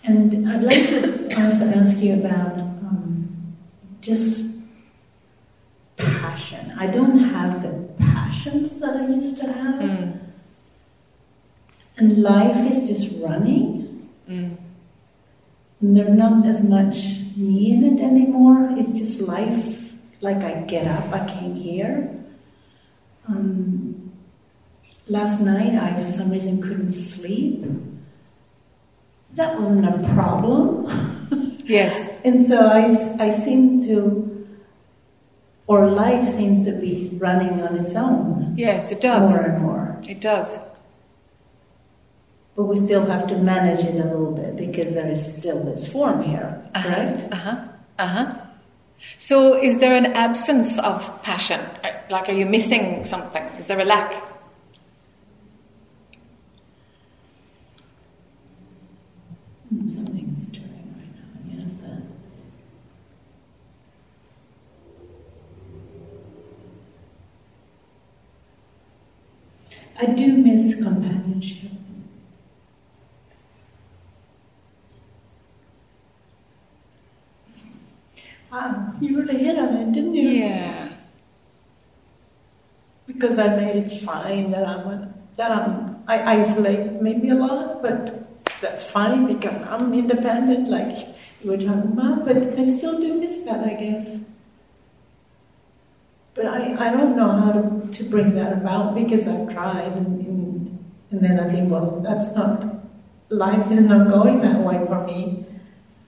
And 0.03 0.49
I'd 0.49 0.63
like 0.63 0.89
to 0.89 1.41
also 1.41 1.65
ask 1.65 1.97
you 1.99 2.13
about 2.13 2.57
um, 2.57 3.55
just 4.01 4.57
passion. 5.95 6.73
I 6.77 6.87
don't 6.87 7.17
have 7.19 7.63
the 7.63 7.89
passions 8.03 8.79
that 8.81 8.97
I 8.97 9.07
used 9.07 9.39
to 9.39 9.51
have. 9.51 9.75
Mm. 9.75 10.19
And 11.97 12.21
life 12.21 12.71
is 12.71 12.87
just 12.87 13.21
running. 13.21 14.09
Mm. 14.29 14.57
And 15.81 15.97
there's 15.97 16.17
not 16.17 16.45
as 16.45 16.63
much 16.63 17.17
me 17.37 17.71
in 17.71 17.83
it 17.83 18.01
anymore. 18.01 18.69
It's 18.77 18.99
just 18.99 19.21
life. 19.21 19.82
Like 20.23 20.37
I 20.37 20.61
get 20.61 20.87
up, 20.87 21.11
I 21.11 21.27
came 21.27 21.53
here. 21.55 22.09
Um, 23.27 24.11
last 25.09 25.41
night, 25.41 25.73
I 25.75 26.01
for 26.01 26.09
some 26.09 26.29
reason 26.31 26.61
couldn't 26.61 26.91
sleep. 26.91 27.65
That 29.33 29.59
wasn't 29.59 29.85
a 29.85 29.97
problem. 30.13 30.87
Yes. 31.65 32.09
And 32.25 32.47
so 32.47 32.57
I, 32.67 32.85
I 33.19 33.29
seem 33.31 33.83
to, 33.87 34.47
or 35.67 35.87
life 35.89 36.25
seems 36.29 36.65
to 36.67 36.71
be 36.79 37.09
running 37.19 37.61
on 37.61 37.75
its 37.83 37.95
own 37.95 38.53
Yes, 38.55 38.91
it 38.93 39.01
does. 39.01 39.29
more 39.31 39.41
and 39.43 39.61
more. 39.61 40.01
It 40.07 40.21
does. 40.21 40.57
But 42.55 42.63
we 42.65 42.77
still 42.77 43.05
have 43.05 43.27
to 43.27 43.37
manage 43.37 43.83
it 43.83 43.95
a 43.99 44.05
little 44.07 44.31
bit 44.31 44.55
because 44.55 44.93
there 44.93 45.09
is 45.09 45.35
still 45.35 45.61
this 45.63 45.85
form 45.91 46.23
here, 46.23 46.63
correct? 46.75 47.27
Uh 47.33 47.35
huh. 47.35 47.57
Uh 47.99 48.07
huh. 48.07 48.42
So, 49.17 49.53
is 49.61 49.77
there 49.79 49.95
an 49.95 50.07
absence 50.13 50.77
of 50.79 51.21
passion? 51.23 51.59
Uh, 51.83 51.91
Like, 52.09 52.29
are 52.29 52.33
you 52.33 52.45
missing 52.45 53.05
something? 53.05 53.43
Is 53.57 53.67
there 53.67 53.79
a 53.79 53.85
lack? 53.85 54.13
Something 59.87 60.31
is 60.35 60.47
stirring 60.47 60.95
right 60.97 61.13
now. 61.15 61.63
Yes, 61.63 61.73
that. 61.81 62.01
I 69.99 70.05
do 70.13 70.37
miss 70.37 70.75
companionship. 70.75 71.71
You 79.01 79.19
really 79.19 79.43
hit 79.43 79.57
on 79.57 79.73
it, 79.73 79.91
didn't 79.93 80.13
you? 80.13 80.29
Yeah. 80.29 80.89
Because 83.07 83.39
I 83.39 83.47
made 83.55 83.75
it 83.85 83.91
fine 84.01 84.51
that 84.51 84.67
I'm 84.67 84.87
a, 84.87 85.13
that 85.35 85.51
I'm 85.51 86.03
I 86.07 86.41
isolate 86.41 87.01
maybe 87.01 87.29
a 87.29 87.35
lot, 87.35 87.81
but 87.81 88.29
that's 88.61 88.89
fine 88.89 89.25
because 89.25 89.59
I'm 89.63 89.93
independent, 89.93 90.69
like 90.69 91.07
you 91.41 91.51
were 91.51 91.57
talking 91.57 91.93
about. 91.93 92.25
But 92.25 92.59
I 92.59 92.63
still 92.77 92.99
do 92.99 93.19
miss 93.19 93.39
that, 93.41 93.65
I 93.65 93.73
guess. 93.73 94.19
But 96.35 96.45
I, 96.45 96.87
I 96.87 96.89
don't 96.91 97.15
know 97.15 97.31
how 97.31 97.51
to, 97.53 97.91
to 97.91 98.03
bring 98.03 98.35
that 98.35 98.53
about 98.53 98.95
because 98.95 99.27
I've 99.27 99.51
tried, 99.51 99.93
and, 99.93 100.27
and 100.27 100.93
and 101.11 101.21
then 101.21 101.39
I 101.39 101.49
think, 101.49 101.71
well, 101.71 102.01
that's 102.01 102.35
not 102.35 102.85
life 103.29 103.71
is 103.71 103.81
not 103.81 104.09
going 104.09 104.41
that 104.41 104.59
way 104.61 104.83
for 104.85 105.03
me, 105.05 105.45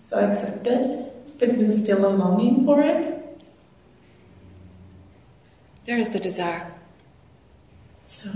so 0.01 0.19
I 0.19 0.23
accept 0.31 0.67
it. 0.67 1.04
But 1.39 1.57
there's 1.57 1.83
still 1.83 2.05
a 2.05 2.09
longing 2.09 2.65
for 2.65 2.81
it. 2.81 3.11
There 5.85 5.97
is 5.97 6.09
the 6.09 6.19
desire. 6.19 6.71
So 8.05 8.29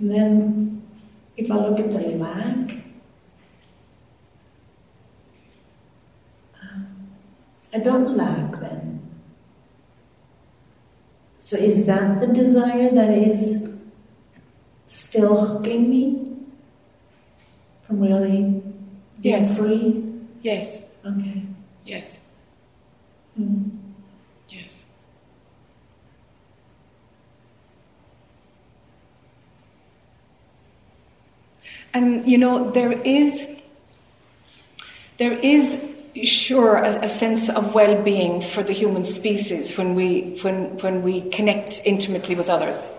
then, 0.00 0.82
if 1.36 1.50
I 1.50 1.56
look 1.56 1.78
at 1.78 1.90
the 1.92 1.98
lack, 2.16 2.76
um, 6.62 6.86
I 7.72 7.78
don't 7.78 8.16
lack 8.16 8.60
then. 8.60 9.00
So 11.38 11.56
is 11.56 11.86
that 11.86 12.20
the 12.20 12.26
desire 12.26 12.90
that 12.90 13.10
is 13.10 13.68
still 14.86 15.44
hooking 15.46 15.88
me 15.88 16.36
from 17.82 18.00
really 18.00 18.62
being 19.20 19.40
Yes. 19.40 19.56
free? 19.56 20.04
Yes. 20.42 20.82
Okay. 21.04 21.42
Yes. 21.84 22.20
Hmm. 23.40 23.68
Yes. 24.50 24.84
And 31.92 32.26
you 32.26 32.38
know, 32.38 32.70
there 32.70 32.92
is 32.92 33.46
there 35.18 35.32
is 35.32 35.82
sure 36.24 36.76
a, 36.76 37.04
a 37.04 37.08
sense 37.08 37.48
of 37.48 37.74
well-being 37.74 38.42
for 38.42 38.62
the 38.62 38.72
human 38.72 39.04
species 39.04 39.76
when 39.76 39.94
we 39.94 40.38
when 40.42 40.76
when 40.78 41.02
we 41.02 41.22
connect 41.30 41.80
intimately 41.84 42.34
with 42.34 42.48
others. 42.48 42.90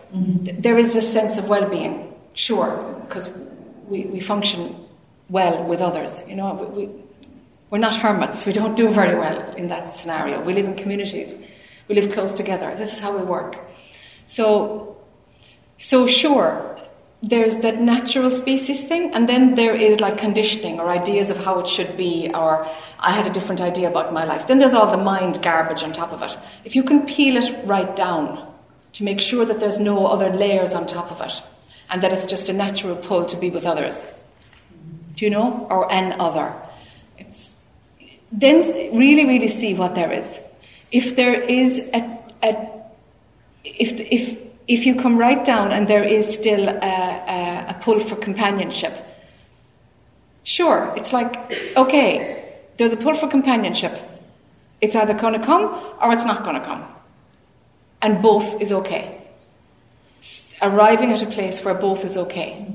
Th- 0.44 0.58
There 0.58 0.78
is 0.78 0.96
a 0.96 1.02
sense 1.02 1.38
of 1.38 1.48
well-being, 1.48 2.14
sure, 2.34 2.96
because 3.08 3.30
we, 3.88 4.04
we 4.06 4.20
function 4.20 4.76
well 5.30 5.64
with 5.64 5.80
others. 5.82 6.24
You 6.28 6.36
know, 6.36 6.54
we, 6.76 6.90
we're 7.72 7.80
not 7.80 7.96
hermits. 7.96 8.46
We 8.46 8.54
don't 8.54 8.76
do 8.76 8.90
very 8.90 9.18
well 9.18 9.56
in 9.56 9.70
that 9.70 9.90
scenario. 9.90 10.42
We 10.42 10.54
live 10.54 10.66
in 10.66 10.76
communities. 10.76 11.34
We 11.88 11.96
live 11.96 12.12
close 12.12 12.34
together. 12.34 12.76
This 12.76 12.94
is 12.94 13.00
how 13.00 13.18
we 13.18 13.24
work. 13.24 13.58
So, 14.26 14.98
so 15.78 16.06
sure, 16.06 16.78
there's 17.24 17.58
that 17.58 17.80
natural 17.80 18.30
species 18.30 18.84
thing, 18.84 19.14
and 19.14 19.28
then 19.30 19.56
there 19.56 19.74
is 19.74 20.00
like 20.02 20.18
conditioning 20.18 20.80
or 20.80 20.90
ideas 20.90 21.30
of 21.30 21.44
how 21.44 21.60
it 21.60 21.68
should 21.68 21.96
be, 21.96 22.30
or 22.34 22.68
I 23.00 23.12
had 23.12 23.26
a 23.26 23.30
different 23.30 23.62
idea 23.62 23.90
about 23.90 24.14
my 24.14 24.26
life. 24.26 24.48
Then 24.48 24.60
there's 24.60 24.74
all 24.74 24.92
the 24.92 25.02
mind 25.02 25.42
garbage 25.42 25.82
on 25.82 25.94
top 25.94 26.12
of 26.12 26.22
it. 26.24 26.38
If 26.66 26.76
you 26.76 26.84
can 26.84 27.06
peel 27.06 27.38
it 27.38 27.66
right 27.66 27.96
down 27.96 28.54
to 28.94 29.04
make 29.04 29.22
sure 29.22 29.46
that 29.46 29.62
there's 29.62 29.80
no 29.80 30.08
other 30.08 30.30
layers 30.30 30.76
on 30.76 30.88
top 30.88 31.10
of 31.10 31.22
it, 31.22 31.42
and 31.90 32.04
that 32.04 32.12
it's 32.12 32.26
just 32.26 32.50
a 32.50 32.54
natural 32.54 32.98
pull 32.98 33.26
to 33.26 33.38
be 33.38 33.50
with 33.50 33.66
others, 33.66 34.08
do 35.16 35.24
you 35.24 35.32
know, 35.32 35.68
or 35.70 35.92
an 35.92 36.20
other, 36.20 36.54
it's 37.18 37.51
then 38.32 38.60
really, 38.98 39.26
really 39.26 39.48
see 39.48 39.74
what 39.74 39.96
there 39.96 40.12
is. 40.12 40.40
If 40.92 41.16
there 41.16 41.40
is 41.42 41.80
a, 41.94 42.20
a 42.44 42.68
if 43.64 43.94
if 43.94 44.40
if 44.68 44.86
you 44.86 44.96
come 44.96 45.18
right 45.18 45.44
down 45.44 45.72
and 45.72 45.88
there 45.88 46.04
is 46.04 46.34
still 46.34 46.70
a, 46.70 46.72
a, 46.72 47.66
a 47.70 47.80
pull 47.82 48.00
for 48.00 48.16
companionship, 48.16 48.98
sure, 50.44 50.94
it's 50.96 51.12
like 51.14 51.36
okay, 51.76 52.56
there's 52.78 52.94
a 52.94 52.98
pull 52.98 53.16
for 53.16 53.28
companionship. 53.28 53.98
It's 54.80 54.96
either 54.96 55.14
going 55.14 55.34
to 55.34 55.46
come 55.46 55.66
or 56.02 56.14
it's 56.14 56.26
not 56.26 56.44
going 56.44 56.56
to 56.56 56.66
come, 56.66 56.86
and 58.02 58.22
both 58.22 58.62
is 58.62 58.72
okay. 58.72 59.18
Arriving 60.62 61.12
at 61.12 61.22
a 61.22 61.26
place 61.26 61.64
where 61.64 61.74
both 61.74 62.06
is 62.06 62.18
okay. 62.18 62.68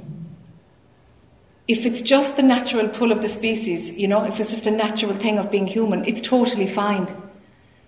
If 1.69 1.85
it's 1.85 2.01
just 2.01 2.37
the 2.37 2.43
natural 2.43 2.89
pull 2.89 3.11
of 3.11 3.23
the 3.23 3.29
species, 3.29 3.91
you 3.91 4.07
know, 4.07 4.25
if 4.25 4.39
it's 4.39 4.51
just 4.51 4.67
a 4.67 4.71
natural 4.71 5.15
thing 5.15 5.39
of 5.39 5.51
being 5.51 5.67
human, 5.67 6.05
it's 6.05 6.21
totally 6.23 6.67
fine. 6.67 7.09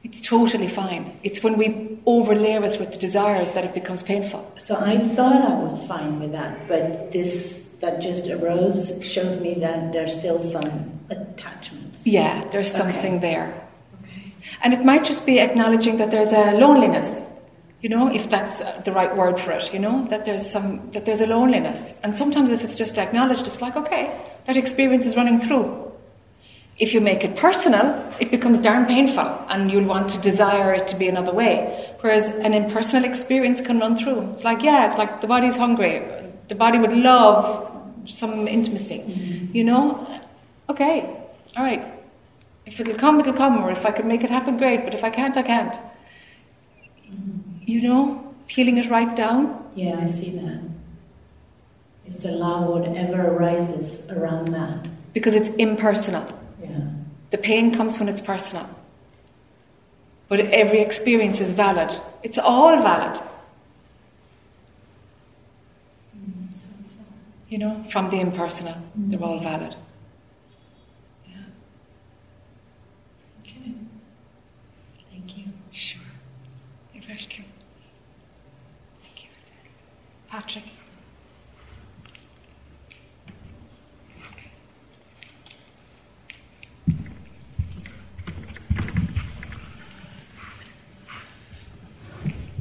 It's 0.02 0.20
totally 0.20 0.68
fine. 0.68 1.16
It's 1.22 1.42
when 1.42 1.56
we 1.56 1.98
overlay 2.06 2.52
it 2.52 2.60
with 2.80 2.92
the 2.92 2.98
desires 2.98 3.52
that 3.52 3.64
it 3.64 3.74
becomes 3.74 4.02
painful. 4.02 4.52
So 4.56 4.76
I 4.76 4.98
thought 4.98 5.42
I 5.42 5.54
was 5.62 5.84
fine 5.86 6.18
with 6.20 6.32
that, 6.32 6.66
but 6.68 7.12
this 7.12 7.64
that 7.80 8.00
just 8.00 8.28
arose 8.28 9.04
shows 9.04 9.38
me 9.38 9.54
that 9.54 9.92
there's 9.92 10.18
still 10.18 10.42
some 10.42 10.98
attachments. 11.10 12.04
Yeah, 12.04 12.42
there's 12.50 12.74
Okay. 12.74 12.82
something 12.92 13.20
there. 13.20 13.54
Okay. 14.02 14.32
And 14.64 14.74
it 14.74 14.84
might 14.84 15.04
just 15.04 15.24
be 15.24 15.38
acknowledging 15.38 15.98
that 15.98 16.10
there's 16.10 16.32
a 16.32 16.52
loneliness, 16.58 17.20
you 17.80 17.88
know, 17.88 18.08
if 18.12 18.28
that's 18.28 18.58
the 18.82 18.92
right 18.92 19.14
word 19.16 19.38
for 19.38 19.52
it, 19.52 19.72
you 19.72 19.78
know, 19.78 20.04
that 20.06 20.24
there's 20.24 20.48
some 20.48 20.90
that 20.90 21.06
there's 21.06 21.20
a 21.20 21.26
loneliness. 21.26 21.94
And 22.02 22.16
sometimes 22.16 22.50
if 22.50 22.64
it's 22.64 22.74
just 22.74 22.98
acknowledged, 22.98 23.46
it's 23.46 23.60
like, 23.60 23.76
okay, 23.76 24.20
that 24.46 24.56
experience 24.56 25.06
is 25.06 25.16
running 25.16 25.38
through. 25.38 25.84
If 26.78 26.94
you 26.94 27.00
make 27.00 27.24
it 27.24 27.36
personal, 27.36 28.12
it 28.20 28.30
becomes 28.30 28.58
darn 28.58 28.86
painful 28.86 29.44
and 29.48 29.70
you'll 29.70 29.84
want 29.84 30.10
to 30.10 30.20
desire 30.20 30.74
it 30.74 30.86
to 30.88 30.96
be 30.96 31.08
another 31.08 31.32
way. 31.32 31.92
Whereas 32.00 32.28
an 32.28 32.54
impersonal 32.54 33.04
experience 33.08 33.60
can 33.60 33.80
run 33.80 33.96
through. 33.96 34.30
It's 34.32 34.44
like, 34.44 34.62
yeah, 34.62 34.86
it's 34.86 34.96
like 34.96 35.20
the 35.20 35.26
body's 35.26 35.56
hungry. 35.56 36.02
The 36.46 36.54
body 36.54 36.78
would 36.78 36.92
love 36.92 37.68
some 38.06 38.46
intimacy, 38.46 39.00
mm-hmm. 39.00 39.56
you 39.56 39.64
know? 39.64 40.06
Okay, 40.68 41.00
all 41.56 41.64
right. 41.64 41.84
If 42.64 42.80
it'll 42.80 42.94
come, 42.94 43.18
it'll 43.20 43.32
come. 43.32 43.64
Or 43.64 43.70
if 43.70 43.84
I 43.84 43.90
can 43.90 44.06
make 44.06 44.22
it 44.22 44.30
happen, 44.30 44.56
great. 44.56 44.84
But 44.84 44.94
if 44.94 45.02
I 45.02 45.10
can't, 45.10 45.36
I 45.36 45.42
can't. 45.42 45.74
Mm-hmm. 47.10 47.47
You 47.68 47.82
know, 47.82 48.34
peeling 48.46 48.78
it 48.78 48.88
right 48.88 49.14
down. 49.14 49.62
Yeah, 49.74 50.00
I 50.00 50.06
see 50.06 50.30
that. 50.30 50.60
Is 52.06 52.16
to 52.22 52.30
allow 52.30 52.70
whatever 52.70 53.20
arises 53.20 54.08
around 54.08 54.48
that. 54.48 54.88
Because 55.12 55.34
it's 55.34 55.50
impersonal. 55.50 56.26
Yeah. 56.62 56.80
The 57.28 57.36
pain 57.36 57.70
comes 57.70 57.98
when 57.98 58.08
it's 58.08 58.22
personal. 58.22 58.66
But 60.28 60.40
every 60.40 60.80
experience 60.80 61.42
is 61.42 61.52
valid. 61.52 61.94
It's 62.22 62.38
all 62.38 62.74
valid. 62.80 63.20
You 67.50 67.58
know, 67.58 67.84
from 67.90 68.08
the 68.08 68.18
impersonal, 68.18 68.76
they're 68.94 69.22
all 69.22 69.40
valid. 69.40 69.76
Yeah. 71.26 71.36
Okay. 73.40 73.72
Thank 75.10 75.36
you. 75.36 75.44
Patrick. 80.38 80.62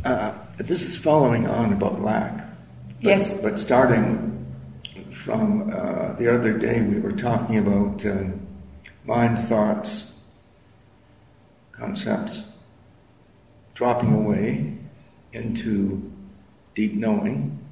Uh, 0.04 0.34
this 0.58 0.82
is 0.82 0.98
following 0.98 1.48
on 1.48 1.72
about 1.72 2.02
lack. 2.02 2.36
But, 2.36 2.48
yes. 3.04 3.36
But 3.36 3.60
starting 3.60 4.48
from 5.12 5.70
uh, 5.72 6.14
the 6.14 6.34
other 6.34 6.58
day, 6.58 6.82
we 6.82 6.98
were 6.98 7.12
talking 7.12 7.60
about 7.60 8.04
uh, 8.04 8.24
mind 9.06 9.48
thoughts, 9.48 10.14
concepts, 11.74 12.44
dropping 13.76 14.16
away 14.16 14.80
into 15.32 16.12
deep 16.74 16.96
knowing. 16.96 17.67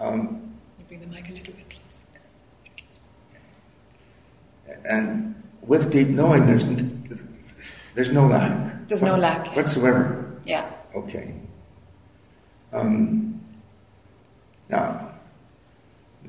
Um, 0.00 0.54
You 0.78 0.84
bring 0.88 1.00
the 1.00 1.06
mic 1.06 1.28
a 1.30 1.32
little 1.32 1.54
bit 1.54 1.70
closer. 1.70 2.02
and 4.88 5.34
with 5.62 5.90
deep 5.92 6.08
knowing, 6.08 6.46
there's 6.46 6.64
n- 6.64 7.02
there's 7.94 8.10
no 8.10 8.26
lack. 8.26 8.88
There's 8.88 9.02
no 9.02 9.16
lack. 9.16 9.54
whatsoever. 9.56 10.36
Yeah. 10.44 10.68
Okay. 10.94 11.34
Um, 12.72 13.40
now, 14.68 15.10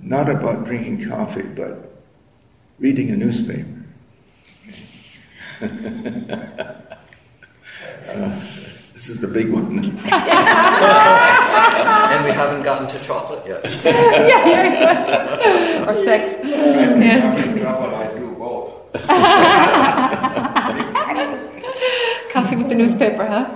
not 0.01 0.29
about 0.29 0.65
drinking 0.65 1.09
coffee, 1.09 1.41
but 1.43 2.01
reading 2.79 3.09
a 3.09 3.15
newspaper. 3.17 3.67
Uh, 8.07 8.39
this 8.95 9.09
is 9.09 9.19
the 9.19 9.27
big 9.27 9.51
one. 9.51 9.77
and 9.79 9.93
we 12.23 12.31
haven't 12.31 12.63
gotten 12.63 12.87
to 12.87 12.97
chocolate 13.03 13.45
yet. 13.45 13.61
yeah, 13.83 15.83
Or 15.85 15.93
sex. 15.93 16.39
Yes. 16.45 17.43
I'm 17.43 17.49
in 17.49 17.59
trouble, 17.61 17.93
I 17.93 18.07
do 18.17 18.31
both. 18.39 18.93
Coffee 22.31 22.55
with 22.55 22.69
the 22.69 22.75
newspaper, 22.75 23.25
huh? 23.25 23.49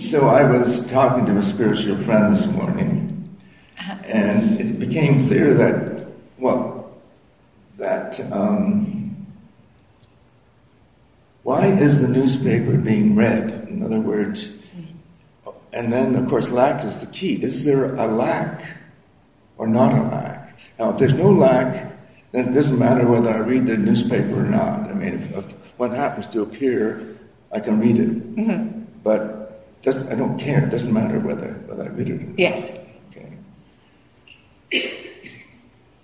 So 0.00 0.28
I 0.28 0.50
was 0.50 0.90
talking 0.90 1.26
to 1.26 1.36
a 1.36 1.42
spiritual 1.42 1.98
friend 1.98 2.34
this 2.34 2.46
morning, 2.46 3.28
and 4.04 4.58
it 4.58 4.78
became 4.80 5.26
clear 5.28 5.52
that, 5.52 6.06
well, 6.38 6.78
that 7.78 8.18
um, 8.32 9.07
why 11.48 11.64
is 11.64 12.02
the 12.02 12.08
newspaper 12.08 12.76
being 12.76 13.16
read? 13.16 13.68
In 13.70 13.82
other 13.82 14.00
words, 14.00 14.60
and 15.72 15.90
then 15.90 16.14
of 16.14 16.28
course 16.28 16.50
lack 16.50 16.84
is 16.84 17.00
the 17.00 17.06
key. 17.06 17.42
Is 17.42 17.64
there 17.64 17.94
a 17.94 18.06
lack 18.06 18.76
or 19.56 19.66
not 19.66 19.96
a 19.96 20.02
lack? 20.02 20.58
Now, 20.78 20.90
if 20.90 20.98
there's 20.98 21.14
no 21.14 21.30
lack, 21.32 21.96
then 22.32 22.48
it 22.48 22.52
doesn't 22.52 22.78
matter 22.78 23.08
whether 23.08 23.32
I 23.32 23.38
read 23.38 23.64
the 23.64 23.78
newspaper 23.78 24.40
or 24.40 24.44
not. 24.44 24.90
I 24.90 24.92
mean, 24.92 25.14
if, 25.14 25.38
if 25.38 25.78
one 25.78 25.90
happens 25.90 26.26
to 26.36 26.42
appear, 26.42 27.16
I 27.50 27.60
can 27.60 27.80
read 27.80 27.96
it, 27.96 28.36
mm-hmm. 28.36 28.84
but 29.02 29.80
doesn't, 29.80 30.12
I 30.12 30.16
don't 30.16 30.36
care. 30.38 30.66
It 30.66 30.68
doesn't 30.68 30.92
matter 30.92 31.18
whether 31.18 31.48
whether 31.64 31.84
I 31.84 31.88
read 31.88 32.08
it 32.10 32.20
or 32.20 32.24
not. 32.28 32.38
Yes. 32.38 32.70
Okay. 33.08 33.32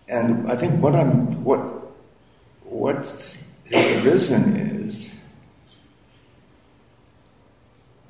And 0.09 0.51
I 0.51 0.57
think 0.57 0.81
what 0.81 0.95
I'm 0.95 1.45
what 1.45 1.61
what 2.65 2.97
has 2.97 3.45
arisen 3.69 4.57
is 4.57 5.14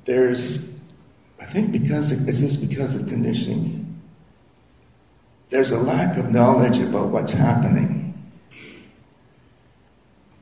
there's 0.05 0.63
I 1.39 1.45
think 1.45 1.71
because 1.71 2.11
of, 2.11 2.25
this 2.25 2.55
because 2.55 2.95
of 2.95 3.07
conditioning. 3.07 4.01
There's 5.49 5.71
a 5.71 5.77
lack 5.79 6.17
of 6.17 6.31
knowledge 6.31 6.79
about 6.79 7.09
what's 7.09 7.31
happening. 7.31 8.13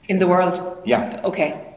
In 0.08 0.20
the 0.20 0.28
world. 0.28 0.82
Yeah. 0.86 1.20
Okay. 1.24 1.76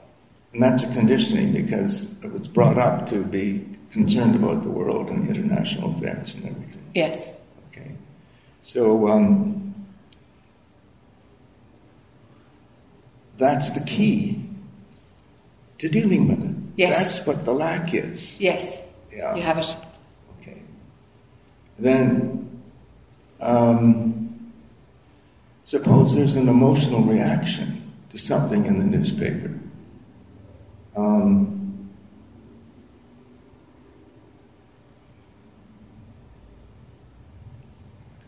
And 0.52 0.62
that's 0.62 0.82
a 0.82 0.92
conditioning 0.92 1.52
because 1.52 2.14
I 2.24 2.28
was 2.28 2.48
brought 2.48 2.78
up 2.78 3.06
to 3.08 3.24
be 3.24 3.66
concerned 3.90 4.36
about 4.36 4.62
the 4.62 4.70
world 4.70 5.08
and 5.08 5.28
international 5.28 5.96
affairs 5.96 6.34
and 6.34 6.46
everything. 6.46 6.90
Yes. 6.94 7.28
Okay. 7.70 7.92
So 8.62 9.08
um, 9.08 9.74
that's 13.38 13.70
the 13.72 13.84
key 13.84 14.42
to 15.78 15.88
dealing 15.88 16.28
with 16.28 16.44
it. 16.44 16.55
Yes. 16.76 16.98
That's 16.98 17.26
what 17.26 17.44
the 17.44 17.52
lack 17.52 17.94
is. 17.94 18.38
Yes. 18.40 18.76
Yeah. 19.12 19.34
You 19.34 19.42
have 19.42 19.58
it. 19.58 19.76
Okay. 20.40 20.60
Then, 21.78 22.62
um, 23.40 24.52
suppose 25.64 26.14
there's 26.14 26.36
an 26.36 26.48
emotional 26.48 27.02
reaction 27.02 27.92
to 28.10 28.18
something 28.18 28.66
in 28.66 28.78
the 28.78 28.84
newspaper. 28.84 29.58
Um, 30.96 31.56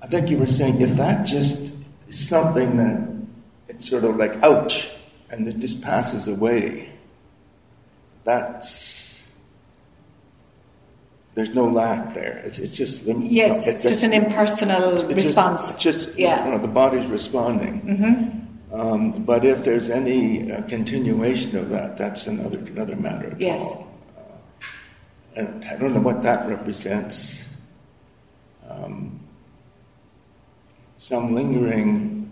I 0.03 0.07
think 0.07 0.31
you 0.31 0.39
were 0.39 0.47
saying 0.47 0.81
if 0.81 0.97
that 0.97 1.27
just 1.27 1.75
is 2.09 2.29
something 2.29 2.79
that 2.79 3.09
it's 3.69 3.89
sort 3.89 4.05
of 4.05 4.17
like 4.17 4.43
ouch, 4.43 4.91
and 5.31 5.47
it 5.47 5.59
just 5.59 5.83
passes 5.83 6.29
away. 6.29 6.89
That's 8.33 9.19
there's 11.35 11.55
no 11.55 11.65
lack 11.67 12.13
there. 12.15 12.43
It- 12.45 12.59
It's 12.59 12.77
just 12.77 13.05
Yes, 13.07 13.67
it's 13.67 13.85
just 13.85 14.03
an 14.03 14.13
impersonal 14.13 15.07
response. 15.07 15.69
Just, 15.71 15.81
just 16.09 16.19
Yeah. 16.19 16.45
you 16.45 16.51
know, 16.53 16.59
the 16.59 16.69
body's 16.83 17.07
responding. 17.07 17.81
Mm-hmm. 17.81 18.75
Um, 18.79 19.23
but 19.25 19.47
if 19.47 19.65
there's 19.65 19.89
any 19.89 20.53
uh, 20.53 20.61
continuation 20.69 21.57
of 21.57 21.71
that, 21.71 21.97
that's 21.97 22.27
another 22.27 22.59
another 22.59 22.97
matter. 22.97 23.29
At 23.33 23.41
Yes. 23.41 23.63
all. 23.65 23.87
Uh, 24.19 25.41
and 25.41 25.65
I 25.65 25.77
don't 25.79 25.95
know 25.95 26.03
what 26.05 26.23
that 26.23 26.47
represents. 26.51 27.41
Um, 28.69 29.21
some 30.99 31.35
lingering 31.35 32.31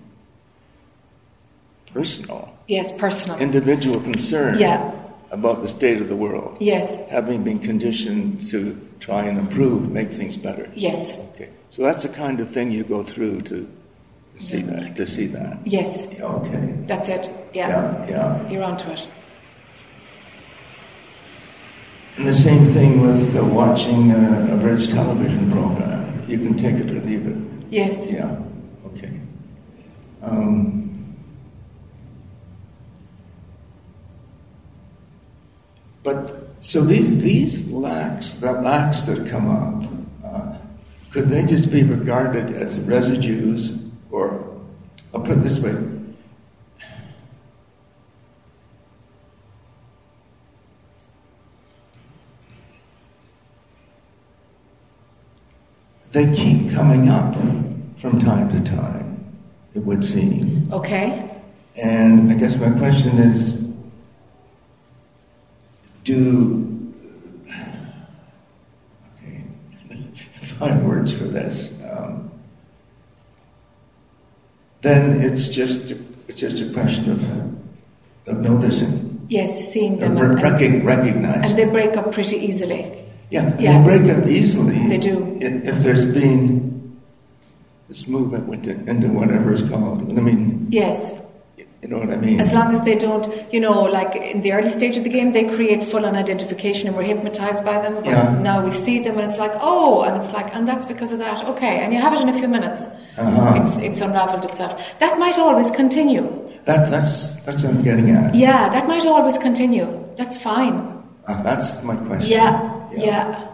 personal, 1.95 2.53
Yes, 2.69 2.93
personal. 2.93 3.39
individual 3.39 3.99
concern 4.01 4.59
Yeah. 4.59 4.93
About 5.31 5.63
the 5.63 5.69
state 5.69 6.01
of 6.01 6.09
the 6.09 6.17
world, 6.17 6.57
Yes. 6.61 6.97
having 7.09 7.43
been 7.43 7.59
conditioned 7.59 8.41
to 8.51 8.77
try 9.01 9.25
and 9.25 9.39
improve, 9.39 9.91
make 9.91 10.11
things 10.13 10.37
better. 10.37 10.69
Yes. 10.75 11.19
Okay, 11.35 11.51
so 11.71 11.83
that's 11.83 12.03
the 12.03 12.09
kind 12.09 12.41
of 12.41 12.51
thing 12.51 12.71
you 12.71 12.85
go 12.85 13.03
through 13.03 13.43
to, 13.43 13.69
to 14.37 14.43
see 14.43 14.63
that. 14.63 14.97
To 14.97 15.07
see 15.07 15.27
that. 15.27 15.59
Yes. 15.65 16.07
Okay. 16.21 16.75
That's 16.87 17.09
it. 17.09 17.29
Yeah. 17.53 17.69
Yeah, 17.69 18.09
yeah. 18.09 18.51
You're 18.51 18.65
onto 18.65 18.91
it. 18.91 19.07
And 22.17 22.27
the 22.27 22.35
same 22.35 22.73
thing 22.73 23.01
with 23.03 23.37
uh, 23.37 23.45
watching 23.45 24.11
a, 24.13 24.55
a 24.55 24.57
British 24.57 24.89
television 24.89 25.51
program. 25.51 26.25
You 26.29 26.39
can 26.39 26.57
take 26.57 26.77
it 26.77 26.91
or 26.91 27.01
leave 27.01 27.27
it. 27.27 27.37
Yes. 27.71 28.07
Yeah. 28.09 28.39
Okay. 28.87 29.21
Um, 30.23 30.86
but 36.07 36.33
so 36.61 36.83
these 36.83 37.19
these 37.19 37.67
lacks, 37.67 38.35
the 38.37 38.53
lacks 38.53 39.03
that 39.07 39.29
come 39.29 39.51
up, 39.51 39.91
uh, 40.25 40.57
could 41.11 41.29
they 41.29 41.45
just 41.45 41.73
be 41.73 41.83
regarded 41.83 42.53
as 42.53 42.79
residues, 42.79 43.77
or 44.13 44.57
I'll 45.13 45.21
put 45.21 45.39
it 45.39 45.43
this 45.43 45.59
way: 45.59 45.75
they 56.13 56.33
keep 56.37 56.71
coming 56.71 57.09
up 57.09 57.35
from 57.97 58.21
time 58.21 58.49
to 58.53 58.61
time, 58.63 59.27
it 59.75 59.81
would 59.81 60.05
seem. 60.05 60.73
Okay. 60.73 61.29
And 61.75 62.31
I 62.31 62.37
guess 62.37 62.57
my 62.59 62.71
question 62.71 63.19
is 63.19 63.66
do. 66.07 66.93
Okay, 69.19 69.43
find 70.59 70.87
words 70.89 71.13
for 71.13 71.25
this. 71.25 71.73
Um, 71.91 72.31
then 74.83 75.21
it's 75.21 75.49
just 75.49 75.91
it's 76.29 76.37
just 76.39 76.63
a 76.63 76.73
question 76.73 77.11
of, 77.13 77.23
of 78.37 78.43
noticing, 78.43 79.27
Yes, 79.29 79.73
seeing 79.73 79.99
them. 79.99 80.17
And, 80.17 80.31
and, 80.33 80.39
recog- 80.39 80.85
recognizing. 80.85 81.43
and 81.45 81.59
they 81.59 81.65
break 81.67 81.97
up 81.97 82.13
pretty 82.13 82.37
easily. 82.37 82.93
Yeah, 83.31 83.57
Yeah. 83.59 83.79
they 83.83 83.85
break 83.99 84.17
up 84.17 84.27
easily. 84.27 84.79
They 84.89 84.99
do. 84.99 85.37
If, 85.41 85.83
there's 85.83 86.05
been 86.07 86.97
this 87.89 88.07
movement 88.07 88.49
into, 88.55 88.89
into 88.91 89.09
whatever 89.09 89.53
it's 89.53 89.69
called. 89.69 90.03
I 90.17 90.21
mean, 90.23 90.69
Yes. 90.71 91.11
You 91.83 91.89
know 91.89 91.99
what 91.99 92.11
I 92.11 92.17
mean? 92.17 92.41
As 92.41 92.53
long 92.53 92.73
as 92.73 92.81
they 92.83 92.95
don't, 92.97 93.27
you 93.53 93.61
know, 93.61 93.83
like 93.83 94.17
in 94.17 94.41
the 94.43 94.53
early 94.53 94.69
stage 94.69 94.97
of 94.97 95.05
the 95.05 95.11
game, 95.11 95.33
they 95.33 95.45
create 95.45 95.83
full 95.83 96.05
on 96.07 96.17
identification 96.17 96.89
and 96.89 96.97
we're 96.97 97.05
hypnotized 97.05 97.65
by 97.65 97.79
them. 97.79 98.03
Yeah. 98.05 98.39
now 98.41 98.65
we 98.65 98.71
see 98.71 98.99
them 98.99 99.19
and 99.19 99.29
it's 99.29 99.39
like, 99.39 99.53
oh, 99.61 100.03
and 100.03 100.17
it's 100.17 100.33
like, 100.33 100.55
and 100.55 100.67
that's 100.67 100.87
because 100.87 101.13
of 101.13 101.19
that. 101.19 101.45
Okay, 101.51 101.81
and 101.81 101.93
you 101.93 102.01
have 102.01 102.15
it 102.15 102.21
in 102.21 102.29
a 102.29 102.33
few 102.39 102.49
minutes. 102.49 102.87
Uh-huh. 103.19 103.61
It's 103.63 103.79
it's 103.79 104.01
unraveled 104.01 104.45
itself. 104.45 104.99
That 104.99 105.19
might 105.19 105.39
always 105.39 105.71
continue. 105.71 106.25
That, 106.65 106.91
that's, 106.91 107.37
that's 107.45 107.63
what 107.63 107.75
I'm 107.75 107.83
getting 107.83 108.11
at. 108.11 108.35
Yeah, 108.35 108.69
that 108.71 108.89
might 108.89 109.05
always 109.07 109.39
continue. 109.39 109.87
That's 110.17 110.37
fine. 110.37 110.77
Uh, 111.29 111.43
that's 111.43 111.83
my 111.85 111.95
question. 111.95 112.31
Yeah, 112.31 112.89
yeah. 112.97 113.49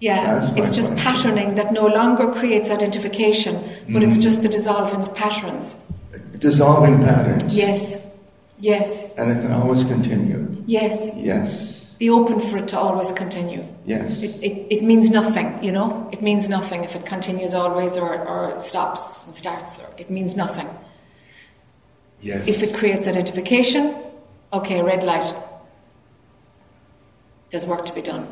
Yeah, 0.00 0.40
my 0.52 0.58
it's 0.58 0.74
just 0.74 0.92
question. 0.92 0.96
patterning 1.14 1.54
that 1.54 1.72
no 1.72 1.86
longer 1.86 2.32
creates 2.32 2.70
identification, 2.70 3.54
but 3.88 4.02
it's 4.02 4.18
Mhm. 4.18 4.22
just 4.22 4.42
the 4.42 4.48
dissolving 4.48 5.00
of 5.00 5.14
patterns. 5.14 5.76
Dissolving 6.38 7.00
patterns. 7.00 7.54
Yes, 7.54 8.04
yes, 8.60 9.14
And 9.16 9.30
it 9.30 9.40
can 9.42 9.52
always 9.52 9.84
continue. 9.84 10.50
yes. 10.66 11.10
Yes. 11.16 11.72
Be 11.98 12.10
open 12.10 12.40
for 12.40 12.56
it 12.58 12.66
to 12.68 12.76
always 12.78 13.12
continue. 13.12 13.64
Yes. 13.86 14.20
It, 14.20 14.42
it, 14.42 14.66
it 14.78 14.82
means 14.82 15.10
nothing, 15.10 15.62
you 15.62 15.70
know? 15.70 16.08
It 16.12 16.20
means 16.22 16.48
nothing 16.48 16.82
if 16.82 16.96
it 16.96 17.06
continues 17.06 17.54
always 17.54 17.96
or, 17.96 18.18
or 18.26 18.58
stops 18.58 19.26
and 19.26 19.36
starts. 19.36 19.78
Or, 19.80 19.86
it 19.96 20.10
means 20.10 20.34
nothing. 20.34 20.68
Yes. 22.20 22.48
If 22.48 22.64
it 22.64 22.74
creates 22.74 23.06
identification, 23.06 23.94
okay, 24.52 24.82
red 24.82 25.04
light. 25.04 25.32
There's 27.50 27.64
work 27.64 27.84
to 27.86 27.94
be 27.94 28.02
done. 28.02 28.26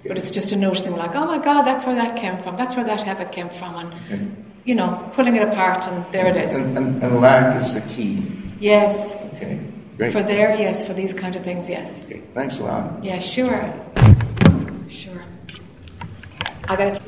Okay. 0.00 0.08
But 0.08 0.18
it's 0.18 0.32
just 0.32 0.52
a 0.52 0.56
noticing, 0.56 0.96
like, 0.96 1.14
oh 1.14 1.24
my 1.24 1.38
God, 1.38 1.62
that's 1.62 1.84
where 1.86 1.94
that 1.94 2.16
came 2.16 2.36
from. 2.38 2.56
That's 2.56 2.74
where 2.74 2.84
that 2.84 3.02
habit 3.02 3.30
came 3.30 3.48
from. 3.48 3.76
And, 3.76 3.94
Okay. 4.10 4.26
You 4.68 4.74
know, 4.74 5.10
pulling 5.14 5.34
it 5.34 5.48
apart, 5.48 5.88
and 5.88 6.04
there 6.12 6.26
it 6.26 6.36
is. 6.36 6.60
And, 6.60 6.76
and, 6.76 7.02
and 7.02 7.20
lack 7.22 7.62
is 7.62 7.72
the 7.72 7.80
key. 7.94 8.30
Yes. 8.60 9.14
Okay. 9.14 9.58
Great. 9.96 10.12
For 10.12 10.22
there, 10.22 10.54
yes. 10.56 10.86
For 10.86 10.92
these 10.92 11.14
kind 11.14 11.34
of 11.34 11.42
things, 11.42 11.70
yes. 11.70 12.04
Okay. 12.04 12.20
Thanks 12.34 12.58
a 12.58 12.64
lot. 12.64 13.02
Yeah, 13.02 13.18
sure. 13.18 13.72
Sure. 14.90 15.24
I 16.68 16.76
got 16.76 16.94
to. 16.94 17.02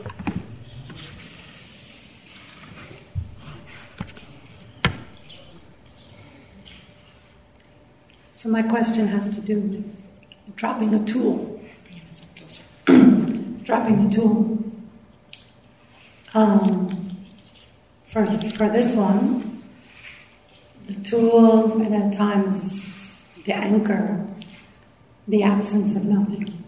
So 8.33 8.49
my 8.49 8.63
question 8.63 9.07
has 9.09 9.29
to 9.37 9.43
do 9.43 9.61
with 9.61 10.09
dropping 10.57 10.95
a 10.95 11.05
tool. 11.05 11.61
Bring 11.85 12.01
this 12.07 12.23
up 12.23 12.35
closer. 12.37 12.63
dropping 13.65 14.07
a 14.07 14.11
tool. 14.11 14.65
Um, 16.33 17.10
for, 18.11 18.27
for 18.27 18.69
this 18.69 18.97
one, 18.97 19.63
the 20.87 20.95
tool, 20.95 21.81
and 21.81 21.95
at 21.95 22.13
times 22.13 23.29
the 23.45 23.53
anchor, 23.53 24.27
the 25.29 25.45
absence 25.45 25.95
of 25.95 26.05
nothing, 26.05 26.65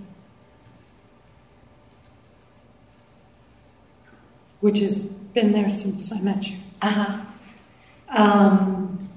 which 4.61 4.79
has 4.79 5.01
been 5.01 5.51
there 5.51 5.69
since 5.69 6.13
I 6.13 6.21
met 6.21 6.49
you. 6.49 6.57
Uh 6.81 6.91
huh. 6.91 7.21
Um, 8.09 9.09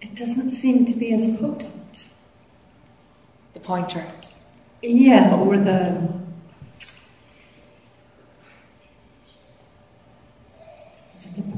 it 0.00 0.14
doesn't 0.14 0.48
seem 0.48 0.86
to 0.86 0.94
be 0.94 1.12
as 1.12 1.26
potent. 1.38 2.06
The 3.52 3.60
pointer. 3.60 4.06
Yeah, 4.80 5.34
or 5.34 5.58
the 5.58 6.16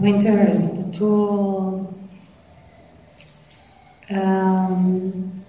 it? 0.04 0.50
Is 0.50 0.62
it 0.62 0.92
the 0.92 0.98
tool? 0.98 1.94
Um, 4.10 5.44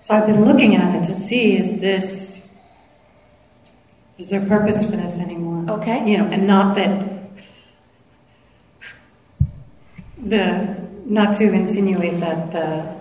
so 0.00 0.14
I've 0.14 0.26
been 0.26 0.44
looking 0.44 0.76
at 0.76 0.94
it 0.94 1.04
to 1.04 1.14
see 1.14 1.56
is 1.56 1.80
this 1.80 2.48
is 4.16 4.30
there 4.30 4.44
purpose 4.46 4.84
for 4.88 4.96
this 4.96 5.18
anymore? 5.18 5.78
Okay. 5.78 6.08
You 6.10 6.18
know, 6.18 6.24
and 6.26 6.46
not 6.46 6.76
that 6.76 7.10
the 10.18 10.76
not 11.04 11.34
to 11.36 11.52
insinuate 11.52 12.20
that 12.20 12.52
the 12.52 12.94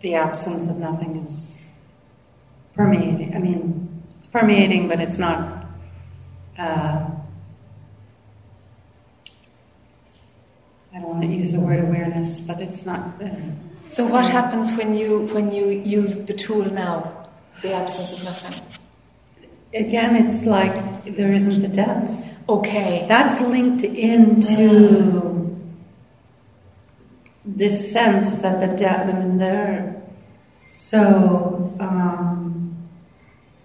the 0.00 0.14
absence 0.14 0.66
of 0.66 0.78
nothing 0.78 1.16
is 1.16 1.78
permeating. 2.74 3.36
I 3.36 3.38
mean, 3.38 4.02
it's 4.18 4.26
permeating, 4.26 4.88
but 4.88 5.00
it's 5.00 5.18
not. 5.18 5.66
Uh, 6.58 7.10
I 10.94 10.98
don't 10.98 11.08
want 11.08 11.22
to 11.22 11.28
use 11.28 11.52
the 11.52 11.60
word 11.60 11.80
awareness, 11.80 12.40
but 12.40 12.60
it's 12.60 12.84
not. 12.84 13.00
Uh, 13.22 13.30
So 13.86 14.06
what 14.06 14.28
happens 14.28 14.72
when 14.78 14.96
you 14.96 15.26
when 15.34 15.50
you 15.52 15.68
use 15.68 16.16
the 16.16 16.32
tool 16.34 16.64
now? 16.64 17.26
The 17.62 17.72
absence 17.74 18.12
of 18.12 18.24
nothing. 18.24 18.54
again, 19.74 20.16
it's 20.16 20.44
like 20.44 21.04
there 21.04 21.32
isn't 21.32 21.60
the 21.62 21.68
depth. 21.68 22.14
Okay. 22.48 23.04
That's 23.08 23.40
linked 23.40 23.84
into 23.84 25.56
this 27.44 27.92
sense 27.92 28.38
that 28.38 28.60
the 28.60 28.76
depth, 28.76 29.08
I 29.08 29.18
mean, 29.18 29.38
there. 29.38 30.02
So 30.70 31.74
um, 31.80 32.76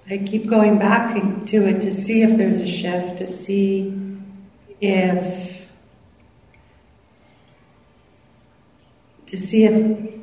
I 0.09 0.17
keep 0.17 0.47
going 0.47 0.77
back 0.79 1.15
to 1.47 1.57
it 1.67 1.81
to 1.81 1.91
see 1.91 2.21
if 2.23 2.37
there's 2.37 2.61
a 2.61 2.67
shift, 2.67 3.17
to 3.19 3.27
see 3.27 3.93
if. 4.81 5.56
To 9.27 9.37
see 9.37 9.65
if. 9.65 10.13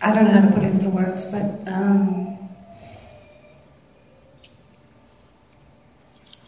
I 0.00 0.14
don't 0.14 0.24
know 0.24 0.30
how 0.40 0.46
to 0.48 0.52
put 0.54 0.62
it 0.62 0.70
into 0.70 0.88
words, 0.88 1.24
but. 1.24 1.60
Um, 1.66 2.38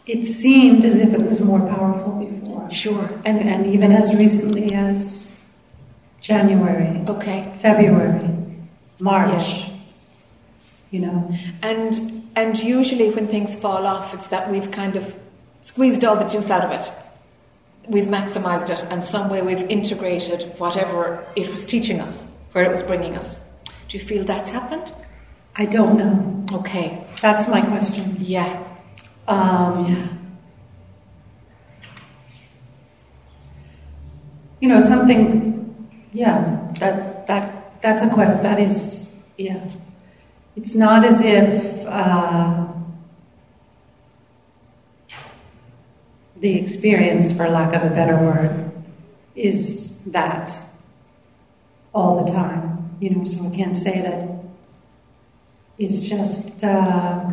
it 0.07 0.25
seemed 0.25 0.83
as 0.85 0.99
if 0.99 1.13
it 1.13 1.21
was 1.21 1.41
more 1.41 1.59
powerful 1.59 2.13
before. 2.13 2.69
Sure. 2.71 3.09
And, 3.25 3.39
and 3.39 3.65
even 3.67 3.91
as 3.91 4.15
recently 4.15 4.73
as 4.73 5.41
January, 6.21 7.03
Okay. 7.07 7.53
February, 7.59 8.27
March. 8.99 9.31
Yes. 9.31 9.69
You 10.91 10.99
know, 11.01 11.31
And 11.61 12.29
and 12.35 12.57
usually 12.59 13.09
when 13.09 13.27
things 13.27 13.55
fall 13.55 13.85
off, 13.87 14.13
it's 14.13 14.27
that 14.27 14.49
we've 14.51 14.71
kind 14.71 14.95
of 14.95 15.15
squeezed 15.59 16.03
all 16.03 16.15
the 16.15 16.25
juice 16.27 16.49
out 16.49 16.63
of 16.63 16.71
it. 16.71 16.91
We've 17.89 18.05
maximized 18.05 18.69
it, 18.69 18.83
and 18.91 19.03
some 19.03 19.29
way 19.29 19.41
we've 19.41 19.63
integrated 19.63 20.43
whatever 20.57 21.25
it 21.35 21.49
was 21.49 21.65
teaching 21.65 21.99
us, 21.99 22.25
where 22.51 22.63
it 22.63 22.71
was 22.71 22.83
bringing 22.83 23.15
us. 23.15 23.37
Do 23.87 23.97
you 23.97 24.03
feel 24.03 24.23
that's 24.23 24.49
happened? 24.49 24.93
I 25.55 25.65
don't 25.65 25.97
know. 25.97 26.57
Okay. 26.59 27.03
That's 27.21 27.47
my 27.49 27.61
question. 27.61 28.15
Yeah. 28.19 28.63
Um, 29.27 29.85
Yeah. 29.85 30.07
You 34.59 34.69
know, 34.69 34.79
something. 34.79 35.75
Yeah, 36.13 36.67
that 36.79 37.25
that 37.27 37.81
that's 37.81 38.03
a 38.03 38.09
question. 38.09 38.43
That 38.43 38.59
is, 38.59 39.11
yeah. 39.37 39.67
It's 40.55 40.75
not 40.75 41.03
as 41.03 41.19
if 41.21 41.85
uh, 41.87 42.60
the 46.41 46.57
experience, 46.57 47.31
for 47.31 47.47
lack 47.47 47.73
of 47.73 47.83
a 47.83 47.93
better 47.93 48.17
word, 48.17 48.71
is 49.35 49.99
that 50.05 50.51
all 51.93 52.23
the 52.23 52.31
time. 52.31 52.97
You 52.99 53.11
know, 53.11 53.23
so 53.23 53.47
I 53.47 53.55
can't 53.55 53.77
say 53.77 54.01
that 54.01 54.27
it's 55.77 55.99
just. 55.99 56.63
Uh, 56.63 57.29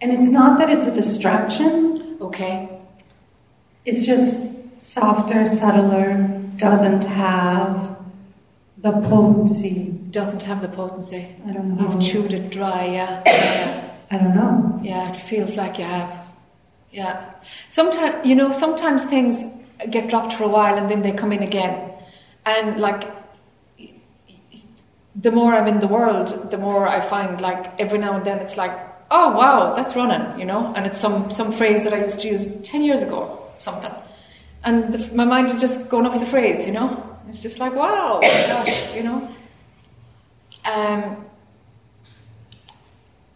and 0.00 0.12
it's 0.12 0.28
not 0.28 0.58
that 0.58 0.70
it's 0.70 0.86
a 0.86 0.92
distraction. 0.92 2.18
Okay. 2.20 2.80
It's 3.84 4.04
just 4.04 4.80
softer, 4.80 5.46
subtler, 5.46 6.42
doesn't 6.56 7.04
have 7.04 7.96
the 8.78 8.92
potency. 8.92 9.90
Doesn't 10.10 10.42
have 10.44 10.62
the 10.62 10.68
potency. 10.68 11.28
I 11.46 11.52
don't 11.52 11.76
know. 11.76 11.92
You've 11.92 12.02
chewed 12.02 12.32
it 12.32 12.50
dry, 12.50 12.86
yeah. 12.86 13.80
I 14.10 14.18
don't 14.18 14.34
know. 14.34 14.78
Yeah, 14.82 15.10
it 15.10 15.16
feels 15.16 15.56
like 15.56 15.78
you 15.78 15.84
have. 15.84 16.24
Yeah. 16.90 17.30
Sometimes, 17.68 18.26
you 18.26 18.34
know, 18.34 18.52
sometimes 18.52 19.04
things 19.04 19.42
get 19.90 20.08
dropped 20.08 20.32
for 20.32 20.44
a 20.44 20.48
while 20.48 20.76
and 20.76 20.88
then 20.90 21.02
they 21.02 21.12
come 21.12 21.32
in 21.32 21.42
again. 21.42 21.92
And 22.46 22.80
like, 22.80 23.10
the 25.16 25.30
more 25.30 25.54
I'm 25.54 25.66
in 25.66 25.80
the 25.80 25.88
world, 25.88 26.50
the 26.50 26.58
more 26.58 26.86
I 26.86 27.00
find 27.00 27.40
like 27.40 27.80
every 27.80 27.98
now 27.98 28.16
and 28.16 28.24
then 28.24 28.38
it's 28.38 28.56
like, 28.56 28.72
oh 29.10 29.30
wow, 29.32 29.74
that's 29.74 29.94
running, 29.96 30.38
you 30.38 30.44
know? 30.44 30.72
And 30.76 30.86
it's 30.86 30.98
some, 30.98 31.30
some 31.30 31.52
phrase 31.52 31.84
that 31.84 31.92
I 31.92 32.02
used 32.02 32.20
to 32.20 32.28
use 32.28 32.46
10 32.62 32.82
years 32.82 33.02
ago, 33.02 33.40
something. 33.58 33.92
And 34.64 34.92
the, 34.92 35.14
my 35.14 35.24
mind 35.24 35.50
is 35.50 35.60
just 35.60 35.88
going 35.88 36.06
over 36.06 36.18
the 36.18 36.26
phrase, 36.26 36.66
you 36.66 36.72
know? 36.72 37.10
It's 37.28 37.42
just 37.42 37.58
like, 37.58 37.74
wow, 37.74 38.20
gosh, 38.22 38.94
you 38.94 39.02
know? 39.02 39.28
Um, 40.64 41.24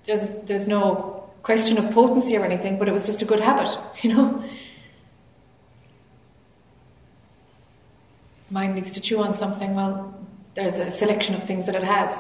there's, 0.09 0.31
there's 0.47 0.67
no 0.67 1.29
question 1.43 1.77
of 1.77 1.91
potency 1.93 2.35
or 2.37 2.45
anything, 2.45 2.79
but 2.79 2.89
it 2.89 2.93
was 2.93 3.07
just 3.07 3.21
a 3.21 3.27
good 3.27 3.41
habit, 3.41 3.71
you 4.03 4.15
know? 4.15 4.43
If 8.41 8.51
mind 8.51 8.75
needs 8.75 8.91
to 8.93 9.01
chew 9.03 9.21
on 9.21 9.35
something, 9.35 9.75
well, 9.75 10.15
there's 10.55 10.79
a 10.79 10.91
selection 10.91 11.35
of 11.35 11.45
things 11.45 11.67
that 11.67 11.75
it 11.75 11.85
has. 11.85 12.19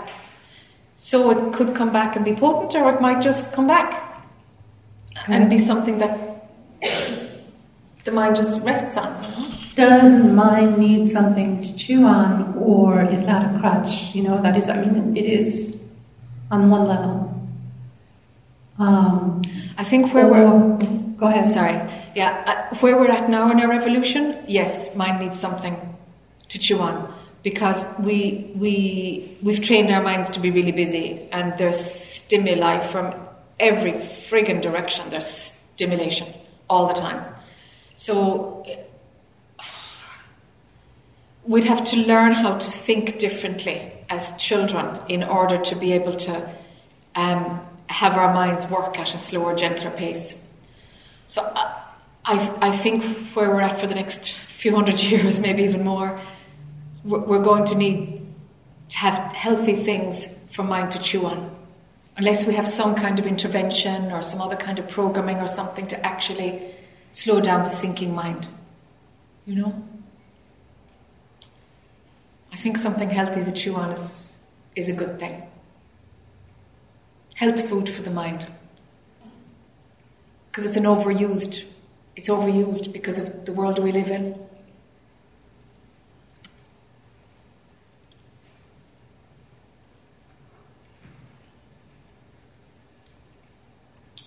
So 0.96 1.30
it 1.30 1.54
could 1.54 1.74
come 1.74 1.90
back 1.90 2.14
and 2.14 2.24
be 2.24 2.34
potent, 2.34 2.74
or 2.74 2.94
it 2.94 3.00
might 3.00 3.22
just 3.22 3.52
come 3.54 3.66
back 3.66 4.22
and 5.26 5.48
be 5.48 5.58
something 5.58 5.98
that 5.98 6.50
the 8.04 8.12
mind 8.12 8.36
just 8.36 8.60
rests 8.64 8.98
on. 8.98 9.24
You 9.24 9.30
know? 9.30 9.54
Does 9.76 10.24
mind 10.24 10.76
need 10.76 11.08
something 11.08 11.62
to 11.62 11.76
chew 11.76 12.04
on, 12.04 12.54
or 12.58 13.00
is 13.02 13.24
that 13.24 13.54
a 13.54 13.58
crutch? 13.60 14.14
You 14.14 14.24
know, 14.24 14.42
that 14.42 14.56
is, 14.56 14.68
I 14.68 14.84
mean, 14.84 15.16
it 15.16 15.24
is 15.24 15.88
on 16.50 16.68
one 16.68 16.84
level. 16.84 17.37
Um, 18.78 19.42
I 19.76 19.84
think 19.84 20.14
where 20.14 20.26
we're 20.28 20.78
go 21.16 21.26
ahead. 21.26 21.48
sorry. 21.48 21.74
Yeah, 22.14 22.44
uh, 22.46 22.76
where 22.76 22.96
we're 22.96 23.10
at 23.10 23.28
now 23.28 23.50
in 23.50 23.60
our 23.60 23.72
evolution, 23.72 24.42
yes, 24.46 24.94
mind 24.94 25.18
needs 25.18 25.38
something 25.38 25.76
to 26.48 26.58
chew 26.58 26.78
on 26.78 27.14
because 27.42 27.84
we 27.98 28.52
we 28.54 29.36
we've 29.42 29.60
trained 29.60 29.90
our 29.90 30.02
minds 30.02 30.30
to 30.30 30.40
be 30.40 30.50
really 30.50 30.72
busy, 30.72 31.28
and 31.32 31.56
there's 31.58 31.78
stimuli 31.78 32.80
from 32.80 33.14
every 33.58 33.92
friggin' 33.92 34.62
direction. 34.62 35.10
There's 35.10 35.52
stimulation 35.74 36.32
all 36.70 36.86
the 36.86 36.94
time. 36.94 37.34
So 37.96 38.64
we'd 41.44 41.64
have 41.64 41.82
to 41.84 41.96
learn 41.96 42.32
how 42.32 42.58
to 42.58 42.70
think 42.70 43.18
differently 43.18 43.92
as 44.08 44.36
children 44.36 45.00
in 45.08 45.22
order 45.24 45.58
to 45.58 45.74
be 45.74 45.92
able 45.92 46.14
to 46.14 46.50
um, 47.14 47.60
have 47.88 48.16
our 48.16 48.32
minds 48.32 48.66
work 48.66 48.98
at 48.98 49.14
a 49.14 49.16
slower, 49.16 49.54
gentler 49.54 49.90
pace. 49.90 50.36
So 51.26 51.42
I, 51.54 51.82
I, 52.24 52.58
I 52.68 52.72
think 52.76 53.04
where 53.34 53.50
we're 53.50 53.60
at 53.60 53.80
for 53.80 53.86
the 53.86 53.94
next 53.94 54.32
few 54.32 54.74
hundred 54.74 55.02
years, 55.10 55.38
maybe 55.38 55.62
even 55.64 55.84
more, 55.84 56.20
we're 57.04 57.20
we're 57.20 57.42
going 57.42 57.64
to 57.66 57.76
need 57.76 58.26
to 58.88 58.98
have 58.98 59.34
healthy 59.34 59.74
things 59.74 60.28
for 60.46 60.62
mind 60.64 60.90
to 60.92 60.98
chew 60.98 61.26
on. 61.26 61.54
Unless 62.16 62.46
we 62.46 62.54
have 62.54 62.66
some 62.66 62.94
kind 62.94 63.18
of 63.18 63.26
intervention 63.26 64.10
or 64.10 64.22
some 64.22 64.40
other 64.40 64.56
kind 64.56 64.78
of 64.78 64.88
programming 64.88 65.36
or 65.36 65.46
something 65.46 65.86
to 65.86 66.06
actually 66.06 66.74
slow 67.12 67.40
down 67.40 67.62
the 67.62 67.70
thinking 67.70 68.14
mind. 68.14 68.48
You 69.46 69.56
know? 69.56 69.84
I 72.52 72.56
think 72.56 72.76
something 72.76 73.08
healthy 73.08 73.44
to 73.44 73.52
chew 73.52 73.76
on 73.76 73.90
is, 73.90 74.38
is 74.74 74.88
a 74.88 74.92
good 74.92 75.20
thing. 75.20 75.47
Health 77.38 77.68
food 77.68 77.88
for 77.88 78.02
the 78.02 78.10
mind 78.10 78.46
because 80.50 80.66
it's 80.66 80.76
an 80.76 80.84
overused 80.84 81.64
it's 82.16 82.28
overused 82.28 82.92
because 82.92 83.20
of 83.20 83.44
the 83.44 83.52
world 83.52 83.78
we 83.78 83.92
live 83.92 84.10
in 84.10 84.34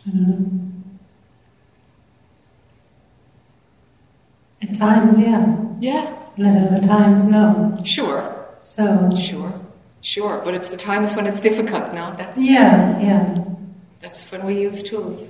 I 0.07 0.09
don't 0.09 0.29
know. 0.29 0.71
At 4.61 4.73
times, 4.75 5.19
yeah. 5.19 5.57
yeah 5.79 6.15
And 6.37 6.47
at 6.47 6.71
other 6.71 6.87
times, 6.87 7.25
no. 7.25 7.77
sure 7.83 8.47
So, 8.59 9.09
sure 9.17 9.59
sure 10.01 10.41
but 10.43 10.53
it's 10.53 10.69
the 10.69 10.77
times 10.77 11.15
when 11.15 11.27
it's 11.27 11.39
difficult 11.39 11.93
now 11.93 12.11
that's 12.11 12.37
yeah, 12.37 12.99
yeah. 12.99 13.43
that's 13.99 14.29
when 14.31 14.45
we 14.45 14.59
use 14.59 14.83
tools 14.83 15.29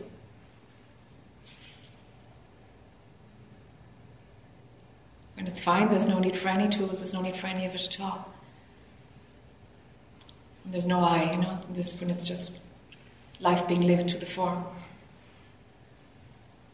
when 5.36 5.46
it's 5.48 5.62
fine 5.62 5.90
there's 5.90 6.08
no 6.08 6.20
need 6.20 6.36
for 6.36 6.50
any 6.50 6.68
tools 6.70 7.00
there's 7.00 7.14
no 7.14 7.22
need 7.22 7.36
for 7.36 7.48
any 7.48 7.66
of 7.66 7.76
it 7.76 7.86
at 7.86 8.00
all 8.00 8.28
And 10.64 10.74
there's 10.74 10.88
no 10.88 11.00
I 11.00 11.32
you 11.32 11.38
know 11.40 11.60
this 11.74 12.00
when 12.00 12.10
it's 12.10 12.28
just 12.28 12.60
life 13.40 13.68
being 13.68 13.82
lived 13.82 14.10
to 14.10 14.18
the 14.18 14.26
form 14.26 14.64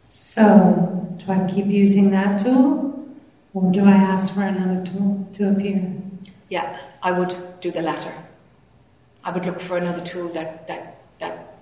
So, 0.10 1.16
do 1.18 1.32
I 1.32 1.46
keep 1.48 1.66
using 1.66 2.12
that 2.12 2.40
tool? 2.40 3.06
Or 3.54 3.72
do 3.72 3.84
I 3.84 3.92
ask 3.92 4.34
for 4.34 4.42
another 4.42 4.86
tool 4.86 5.28
to 5.34 5.50
appear? 5.52 5.92
Yeah, 6.50 6.80
I 7.04 7.12
would 7.12 7.36
do 7.62 7.72
the 7.72 7.82
latter. 7.82 8.14
I 9.24 9.32
would 9.32 9.46
look 9.46 9.60
for 9.60 9.78
another 9.78 10.04
tool 10.04 10.28
that 10.30 10.68
that 10.68 10.98
that 11.20 11.56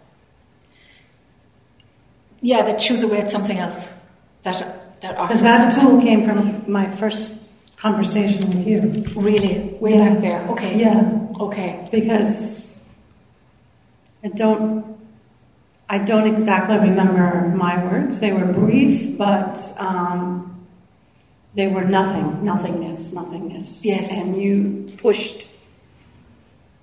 yeah 2.41 2.61
that 2.63 2.77
chews 2.80 3.03
away 3.03 3.19
at 3.19 3.30
something 3.30 3.57
else 3.57 3.88
that 4.43 5.01
that 5.01 5.17
offers 5.17 5.38
Because 5.39 5.41
that 5.43 5.73
something. 5.73 5.91
tool 5.91 6.01
came 6.01 6.26
from 6.26 6.72
my 6.72 6.89
first 6.95 7.41
conversation 7.77 8.47
with 8.49 8.67
you. 8.67 9.03
really 9.15 9.76
way 9.80 9.93
Yeah. 9.95 10.09
back 10.09 10.22
there. 10.22 10.41
Okay, 10.49 10.77
Yeah, 10.80 11.11
okay, 11.39 11.88
because 11.91 12.81
I 14.23 14.30
don't, 14.30 14.97
I 15.88 15.99
don't 15.99 16.26
exactly 16.26 16.77
remember 16.80 17.53
my 17.55 17.84
words. 17.85 18.19
They 18.19 18.31
were 18.34 18.45
brief, 18.45 19.17
but 19.19 19.59
um, 19.77 20.65
they 21.53 21.67
were 21.67 21.84
nothing, 21.84 22.43
nothingness, 22.43 23.13
nothingness. 23.13 23.85
Yes. 23.85 24.09
And 24.11 24.35
you 24.41 24.91
pushed 24.97 25.47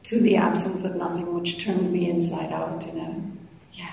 to 0.05 0.21
the 0.21 0.37
absence 0.37 0.85
of 0.85 0.97
nothing, 0.97 1.33
which 1.35 1.65
turned 1.65 1.93
me 1.93 2.11
inside 2.11 2.53
out 2.53 2.85
in 2.87 2.99
a 2.99 3.77
yeah, 3.77 3.93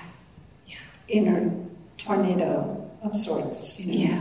yeah, 0.65 0.77
inner 1.07 1.51
tornado 1.97 2.89
of 3.03 3.15
sorts. 3.15 3.79
You 3.79 4.07
know. 4.07 4.13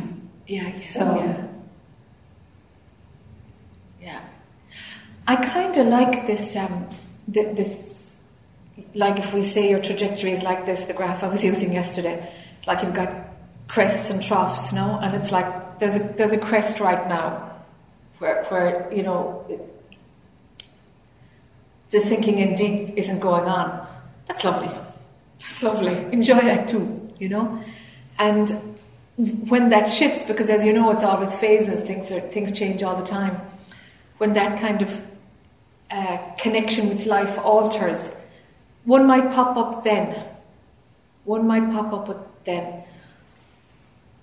yeah, 0.47 0.63
yeah. 0.65 0.75
So. 0.75 1.17
yeah, 1.17 1.47
yeah. 4.01 4.21
I 5.27 5.37
kind 5.37 5.77
of 5.77 5.87
like 5.87 6.27
this. 6.27 6.57
Um, 6.57 6.89
th- 7.33 7.57
this, 7.57 8.17
like 8.95 9.19
if 9.19 9.35
we 9.35 9.43
say 9.43 9.71
your 9.71 9.81
trajectory 9.81 10.31
is 10.31 10.43
like 10.43 10.67
this, 10.67 10.85
the 10.85 10.95
graph 10.95 11.23
I 11.23 11.29
was 11.29 11.45
using 11.53 11.73
yesterday, 11.73 12.31
like 12.67 12.83
you've 12.83 12.95
got 12.95 13.15
crests 13.67 14.11
and 14.11 14.23
troughs, 14.23 14.73
no, 14.73 14.99
and 15.03 15.15
it's 15.15 15.33
like 15.33 15.79
there's 15.79 15.97
a 15.97 16.01
there's 16.01 16.33
a 16.33 16.39
crest 16.39 16.81
right 16.81 17.09
now, 17.09 17.51
where 18.19 18.45
where 18.45 18.93
you 18.93 19.03
know 19.03 19.45
it, 19.49 19.78
the 21.91 22.01
sinking 22.01 22.39
in 22.39 22.55
deep 22.55 22.95
isn't 22.97 23.21
going 23.21 23.49
on. 23.49 23.87
That's 24.27 24.45
lovely. 24.45 24.71
That's 25.41 25.63
lovely. 25.63 25.97
Enjoy 26.13 26.41
that 26.41 26.69
too, 26.69 27.13
you 27.19 27.29
know, 27.29 27.63
and 28.19 28.77
when 29.49 29.71
that 29.71 29.87
shifts, 29.91 30.23
because 30.23 30.49
as 30.49 30.65
you 30.65 30.73
know, 30.73 30.91
it's 30.91 31.03
always 31.03 31.35
phases. 31.35 31.81
Things 31.81 32.13
are 32.13 32.21
things 32.21 32.57
change 32.57 32.85
all 32.85 32.95
the 32.95 33.05
time. 33.05 33.41
When 34.19 34.35
that 34.35 34.61
kind 34.61 34.81
of 34.81 35.03
uh, 35.91 36.19
connection 36.39 36.89
with 36.89 37.05
life 37.05 37.37
alters, 37.39 38.15
one 38.85 39.07
might 39.07 39.33
pop 39.33 39.57
up 39.57 39.83
then. 39.83 40.25
One 41.25 41.49
might 41.49 41.71
pop 41.73 41.93
up 41.93 42.09
with 42.09 42.19
then. 42.45 42.85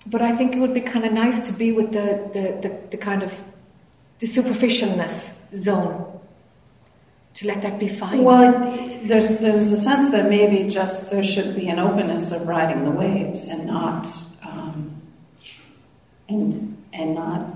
But 0.06 0.22
I 0.22 0.34
think 0.34 0.56
it 0.56 0.60
would 0.60 0.72
be 0.72 0.80
kind 0.80 1.04
of 1.04 1.12
nice 1.12 1.40
to 1.42 1.52
be 1.52 1.72
with 1.72 1.92
the, 1.92 2.30
the, 2.32 2.68
the, 2.68 2.80
the 2.90 2.96
kind 2.96 3.22
of 3.22 3.42
the 4.18 4.26
superficialness 4.26 5.34
zone. 5.52 6.20
To 7.36 7.46
let 7.46 7.62
that 7.62 7.78
be 7.78 7.88
fine. 7.88 8.22
Well, 8.24 8.52
there's 9.04 9.38
there's 9.38 9.70
a 9.72 9.76
sense 9.76 10.10
that 10.10 10.28
maybe 10.30 10.68
just 10.68 11.10
there 11.10 11.22
should 11.22 11.54
be 11.54 11.68
an 11.68 11.78
openness 11.78 12.32
of 12.32 12.48
riding 12.48 12.84
the 12.84 12.90
waves 12.90 13.48
and 13.48 13.66
not 13.66 14.08
um, 14.42 15.02
and 16.28 16.82
and 16.92 17.14
not 17.14 17.54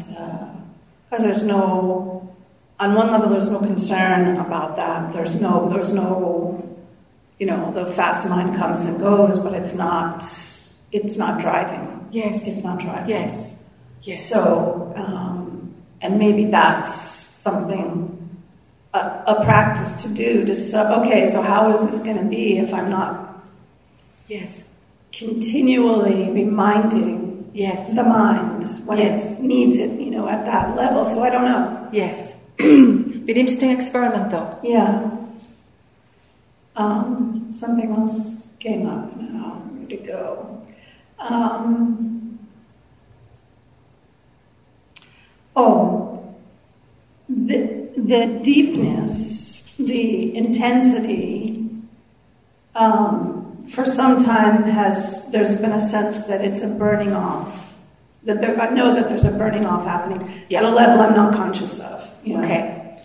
because 1.09 1.25
there's 1.25 1.43
no 1.43 2.35
on 2.79 2.95
one 2.95 3.11
level 3.11 3.29
there's 3.29 3.49
no 3.49 3.59
concern 3.59 4.37
about 4.37 4.77
that. 4.77 5.13
There's 5.13 5.41
no 5.41 5.69
there's 5.69 5.93
no 5.93 6.79
you 7.39 7.47
know 7.47 7.73
the 7.73 7.87
fast 7.87 8.29
mind 8.29 8.57
comes 8.57 8.85
and 8.85 9.01
goes, 9.01 9.39
but 9.39 9.55
it's 9.55 9.75
not 9.75 10.23
it's 10.93 11.17
not 11.19 11.41
driving. 11.41 12.09
yes. 12.11 12.47
It's 12.47 12.65
not 12.65 12.81
driving. 12.81 13.09
Yes. 13.09 13.57
Yes. 14.03 14.29
So, 14.29 14.93
um, 14.97 15.75
and 16.01 16.19
maybe 16.19 16.47
that's 16.47 16.95
something, 16.95 18.10
a, 18.95 18.99
a 19.27 19.45
practice 19.45 20.03
to 20.05 20.09
do. 20.09 20.45
To 20.45 20.55
so, 20.55 21.01
okay, 21.03 21.27
so 21.27 21.43
how 21.43 21.73
is 21.73 21.87
this 21.87 22.01
going 22.01 22.19
to 22.19 22.25
be 22.25 22.59
if 22.59 22.73
I'm 22.75 22.91
not 22.91 23.43
yes. 24.29 24.65
continually 25.13 26.31
reminding 26.31 27.51
Yes. 27.53 27.95
the 27.95 28.05
mind 28.05 28.65
when 28.87 28.99
Yes. 28.99 29.33
it 29.33 29.41
needs 29.41 29.77
it, 29.79 30.01
you 30.01 30.11
know, 30.11 30.29
at 30.29 30.45
that 30.45 30.77
level? 30.77 31.05
So 31.05 31.23
I 31.23 31.31
don't 31.31 31.45
know. 31.45 31.89
Yes. 31.93 32.33
be 32.59 32.65
an 32.65 33.29
interesting 33.29 33.71
experiment, 33.71 34.31
though. 34.31 34.57
Yeah. 34.63 35.11
Um, 36.77 37.49
something 37.53 37.91
else 37.91 38.55
came 38.61 38.87
up 38.87 39.17
now. 39.17 39.63
Where 39.75 39.89
to 39.89 39.97
go? 39.97 40.63
Um, 41.19 42.39
oh, 45.57 46.35
the, 47.29 47.80
the 47.97 48.41
deepness, 48.43 49.77
the 49.77 50.37
intensity, 50.37 51.69
um, 52.75 53.67
for 53.69 53.85
some 53.85 54.19
time 54.19 54.65
has, 54.65 55.31
there's 55.33 55.57
been 55.57 55.73
a 55.73 55.81
sense 55.81 56.25
that 56.27 56.45
it's 56.45 56.63
a 56.63 56.69
burning 56.69 57.13
off. 57.13 57.77
That 58.25 58.41
there, 58.41 58.61
I 58.61 58.71
know 58.71 58.95
that 58.95 59.09
there's 59.09 59.25
a 59.25 59.31
burning 59.31 59.65
off 59.65 59.85
happening 59.85 60.29
Yeah. 60.49 60.59
at 60.61 60.65
a 60.67 60.71
level 60.71 61.01
I'm 61.01 61.15
not 61.15 61.35
conscious 61.35 61.81
of. 61.81 62.13
You 62.25 62.37
know? 62.37 62.45
Okay. 62.45 62.99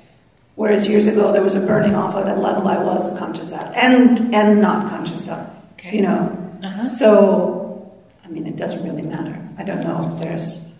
Whereas 0.55 0.87
years 0.87 1.07
ago 1.07 1.31
there 1.31 1.41
was 1.41 1.55
a 1.55 1.59
burning 1.61 1.95
off 1.95 2.15
at 2.15 2.27
a 2.27 2.39
level 2.39 2.67
I 2.67 2.77
was 2.77 3.17
conscious 3.17 3.51
of 3.51 3.61
and 3.75 4.33
and 4.33 4.61
not 4.61 4.89
conscious 4.89 5.27
of. 5.29 5.47
Okay. 5.73 5.97
You 5.97 6.03
know. 6.03 6.57
Uh-huh. 6.63 6.83
So 6.85 7.95
I 8.23 8.27
mean, 8.29 8.47
it 8.47 8.55
doesn't 8.57 8.83
really 8.83 9.03
matter. 9.03 9.37
I 9.57 9.63
don't 9.63 9.83
know 9.83 10.09
if 10.13 10.19
there's 10.21 10.73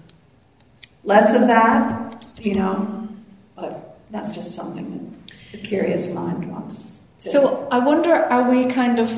less 1.03 1.34
of 1.36 1.48
that, 1.48 2.26
you 2.40 2.56
know, 2.56 3.07
but 3.56 3.85
that's 4.16 4.32
just 4.32 4.56
something 4.56 4.88
that 5.28 5.38
the 5.52 5.58
curious 5.58 6.08
mind 6.14 6.50
wants 6.50 7.04
to. 7.20 7.30
So 7.30 7.68
I 7.70 7.80
wonder, 7.80 8.14
are 8.14 8.50
we 8.50 8.66
kind 8.66 8.98
of 8.98 9.10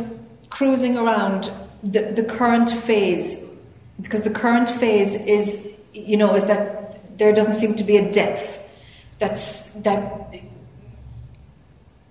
cruising 0.49 0.97
around 0.97 1.51
the, 1.83 2.01
the 2.01 2.23
current 2.23 2.69
phase? 2.69 3.37
Because 4.01 4.23
the 4.23 4.31
current 4.31 4.69
phase 4.69 5.13
is, 5.13 5.59
you 5.93 6.17
know, 6.17 6.33
is 6.35 6.45
that 6.45 7.17
there 7.19 7.31
doesn't 7.31 7.53
seem 7.53 7.75
to 7.75 7.83
be 7.83 7.97
a 7.97 8.11
depth. 8.11 8.59
That's 9.19 9.63
that 9.85 10.33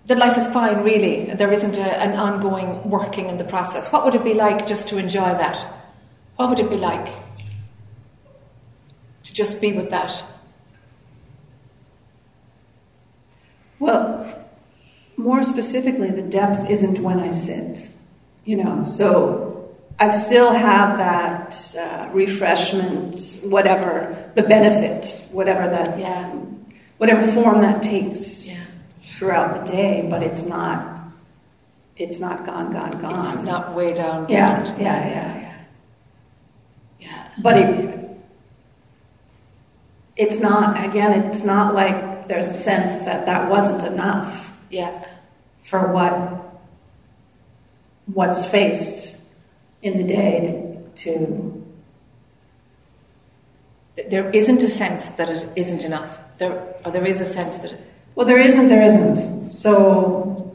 that 0.07 0.19
life 0.19 0.37
is 0.37 0.47
fine, 0.47 0.85
really. 0.85 1.25
There 1.35 1.53
isn't 1.53 1.79
a, 1.79 2.01
an 2.01 2.17
ongoing 2.17 2.89
working 2.89 3.29
in 3.29 3.39
the 3.39 3.45
process. 3.45 3.91
What 3.93 4.05
would 4.05 4.15
it 4.15 4.23
be 4.23 4.35
like 4.35 4.65
just 4.67 4.87
to 4.89 4.99
enjoy 4.99 5.31
that? 5.43 5.57
What 6.37 6.51
would 6.51 6.61
it 6.61 6.71
be 6.71 6.77
like 6.77 7.09
to 9.25 9.35
just 9.35 9.61
be 9.61 9.73
with 9.73 9.91
that? 9.91 10.23
Well, 13.79 14.27
more 15.17 15.43
specifically, 15.43 16.11
the 16.11 16.23
depth 16.23 16.69
isn't 16.71 16.99
when 17.01 17.21
I 17.21 17.31
sit, 17.31 17.91
you 18.45 18.57
know, 18.57 18.85
so 18.85 19.75
I 19.99 20.11
still 20.11 20.53
have 20.53 20.99
that 20.99 21.75
uh, 21.79 22.11
refreshment, 22.13 23.19
whatever 23.45 24.31
the 24.35 24.43
benefit, 24.43 25.27
whatever 25.33 25.69
that, 25.71 25.99
Yeah. 25.99 26.31
whatever 26.99 27.23
form 27.33 27.61
that 27.63 27.83
takes 27.83 28.49
Yeah. 28.49 28.61
throughout 29.03 29.65
the 29.65 29.73
day, 29.73 30.07
but 30.09 30.23
it's 30.23 30.45
not, 30.45 31.01
it's 31.97 32.21
not 32.21 32.45
gone, 32.45 32.71
gone, 32.73 33.01
gone. 33.01 33.19
It's 33.27 33.37
not 33.43 33.75
way 33.75 33.95
down. 33.95 34.27
Yeah, 34.29 34.61
beyond. 34.63 34.79
yeah, 34.83 35.09
yeah, 35.09 35.41
yeah. 35.41 35.55
yeah. 37.01 37.29
But 37.43 37.57
it, 37.57 38.11
it's 40.17 40.41
not, 40.41 40.83
again, 40.85 41.13
it's 41.25 41.45
not 41.45 41.75
like 41.75 42.16
there's 42.29 42.49
a 42.49 42.55
sense 42.55 43.01
that 43.01 43.27
that 43.27 43.51
wasn't 43.51 43.83
enough 43.93 44.57
Yeah. 44.71 45.05
for 45.61 45.93
what, 45.93 46.61
what's 48.07 48.47
faced 48.47 49.21
in 49.83 49.97
the 49.97 50.05
day 50.05 50.79
to, 50.95 51.15
to 51.15 51.65
There 54.09 54.31
isn't 54.31 54.63
a 54.63 54.69
sense 54.69 55.09
that 55.09 55.31
it 55.31 55.49
isn't 55.57 55.85
enough. 55.85 56.21
There, 56.39 56.75
or 56.85 56.93
there 56.93 57.07
is 57.07 57.21
a 57.21 57.25
sense 57.25 57.57
that 57.59 57.73
it, 57.73 57.81
well, 58.15 58.27
there 58.27 58.39
isn't, 58.39 58.69
there 58.69 58.83
isn't. 58.83 59.49
So, 59.49 60.55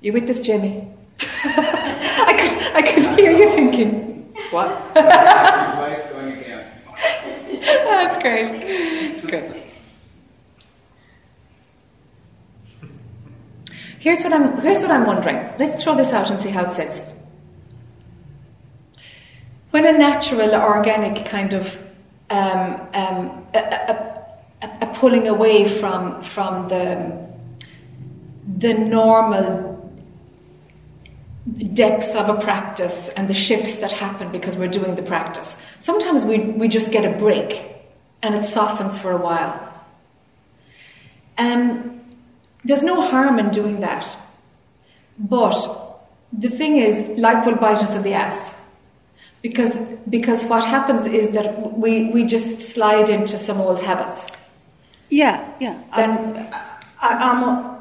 you 0.00 0.12
with 0.12 0.26
this, 0.26 0.44
Jamie? 0.46 0.92
I 1.44 2.34
could, 2.38 2.74
I 2.74 2.82
could 2.82 3.18
hear 3.18 3.32
you 3.32 3.50
thinking, 3.50 4.32
what? 4.50 4.68
Twice 4.92 6.04
going 6.12 6.38
again. 6.38 6.66
That's 7.60 8.18
great. 8.22 9.14
That's 9.14 9.26
great. 9.26 9.57
Here's 13.98 14.22
what 14.22 14.32
I'm. 14.32 14.60
Here's 14.60 14.82
what 14.82 14.90
I'm 14.90 15.06
wondering. 15.06 15.36
Let's 15.58 15.82
throw 15.82 15.96
this 15.96 16.12
out 16.12 16.30
and 16.30 16.38
see 16.38 16.50
how 16.50 16.64
it 16.64 16.72
sits. 16.72 17.00
When 19.70 19.86
a 19.86 19.92
natural, 19.92 20.54
organic 20.54 21.26
kind 21.26 21.52
of 21.52 21.78
um, 22.30 22.80
um, 22.94 23.46
a, 23.54 23.58
a, 23.58 24.24
a, 24.62 24.78
a 24.82 24.86
pulling 24.94 25.28
away 25.28 25.68
from 25.68 26.22
from 26.22 26.68
the 26.68 27.28
the 28.56 28.74
normal 28.74 29.68
depth 31.72 32.14
of 32.14 32.28
a 32.28 32.40
practice 32.40 33.08
and 33.10 33.28
the 33.28 33.34
shifts 33.34 33.76
that 33.76 33.92
happen 33.92 34.30
because 34.30 34.56
we're 34.56 34.68
doing 34.68 34.94
the 34.94 35.02
practice. 35.02 35.56
Sometimes 35.78 36.24
we, 36.24 36.40
we 36.40 36.68
just 36.68 36.92
get 36.92 37.04
a 37.04 37.16
break 37.16 37.66
and 38.22 38.34
it 38.34 38.44
softens 38.44 38.98
for 38.98 39.12
a 39.12 39.16
while. 39.16 39.64
Um, 41.38 41.97
there's 42.64 42.82
no 42.82 43.00
harm 43.00 43.38
in 43.38 43.50
doing 43.50 43.80
that. 43.80 44.04
But 45.18 45.54
the 46.32 46.48
thing 46.48 46.76
is, 46.76 47.18
life 47.18 47.46
will 47.46 47.56
bite 47.56 47.78
us 47.82 47.94
in 47.94 48.02
the 48.02 48.14
ass. 48.14 48.54
Because, 49.42 49.78
because 50.08 50.44
what 50.44 50.64
happens 50.64 51.06
is 51.06 51.30
that 51.30 51.76
we, 51.78 52.10
we 52.10 52.24
just 52.24 52.60
slide 52.60 53.08
into 53.08 53.38
some 53.38 53.60
old 53.60 53.80
habits. 53.80 54.26
yeah, 55.10 55.48
yeah. 55.60 55.80
Then- 55.96 56.48
I, 57.00 57.78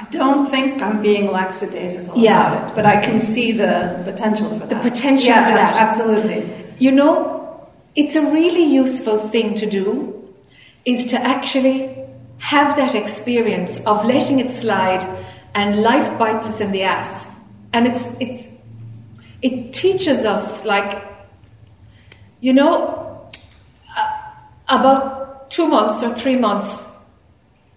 I 0.00 0.04
don't 0.10 0.48
think 0.48 0.80
I'm 0.80 1.02
being 1.02 1.30
lackadaisical 1.30 2.16
Yeah. 2.16 2.52
about 2.52 2.70
it, 2.70 2.74
but 2.76 2.86
I 2.86 3.00
can 3.00 3.20
see 3.20 3.52
the 3.52 4.00
potential 4.04 4.48
for 4.48 4.66
that. 4.66 4.68
The 4.70 4.90
potential 4.90 5.26
yeah, 5.28 5.44
for 5.48 5.54
that. 5.54 5.74
Absolutely. 5.76 6.50
You 6.78 6.92
know, 6.92 7.68
it's 7.96 8.14
a 8.14 8.22
really 8.22 8.62
useful 8.62 9.18
thing 9.18 9.54
to 9.56 9.66
do 9.68 10.14
is 10.84 11.04
to 11.06 11.20
actually 11.20 11.94
have 12.38 12.76
that 12.76 12.94
experience 12.94 13.78
of 13.80 14.04
letting 14.04 14.38
it 14.40 14.50
slide 14.50 15.04
and 15.54 15.82
life 15.82 16.18
bites 16.18 16.46
us 16.46 16.60
in 16.60 16.72
the 16.72 16.82
ass. 16.82 17.26
And 17.72 17.86
it's 17.86 18.06
it's 18.20 18.48
it 19.42 19.72
teaches 19.72 20.24
us 20.24 20.64
like 20.64 21.04
you 22.40 22.52
know 22.52 23.28
uh, 23.96 24.32
about 24.68 25.50
2 25.50 25.66
months 25.66 26.02
or 26.02 26.14
3 26.14 26.36
months 26.36 26.88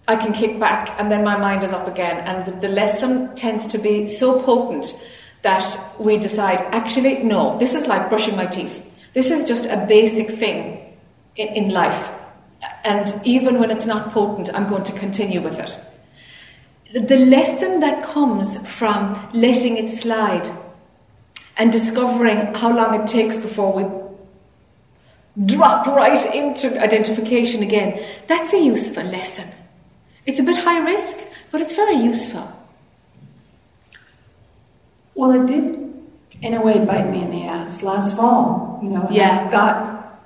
I 0.08 0.16
can 0.16 0.32
kick 0.32 0.58
back 0.58 0.94
and 0.98 1.10
then 1.10 1.24
my 1.24 1.36
mind 1.36 1.62
is 1.62 1.72
up 1.72 1.86
again. 1.86 2.18
And 2.18 2.44
the, 2.46 2.68
the 2.68 2.68
lesson 2.68 3.34
tends 3.34 3.66
to 3.68 3.78
be 3.78 4.06
so 4.06 4.42
potent 4.42 5.00
that 5.42 5.64
we 5.98 6.18
decide, 6.18 6.60
actually, 6.72 7.22
no, 7.22 7.58
this 7.58 7.74
is 7.74 7.86
like 7.86 8.08
brushing 8.08 8.36
my 8.36 8.46
teeth. 8.46 8.84
This 9.12 9.30
is 9.30 9.46
just 9.46 9.66
a 9.66 9.84
basic 9.88 10.28
thing 10.30 10.96
in, 11.36 11.48
in 11.48 11.70
life. 11.70 12.10
And 12.84 13.20
even 13.24 13.58
when 13.58 13.70
it's 13.70 13.86
not 13.86 14.10
potent, 14.10 14.50
I'm 14.54 14.68
going 14.68 14.84
to 14.84 14.92
continue 14.92 15.40
with 15.40 15.58
it. 15.58 15.80
The 17.08 17.16
lesson 17.16 17.80
that 17.80 18.02
comes 18.04 18.58
from 18.68 19.30
letting 19.32 19.76
it 19.76 19.88
slide 19.88 20.48
and 21.56 21.72
discovering 21.72 22.54
how 22.54 22.74
long 22.74 23.00
it 23.00 23.06
takes 23.06 23.38
before 23.38 23.72
we 23.72 23.84
drop 25.46 25.86
right 25.86 26.34
into 26.34 26.80
identification 26.80 27.62
again, 27.62 28.02
that's 28.26 28.52
a 28.52 28.60
useful 28.60 29.04
lesson. 29.04 29.48
It's 30.26 30.38
a 30.38 30.42
bit 30.42 30.56
high 30.56 30.84
risk, 30.84 31.16
but 31.50 31.60
it's 31.60 31.74
very 31.74 31.96
useful. 31.96 32.52
Well, 35.14 35.32
it 35.42 35.46
did, 35.46 35.94
in 36.40 36.54
a 36.54 36.62
way, 36.62 36.84
bite 36.84 37.10
me 37.10 37.22
in 37.22 37.30
the 37.30 37.42
ass 37.44 37.82
last 37.82 38.16
fall. 38.16 38.80
You 38.82 38.90
know, 38.90 39.08
Yeah. 39.10 39.46
I 39.46 39.50
got 39.50 40.20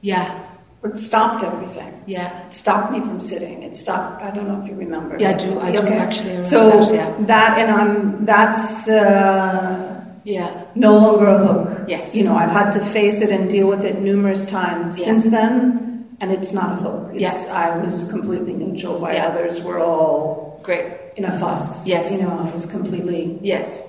Yeah, 0.00 0.47
it 0.84 0.96
stopped 0.98 1.42
everything. 1.42 1.92
yeah. 2.06 2.46
It 2.46 2.54
stopped 2.54 2.92
me 2.92 3.00
from 3.00 3.20
sitting. 3.20 3.62
It 3.62 3.74
stopped. 3.74 4.22
I 4.22 4.30
don't 4.30 4.46
know 4.48 4.60
if 4.62 4.68
you 4.68 4.76
remember. 4.76 5.16
Yeah, 5.18 5.30
I 5.30 5.32
do. 5.34 5.58
I 5.60 5.72
do 5.72 5.78
Okay. 5.82 5.98
actually 5.98 6.36
remember 6.38 6.44
so 6.54 6.70
that, 6.70 6.94
yeah. 6.94 7.14
that, 7.26 7.58
and 7.58 7.70
I'm 7.70 8.24
that's 8.24 8.88
uh, 8.88 10.04
Yeah, 10.24 10.62
no 10.74 10.92
longer 10.98 11.26
a 11.26 11.38
hook. 11.46 11.88
Yes. 11.88 12.14
You 12.14 12.24
know, 12.24 12.36
I've 12.36 12.50
had 12.52 12.70
to 12.72 12.80
face 12.80 13.20
it 13.22 13.30
and 13.30 13.48
deal 13.50 13.66
with 13.68 13.84
it 13.84 14.00
numerous 14.00 14.44
times 14.46 14.98
Yeah. 14.98 15.04
since 15.06 15.30
then, 15.30 16.16
and 16.20 16.30
it's 16.30 16.52
not 16.52 16.68
a 16.78 16.82
hook. 16.84 17.10
Yeah. 17.14 17.34
I 17.50 17.78
was 17.78 18.04
completely 18.10 18.52
neutral. 18.54 18.98
While 19.00 19.14
Yeah. 19.14 19.28
others 19.28 19.62
were 19.62 19.78
all 19.80 20.60
great. 20.62 20.86
in 21.16 21.24
a 21.24 21.36
fuss. 21.40 21.84
Yes. 21.86 22.12
You 22.12 22.18
know, 22.22 22.38
I 22.46 22.50
was 22.52 22.64
completely. 22.66 23.38
Yes. 23.42 23.80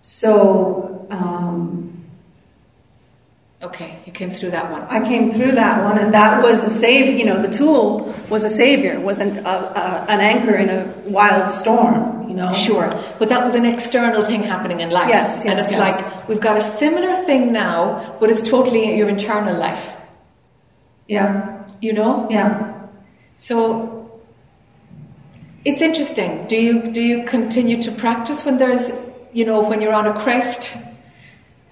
So. 0.00 1.06
Um, 1.10 1.93
Okay, 3.64 3.98
you 4.04 4.12
came 4.12 4.30
through 4.30 4.50
that 4.50 4.70
one. 4.70 4.82
I 4.82 5.02
came 5.02 5.32
through 5.32 5.52
that 5.52 5.82
one, 5.82 5.96
and 5.96 6.12
that 6.12 6.42
was 6.42 6.62
a 6.64 6.68
save. 6.68 7.18
You 7.18 7.24
know, 7.24 7.40
the 7.40 7.48
tool 7.48 8.14
was 8.28 8.44
a 8.44 8.50
savior, 8.50 9.00
was 9.00 9.20
an, 9.20 9.38
a, 9.38 9.48
a, 9.48 10.06
an 10.10 10.20
anchor 10.20 10.54
in 10.54 10.68
a 10.68 10.84
wild 11.08 11.50
storm. 11.50 12.28
You 12.28 12.34
know, 12.34 12.52
Sure, 12.52 12.90
but 13.18 13.30
that 13.30 13.42
was 13.42 13.54
an 13.54 13.64
external 13.64 14.22
thing 14.24 14.42
happening 14.42 14.80
in 14.80 14.90
life. 14.90 15.08
Yes, 15.08 15.44
and 15.46 15.56
yes, 15.58 15.64
it's 15.64 15.72
yes. 15.72 15.80
like 15.86 16.28
we've 16.28 16.40
got 16.40 16.58
a 16.58 16.60
similar 16.60 17.14
thing 17.24 17.52
now, 17.52 18.16
but 18.20 18.28
it's 18.30 18.42
totally 18.42 18.96
your 18.98 19.08
internal 19.08 19.56
life. 19.58 19.92
Yeah, 21.08 21.66
You 21.80 21.92
know, 21.94 22.26
yeah. 22.30 22.86
so 23.34 24.20
it's 25.64 25.80
interesting. 25.80 26.46
Do 26.48 26.56
you 26.56 26.82
do 26.92 27.00
you 27.00 27.24
continue 27.24 27.80
to 27.80 27.92
practice 27.92 28.44
when 28.44 28.58
there's 28.58 28.90
you 29.32 29.44
know 29.46 29.60
when 29.62 29.80
you're 29.80 29.94
on 29.94 30.06
a 30.06 30.14
crest, 30.14 30.76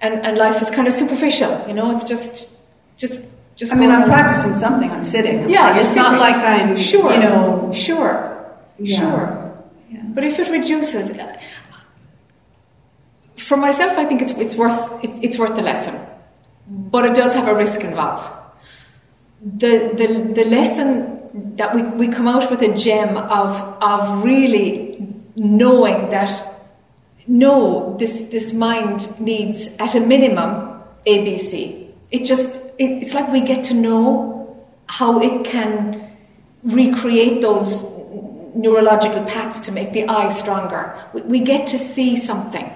and 0.03 0.13
and 0.25 0.37
life 0.37 0.61
is 0.61 0.69
kind 0.69 0.87
of 0.87 0.93
superficial? 0.93 1.51
You 1.67 1.73
know, 1.73 1.89
it's 1.91 2.03
just 2.03 2.49
just 2.97 3.23
just. 3.55 3.73
I 3.73 3.75
mean, 3.75 3.91
I'm 3.91 4.07
practicing 4.07 4.53
something. 4.53 4.91
I'm 4.91 5.03
sitting. 5.03 5.49
Yeah, 5.49 5.73
you're 5.73 5.81
it's 5.81 5.95
not 5.95 6.19
like 6.19 6.35
I'm. 6.35 6.77
Sure, 6.77 7.13
You 7.13 7.19
know. 7.19 7.71
sure, 7.73 8.13
Yeah. 8.77 8.99
sure. 8.99 9.23
Yeah. 9.89 10.01
But 10.15 10.23
if 10.23 10.39
it 10.39 10.49
reduces, 10.49 11.11
uh, 11.11 11.37
for 13.37 13.57
myself, 13.57 13.97
I 13.97 14.05
think 14.05 14.21
it's 14.21 14.33
it's 14.33 14.55
worth 14.55 15.03
it, 15.03 15.11
it's 15.25 15.37
worth 15.37 15.55
the 15.55 15.63
lesson, 15.63 15.95
mm. 15.95 16.91
but 16.91 17.05
it 17.05 17.15
does 17.15 17.33
have 17.33 17.47
a 17.47 17.55
risk 17.55 17.81
involved. 17.83 18.29
The 19.41 19.73
the 19.99 20.07
the 20.39 20.45
lesson 20.45 21.55
that 21.55 21.73
we, 21.75 21.81
we 21.83 22.07
come 22.07 22.27
out 22.27 22.49
with 22.51 22.61
a 22.61 22.73
gem 22.73 23.17
of 23.17 23.49
of 23.81 24.23
really 24.23 25.07
knowing 25.35 26.09
that 26.09 26.31
no, 27.27 27.95
this, 27.97 28.21
this 28.21 28.53
mind 28.53 29.19
needs 29.19 29.67
at 29.79 29.95
a 29.95 29.99
minimum 29.99 30.81
ABC. 31.07 31.91
It 32.11 32.25
just, 32.25 32.55
it, 32.77 33.01
it's 33.01 33.13
like 33.13 33.31
we 33.31 33.41
get 33.41 33.63
to 33.65 33.73
know 33.73 34.65
how 34.87 35.21
it 35.21 35.45
can 35.45 36.11
recreate 36.63 37.41
those 37.41 37.83
neurological 38.55 39.23
paths 39.25 39.61
to 39.61 39.71
make 39.71 39.93
the 39.93 40.07
I 40.07 40.29
stronger. 40.29 40.95
We, 41.13 41.21
we 41.21 41.39
get 41.39 41.67
to 41.67 41.77
see 41.77 42.15
something. 42.15 42.71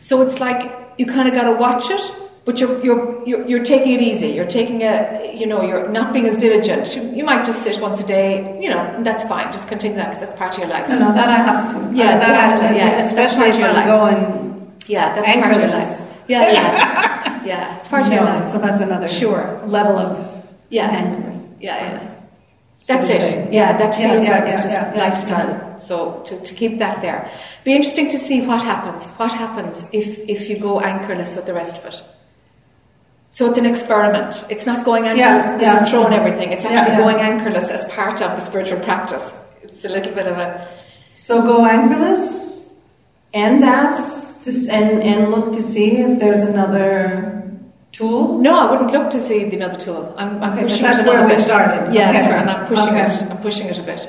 So 0.00 0.22
it's 0.22 0.40
like 0.40 0.72
you 0.98 1.06
kind 1.06 1.28
of 1.28 1.34
got 1.34 1.44
to 1.44 1.52
watch 1.52 1.90
it, 1.90 2.00
but 2.44 2.60
you're, 2.60 2.82
you're, 2.84 3.26
you're, 3.26 3.46
you're 3.48 3.64
taking 3.64 3.92
it 3.92 4.00
easy. 4.00 4.28
You're 4.28 4.44
taking 4.44 4.82
a, 4.82 5.34
you 5.34 5.46
know, 5.46 5.62
you're 5.62 5.88
not 5.88 6.12
being 6.12 6.26
as 6.26 6.36
diligent. 6.36 6.94
You, 6.94 7.02
you 7.14 7.24
might 7.24 7.44
just 7.44 7.62
sit 7.62 7.80
once 7.80 8.00
a 8.00 8.06
day, 8.06 8.58
you 8.60 8.68
know, 8.68 8.78
and 8.78 9.06
that's 9.06 9.24
fine. 9.24 9.50
Just 9.50 9.66
continue 9.68 9.96
that 9.96 10.10
because 10.10 10.20
that's 10.20 10.34
part 10.38 10.52
of 10.54 10.58
your 10.58 10.68
life. 10.68 10.88
No, 10.88 10.98
no, 10.98 11.12
that 11.14 11.28
I 11.28 11.36
have 11.36 11.72
to 11.72 11.90
do. 11.90 11.96
Yeah, 11.96 12.18
that 12.18 12.28
you 12.28 12.34
I 12.34 12.36
have 12.46 12.58
to, 12.60 12.76
yeah, 12.76 12.98
especially 13.00 13.48
if 13.48 13.56
I'm 13.56 13.86
going. 13.86 14.72
Yeah, 14.86 15.14
that's 15.14 15.30
part 15.30 15.56
of 15.56 15.62
your 15.62 15.70
life. 15.70 16.10
Yeah, 16.28 16.52
yeah, 16.52 17.44
yeah. 17.46 17.76
It's 17.78 17.88
part 17.88 18.06
of 18.06 18.12
your 18.12 18.24
life. 18.24 18.44
so 18.44 18.58
that's 18.58 18.80
another 18.80 19.08
Sure. 19.08 19.62
level 19.66 19.96
of 19.98 20.46
Yeah. 20.68 20.88
anchoring. 20.90 21.56
Yeah, 21.60 21.76
yeah. 21.76 22.10
That's 22.86 23.08
it. 23.08 23.20
say. 23.22 23.48
Yeah, 23.50 23.76
that 23.78 23.94
feels 23.94 24.26
yeah, 24.26 24.32
like 24.32 24.44
yeah, 24.44 24.52
it's 24.52 24.62
just 24.62 24.96
lifestyle. 24.96 25.78
So 25.78 26.20
to, 26.26 26.38
to 26.40 26.54
keep 26.54 26.78
that 26.80 27.00
there. 27.00 27.30
Be 27.64 27.74
interesting 27.74 28.08
to 28.08 28.18
see 28.18 28.42
what 28.46 28.60
happens. 28.60 29.06
What 29.16 29.32
happens 29.32 29.86
if, 29.92 30.18
if 30.28 30.50
you 30.50 30.58
go 30.58 30.80
anchorless 30.80 31.34
with 31.36 31.46
the 31.46 31.54
rest 31.54 31.78
of 31.78 31.86
it. 31.86 32.02
So 33.34 33.46
it's 33.50 33.58
an 33.58 33.66
experiment. 33.66 34.44
It's 34.48 34.64
not 34.64 34.84
going 34.84 35.06
anchorless 35.08 35.46
Yeah, 35.46 35.56
because 35.56 35.62
yeah. 35.62 35.74
you're 35.80 35.90
throwing 35.90 36.12
everything. 36.20 36.52
It's 36.52 36.64
actually 36.64 36.92
yeah. 36.94 37.00
going 37.04 37.16
anchorless 37.16 37.68
as 37.68 37.84
part 37.86 38.22
of 38.22 38.30
the 38.36 38.40
spiritual 38.40 38.78
practice. 38.78 39.32
It's 39.60 39.84
a 39.84 39.88
little 39.88 40.14
bit 40.14 40.28
of 40.28 40.36
a 40.38 40.48
So 41.14 41.42
go 41.42 41.66
anchorless 41.66 42.78
and 43.42 43.60
ask 43.64 44.44
to, 44.44 44.50
and, 44.72 45.02
and 45.02 45.32
look 45.32 45.52
to 45.54 45.62
see 45.64 45.96
if 45.96 46.20
there's 46.20 46.42
another 46.42 47.50
tool. 47.90 48.38
no. 48.38 48.52
I 48.56 48.70
wouldn't 48.70 48.92
look 48.92 49.10
to 49.10 49.18
see 49.18 49.40
the 49.50 49.56
another 49.56 49.78
tool. 49.78 50.14
I'm, 50.16 50.40
I'm 50.40 50.52
Okay, 50.52 50.62
pushing 50.62 50.82
that's 50.82 51.00
it 51.00 51.06
where 51.06 51.20
we 51.24 51.34
bit. 51.34 51.38
started. 51.42 51.92
Yeah, 51.92 52.12
that's 52.12 52.26
where, 52.26 52.38
and 52.38 52.48
I'm 52.48 52.66
pushing 52.68 52.94
Okay. 52.94 53.02
it. 53.02 53.30
I'm 53.32 53.38
pushing 53.38 53.66
it 53.66 53.78
a 53.78 53.82
bit 53.82 54.08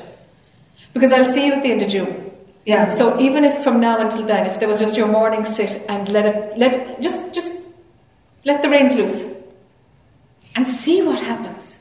because 0.94 1.10
I'll 1.12 1.24
see 1.34 1.46
you 1.48 1.52
at 1.54 1.62
the 1.64 1.72
end 1.72 1.82
of 1.82 1.88
June. 1.88 2.30
Yeah. 2.64 2.86
So 2.86 3.18
even 3.18 3.42
if 3.44 3.64
from 3.64 3.80
now 3.80 3.98
until 3.98 4.22
then, 4.24 4.46
if 4.46 4.60
there 4.60 4.68
was 4.68 4.78
just 4.78 4.96
your 4.96 5.08
morning 5.08 5.44
sit 5.44 5.84
and 5.88 6.08
let 6.10 6.26
it, 6.26 6.56
let 6.56 7.00
just, 7.02 7.34
just 7.34 7.52
let 8.46 8.62
the 8.62 8.70
reins 8.70 8.94
loose 8.94 9.26
and 10.54 10.66
see 10.66 11.02
what 11.02 11.18
happens. 11.20 11.76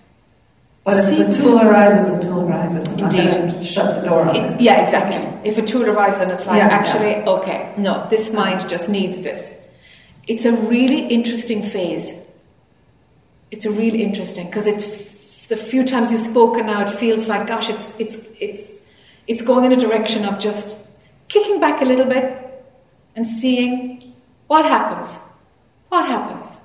But 0.83 0.97
if 0.99 1.05
See 1.09 1.23
the 1.23 1.31
tool 1.33 1.59
arises, 1.61 2.05
the 2.19 2.23
tool 2.27 2.41
arises. 2.47 2.87
I'm 2.89 2.99
Indeed. 2.99 3.65
shut 3.65 4.01
the 4.01 4.07
door 4.07 4.21
on 4.29 4.35
It- 4.35 4.51
it. 4.55 4.61
yeah, 4.61 4.81
exactly. 4.81 5.21
If 5.49 5.57
a 5.57 5.61
tool 5.63 5.85
arises 5.89 6.21
and 6.21 6.31
it's 6.31 6.45
like, 6.45 6.57
Yeah, 6.57 6.67
actually, 6.67 7.15
okay, 7.35 7.71
no, 7.77 8.05
this 8.09 8.31
mind 8.33 8.67
just 8.69 8.89
needs 8.89 9.21
this. 9.21 9.51
It's 10.27 10.45
a 10.45 10.51
really 10.51 11.01
interesting 11.07 11.63
phase. 11.63 12.13
It's 13.51 13.65
a 13.65 13.71
really 13.71 14.03
interesting 14.03 14.45
because 14.47 14.67
it, 14.67 14.79
the 15.49 15.55
few 15.57 15.83
times 15.85 16.11
you've 16.11 16.21
spoken 16.33 16.65
now, 16.67 16.81
it 16.81 16.89
feels 16.89 17.27
like, 17.27 17.47
gosh, 17.47 17.69
it's 17.69 17.93
it's 18.03 18.17
it's 18.39 18.81
it's 19.27 19.41
going 19.41 19.65
in 19.65 19.71
a 19.71 19.77
direction 19.87 20.25
of 20.25 20.39
just 20.39 20.77
kicking 21.29 21.59
back 21.59 21.81
a 21.81 21.85
little 21.85 22.05
bit 22.05 22.25
and 23.15 23.27
seeing 23.27 24.13
what 24.47 24.65
happens. 24.65 25.17
What 25.95 26.07
happens? 26.09 26.57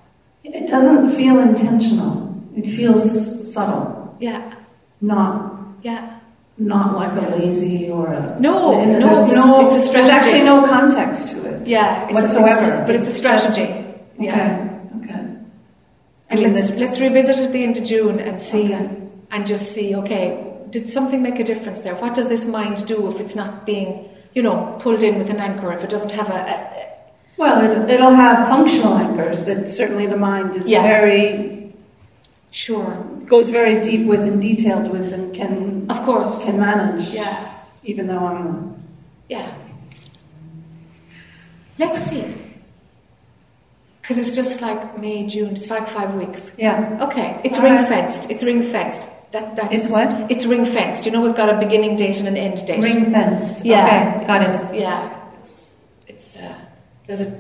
It 0.42 0.66
doesn't 0.66 1.12
feel 1.12 1.38
intentional. 1.38 2.34
It 2.56 2.66
feels 2.66 3.04
subtle. 3.54 4.16
Yeah, 4.18 4.42
Not 5.00 5.32
yeah. 5.82 6.18
not 6.58 6.96
like 6.96 7.12
a 7.12 7.36
lazy 7.36 7.88
or 7.88 8.08
a 8.08 8.36
No, 8.40 8.74
and 8.80 8.98
no, 8.98 9.12
it's- 9.12 9.32
no, 9.32 9.68
it's 9.68 9.88
a 9.88 9.92
there's 9.92 10.08
actually 10.08 10.42
no 10.42 10.66
context 10.66 11.30
to 11.30 11.36
it. 11.48 11.68
Yeah, 11.68 12.04
it's 12.06 12.12
whatsoever. 12.12 12.50
it's- 12.70 12.86
but 12.88 12.94
it's 12.96 13.08
a 13.08 13.12
strategy. 13.22 13.66
just- 13.66 14.18
yeah. 14.18 14.34
Okay. 14.98 15.12
Okay. 15.12 15.20
I 16.30 16.32
And 16.32 16.40
mean, 16.42 16.54
let's, 16.54 16.68
let's 16.80 17.00
revisit 17.00 17.38
it 17.38 17.44
at 17.44 17.52
the 17.52 17.62
end 17.62 17.78
of 17.78 17.84
June 17.84 18.18
and 18.18 18.40
see, 18.40 18.64
Okay. 18.74 18.90
and 19.30 19.46
just 19.46 19.70
see, 19.74 19.94
okay, 20.00 20.24
did 20.70 20.88
something 20.88 21.22
make 21.22 21.38
a 21.38 21.44
difference 21.44 21.78
there? 21.84 21.94
What 21.94 22.14
does 22.14 22.26
this 22.26 22.44
mind 22.46 22.84
do 22.84 23.06
if 23.06 23.20
it's 23.20 23.36
not 23.36 23.64
being, 23.64 24.08
you 24.34 24.42
know, 24.42 24.56
pulled 24.80 25.04
in 25.04 25.18
with 25.18 25.30
an 25.30 25.38
anchor, 25.38 25.72
if 25.72 25.84
it 25.84 25.90
doesn't 25.90 26.10
have 26.20 26.28
a, 26.28 26.40
a 26.56 26.90
Well, 27.40 27.58
it, 27.64 27.90
it'll 27.90 28.10
have 28.12 28.48
functional 28.48 28.92
anchors 28.98 29.46
that 29.46 29.66
certainly 29.66 30.06
the 30.06 30.18
mind 30.18 30.54
is 30.56 30.68
Yeah. 30.68 30.82
very 30.82 31.72
sure, 32.50 33.02
goes 33.24 33.48
very 33.48 33.80
deep 33.80 34.06
with 34.06 34.20
and 34.20 34.42
detailed 34.42 34.90
with 34.90 35.10
and 35.14 35.34
can 35.34 35.86
of 35.88 36.02
course, 36.04 36.44
can 36.44 36.60
manage. 36.60 37.08
yeah, 37.10 37.50
Even 37.82 38.06
though 38.08 38.18
I'm 38.26 38.76
yeah. 39.30 39.52
Let's 41.78 42.00
see. 42.10 42.24
Because 44.02 44.18
it's 44.18 44.34
just 44.36 44.60
like 44.60 44.98
May, 44.98 45.26
June, 45.26 45.52
it's 45.54 45.70
like 45.70 45.86
five 45.88 46.12
weeks. 46.14 46.52
yeah. 46.58 46.98
Okay, 47.06 47.40
it's 47.42 47.56
All 47.58 47.64
right. 47.64 47.78
ring 47.78 47.86
fenced, 47.86 48.28
it's 48.30 48.44
ring 48.44 48.62
fenced. 48.62 49.06
That, 49.32 49.54
that's, 49.56 49.72
It's 49.72 49.88
what? 49.88 50.30
It's 50.30 50.44
ring 50.44 50.66
fenced. 50.66 51.06
You 51.06 51.12
know, 51.12 51.20
we've 51.22 51.36
got 51.36 51.48
a 51.48 51.56
beginning 51.58 51.94
date 51.96 52.18
and 52.18 52.26
an 52.28 52.36
end 52.36 52.66
date. 52.66 52.82
Ring 52.82 53.06
fenced. 53.12 53.64
Yeah, 53.64 54.16
Okay, 54.16 54.26
got 54.26 54.42
it. 54.42 54.74
Yeah, 54.80 55.16
there's 57.10 57.22
a 57.22 57.36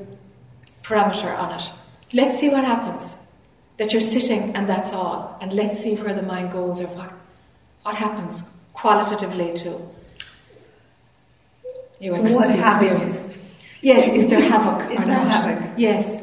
parameter 0.82 1.32
on 1.38 1.52
it. 1.56 1.70
Let's 2.12 2.36
see 2.40 2.48
what 2.48 2.64
happens. 2.64 3.16
That 3.76 3.92
you're 3.92 4.00
sitting 4.02 4.54
and 4.56 4.68
that's 4.68 4.92
all, 4.92 5.38
and 5.40 5.52
let's 5.52 5.78
see 5.78 5.94
where 5.94 6.12
the 6.12 6.22
mind 6.22 6.50
goes 6.52 6.80
or 6.80 6.88
what 6.88 7.12
what 7.84 7.94
happens 7.94 8.42
qualitatively 8.74 9.52
to 9.62 9.80
your 12.00 12.16
ex- 12.16 12.34
What 12.34 12.50
experience. 12.50 13.20
Yes, 13.80 14.08
is 14.08 14.28
there 14.28 14.40
havoc 14.42 14.90
Is 14.90 14.98
or 15.02 15.06
there 15.06 15.24
not? 15.24 15.44
havoc? 15.44 15.78
Yes, 15.78 16.16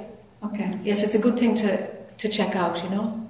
Okay. 0.43 0.77
yes, 0.83 1.03
it's 1.03 1.15
a 1.15 1.19
good 1.19 1.39
thing 1.39 1.55
to 1.55 1.87
to 2.17 2.27
check 2.29 2.55
out. 2.55 2.83
You 2.83 2.89
know. 2.89 3.23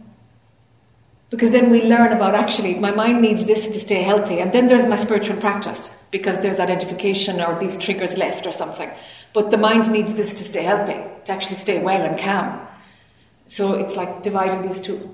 Because 1.29 1.51
then 1.51 1.69
we 1.69 1.83
learn 1.83 2.11
about 2.13 2.35
actually, 2.35 2.75
my 2.75 2.91
mind 2.91 3.21
needs 3.21 3.43
this 3.45 3.67
to 3.67 3.79
stay 3.79 4.01
healthy, 4.01 4.39
and 4.39 4.51
then 4.53 4.67
there's 4.67 4.85
my 4.85 4.95
spiritual 4.95 5.37
practice 5.37 5.89
because 6.09 6.39
there's 6.39 6.59
identification 6.59 7.41
or 7.41 7.57
these 7.59 7.77
triggers 7.77 8.17
left 8.17 8.47
or 8.47 8.53
something. 8.53 8.89
But 9.33 9.51
the 9.51 9.57
mind 9.57 9.91
needs 9.91 10.13
this 10.13 10.33
to 10.35 10.43
stay 10.43 10.63
healthy, 10.63 10.97
to 11.25 11.31
actually 11.31 11.55
stay 11.55 11.81
well 11.81 12.01
and 12.01 12.19
calm. 12.19 12.59
So 13.45 13.73
it's 13.73 13.95
like 13.95 14.23
dividing 14.23 14.61
these 14.61 14.81
two. 14.81 15.13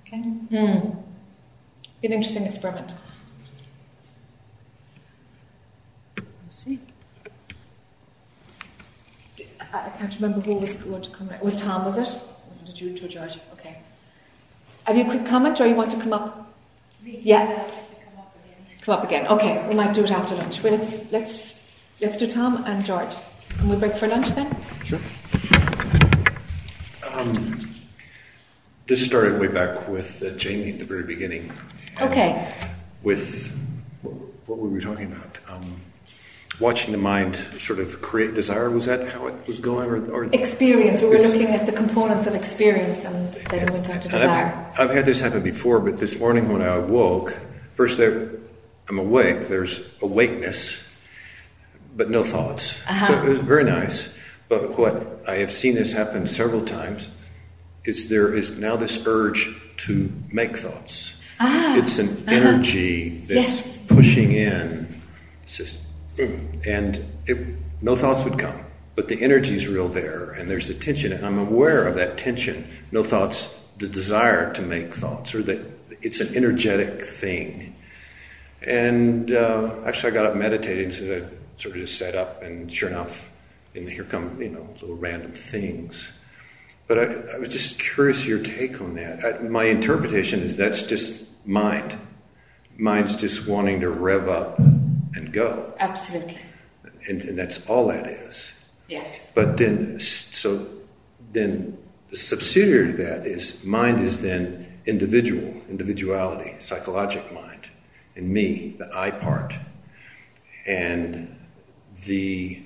Okay. 0.00 0.18
Hmm. 0.18 0.90
Be 2.00 2.08
an 2.08 2.12
interesting 2.12 2.44
experiment. 2.44 2.94
see. 6.52 6.78
I 9.72 9.86
I 9.86 9.90
can't 9.98 10.14
remember 10.14 10.40
who 10.40 10.54
was 10.54 10.74
going 10.74 11.02
to 11.02 11.10
come. 11.10 11.30
It 11.30 11.42
was 11.42 11.56
Tom, 11.56 11.84
was 11.84 11.98
it? 11.98 12.20
Was 12.48 12.62
it 12.62 12.68
a 12.68 12.72
Jude 12.72 13.02
or 13.02 13.08
George? 13.08 13.38
Okay. 13.54 13.78
Have 14.84 14.96
you 14.96 15.04
a 15.04 15.10
quick 15.10 15.26
comment, 15.26 15.60
or 15.60 15.66
you 15.66 15.74
want 15.74 15.90
to 15.92 15.98
come 15.98 16.12
up? 16.12 16.54
Yeah. 17.04 17.68
Come 18.82 18.94
up 18.96 19.04
again. 19.04 19.26
Okay, 19.28 19.66
we 19.68 19.74
might 19.74 19.94
do 19.94 20.04
it 20.04 20.10
after 20.10 20.34
lunch. 20.34 20.62
Well, 20.62 20.74
let's 20.74 21.12
let's 21.12 21.61
let's 22.02 22.16
do 22.16 22.26
Tom 22.26 22.64
and 22.66 22.84
George. 22.84 23.14
Can 23.58 23.68
we 23.68 23.76
break 23.76 23.94
for 23.96 24.08
lunch 24.08 24.30
then? 24.30 24.54
Sure. 24.84 24.98
Um, 27.14 27.70
this 28.86 29.06
started 29.06 29.40
way 29.40 29.46
back 29.46 29.88
with 29.88 30.22
uh, 30.22 30.30
Jamie 30.30 30.72
at 30.72 30.78
the 30.80 30.84
very 30.84 31.04
beginning. 31.04 31.52
Okay. 32.00 32.52
With 33.02 33.50
what 34.46 34.58
were 34.58 34.68
we 34.68 34.80
talking 34.80 35.12
about? 35.12 35.38
Um, 35.48 35.80
watching 36.58 36.92
the 36.92 36.98
mind 36.98 37.36
sort 37.58 37.78
of 37.78 38.02
create 38.02 38.34
desire. 38.34 38.68
Was 38.70 38.86
that 38.86 39.08
how 39.12 39.28
it 39.28 39.46
was 39.46 39.60
going, 39.60 39.88
or, 39.88 40.10
or 40.10 40.24
Experience. 40.24 41.00
We 41.00 41.08
were 41.08 41.18
looking 41.18 41.48
at 41.48 41.66
the 41.66 41.72
components 41.72 42.26
of 42.26 42.34
experience, 42.34 43.04
and 43.04 43.32
then 43.32 43.66
we 43.66 43.72
went 43.72 43.88
on 43.90 44.00
to 44.00 44.08
And 44.08 44.16
I've- 44.16 44.22
desire. 44.22 44.72
I've, 44.78 44.90
had 44.90 45.06
this 45.06 45.20
happen 45.20 45.42
before, 45.42 45.78
but 45.78 45.98
this 45.98 46.18
morning 46.18 46.52
when 46.52 46.62
I 46.62 46.74
awoke, 46.76 47.38
first 47.74 47.98
there, 47.98 48.30
I'm 48.88 48.98
awake. 48.98 49.48
There's 49.48 49.80
awakeness, 50.02 50.82
but 51.96 52.10
no 52.10 52.22
thoughts. 52.22 52.80
Uh-huh. 52.88 53.06
So 53.08 53.22
it 53.22 53.28
was 53.28 53.40
very 53.40 53.64
nice. 53.64 54.08
But 54.48 54.78
what 54.78 55.22
I 55.28 55.34
have 55.36 55.50
seen 55.50 55.74
this 55.74 55.92
happen 55.92 56.26
several 56.26 56.64
times 56.64 57.08
is 57.84 58.08
there 58.08 58.34
is 58.34 58.58
now 58.58 58.76
this 58.76 59.06
urge 59.06 59.48
to 59.78 60.12
make 60.30 60.56
thoughts. 60.56 61.14
Ah, 61.40 61.76
It's 61.76 61.98
an 61.98 62.24
energy 62.28 63.18
that's 63.18 63.30
Yes. 63.30 63.78
pushing 63.88 64.32
in. 64.32 65.00
It's 65.44 65.56
just, 65.56 65.80
and 66.18 67.00
it, 67.26 67.38
no 67.80 67.96
thoughts 67.96 68.24
would 68.24 68.38
come, 68.38 68.60
but 68.94 69.08
the 69.08 69.20
energy 69.22 69.56
is 69.56 69.66
real 69.66 69.88
there, 69.88 70.30
and 70.30 70.50
there's 70.50 70.68
the 70.68 70.74
tension, 70.74 71.12
and 71.12 71.26
I'm 71.26 71.38
aware 71.38 71.86
of 71.86 71.94
that 71.96 72.16
tension. 72.18 72.68
No 72.92 73.02
thoughts, 73.02 73.52
the 73.78 73.88
desire 73.88 74.52
to 74.52 74.62
make 74.62 74.94
thoughts, 74.94 75.34
or 75.34 75.42
that 75.42 75.58
it's 76.02 76.20
an 76.20 76.34
energetic 76.36 77.02
thing. 77.02 77.74
And 78.64 79.32
uh, 79.32 79.74
actually, 79.84 80.12
I 80.12 80.14
got 80.14 80.26
up 80.26 80.36
meditating, 80.36 80.92
so 80.92 81.04
I 81.16 81.22
sort 81.62 81.76
of 81.76 81.82
just 81.82 81.98
sat 81.98 82.14
up, 82.14 82.42
and 82.42 82.70
sure 82.70 82.88
enough, 82.88 83.30
and 83.74 83.88
here 83.88 84.04
come 84.04 84.40
you 84.42 84.50
know 84.50 84.68
little 84.80 84.96
random 84.96 85.32
things. 85.32 86.12
But 86.88 86.98
I, 86.98 87.36
I 87.36 87.38
was 87.38 87.48
just 87.48 87.78
curious 87.78 88.26
your 88.26 88.42
take 88.42 88.80
on 88.80 88.94
that. 88.94 89.24
I, 89.24 89.38
my 89.42 89.64
interpretation 89.64 90.40
is 90.40 90.56
that's 90.56 90.82
just 90.82 91.22
mind. 91.46 91.96
Mind's 92.76 93.16
just 93.16 93.46
wanting 93.46 93.80
to 93.80 93.90
rev 93.90 94.28
up 94.28 94.58
and 94.58 95.32
go. 95.32 95.72
Absolutely. 95.78 96.38
and, 97.08 97.22
and 97.22 97.38
that's 97.38 97.68
all 97.68 97.88
that 97.88 98.06
is. 98.06 98.50
Yes. 98.88 99.30
But 99.34 99.56
then, 99.56 99.98
so 100.00 100.66
then 101.32 101.78
the 102.10 102.16
subsidiary 102.16 102.92
to 102.92 103.02
that 103.04 103.26
is 103.26 103.62
mind 103.64 104.00
is 104.00 104.20
then 104.20 104.80
individual, 104.86 105.62
individuality, 105.68 106.56
psychologic 106.58 107.32
mind, 107.32 107.68
and 108.16 108.28
me, 108.28 108.74
the 108.78 108.90
I 108.94 109.10
part. 109.10 109.54
And 110.66 111.38
the, 112.04 112.62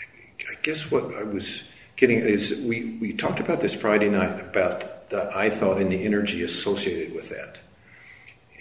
I 0.00 0.54
guess 0.62 0.90
what 0.90 1.14
I 1.14 1.22
was 1.22 1.62
getting 1.96 2.18
at 2.20 2.26
is 2.26 2.62
we, 2.66 2.96
we 3.00 3.12
talked 3.12 3.40
about 3.40 3.60
this 3.60 3.74
Friday 3.74 4.08
night 4.08 4.40
about 4.40 5.08
the 5.10 5.30
I 5.36 5.50
thought 5.50 5.78
and 5.78 5.92
the 5.92 6.04
energy 6.04 6.42
associated 6.42 7.14
with 7.14 7.28
that. 7.30 7.60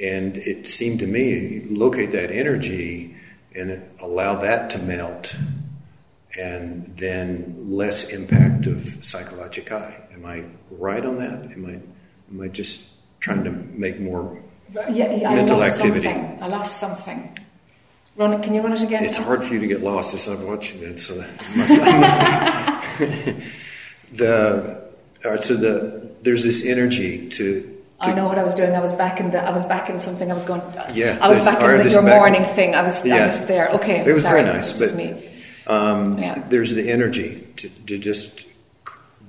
And 0.02 0.38
it 0.38 0.68
seemed 0.68 1.00
to 1.00 1.08
me, 1.08 1.62
locate 1.70 2.12
that 2.12 2.32
energy 2.32 3.16
and 3.56 3.84
allow 4.02 4.36
that 4.42 4.70
to 4.72 4.80
melt, 4.80 5.36
and 6.38 6.86
then 6.98 7.56
less 7.70 8.10
impact 8.10 8.66
of 8.66 9.06
psychologic 9.06 9.72
I. 9.72 10.02
Am 10.14 10.26
I 10.26 10.44
right 10.72 11.06
on 11.06 11.18
that? 11.20 11.52
Am 11.52 11.66
I, 11.66 12.34
am 12.34 12.42
I 12.42 12.48
just 12.48 12.82
trying 13.20 13.44
to 13.44 13.52
make 13.52 14.00
more 14.00 14.42
Yeah, 14.74 14.88
yeah, 15.14 15.30
I 15.30 15.36
mental 15.36 15.60
lost 15.60 15.78
activity? 15.78 16.08
something. 16.08 16.42
I 16.42 16.48
lost 16.48 16.80
something. 16.80 17.38
Run 18.16 18.34
it. 18.34 18.44
Can 18.44 18.54
you 18.54 18.62
run 18.62 18.74
it 18.74 18.84
again? 18.84 19.04
It's 19.04 19.18
Tom? 19.18 19.26
hard 19.26 19.44
for 19.44 19.54
you 19.54 19.60
to 19.60 19.68
get 19.68 19.82
lost 19.82 20.14
as 20.14 20.28
I'm 20.28 20.46
watching 20.46 20.84
it, 20.84 21.00
so 21.00 21.16
must, 21.16 23.00
the 24.14 24.84
all 25.26 25.32
right, 25.32 25.44
so 25.44 25.56
the 25.56 26.10
there's 26.22 26.44
this 26.44 26.64
energy 26.64 27.28
to 27.30 27.70
I 28.00 28.14
know 28.14 28.26
what 28.26 28.38
I 28.38 28.44
was 28.44 28.54
doing. 28.54 28.76
I 28.76 28.82
was 28.82 28.94
back 28.94 29.20
in 29.20 29.32
the. 29.32 29.44
I 29.44 29.52
was 29.52 29.66
back 29.66 29.90
in 29.90 29.98
something. 29.98 30.30
I 30.30 30.34
was 30.34 30.46
going. 30.46 30.62
Yeah, 30.94 31.18
I 31.22 31.30
was 31.30 31.40
back 31.40 31.62
in 31.62 31.88
the, 31.88 31.92
your 31.92 32.04
back- 32.04 32.20
morning 32.20 32.44
thing. 32.54 32.76
I 32.76 32.84
was. 32.84 33.02
I 33.06 33.22
was 33.26 33.42
there. 33.46 33.70
Okay. 33.70 34.02
It 34.06 34.12
was 34.12 34.22
sorry. 34.22 34.44
very 34.44 34.56
nice, 34.58 34.78
but- 34.78 34.94
me. 34.96 35.30
um, 35.68 36.18
Yeah. 36.18 36.44
there's 36.50 36.76
the 36.76 36.90
energy 36.92 37.48
to, 37.58 37.70
to 37.70 37.98
just 37.98 38.46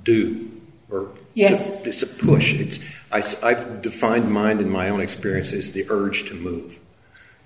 do 0.02 0.50
or 0.90 1.10
Yes. 1.34 1.68
to, 1.68 1.88
it's 1.88 2.02
a 2.02 2.06
push. 2.06 2.54
It's 2.54 2.80
I, 3.12 3.20
have 3.54 3.80
defined 3.82 4.32
mind 4.32 4.60
in 4.60 4.70
my 4.70 4.88
own 4.88 5.00
experience 5.00 5.52
as 5.52 5.72
the 5.72 5.86
urge 5.88 6.28
to 6.28 6.34
move. 6.34 6.80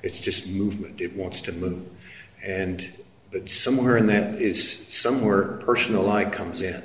It's 0.02 0.20
just 0.20 0.48
movement. 0.48 1.00
It 1.00 1.16
wants 1.16 1.40
to 1.42 1.52
move, 1.52 1.88
and 2.42 2.88
but 3.32 3.50
somewhere 3.50 3.96
in 3.96 4.06
that 4.06 4.34
is 4.40 4.86
somewhere 4.96 5.42
personal 5.58 6.10
I 6.10 6.24
comes 6.24 6.62
in 6.62 6.82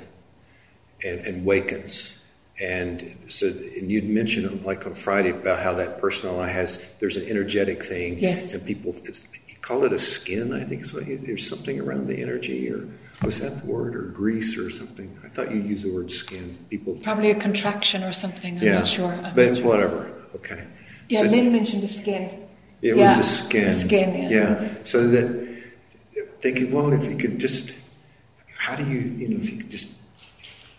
and, 1.04 1.20
and 1.20 1.44
wakens. 1.44 2.16
And 2.60 3.16
so, 3.28 3.48
and 3.48 3.90
you'd 3.90 4.08
mentioned 4.08 4.64
like 4.64 4.86
on 4.86 4.94
Friday 4.94 5.30
about 5.30 5.62
how 5.62 5.74
that 5.74 6.00
personal 6.00 6.38
I 6.40 6.48
has 6.48 6.80
there's 7.00 7.16
an 7.16 7.26
energetic 7.28 7.82
thing. 7.82 8.18
Yes. 8.18 8.54
And 8.54 8.64
people, 8.64 8.94
you 8.94 9.56
call 9.60 9.84
it 9.84 9.92
a 9.92 9.98
skin. 9.98 10.52
I 10.52 10.64
think 10.64 10.82
is 10.82 10.92
what 10.92 11.06
you, 11.06 11.18
there's 11.18 11.48
something 11.48 11.80
around 11.80 12.06
the 12.06 12.20
energy, 12.20 12.70
or 12.70 12.86
was 13.24 13.40
that 13.40 13.60
the 13.60 13.66
word, 13.66 13.96
or 13.96 14.02
grease, 14.02 14.56
or 14.58 14.70
something? 14.70 15.18
I 15.24 15.28
thought 15.28 15.50
you 15.50 15.60
used 15.62 15.84
the 15.84 15.92
word 15.92 16.10
skin. 16.12 16.56
People, 16.70 16.94
Probably 17.02 17.30
a 17.30 17.40
contraction 17.40 18.04
or 18.04 18.12
something. 18.12 18.56
I'm 18.58 18.62
yeah, 18.62 18.78
not 18.78 18.86
sure. 18.86 19.12
I'm 19.12 19.34
but 19.34 19.48
not 19.48 19.56
sure. 19.56 19.66
whatever. 19.66 20.12
Okay. 20.36 20.64
Yeah, 21.08 21.22
So- 21.22 21.26
Lynn 21.28 21.52
mentioned 21.52 21.82
a 21.84 21.88
skin. 21.88 22.43
It 22.84 22.96
Yeah, 22.96 23.16
was 23.16 23.26
a 23.26 23.30
skin. 23.30 23.72
skin, 23.72 24.30
yeah. 24.30 24.68
So 24.84 25.08
that 25.08 25.26
thinking, 26.40 26.70
well, 26.70 26.92
if 26.92 27.08
you 27.10 27.16
could 27.16 27.38
just, 27.40 27.74
how 28.58 28.76
do 28.76 28.84
you, 28.84 29.00
you 29.00 29.28
know, 29.28 29.38
if 29.38 29.50
you 29.50 29.56
could 29.56 29.70
just 29.70 29.88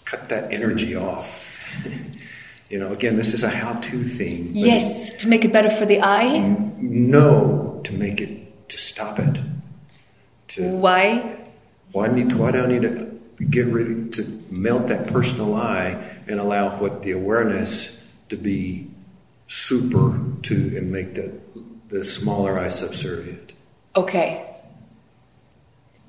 cut 0.06 0.30
that 0.30 0.54
energy 0.54 0.96
off. 0.96 1.60
you 2.70 2.78
know, 2.80 2.94
again, 2.94 3.18
this 3.18 3.34
is 3.34 3.44
a 3.44 3.50
how-to 3.50 4.04
thing. 4.04 4.52
Yes, 4.54 5.14
to 5.14 5.28
make 5.28 5.44
it 5.44 5.52
better 5.52 5.70
for 5.72 5.86
the 5.86 6.00
I. 6.02 6.38
No, 6.78 7.82
to 7.84 7.94
make 7.94 8.22
it, 8.22 8.70
to 8.70 8.78
stop 8.78 9.20
it. 9.20 9.42
To 10.50 10.70
Why? 10.78 11.40
why 11.92 12.08
need? 12.08 12.34
Why 12.34 12.52
do 12.52 12.64
I 12.64 12.68
need 12.68 12.84
to 12.84 13.20
get 13.50 13.66
rid 13.66 14.14
to 14.14 14.44
melt 14.52 14.88
that 14.88 15.08
personal 15.08 15.56
I 15.56 15.98
and 16.28 16.40
allow 16.40 16.78
what 16.80 17.04
the 17.04 17.12
awareness 17.12 17.98
to 18.30 18.38
be 18.38 18.88
super 19.48 20.20
to 20.44 20.56
and 20.78 20.92
make 20.92 21.16
the 21.16 21.32
the 21.98 22.04
smaller 22.04 22.60
I 22.60 22.68
subservient? 22.68 23.54
Okay. 23.96 24.42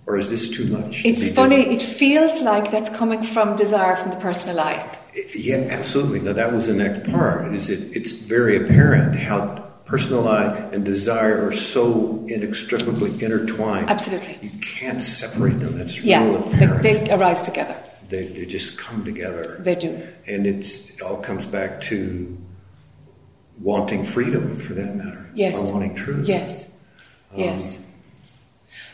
Or 0.07 0.17
is 0.17 0.31
this 0.31 0.51
too 0.51 0.67
much? 0.67 1.05
It's 1.05 1.23
be 1.25 1.31
funny. 1.31 1.65
doing? 1.65 1.77
It 1.77 1.83
feels 1.83 2.41
like 2.41 2.71
that's 2.71 2.91
coming 2.91 3.23
from 3.25 3.57
desire 3.57 3.97
from 3.97 4.11
the 4.11 4.17
personal 4.17 4.57
life. 4.57 4.97
Yeah, 5.35 5.57
absolutely. 5.71 6.21
Now 6.21 6.33
that 6.35 6.53
was 6.53 6.67
the 6.69 6.75
next 6.75 7.05
part. 7.11 7.53
Is 7.55 7.71
it? 7.71 7.97
It's 7.97 8.13
very 8.13 8.57
apparent 8.57 9.17
how 9.17 9.65
personal 9.85 10.29
I 10.29 10.47
and 10.73 10.85
desire 10.85 11.47
are 11.47 11.53
so 11.53 12.25
inextricably 12.29 13.11
intertwined. 13.25 13.89
Absolutely. 13.89 14.39
You 14.43 14.51
can't 14.61 15.03
separate 15.03 15.59
them. 15.61 15.79
That's 15.79 15.99
Yeah, 16.01 16.25
real 16.25 16.39
they, 16.41 16.55
apparent. 16.55 16.83
they 16.83 17.13
arise 17.15 17.43
together. 17.43 17.77
they, 18.09 18.27
they 18.27 18.47
just 18.47 18.77
come 18.79 19.05
together. 19.05 19.57
They 19.61 19.75
do. 19.77 20.07
And 20.27 20.47
it's, 20.47 20.89
it 20.91 21.01
all 21.03 21.19
comes 21.19 21.47
back 21.47 21.81
to 21.83 22.37
wanting 23.61 24.05
freedom, 24.05 24.57
for 24.57 24.75
that 24.75 24.95
matter. 24.95 25.31
Yes. 25.35 25.69
Or 25.69 25.75
wanting 25.75 25.95
truth. 25.95 26.29
Yes. 26.29 26.67
Um, 27.33 27.41
Yes. 27.41 27.79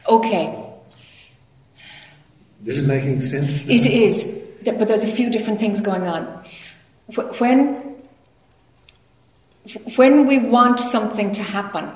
Okay. 0.09 0.59
This 2.60 2.78
is 2.78 2.86
making 2.86 3.20
sense? 3.20 3.62
It 3.62 3.86
is, 3.86 4.22
th- 4.64 4.78
but 4.78 4.86
there's 4.89 5.05
a 5.05 5.10
few 5.10 5.30
different 5.30 5.59
things 5.59 5.80
going 5.80 6.06
on. 6.06 6.24
When, 7.39 7.97
when 9.97 10.26
we 10.26 10.39
want 10.39 10.80
something 10.80 11.32
to 11.32 11.43
happen, 11.43 11.90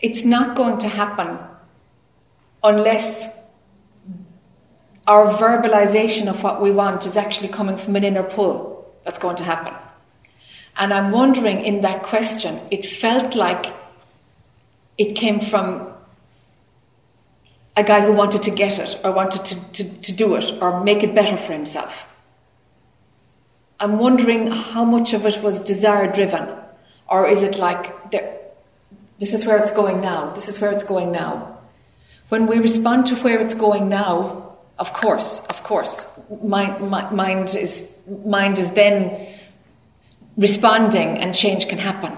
it's 0.00 0.24
not 0.24 0.56
going 0.56 0.78
to 0.78 0.88
happen 0.88 1.38
unless 2.62 3.28
our 5.06 5.34
verbalization 5.34 6.28
of 6.28 6.42
what 6.42 6.62
we 6.62 6.70
want 6.70 7.04
is 7.04 7.16
actually 7.16 7.48
coming 7.48 7.76
from 7.76 7.94
an 7.96 8.04
inner 8.04 8.22
pull 8.22 8.90
that's 9.04 9.18
going 9.18 9.36
to 9.36 9.44
happen. 9.44 9.74
And 10.76 10.92
I'm 10.92 11.12
wondering 11.12 11.60
in 11.60 11.82
that 11.82 12.02
question, 12.02 12.60
it 12.70 12.84
felt 12.84 13.34
like 13.34 13.66
it 14.98 15.14
came 15.14 15.40
from 15.40 15.88
a 17.76 17.82
guy 17.82 18.00
who 18.00 18.12
wanted 18.12 18.42
to 18.44 18.50
get 18.50 18.78
it 18.78 18.98
or 19.04 19.12
wanted 19.12 19.44
to, 19.44 19.72
to, 19.72 19.84
to 20.02 20.12
do 20.12 20.34
it 20.36 20.52
or 20.60 20.82
make 20.84 21.02
it 21.02 21.14
better 21.14 21.36
for 21.36 21.52
himself. 21.52 22.06
I'm 23.80 23.98
wondering 23.98 24.46
how 24.46 24.84
much 24.84 25.12
of 25.12 25.26
it 25.26 25.42
was 25.42 25.60
desire 25.60 26.10
driven, 26.10 26.48
or 27.08 27.26
is 27.26 27.42
it 27.42 27.58
like 27.58 28.12
there, 28.12 28.38
this 29.18 29.34
is 29.34 29.44
where 29.44 29.58
it's 29.58 29.72
going 29.72 30.00
now, 30.00 30.30
this 30.30 30.48
is 30.48 30.60
where 30.60 30.70
it's 30.70 30.84
going 30.84 31.10
now. 31.10 31.58
When 32.28 32.46
we 32.46 32.58
respond 32.58 33.06
to 33.06 33.16
where 33.16 33.40
it's 33.40 33.54
going 33.54 33.88
now, 33.88 34.56
of 34.78 34.92
course, 34.92 35.40
of 35.50 35.62
course, 35.64 36.06
mind, 36.42 36.80
mi- 36.80 37.10
mind, 37.16 37.54
is, 37.54 37.88
mind 38.24 38.58
is 38.58 38.70
then 38.72 39.28
responding 40.36 41.18
and 41.18 41.34
change 41.34 41.68
can 41.68 41.78
happen. 41.78 42.16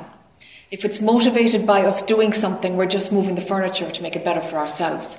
If 0.70 0.84
it's 0.84 1.00
motivated 1.00 1.66
by 1.66 1.82
us 1.82 2.02
doing 2.02 2.32
something, 2.32 2.76
we're 2.76 2.86
just 2.86 3.12
moving 3.12 3.34
the 3.36 3.42
furniture 3.42 3.90
to 3.90 4.02
make 4.02 4.16
it 4.16 4.24
better 4.24 4.40
for 4.40 4.56
ourselves. 4.58 5.18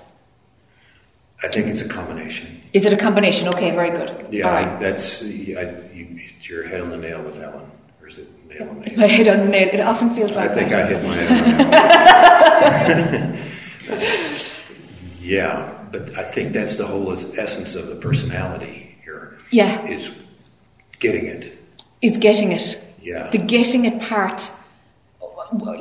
I 1.44 1.48
think 1.48 1.68
it's 1.68 1.82
a 1.82 1.88
combination. 1.88 2.64
Is 2.74 2.86
it 2.86 2.94
a 2.94 2.98
combination? 2.98 3.48
Okay, 3.50 3.72
very 3.72 3.92
good. 3.92 4.28
Yeah, 4.32 4.50
All 4.50 4.56
I, 4.56 4.64
right. 4.64 4.80
that's, 4.80 5.22
I, 5.24 5.28
you 5.94 6.06
hit 6.18 6.50
your 6.50 6.68
head 6.68 6.82
on 6.82 6.90
the 6.90 6.98
nail 6.98 7.22
with 7.22 7.40
that 7.40 7.54
one. 7.54 7.72
Or 8.02 8.08
is 8.08 8.18
it 8.18 8.28
nail 8.48 8.70
on 8.70 8.80
the 8.82 8.90
head? 8.90 8.98
My 8.98 9.08
head 9.08 9.28
on 9.28 9.38
the 9.38 9.46
nail. 9.46 9.70
It 9.72 9.80
often 9.80 10.10
feels 10.16 10.36
like 10.36 10.50
I 10.50 10.54
think. 10.56 10.74
I 10.74 10.86
hit 10.88 11.04
my 11.04 11.16
head 11.16 11.32
on 12.92 13.12
the 13.12 13.28
nail. 13.28 13.44
yeah, 15.22 15.86
but 15.92 16.18
I 16.18 16.24
think 16.24 16.54
that's 16.54 16.78
the 16.78 16.88
whole 16.88 17.12
essence 17.14 17.76
of 17.76 17.88
the 17.88 17.96
personality 17.96 18.98
here. 19.04 19.38
Yeah. 19.52 19.86
Is 19.86 20.24
getting 21.00 21.28
it. 21.28 21.58
Is 22.02 22.18
getting 22.18 22.52
it. 22.52 22.84
Yeah. 23.08 23.30
The 23.30 23.38
getting 23.38 23.86
it 23.86 24.02
part. 24.02 24.52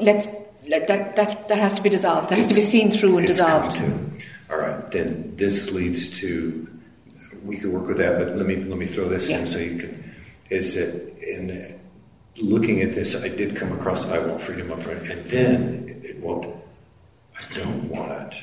Let's 0.09 0.29
let, 0.69 0.87
that 0.87 1.17
that 1.17 1.49
that 1.49 1.59
has 1.59 1.75
to 1.75 1.83
be 1.83 1.91
dissolved. 1.91 2.31
That 2.31 2.39
has 2.39 2.47
to 2.47 2.55
be 2.55 2.61
seen 2.61 2.93
through 2.93 3.19
and 3.19 3.29
it's 3.29 3.39
dissolved. 3.39 3.77
to. 3.77 3.85
All 4.51 4.59
right, 4.59 4.89
then 4.93 5.35
this 5.37 5.73
leads 5.73 6.21
to 6.21 6.69
we 7.45 7.57
could 7.57 7.73
work 7.73 7.89
with 7.89 7.99
that, 7.99 8.19
but 8.19 8.37
let 8.37 8.47
me 8.47 8.57
let 8.63 8.79
me 8.79 8.87
throw 8.87 9.09
this 9.09 9.29
Yeah. 9.29 9.39
in 9.41 9.47
so 9.47 9.59
you 9.59 9.77
can. 9.79 10.15
Is 10.51 10.75
that 10.77 10.91
in 11.19 11.81
looking 12.37 12.81
at 12.83 12.95
this, 12.95 13.21
I 13.21 13.29
did 13.29 13.57
come 13.57 13.73
across 13.73 14.07
I 14.07 14.19
want 14.21 14.41
freedom 14.41 14.71
of 14.71 14.83
friend, 14.85 15.03
and 15.11 15.25
then 15.27 15.89
it, 15.89 16.11
it 16.11 16.21
won't. 16.21 16.47
I 17.41 17.55
don't 17.55 17.91
want 17.91 18.13
it 18.13 18.35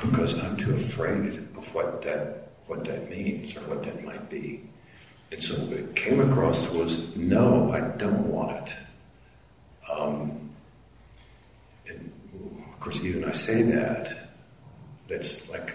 because 0.00 0.32
I'm 0.42 0.56
too 0.56 0.74
afraid 0.74 1.34
of 1.56 1.72
what 1.72 2.02
that 2.02 2.48
what 2.66 2.84
that 2.86 3.08
means 3.08 3.56
or 3.56 3.60
what 3.70 3.84
that 3.84 4.02
might 4.04 4.28
be. 4.28 4.62
And 5.32 5.42
so 5.42 5.54
what 5.54 5.78
it 5.78 5.96
came 5.96 6.20
across 6.20 6.68
was 6.70 7.16
no, 7.16 7.72
I 7.72 7.80
don't 7.96 8.26
want 8.30 8.52
it. 8.68 8.76
Um, 9.92 10.50
and 11.88 12.12
of 12.34 12.80
course, 12.80 13.02
even 13.04 13.24
I 13.24 13.32
say 13.32 13.62
that, 13.62 14.30
that's 15.08 15.50
like 15.50 15.74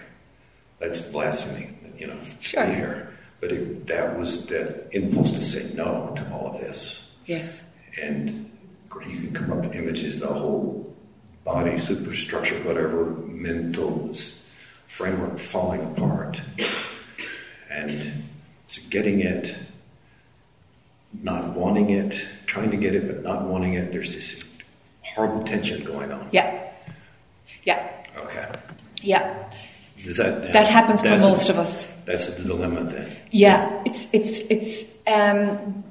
that's 0.80 1.02
blasphemy, 1.02 1.70
you 1.98 2.08
know. 2.08 2.18
Sure. 2.40 2.66
Here, 2.66 3.18
but 3.40 3.52
it, 3.52 3.86
that 3.88 4.18
was 4.18 4.46
that 4.48 4.88
impulse 4.92 5.32
to 5.32 5.42
say 5.42 5.74
no 5.76 6.14
to 6.16 6.32
all 6.34 6.48
of 6.54 6.60
this, 6.62 7.02
Yes. 7.26 7.64
and 8.02 8.50
you 9.08 9.18
can 9.22 9.34
come 9.34 9.52
up 9.52 9.60
with 9.60 9.76
images, 9.76 10.20
the 10.20 10.28
whole 10.28 10.94
body 11.44 11.78
superstructure, 11.78 12.56
whatever, 12.64 13.06
mental 13.28 14.14
framework 14.88 15.40
falling 15.40 15.82
apart. 15.92 16.42
And 17.70 18.28
so 18.72 18.82
getting 18.90 19.20
it, 19.20 19.54
not 21.22 21.50
wanting 21.50 21.90
it, 21.90 22.26
trying 22.46 22.72
to 22.72 22.78
get 22.78 22.96
it 22.96 23.06
but 23.06 23.22
not 23.22 23.44
wanting 23.44 23.74
it, 23.74 23.92
there's 23.92 24.16
this 24.16 24.46
horrible 25.02 25.44
tension 25.44 25.84
going 25.84 26.10
on. 26.10 26.30
Yeah. 26.32 26.72
Yeah. 27.66 28.06
Okay. 28.16 28.50
Yeah. 29.02 29.52
Does 30.02 30.16
that, 30.16 30.54
That 30.54 30.68
happens 30.68 31.02
for 31.02 31.10
most 31.10 31.50
of 31.50 31.58
us. 31.58 31.86
That's 32.06 32.28
the 32.34 32.46
dilemma 32.46 32.86
then. 32.86 33.14
Yeah, 33.32 33.82
it's 33.86 34.08
it's 34.14 34.40
it's 34.50 34.86
um, 35.06 35.84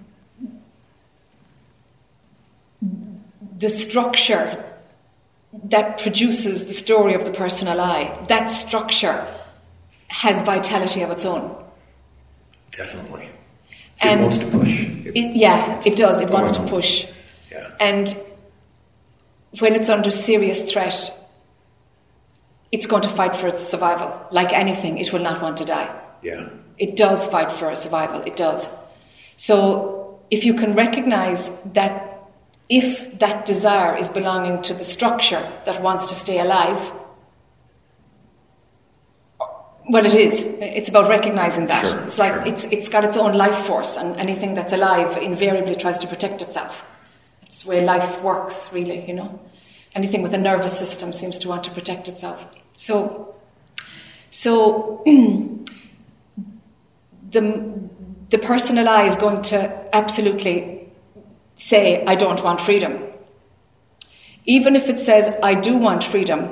the 3.59 3.69
structure 3.69 4.65
that 5.65 5.99
produces 5.99 6.65
the 6.65 6.73
story 6.73 7.13
of 7.13 7.27
the 7.27 7.31
personal 7.31 7.79
I. 7.79 8.25
That 8.29 8.47
structure 8.47 9.27
has 10.09 10.41
vitality 10.41 11.03
of 11.03 11.11
its 11.11 11.27
own. 11.27 11.61
Definitely. 12.73 13.29
And 14.01 14.21
it 14.21 14.23
wants 14.23 14.39
to 14.39 14.47
push. 14.47 14.81
It- 14.87 15.17
It, 15.17 15.37
yeah, 15.37 15.81
it 15.85 15.97
does. 15.97 16.21
It 16.21 16.31
wants 16.31 16.53
to 16.53 16.63
push, 16.63 17.07
yeah. 17.51 17.71
and 17.81 18.15
when 19.59 19.75
it's 19.75 19.89
under 19.89 20.11
serious 20.11 20.71
threat, 20.73 21.13
it's 22.71 22.87
going 22.87 23.03
to 23.03 23.09
fight 23.09 23.35
for 23.35 23.49
its 23.49 23.67
survival. 23.69 24.15
Like 24.31 24.53
anything, 24.53 24.99
it 24.99 25.13
will 25.13 25.23
not 25.23 25.43
want 25.43 25.57
to 25.59 25.65
die. 25.65 25.91
Yeah. 26.23 26.49
It 26.79 26.97
does 26.97 27.27
fight 27.27 27.51
for 27.51 27.75
survival. 27.75 28.23
It 28.23 28.37
does. 28.37 28.69
So 29.37 30.21
if 30.31 30.45
you 30.45 30.55
can 30.55 30.75
recognize 30.77 31.51
that 31.73 32.07
if 32.69 33.19
that 33.19 33.45
desire 33.47 33.97
is 33.97 34.09
belonging 34.09 34.63
to 34.63 34.75
the 34.75 34.85
structure 34.85 35.43
that 35.67 35.83
wants 35.83 36.07
to 36.07 36.15
stay 36.15 36.39
alive, 36.39 36.79
well, 39.91 40.07
it 40.07 40.15
is. 40.15 40.41
It's 40.41 40.89
about 40.89 41.09
recognizing 41.09 41.67
that. 41.67 41.83
Sure, 41.83 42.01
it's 42.05 42.17
like 42.19 42.33
sure. 42.33 42.47
it's 42.47 42.65
it's 42.67 42.89
got 42.89 43.03
its 43.03 43.17
own 43.17 43.37
life 43.37 43.67
force, 43.67 43.97
and 43.97 44.17
anything 44.21 44.55
that's 44.55 44.73
alive 44.73 45.17
invariably 45.17 45.75
tries 45.75 45.99
to 45.99 46.07
protect 46.07 46.43
itself. 46.43 46.85
It's 47.43 47.65
the 47.65 47.71
way 47.71 47.85
life 47.85 48.23
works, 48.23 48.73
really. 48.73 49.05
You 49.09 49.15
know, 49.15 49.41
anything 49.97 50.23
with 50.23 50.33
a 50.33 50.39
nervous 50.39 50.79
system 50.79 51.13
seems 51.13 51.41
to 51.41 51.49
want 51.49 51.65
to 51.65 51.73
protect 51.73 52.07
itself. 52.07 52.47
So, 52.75 53.35
so 54.31 55.03
the 57.31 57.73
the 58.31 58.39
personal 58.39 58.89
I 58.89 59.07
is 59.07 59.17
going 59.17 59.43
to 59.43 59.97
absolutely 59.97 60.89
say, 61.57 62.05
"I 62.07 62.15
don't 62.15 62.45
want 62.45 62.61
freedom." 62.61 63.03
Even 64.45 64.77
if 64.77 64.89
it 64.89 65.01
says, 65.01 65.35
"I 65.43 65.55
do 65.57 65.77
want 65.77 66.05
freedom," 66.05 66.49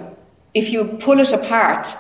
if 0.55 0.73
you 0.73 0.85
pull 0.85 1.21
it 1.21 1.31
apart, 1.31 1.95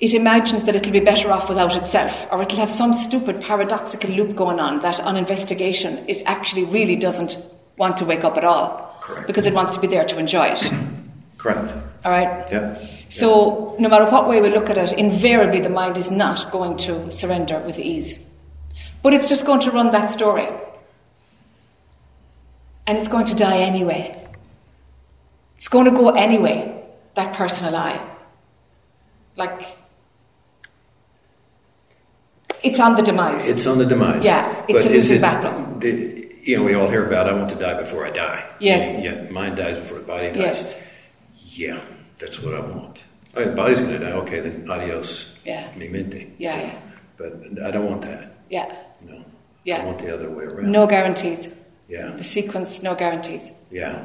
it 0.00 0.12
imagines 0.12 0.64
that 0.64 0.74
it'll 0.74 0.92
be 0.92 1.00
better 1.00 1.30
off 1.30 1.48
without 1.48 1.76
itself, 1.76 2.26
or 2.30 2.42
it'll 2.42 2.58
have 2.58 2.70
some 2.70 2.92
stupid 2.92 3.40
paradoxical 3.40 4.10
loop 4.10 4.34
going 4.34 4.58
on 4.58 4.80
that, 4.80 5.00
on 5.00 5.16
investigation, 5.16 6.04
it 6.08 6.22
actually 6.26 6.64
really 6.64 6.96
doesn't 6.96 7.38
want 7.76 7.96
to 7.98 8.04
wake 8.04 8.24
up 8.24 8.36
at 8.36 8.44
all 8.44 8.98
Correct. 9.00 9.26
because 9.26 9.46
it 9.46 9.54
wants 9.54 9.72
to 9.72 9.80
be 9.80 9.86
there 9.86 10.04
to 10.04 10.18
enjoy 10.18 10.46
it. 10.46 10.68
Correct. 11.38 11.72
All 12.04 12.10
right. 12.10 12.50
Yeah. 12.50 12.78
So, 13.08 13.76
no 13.78 13.88
matter 13.88 14.10
what 14.10 14.28
way 14.28 14.40
we 14.40 14.48
look 14.50 14.70
at 14.70 14.78
it, 14.78 14.92
invariably 14.94 15.60
the 15.60 15.68
mind 15.68 15.96
is 15.96 16.10
not 16.10 16.50
going 16.50 16.76
to 16.78 17.10
surrender 17.10 17.60
with 17.60 17.78
ease. 17.78 18.18
But 19.02 19.14
it's 19.14 19.28
just 19.28 19.44
going 19.46 19.60
to 19.60 19.70
run 19.70 19.90
that 19.90 20.10
story. 20.10 20.48
And 22.86 22.98
it's 22.98 23.08
going 23.08 23.26
to 23.26 23.34
die 23.34 23.58
anyway. 23.58 24.20
It's 25.56 25.68
going 25.68 25.84
to 25.84 25.90
go 25.90 26.10
anyway, 26.10 26.82
that 27.14 27.34
personal 27.34 27.76
I. 27.76 28.00
Like, 29.36 29.62
it's 32.64 32.80
on 32.80 32.96
the 32.96 33.02
demise. 33.02 33.46
It's 33.48 33.66
on 33.66 33.78
the 33.78 33.84
demise. 33.86 34.24
Yeah, 34.24 34.64
it's 34.68 34.84
But 34.84 34.86
a 34.86 34.94
losing 34.94 35.18
it- 35.18 35.20
battle. 35.20 35.52
the- 35.78 36.22
you 36.42 36.58
know, 36.58 36.64
we 36.64 36.74
all 36.74 36.88
hear 36.88 37.06
about 37.06 37.26
I 37.28 37.32
want 37.32 37.48
to 37.50 37.56
die 37.56 37.74
before 37.74 38.06
I 38.06 38.10
die. 38.10 38.44
Yes. 38.60 39.00
Yeah, 39.02 39.30
mind 39.30 39.56
dies 39.56 39.78
before 39.78 39.98
the 39.98 40.04
body 40.04 40.28
dies. 40.28 40.36
Yes. 40.38 40.78
Yeah, 41.56 41.78
that's 42.18 42.42
what 42.42 42.54
I 42.54 42.60
want. 42.60 42.98
All 43.34 43.42
right, 43.42 43.48
the 43.50 43.56
body's 43.56 43.80
going 43.80 43.98
to 43.98 43.98
die. 43.98 44.12
Okay, 44.12 44.40
then 44.40 44.70
adios. 44.70 45.34
Yeah. 45.44 45.64
Mi 45.76 45.88
mente. 45.88 46.26
Yeah, 46.38 46.56
yeah, 46.60 46.74
But 47.16 47.32
I 47.64 47.70
don't 47.70 47.86
want 47.88 48.02
that. 48.02 48.32
yeah. 48.50 48.66
No. 49.08 49.24
Yeah. 49.64 49.82
I 49.82 49.86
want 49.86 49.98
the 50.00 50.12
other 50.12 50.28
way 50.30 50.44
around. 50.44 50.70
No 50.70 50.86
guarantees. 50.86 51.48
Yeah. 51.88 52.10
The 52.16 52.24
sequence, 52.24 52.82
no 52.82 52.94
guarantees. 52.94 53.50
Yeah. 53.70 53.96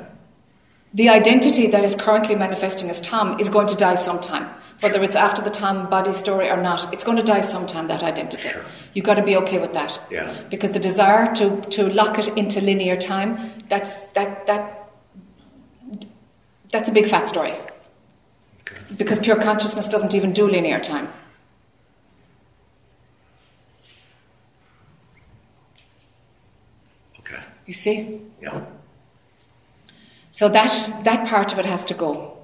The 0.93 1.09
identity 1.09 1.67
that 1.67 1.83
is 1.83 1.95
currently 1.95 2.35
manifesting 2.35 2.89
as 2.89 3.01
Tom 3.01 3.37
is 3.39 3.49
going 3.49 3.67
to 3.67 3.75
die 3.75 3.95
sometime. 3.95 4.47
Whether 4.81 5.03
it's 5.03 5.15
after 5.15 5.41
the 5.41 5.49
Tom 5.49 5.89
body 5.89 6.13
story 6.13 6.49
or 6.49 6.55
not, 6.55 6.93
it's 6.93 7.03
going 7.03 7.17
to 7.17 7.23
die 7.23 7.41
sometime, 7.41 7.87
that 7.87 8.01
identity. 8.01 8.47
Sure. 8.47 8.65
You've 8.93 9.05
got 9.05 9.15
to 9.15 9.23
be 9.23 9.35
okay 9.37 9.59
with 9.59 9.73
that. 9.73 9.99
Yeah. 10.09 10.33
Because 10.49 10.71
the 10.71 10.79
desire 10.79 11.33
to, 11.35 11.59
to 11.61 11.89
lock 11.89 12.17
it 12.17 12.29
into 12.37 12.61
linear 12.61 12.95
time, 12.95 13.65
that's, 13.67 14.03
that, 14.13 14.45
that, 14.47 14.89
that's 16.71 16.87
a 16.87 16.93
big 16.93 17.07
fat 17.07 17.27
story. 17.27 17.53
Okay. 18.61 18.77
Because 18.97 19.19
pure 19.19 19.35
consciousness 19.41 19.89
doesn't 19.89 20.15
even 20.15 20.31
do 20.31 20.47
linear 20.47 20.79
time. 20.79 21.09
Okay. 27.19 27.43
You 27.65 27.73
see? 27.73 28.21
Yeah. 28.41 28.63
So 30.31 30.47
that, 30.47 31.03
that 31.03 31.27
part 31.27 31.51
of 31.51 31.59
it 31.59 31.65
has 31.65 31.83
to 31.85 31.93
go. 31.93 32.38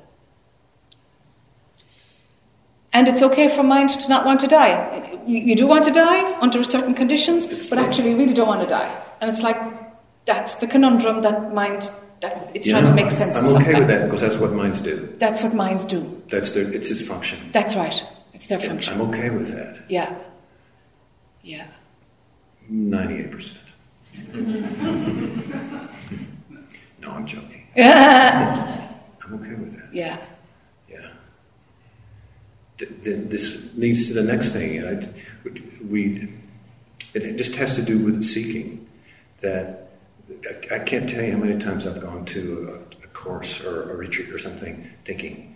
And 2.96 3.10
it's 3.10 3.22
okay 3.22 3.50
for 3.50 3.62
mind 3.62 3.90
to 3.90 4.08
not 4.08 4.26
want 4.26 4.40
to 4.40 4.48
die. 4.48 5.20
You, 5.28 5.54
do 5.58 5.68
want 5.68 5.84
to 5.84 5.92
die 5.92 6.40
under 6.40 6.64
certain 6.64 6.94
conditions, 6.94 7.46
but 7.70 7.78
actually 7.78 8.12
you 8.12 8.16
really 8.16 8.34
don't 8.34 8.48
want 8.48 8.62
to 8.62 8.68
die. 8.68 8.90
And 9.20 9.30
it's 9.30 9.44
like, 9.44 9.58
that's 10.24 10.56
the 10.56 10.68
conundrum 10.68 11.22
that 11.24 11.54
mind, 11.54 11.92
that 12.22 12.52
it's 12.54 12.66
trying 12.66 12.86
to 12.86 12.94
make 12.94 13.12
sense 13.12 13.38
of. 13.38 13.44
I'm 13.44 13.56
of 13.58 13.62
okay 13.62 13.78
with 13.78 13.90
that 13.90 14.06
because 14.06 14.22
that's 14.22 14.38
what 14.38 14.54
minds 14.54 14.80
do. 14.80 15.14
That's 15.18 15.44
what 15.44 15.54
minds 15.54 15.84
do. 15.84 16.24
That's 16.30 16.54
their, 16.54 16.72
it's 16.74 16.90
its 16.90 17.02
function. 17.02 17.52
That's 17.52 17.76
right. 17.76 18.02
It's 18.32 18.48
their 18.48 18.62
function. 18.62 18.94
I'm 18.94 19.02
okay 19.10 19.30
with 19.30 19.52
that. 19.54 19.84
Yeah. 19.90 20.16
Yeah. 21.42 21.68
98%. 22.72 23.58
no, 27.02 27.12
I'm 27.12 27.26
joking. 27.26 27.68
yeah. 27.76 28.88
I'm 29.26 29.34
okay 29.34 29.56
with 29.56 29.76
that. 29.76 29.94
Yeah. 29.94 30.18
Th- 32.78 32.92
th- 33.04 33.30
This 33.30 33.74
leads 33.76 34.08
to 34.08 34.14
the 34.14 34.24
next 34.24 34.52
thing, 34.52 34.78
and 34.78 35.06
I, 35.06 35.50
we, 35.90 36.30
it 37.14 37.38
just 37.38 37.56
has 37.56 37.76
to 37.76 37.82
do 37.82 38.00
with 38.00 38.24
seeking. 38.24 38.88
That 39.42 39.90
I, 40.72 40.76
I 40.76 40.80
can't 40.80 41.10
tell 41.10 41.24
you 41.24 41.34
how 41.34 41.38
many 41.38 41.60
times 41.60 41.86
I've 41.86 42.02
gone 42.02 42.26
to 42.26 42.82
a, 43.02 43.04
a 43.06 43.08
course 43.10 43.64
or 43.64 43.92
a 43.92 43.96
retreat 43.96 44.30
or 44.30 44.38
something, 44.40 44.90
thinking, 45.04 45.56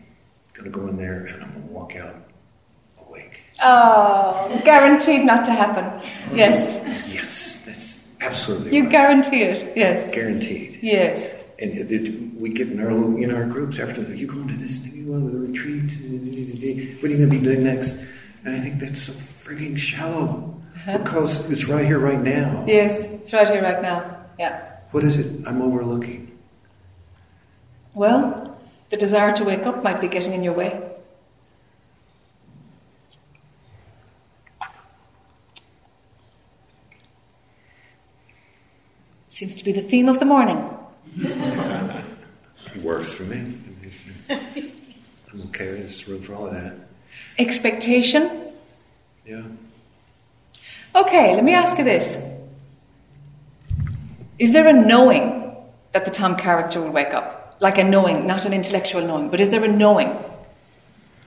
I'm 0.57 0.63
going 0.63 0.71
to 0.71 0.79
go 0.79 0.87
in 0.89 0.97
there 0.97 1.25
and 1.25 1.43
I'm 1.43 1.53
going 1.53 1.67
to 1.67 1.73
walk 1.73 1.95
out 1.95 2.15
awake. 3.07 3.43
Oh, 3.63 4.61
guaranteed 4.65 5.25
not 5.25 5.45
to 5.45 5.51
happen. 5.51 5.85
Yes. 6.35 6.73
Yes, 7.13 7.63
that's 7.65 8.05
absolutely 8.21 8.75
You 8.75 8.83
right. 8.83 8.91
guarantee 8.91 9.43
it. 9.43 9.73
Yes. 9.75 10.11
guaranteed. 10.13 10.79
Yes. 10.81 11.33
And 11.61 12.39
we 12.39 12.49
get 12.49 12.69
in 12.69 12.79
our 12.79 12.89
in 12.89 13.33
our 13.35 13.45
groups 13.45 13.79
after 13.79 14.01
you 14.15 14.27
going 14.27 14.47
to 14.47 14.53
this, 14.55 14.79
you 14.85 15.07
going 15.07 15.25
to 15.25 15.31
the 15.31 15.39
retreat. 15.39 15.91
What 17.01 17.11
are 17.11 17.13
you 17.13 17.17
going 17.17 17.29
to 17.29 17.37
be 17.37 17.43
doing 17.43 17.63
next? 17.63 17.95
And 18.45 18.55
I 18.55 18.61
think 18.61 18.79
that's 18.79 19.01
so 19.01 19.11
frigging 19.11 19.77
shallow 19.77 20.55
uh-huh. 20.75 20.99
because 20.99 21.49
it's 21.51 21.65
right 21.65 21.85
here, 21.85 21.99
right 21.99 22.21
now. 22.21 22.63
Yes. 22.65 23.03
It's 23.03 23.33
right 23.33 23.49
here, 23.49 23.61
right 23.61 23.81
now. 23.81 24.25
Yeah. 24.39 24.77
What 24.91 25.03
is 25.03 25.19
it 25.19 25.45
I'm 25.45 25.61
overlooking? 25.61 26.37
Well, 27.93 28.57
the 28.89 28.95
desire 28.95 29.33
to 29.35 29.43
wake 29.43 29.65
up 29.65 29.83
might 29.83 29.99
be 29.99 30.07
getting 30.07 30.33
in 30.33 30.41
your 30.41 30.53
way. 30.53 30.85
Seems 39.27 39.55
to 39.55 39.65
be 39.65 39.73
the 39.73 39.81
theme 39.81 40.07
of 40.07 40.19
the 40.19 40.25
morning. 40.25 40.78
It 41.21 42.81
works 42.83 43.11
for 43.11 43.23
me. 43.23 43.57
I'm 44.29 45.41
okay. 45.47 45.71
There's 45.71 46.07
room 46.07 46.21
for 46.21 46.35
all 46.35 46.47
of 46.47 46.53
that. 46.53 46.75
Expectation. 47.37 48.53
Yeah. 49.25 49.43
Okay, 50.95 51.35
let 51.35 51.43
me 51.43 51.53
ask 51.53 51.77
you 51.77 51.83
this. 51.83 52.17
Is 54.39 54.53
there 54.53 54.67
a 54.67 54.73
knowing 54.73 55.55
that 55.91 56.05
the 56.05 56.11
Tom 56.11 56.35
character 56.35 56.81
will 56.81 56.91
wake 56.91 57.13
up? 57.13 57.57
Like 57.59 57.77
a 57.77 57.83
knowing, 57.83 58.25
not 58.25 58.45
an 58.45 58.53
intellectual 58.53 59.05
knowing, 59.05 59.29
but 59.29 59.41
is 59.41 59.49
there 59.49 59.63
a 59.63 59.67
knowing 59.67 60.17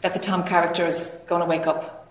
that 0.01 0.15
the 0.15 0.21
Tom 0.21 0.45
character 0.45 0.87
is 0.87 1.13
going 1.27 1.43
to 1.43 1.47
wake 1.47 1.67
up? 1.67 2.02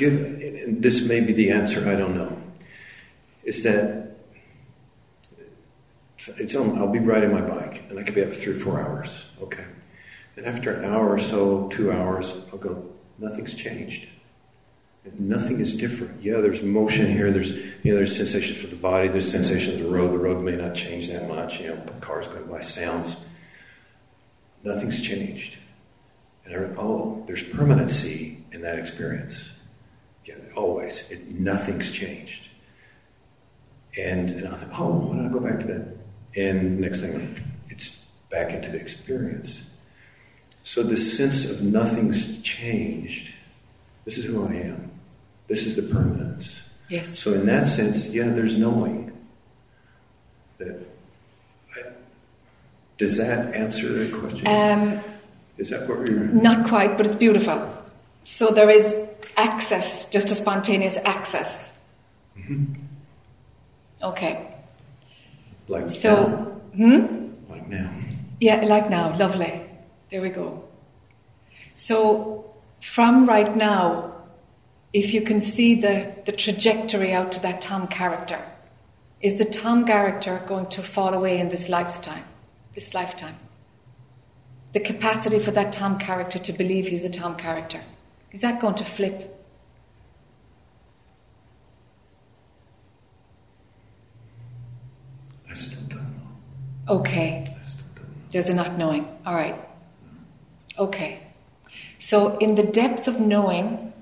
Give, 0.00 0.80
this 0.80 1.06
may 1.06 1.20
be 1.20 1.34
the 1.34 1.50
answer. 1.50 1.86
I 1.86 1.94
don't 1.94 2.14
know. 2.14 2.34
is 3.44 3.62
that 3.64 4.16
it's 6.38 6.56
on, 6.56 6.78
I'll 6.78 6.88
be 6.88 7.00
riding 7.00 7.34
my 7.34 7.42
bike 7.42 7.84
and 7.90 7.98
I 7.98 8.02
could 8.02 8.14
be 8.14 8.22
up 8.22 8.32
three 8.32 8.54
or 8.54 8.58
four 8.58 8.80
hours. 8.80 9.28
Okay. 9.42 9.66
And 10.38 10.46
after 10.46 10.72
an 10.72 10.86
hour 10.86 11.10
or 11.10 11.18
so, 11.18 11.68
two 11.68 11.92
hours, 11.92 12.34
I'll 12.50 12.58
go, 12.58 12.90
nothing's 13.18 13.54
changed. 13.54 14.08
Nothing 15.18 15.60
is 15.60 15.74
different. 15.74 16.22
Yeah, 16.22 16.40
there's 16.40 16.62
motion 16.62 17.12
here. 17.12 17.30
There's 17.30 17.52
you 17.52 17.92
know 17.92 17.96
there's 17.96 18.16
sensations 18.16 18.58
for 18.58 18.68
the 18.68 18.76
body. 18.76 19.08
There's 19.08 19.30
sensations 19.30 19.80
of 19.80 19.86
the 19.86 19.90
road. 19.90 20.12
The 20.12 20.18
road 20.18 20.42
may 20.42 20.56
not 20.56 20.74
change 20.74 21.08
that 21.08 21.26
much. 21.26 21.58
You 21.58 21.68
know, 21.68 21.82
cars 22.00 22.28
going 22.28 22.46
by, 22.46 22.60
sounds. 22.60 23.16
Nothing's 24.62 25.00
changed. 25.00 25.56
And 26.44 26.54
I, 26.54 26.58
oh, 26.78 27.24
there's 27.26 27.42
permanency 27.42 28.44
in 28.52 28.60
that 28.60 28.78
experience. 28.78 29.49
Yeah, 30.24 30.34
always. 30.56 31.10
It, 31.10 31.30
nothing's 31.30 31.90
changed. 31.90 32.48
And 33.98 34.30
and 34.30 34.48
I 34.48 34.56
thought, 34.56 34.80
oh, 34.80 34.90
why 34.90 35.16
don't 35.16 35.26
I 35.26 35.32
go 35.32 35.40
back 35.40 35.60
to 35.60 35.66
that? 35.66 35.96
And 36.36 36.78
next 36.80 37.00
thing, 37.00 37.36
it's 37.68 38.04
back 38.30 38.52
into 38.52 38.70
the 38.70 38.78
experience. 38.78 39.62
So 40.62 40.82
the 40.82 40.96
sense 40.96 41.50
of 41.50 41.62
nothing's 41.62 42.40
changed. 42.42 43.34
This 44.04 44.18
is 44.18 44.24
who 44.26 44.46
I 44.46 44.52
am. 44.52 44.90
This 45.48 45.66
is 45.66 45.74
the 45.74 45.82
permanence. 45.82 46.60
Yes. 46.88 47.18
So 47.18 47.32
in 47.32 47.46
that 47.46 47.66
sense, 47.66 48.08
yeah, 48.08 48.28
there's 48.28 48.56
knowing 48.56 49.12
that. 50.58 50.86
I, 51.76 51.82
does 52.98 53.16
that 53.16 53.54
answer 53.54 53.92
the 53.92 54.16
question? 54.16 54.46
Um, 54.46 55.00
is 55.56 55.70
that 55.70 55.88
what 55.88 56.08
you're? 56.08 56.24
not 56.26 56.66
quite, 56.66 56.96
but 56.96 57.06
it's 57.06 57.16
beautiful. 57.16 57.68
So 58.22 58.48
there 58.48 58.70
is 58.70 58.94
access, 59.40 60.06
just 60.06 60.30
a 60.30 60.34
spontaneous 60.34 60.96
access. 61.04 61.72
Mm-hmm. 62.38 62.74
Okay. 64.02 64.54
Like 65.68 65.88
So, 65.90 66.60
now. 66.74 66.96
hmm? 66.98 67.30
Like 67.48 67.68
now. 67.68 67.90
Yeah, 68.40 68.64
like 68.64 68.88
now, 68.90 69.16
lovely. 69.16 69.64
There 70.10 70.22
we 70.22 70.30
go. 70.30 70.64
So, 71.76 72.52
from 72.80 73.26
right 73.26 73.54
now, 73.56 74.12
if 74.92 75.14
you 75.14 75.22
can 75.22 75.40
see 75.40 75.74
the, 75.74 76.12
the 76.24 76.32
trajectory 76.32 77.12
out 77.12 77.32
to 77.32 77.40
that 77.42 77.60
Tom 77.60 77.86
character, 77.88 78.42
is 79.20 79.36
the 79.36 79.44
Tom 79.44 79.84
character 79.86 80.42
going 80.46 80.66
to 80.66 80.82
fall 80.82 81.14
away 81.14 81.38
in 81.38 81.48
this 81.50 81.68
lifetime? 81.68 82.24
This 82.72 82.94
lifetime? 82.94 83.36
The 84.72 84.80
capacity 84.80 85.38
for 85.38 85.50
that 85.52 85.72
Tom 85.72 85.98
character 85.98 86.38
to 86.38 86.52
believe 86.52 86.88
he's 86.88 87.02
the 87.02 87.08
Tom 87.10 87.36
character, 87.36 87.82
is 88.32 88.40
that 88.40 88.60
going 88.60 88.74
to 88.76 88.84
flip? 88.84 89.36
I 95.48 95.54
still 95.54 95.82
don't 95.88 96.16
know. 96.16 96.94
Okay. 97.00 97.56
I 97.58 97.62
still 97.62 97.86
don't 97.96 98.08
know. 98.08 98.22
There's 98.30 98.48
a 98.48 98.54
not 98.54 98.78
knowing. 98.78 99.08
All 99.26 99.34
right. 99.34 99.56
Okay. 100.78 101.20
So, 101.98 102.38
in 102.38 102.54
the 102.54 102.62
depth 102.62 103.08
of 103.08 103.20
knowing, 103.20 103.92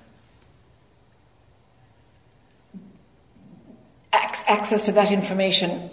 access 4.49 4.87
to 4.87 4.93
that 4.93 5.11
information, 5.11 5.91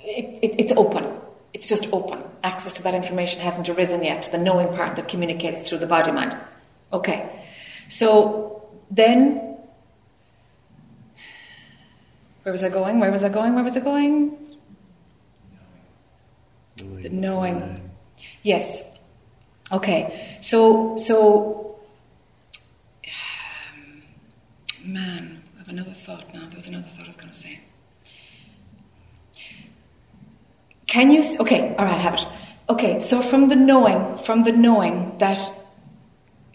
it, 0.00 0.38
it, 0.42 0.60
it's 0.60 0.72
open. 0.72 1.06
It's 1.52 1.68
just 1.68 1.88
open. 1.92 2.22
Access 2.42 2.74
to 2.74 2.82
that 2.84 2.94
information 2.94 3.40
hasn't 3.40 3.68
arisen 3.68 4.04
yet, 4.04 4.28
the 4.30 4.38
knowing 4.38 4.68
part 4.74 4.96
that 4.96 5.08
communicates 5.08 5.68
through 5.68 5.78
the 5.78 5.86
body 5.86 6.12
mind. 6.12 6.36
Okay. 6.92 7.44
So, 7.88 8.68
then, 8.90 9.56
where 12.42 12.52
was 12.52 12.64
I 12.64 12.68
going? 12.68 13.00
Where 13.00 13.10
was 13.10 13.24
I 13.24 13.28
going? 13.28 13.54
Where 13.54 13.64
was 13.64 13.76
I 13.76 13.80
going? 13.80 14.38
Knowing. 16.80 17.02
The 17.02 17.08
knowing. 17.10 17.90
Yes. 18.42 18.82
Okay. 19.70 20.38
So 20.40 20.96
so 20.96 21.78
um, 23.04 24.02
man, 24.92 25.42
I 25.56 25.58
have 25.58 25.68
another 25.68 25.90
thought 25.90 26.32
now. 26.32 26.46
There 26.48 26.56
was 26.56 26.68
another 26.68 26.84
thought 26.84 27.04
I 27.04 27.08
was 27.08 27.16
going 27.16 27.28
to 27.28 27.34
say. 27.34 27.60
Can 30.86 31.10
you? 31.10 31.22
Okay. 31.40 31.74
All 31.76 31.84
right. 31.84 31.94
I 31.94 31.98
have 31.98 32.14
it. 32.14 32.26
Okay. 32.70 33.00
So 33.00 33.20
from 33.20 33.48
the 33.48 33.56
knowing, 33.56 34.16
from 34.18 34.44
the 34.44 34.52
knowing 34.52 35.18
that 35.18 35.38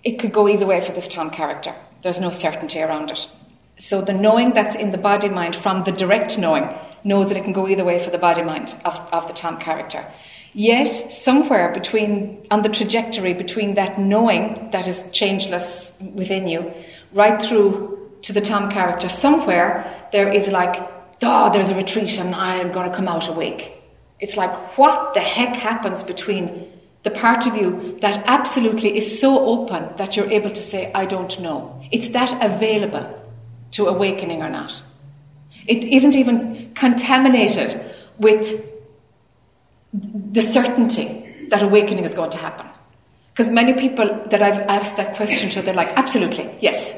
it 0.04 0.20
could 0.20 0.34
go 0.34 0.48
either 0.48 0.66
way 0.66 0.82
for 0.82 0.92
this 0.92 1.08
Tom 1.08 1.30
character. 1.30 1.74
There's 2.02 2.20
no 2.20 2.32
certainty 2.32 2.82
around 2.82 3.12
it. 3.12 3.28
So 3.78 4.02
the 4.02 4.14
knowing 4.14 4.52
that's 4.52 4.76
in 4.76 4.92
the 4.92 4.98
body 4.98 5.30
mind 5.30 5.56
from 5.56 5.84
the 5.84 5.92
direct 5.92 6.38
knowing 6.38 6.74
knows 7.04 7.30
that 7.30 7.38
it 7.38 7.44
can 7.44 7.54
go 7.54 7.68
either 7.68 7.84
way 7.84 8.04
for 8.04 8.12
the 8.12 8.18
body 8.18 8.44
mind 8.44 8.76
of, 8.86 8.98
of 9.12 9.28
the 9.28 9.34
Tom 9.34 9.58
character. 9.58 10.06
Yet, 10.54 10.86
somewhere 10.86 11.74
between, 11.74 12.46
on 12.52 12.62
the 12.62 12.70
trajectory 12.70 13.34
between 13.34 13.74
that 13.74 14.00
knowing 14.00 14.70
that 14.72 14.88
is 14.88 15.10
changeless 15.12 15.92
within 16.14 16.48
you, 16.48 16.72
right 17.12 17.42
through 17.42 18.12
to 18.22 18.34
the 18.34 18.42
Tom 18.42 18.70
character, 18.70 19.10
somewhere 19.10 19.92
there 20.12 20.32
is 20.32 20.48
like, 20.50 20.76
oh, 21.24 21.52
there's 21.52 21.72
a 21.72 21.76
retreat 21.76 22.20
and 22.20 22.36
I 22.36 22.58
am 22.58 22.72
to 22.72 22.96
come 22.96 23.08
out 23.08 23.28
awake. 23.28 23.74
It's 24.20 24.38
like, 24.38 24.78
what 24.78 25.16
the 25.16 25.22
heck 25.22 25.56
happens 25.56 26.04
between 26.04 26.72
the 27.04 27.12
part 27.12 27.46
of 27.46 27.56
you 27.56 27.98
that 28.02 28.24
absolutely 28.28 28.96
is 28.98 29.20
so 29.20 29.46
open 29.46 29.90
that 29.98 30.16
you're 30.16 30.30
able 30.32 30.52
to 30.52 30.62
say, 30.62 30.92
I 30.94 31.06
don't 31.06 31.40
know? 31.40 31.82
It's 31.92 32.10
that 32.10 32.44
available 32.44 33.22
to 33.72 33.88
awakening 33.88 34.42
or 34.42 34.50
not. 34.50 34.82
It 35.68 35.84
isn't 35.84 36.16
even 36.16 36.74
contaminated 36.74 37.80
with 38.18 38.70
the 39.94 40.42
certainty 40.42 41.48
that 41.50 41.62
awakening 41.62 42.06
is 42.06 42.14
going 42.14 42.32
to 42.32 42.38
happen. 42.38 42.68
Because 43.34 43.50
many 43.50 43.74
people 43.74 44.06
that 44.30 44.42
I've 44.42 44.62
asked 44.68 44.98
that 44.98 45.16
question 45.16 45.50
to, 45.52 45.62
they're 45.62 45.74
like, 45.74 45.90
absolutely, 45.98 46.56
yes. 46.60 46.94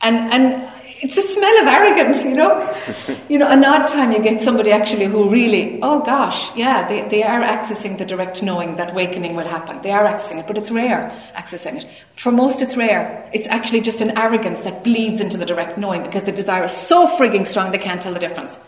And, 0.00 0.16
and 0.32 0.72
it's 1.02 1.16
a 1.16 1.22
smell 1.22 1.60
of 1.60 1.66
arrogance, 1.66 2.24
you 2.24 2.34
know? 2.34 2.76
you 3.28 3.38
know, 3.38 3.48
an 3.48 3.64
odd 3.64 3.86
time 3.86 4.12
you 4.12 4.20
get 4.20 4.40
somebody 4.40 4.70
actually 4.70 5.06
who 5.06 5.28
really, 5.30 5.78
oh 5.82 6.00
gosh, 6.00 6.54
yeah, 6.54 6.86
they, 6.86 7.08
they 7.08 7.22
are 7.22 7.40
accessing 7.40 7.96
the 7.96 8.04
direct 8.04 8.42
knowing 8.42 8.76
that 8.76 8.92
awakening 8.92 9.34
will 9.34 9.46
happen. 9.46 9.80
They 9.82 9.92
are 9.92 10.04
accessing 10.04 10.40
it, 10.40 10.46
but 10.46 10.58
it's 10.58 10.70
rare 10.70 11.10
accessing 11.34 11.82
it. 11.82 11.90
For 12.16 12.30
most, 12.30 12.60
it's 12.60 12.76
rare. 12.76 13.28
It's 13.32 13.48
actually 13.48 13.80
just 13.80 14.00
an 14.00 14.16
arrogance 14.18 14.60
that 14.62 14.84
bleeds 14.84 15.20
into 15.20 15.38
the 15.38 15.46
direct 15.46 15.78
knowing 15.78 16.02
because 16.02 16.24
the 16.24 16.32
desire 16.32 16.64
is 16.64 16.72
so 16.72 17.06
frigging 17.16 17.46
strong 17.46 17.72
they 17.72 17.78
can't 17.78 18.00
tell 18.00 18.12
the 18.12 18.20
difference. 18.20 18.58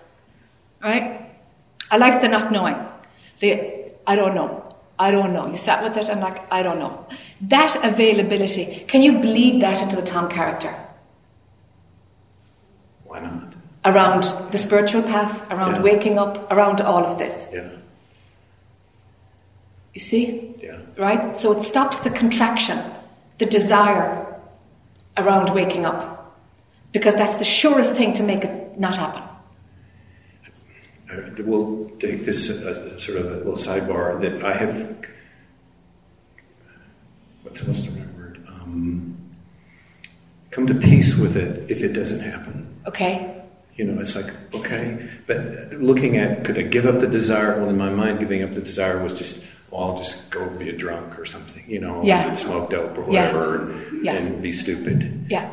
Right? 0.82 1.30
I 1.90 1.98
like 1.98 2.22
the 2.22 2.28
not 2.28 2.50
knowing. 2.50 2.76
The 3.40 3.92
I 4.06 4.16
don't 4.16 4.34
know. 4.34 4.68
I 4.98 5.10
don't 5.10 5.32
know. 5.32 5.46
You 5.48 5.56
sat 5.56 5.82
with 5.82 5.96
it, 5.96 6.08
I'm 6.08 6.20
like, 6.20 6.50
I 6.52 6.62
don't 6.62 6.78
know. 6.78 7.06
That 7.42 7.76
availability, 7.84 8.84
can 8.86 9.02
you 9.02 9.20
bleed 9.20 9.60
that 9.60 9.82
into 9.82 9.96
the 9.96 10.02
Tom 10.02 10.28
character? 10.28 10.74
Why 13.12 13.20
not? 13.20 13.52
Around 13.84 14.22
the 14.52 14.56
spiritual 14.56 15.02
path, 15.02 15.34
around 15.52 15.74
Yeah. 15.74 15.82
waking 15.82 16.18
up, 16.18 16.50
around 16.50 16.80
all 16.80 17.04
of 17.04 17.18
this. 17.18 17.46
Yeah. 17.52 17.68
You 19.92 20.00
see? 20.00 20.54
Yeah. 20.62 20.78
Right? 20.96 21.36
So 21.36 21.52
it 21.52 21.62
stops 21.62 21.98
the 21.98 22.08
contraction, 22.08 22.78
the 23.36 23.44
desire 23.44 24.26
around 25.18 25.50
waking 25.50 25.84
up. 25.84 26.38
Because 26.92 27.14
that's 27.14 27.36
the 27.36 27.44
surest 27.44 27.94
thing 27.96 28.14
to 28.14 28.22
make 28.22 28.44
it 28.44 28.78
not 28.80 28.96
happen. 28.96 29.22
We'll 31.44 31.90
take 31.98 32.24
this 32.24 32.48
uh, 32.48 32.96
sort 32.96 33.18
of 33.18 33.26
a 33.26 33.36
little 33.36 33.52
sidebar 33.66 34.18
that 34.20 34.42
I 34.42 34.54
have. 34.54 34.74
What's, 37.42 37.62
what's 37.64 37.84
the 37.84 37.90
right 37.90 38.10
word? 38.14 38.42
Um, 38.48 39.18
come 40.50 40.66
to 40.66 40.74
peace 40.74 41.14
with 41.14 41.36
it 41.36 41.70
if 41.70 41.82
it 41.82 41.92
doesn't 41.92 42.20
happen. 42.20 42.61
Okay? 42.86 43.42
You 43.76 43.86
know, 43.86 44.00
it's 44.00 44.14
like, 44.16 44.32
okay. 44.54 45.08
But 45.26 45.72
looking 45.74 46.16
at, 46.18 46.44
could 46.44 46.58
I 46.58 46.62
give 46.62 46.84
up 46.86 47.00
the 47.00 47.06
desire? 47.06 47.58
Well, 47.58 47.70
in 47.70 47.78
my 47.78 47.90
mind, 47.90 48.20
giving 48.20 48.42
up 48.42 48.54
the 48.54 48.60
desire 48.60 49.02
was 49.02 49.14
just, 49.14 49.42
well, 49.70 49.84
I'll 49.84 49.98
just 49.98 50.30
go 50.30 50.46
be 50.50 50.68
a 50.68 50.76
drunk 50.76 51.18
or 51.18 51.24
something, 51.24 51.64
you 51.66 51.80
know, 51.80 52.02
Yeah. 52.02 52.28
and 52.28 52.36
smoke 52.38 52.68
dope 52.70 52.96
or 52.98 53.10
Yeah. 53.10 53.26
whatever 53.32 53.70
and, 53.70 54.04
Yeah. 54.04 54.12
and 54.14 54.42
be 54.42 54.52
stupid. 54.52 55.24
Yeah. 55.30 55.48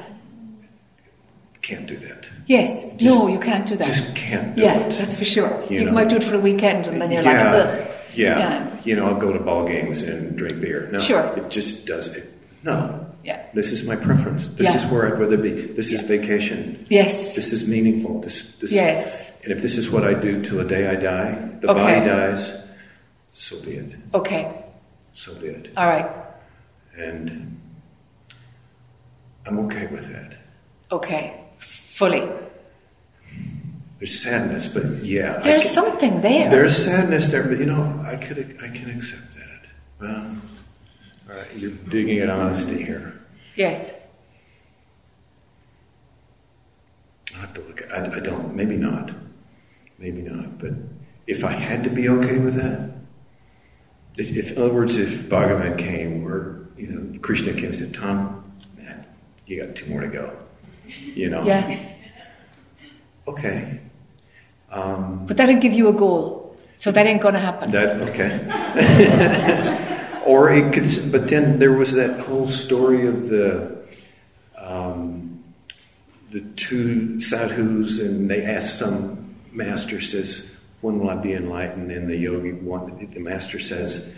Can't 1.62 1.88
do 1.88 1.96
that. 1.98 2.26
Yes. 2.48 2.84
Just- 2.98 3.04
no, 3.20 3.28
you 3.28 3.40
can't 3.40 3.66
do 3.66 3.76
that. 3.76 3.86
Just 3.88 4.16
can't 4.16 4.56
do 4.56 4.64
yeah, 4.64 4.80
it. 4.80 4.92
that's 4.92 5.14
for 5.14 5.26
sure. 5.26 5.62
You 5.70 5.80
You, 5.82 5.86
know. 5.86 5.92
might 5.92 6.10
do 6.10 6.16
it 6.18 6.24
for 6.24 6.36
a 6.36 6.40
weekend 6.40 6.88
and 6.88 7.02
then 7.02 7.12
you're 7.12 7.22
yeah, 7.22 7.54
like, 7.54 7.68
ugh. 7.80 7.88
yeah, 8.16 8.40
Yeah. 8.40 8.66
You 8.84 8.96
know, 8.96 9.08
I'll 9.08 9.16
go 9.20 9.32
to 9.34 9.40
ball 9.40 9.66
games 9.68 10.02
and 10.02 10.36
drink 10.38 10.60
beer. 10.62 10.90
No, 10.92 11.00
Sure. 11.00 11.32
it 11.38 11.50
just 11.50 11.86
does 11.86 12.08
it. 12.10 12.32
No, 12.64 13.06
Yeah. 13.24 13.46
this 13.54 13.72
is 13.72 13.84
my 13.84 13.96
preference. 13.96 14.48
This 14.50 14.68
Yeah. 14.68 14.76
is 14.78 14.86
where 14.88 15.06
I'd 15.08 15.20
rather 15.20 15.38
be. 15.38 15.50
This 15.52 15.92
is 15.92 16.02
vacation. 16.02 16.86
Yes. 16.90 17.36
This 17.36 17.52
is 17.54 17.68
meaningful. 17.68 18.22
This, 18.22 18.44
this, 18.60 18.72
Yes. 18.72 19.32
And 19.44 19.52
if 19.52 19.62
this 19.62 19.78
is 19.78 19.90
what 19.90 20.04
I 20.04 20.14
do 20.14 20.42
till 20.42 20.58
the 20.58 20.66
day 20.66 20.88
I 20.90 20.96
die, 20.96 21.32
the 21.62 21.70
Okay. 21.72 22.00
body 22.00 22.06
dies. 22.06 22.52
So 23.34 23.60
be 23.62 23.72
it. 23.72 23.96
Okay. 24.14 24.52
So 25.12 25.34
be 25.36 25.48
it. 25.48 25.72
All 25.78 25.88
right. 25.88 26.10
And 26.98 27.58
I'm 29.46 29.60
okay 29.66 29.88
with 29.88 30.08
that. 30.14 30.36
Okay. 30.92 31.34
Fully. 31.58 32.28
There's 34.00 34.18
sadness, 34.18 34.68
but 34.68 34.86
yeah, 35.04 35.40
There's 35.40 35.64
can- 35.66 35.74
something 35.74 36.22
there. 36.22 36.50
There's 36.50 36.76
sadness 36.78 37.28
there, 37.30 37.44
but 37.44 37.58
you 37.60 37.66
know, 37.66 38.02
I 38.06 38.16
could 38.16 38.38
I 38.64 38.70
can 38.70 38.90
accept 38.90 39.34
that. 39.36 39.62
Well, 40.00 40.36
all 41.30 41.36
right, 41.36 41.56
you're 41.56 41.72
digging 41.72 42.20
at 42.20 42.30
honesty 42.30 42.84
here. 42.84 43.20
yes. 43.56 43.94
I'll 47.36 47.42
have 47.42 47.54
to 47.54 47.62
look 47.62 47.82
at 47.84 47.92
I, 47.92 48.18
I 48.18 48.20
don't, 48.20 48.56
maybe 48.56 48.76
not. 48.76 49.12
Maybe 49.98 50.22
not. 50.24 50.58
But 50.60 50.74
if 51.28 51.44
I 51.46 51.52
had 51.54 51.84
to 51.84 51.90
be 51.90 52.10
okay 52.10 52.38
with 52.40 52.56
that, 52.56 52.96
if, 54.18 54.36
if 54.36 54.52
in 54.54 54.62
other 54.62 54.74
words, 54.74 54.98
if 54.98 55.30
Bhagavan 55.30 55.78
came 55.78 56.28
or, 56.28 56.68
you 56.76 56.88
know, 56.88 57.20
Krishna 57.20 57.54
came 57.54 57.66
and 57.66 57.76
said, 57.76 57.94
Tom, 57.94 58.52
man, 58.78 59.06
you 59.46 59.64
got 59.64 59.76
two 59.76 59.86
more 59.88 60.02
to 60.02 60.08
go. 60.08 60.36
You 61.04 61.30
know? 61.30 61.44
Yeah. 61.44 61.94
Okay. 63.28 63.80
Um, 64.72 65.26
But 65.28 65.38
that'll 65.38 65.60
give 65.60 65.74
you 65.74 65.88
a 65.88 65.94
goal. 65.94 66.56
So 66.78 66.92
that 66.92 67.06
ain't 67.06 67.22
going 67.22 67.36
to 67.36 67.40
happen. 67.40 67.70
That's 67.72 67.94
okay. 68.10 69.86
or 70.30 70.52
it 70.52 70.72
could, 70.72 71.12
but 71.12 71.28
then 71.28 71.58
there 71.58 71.74
was 71.74 71.94
that 71.94 72.20
whole 72.20 72.48
story 72.48 73.08
of 73.08 73.30
the 73.30 73.76
um, 74.58 75.44
the 76.30 76.42
two 76.56 77.20
sadhus, 77.20 77.98
and 77.98 78.30
they 78.30 78.46
asked 78.46 78.78
some 78.78 79.34
master 79.52 80.00
says, 80.00 80.48
"When 80.82 81.00
will 81.00 81.10
I 81.10 81.16
be 81.16 81.34
enlightened?" 81.34 81.92
And 81.92 82.08
the 82.08 82.16
yogi, 82.16 82.52
one, 82.52 83.10
the 83.12 83.20
master 83.20 83.58
says, 83.58 84.14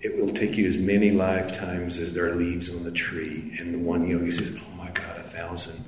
"It 0.00 0.16
will 0.16 0.32
take 0.32 0.56
you 0.56 0.66
as 0.66 0.78
many 0.78 1.10
lifetimes 1.10 1.98
as 1.98 2.14
there 2.14 2.26
are 2.32 2.34
leaves 2.34 2.74
on 2.74 2.84
the 2.84 2.90
tree." 2.90 3.52
And 3.60 3.74
the 3.74 3.78
one 3.78 4.08
yogi 4.08 4.30
says, 4.30 4.58
"Oh 4.58 4.76
my 4.78 4.90
God, 4.92 5.18
a 5.18 5.24
thousand. 5.24 5.84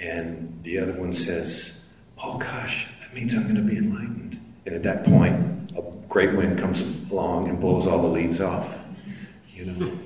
And 0.00 0.60
the 0.62 0.78
other 0.78 0.92
one 0.92 1.12
says, 1.12 1.80
"Oh 2.22 2.38
gosh, 2.38 2.86
that 3.00 3.12
means 3.12 3.34
I'm 3.34 3.42
going 3.42 3.56
to 3.56 3.62
be 3.62 3.76
enlightened." 3.76 4.38
And 4.66 4.76
at 4.76 4.84
that 4.84 5.02
point, 5.02 5.61
great 6.12 6.34
wind 6.34 6.58
comes 6.58 6.82
along 7.10 7.48
and 7.48 7.58
blows 7.58 7.86
all 7.86 8.02
the 8.02 8.06
leaves 8.06 8.38
off. 8.38 8.78
You 9.54 9.64
know. 9.64 9.98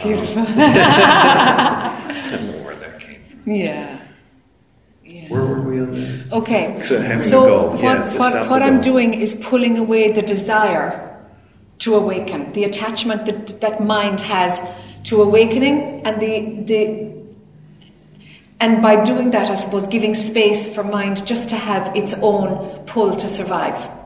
Beautiful. 0.00 0.44
I 0.46 2.28
don't 2.30 2.46
know 2.52 2.62
where 2.62 2.76
that 2.76 3.00
came 3.00 3.24
from. 3.24 3.50
yeah. 3.52 3.98
Yeah. 5.04 5.28
Where 5.28 5.44
were 5.44 5.60
we 5.60 5.80
on 5.80 5.92
this? 5.94 6.24
Okay. 6.30 6.80
So 6.82 7.00
having 7.00 7.20
so 7.20 7.42
a 7.42 7.46
goal. 7.48 7.70
what, 7.70 7.82
yeah, 7.82 8.02
so 8.02 8.18
what, 8.18 8.48
what 8.48 8.62
I'm 8.62 8.80
doing 8.80 9.12
is 9.12 9.34
pulling 9.34 9.76
away 9.76 10.12
the 10.12 10.22
desire 10.22 11.04
to 11.78 11.96
awaken, 11.96 12.52
the 12.52 12.62
attachment 12.62 13.26
that 13.26 13.60
that 13.60 13.82
mind 13.82 14.20
has 14.20 14.60
to 15.04 15.20
awakening, 15.20 16.06
and 16.06 16.22
the 16.22 16.62
the 16.62 17.08
and 18.60 18.82
by 18.82 19.02
doing 19.02 19.32
that, 19.32 19.50
I 19.50 19.56
suppose 19.56 19.88
giving 19.88 20.14
space 20.14 20.72
for 20.72 20.84
mind 20.84 21.26
just 21.26 21.48
to 21.48 21.56
have 21.56 21.96
its 21.96 22.14
own 22.14 22.84
pull 22.86 23.16
to 23.16 23.26
survive. 23.26 23.97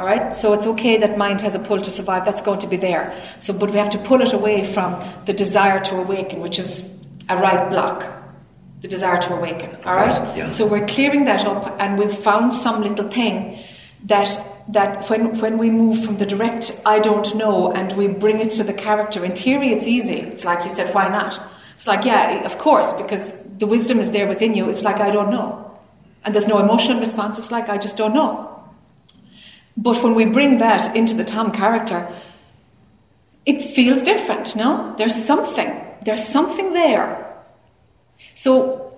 All 0.00 0.06
right, 0.06 0.34
so 0.34 0.54
it's 0.54 0.66
okay 0.66 0.96
that 0.96 1.18
mind 1.18 1.42
has 1.42 1.54
a 1.54 1.58
pull 1.58 1.78
to 1.78 1.90
survive. 1.90 2.24
That's 2.24 2.40
going 2.40 2.60
to 2.60 2.66
be 2.66 2.78
there. 2.78 3.14
So, 3.38 3.52
but 3.52 3.70
we 3.70 3.76
have 3.76 3.90
to 3.90 3.98
pull 3.98 4.22
it 4.22 4.32
away 4.32 4.64
from 4.64 4.98
the 5.26 5.34
desire 5.34 5.78
to 5.78 5.96
awaken, 5.96 6.40
which 6.40 6.58
is 6.58 6.90
a 7.28 7.36
right 7.36 7.68
block. 7.68 8.06
The 8.80 8.88
desire 8.88 9.20
to 9.20 9.34
awaken. 9.34 9.76
All 9.84 9.94
right. 9.94 10.34
Yeah. 10.34 10.48
So 10.48 10.66
we're 10.66 10.86
clearing 10.86 11.26
that 11.26 11.44
up, 11.44 11.76
and 11.78 11.98
we've 11.98 12.16
found 12.16 12.50
some 12.50 12.80
little 12.82 13.10
thing 13.10 13.58
that 14.04 14.40
that 14.68 15.06
when 15.10 15.38
when 15.38 15.58
we 15.58 15.68
move 15.68 16.02
from 16.02 16.16
the 16.16 16.24
direct 16.24 16.80
I 16.86 16.98
don't 16.98 17.34
know 17.36 17.70
and 17.70 17.92
we 17.92 18.08
bring 18.08 18.40
it 18.40 18.48
to 18.52 18.64
the 18.64 18.72
character. 18.72 19.22
In 19.22 19.36
theory, 19.36 19.68
it's 19.68 19.86
easy. 19.86 20.20
It's 20.20 20.46
like 20.46 20.64
you 20.64 20.70
said, 20.70 20.94
why 20.94 21.08
not? 21.08 21.38
It's 21.74 21.86
like 21.86 22.06
yeah, 22.06 22.46
of 22.46 22.56
course, 22.56 22.94
because 22.94 23.34
the 23.58 23.66
wisdom 23.66 23.98
is 23.98 24.12
there 24.12 24.26
within 24.26 24.54
you. 24.54 24.70
It's 24.70 24.82
like 24.82 24.96
I 24.96 25.10
don't 25.10 25.30
know, 25.30 25.78
and 26.24 26.34
there's 26.34 26.48
no 26.48 26.58
emotional 26.58 26.98
response. 27.00 27.38
It's 27.38 27.50
like 27.50 27.68
I 27.68 27.76
just 27.76 27.98
don't 27.98 28.14
know. 28.14 28.59
But 29.76 30.02
when 30.02 30.14
we 30.14 30.24
bring 30.26 30.58
that 30.58 30.94
into 30.96 31.14
the 31.14 31.24
Tom 31.24 31.52
character, 31.52 32.06
it 33.46 33.62
feels 33.62 34.02
different. 34.02 34.54
No, 34.56 34.94
there's 34.98 35.14
something. 35.14 35.70
There's 36.04 36.26
something 36.26 36.72
there. 36.72 37.26
So 38.34 38.92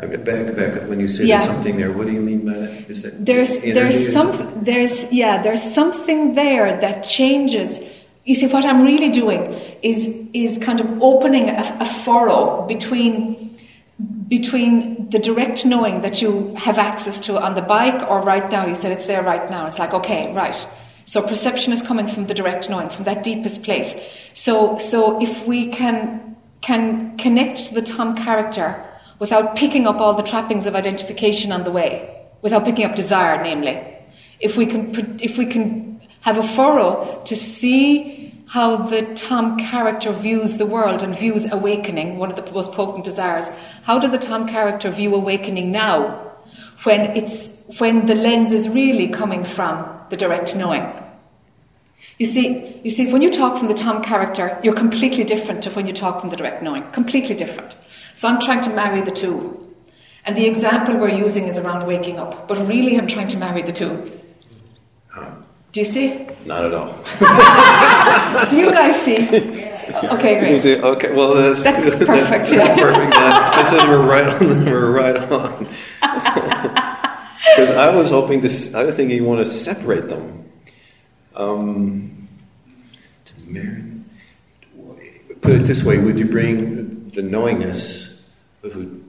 I 0.00 0.06
mean, 0.06 0.24
back, 0.24 0.56
back 0.56 0.76
up 0.82 0.88
when 0.88 0.98
you 1.00 1.06
say 1.08 1.24
Yeah. 1.24 1.36
there's 1.36 1.48
something 1.48 1.76
there. 1.76 1.92
What 1.92 2.06
do 2.06 2.12
you 2.12 2.20
mean 2.20 2.44
by 2.46 2.54
that? 2.54 2.90
Is 2.90 3.02
that 3.02 3.24
there's 3.24 3.58
there's 3.58 4.12
some 4.12 4.32
something? 4.34 4.64
there's 4.64 5.12
yeah 5.12 5.42
there's 5.42 5.62
something 5.62 6.34
there 6.34 6.78
that 6.80 7.04
changes 7.04 7.78
you 8.24 8.34
see 8.34 8.46
what 8.46 8.64
i'm 8.64 8.82
really 8.82 9.10
doing 9.10 9.52
is 9.82 10.08
is 10.32 10.56
kind 10.58 10.80
of 10.80 11.02
opening 11.02 11.50
a, 11.50 11.76
a 11.80 11.84
furrow 11.84 12.64
between 12.66 13.53
between 14.28 15.10
the 15.10 15.18
direct 15.18 15.66
knowing 15.66 16.00
that 16.00 16.22
you 16.22 16.54
have 16.54 16.78
access 16.78 17.20
to 17.20 17.40
on 17.40 17.54
the 17.54 17.62
bike 17.62 18.08
or 18.08 18.20
right 18.20 18.50
now 18.50 18.66
you 18.66 18.74
said 18.74 18.92
it's 18.92 19.06
there 19.06 19.22
right 19.22 19.50
now. 19.50 19.66
It's 19.66 19.78
like 19.78 19.94
okay 19.94 20.32
right. 20.34 20.66
So 21.06 21.20
perception 21.20 21.72
is 21.72 21.82
coming 21.82 22.08
from 22.08 22.26
the 22.26 22.34
direct 22.34 22.70
knowing 22.70 22.88
from 22.88 23.04
that 23.04 23.22
deepest 23.22 23.62
place. 23.62 23.94
So 24.32 24.78
so 24.78 25.20
if 25.20 25.46
we 25.46 25.68
can 25.68 26.36
can 26.60 27.16
connect 27.18 27.66
to 27.66 27.74
the 27.74 27.82
tom 27.82 28.16
character 28.16 28.82
without 29.18 29.56
picking 29.56 29.86
up 29.86 30.00
all 30.00 30.14
the 30.14 30.22
trappings 30.22 30.66
of 30.66 30.74
identification 30.74 31.52
on 31.52 31.64
the 31.64 31.70
way 31.70 32.10
without 32.40 32.64
picking 32.64 32.84
up 32.84 32.96
desire 32.96 33.42
namely 33.42 33.76
if 34.40 34.56
we 34.56 34.66
can 34.66 35.18
if 35.20 35.36
we 35.36 35.46
can 35.46 36.00
have 36.22 36.38
a 36.38 36.42
furrow 36.42 37.22
to 37.26 37.36
see 37.36 38.23
how 38.54 38.76
the 38.76 39.02
Tom 39.16 39.58
character 39.58 40.12
views 40.12 40.58
the 40.58 40.64
world 40.64 41.02
and 41.02 41.18
views 41.18 41.50
awakening, 41.50 42.18
one 42.18 42.30
of 42.30 42.36
the 42.36 42.52
most 42.52 42.70
potent 42.70 43.04
desires. 43.04 43.48
How 43.82 43.98
does 43.98 44.12
the 44.12 44.18
Tom 44.26 44.46
character 44.46 44.90
view 44.90 45.12
awakening 45.12 45.72
now, 45.72 46.30
when 46.84 47.00
it's 47.16 47.48
when 47.78 48.06
the 48.06 48.14
lens 48.14 48.52
is 48.52 48.68
really 48.68 49.08
coming 49.08 49.42
from 49.42 49.84
the 50.08 50.16
direct 50.16 50.54
knowing? 50.54 50.86
You 52.20 52.26
see, 52.26 52.80
you 52.84 52.90
see, 52.90 53.12
when 53.12 53.22
you 53.22 53.32
talk 53.32 53.58
from 53.58 53.66
the 53.66 53.74
Tom 53.74 54.04
character, 54.04 54.56
you're 54.62 54.76
completely 54.76 55.24
different 55.24 55.64
to 55.64 55.70
when 55.70 55.88
you 55.88 55.92
talk 55.92 56.20
from 56.20 56.30
the 56.30 56.36
direct 56.36 56.62
knowing. 56.62 56.88
Completely 56.92 57.34
different. 57.34 57.76
So 58.12 58.28
I'm 58.28 58.40
trying 58.40 58.60
to 58.60 58.70
marry 58.70 59.00
the 59.00 59.10
two. 59.10 59.74
And 60.24 60.36
the 60.36 60.46
example 60.46 60.96
we're 60.96 61.08
using 61.08 61.48
is 61.48 61.58
around 61.58 61.88
waking 61.88 62.20
up, 62.20 62.46
but 62.46 62.58
really 62.68 62.96
I'm 62.96 63.08
trying 63.08 63.28
to 63.34 63.36
marry 63.36 63.62
the 63.62 63.72
two. 63.72 64.20
Do 65.74 65.80
you 65.80 65.84
see? 65.84 66.24
Not 66.46 66.64
at 66.66 66.72
all. 66.72 66.92
Do 68.48 68.56
you 68.56 68.70
guys 68.70 68.94
see? 69.02 69.16
Okay, 70.04 70.54
You 70.54 70.60
great. 70.62 70.84
okay, 70.84 71.12
well 71.12 71.34
that's 71.34 71.64
That's 71.64 71.94
good. 71.98 72.06
perfect, 72.06 72.30
That's, 72.30 72.52
yeah. 72.52 72.76
perfect. 72.76 73.12
That, 73.14 73.52
that 73.56 73.70
says 73.70 73.84
we're 73.88 74.06
right 74.06 74.28
on. 74.28 74.64
We're 74.64 74.90
right 74.90 75.16
on. 75.16 75.66
Because 77.56 77.70
I 77.72 77.94
was 77.94 78.10
hoping 78.10 78.40
to. 78.40 78.48
I 78.74 78.84
was 78.84 78.96
thinking 78.96 79.16
you 79.16 79.24
want 79.24 79.38
to 79.40 79.46
separate 79.46 80.08
them. 80.08 80.50
Um, 81.36 82.26
to 83.26 83.32
marry. 83.46 83.84
Put 85.40 85.52
it 85.52 85.64
this 85.66 85.84
way: 85.84 85.98
Would 85.98 86.18
you 86.18 86.26
bring 86.26 87.10
the 87.10 87.22
knowingness 87.22 88.20
of 88.64 88.72
who 88.72 89.04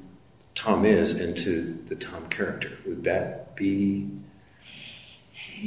Tom 0.54 0.86
is 0.86 1.20
into 1.20 1.74
the 1.88 1.96
Tom 1.96 2.28
character? 2.30 2.72
Would 2.86 3.04
that 3.06 3.56
be? 3.56 4.10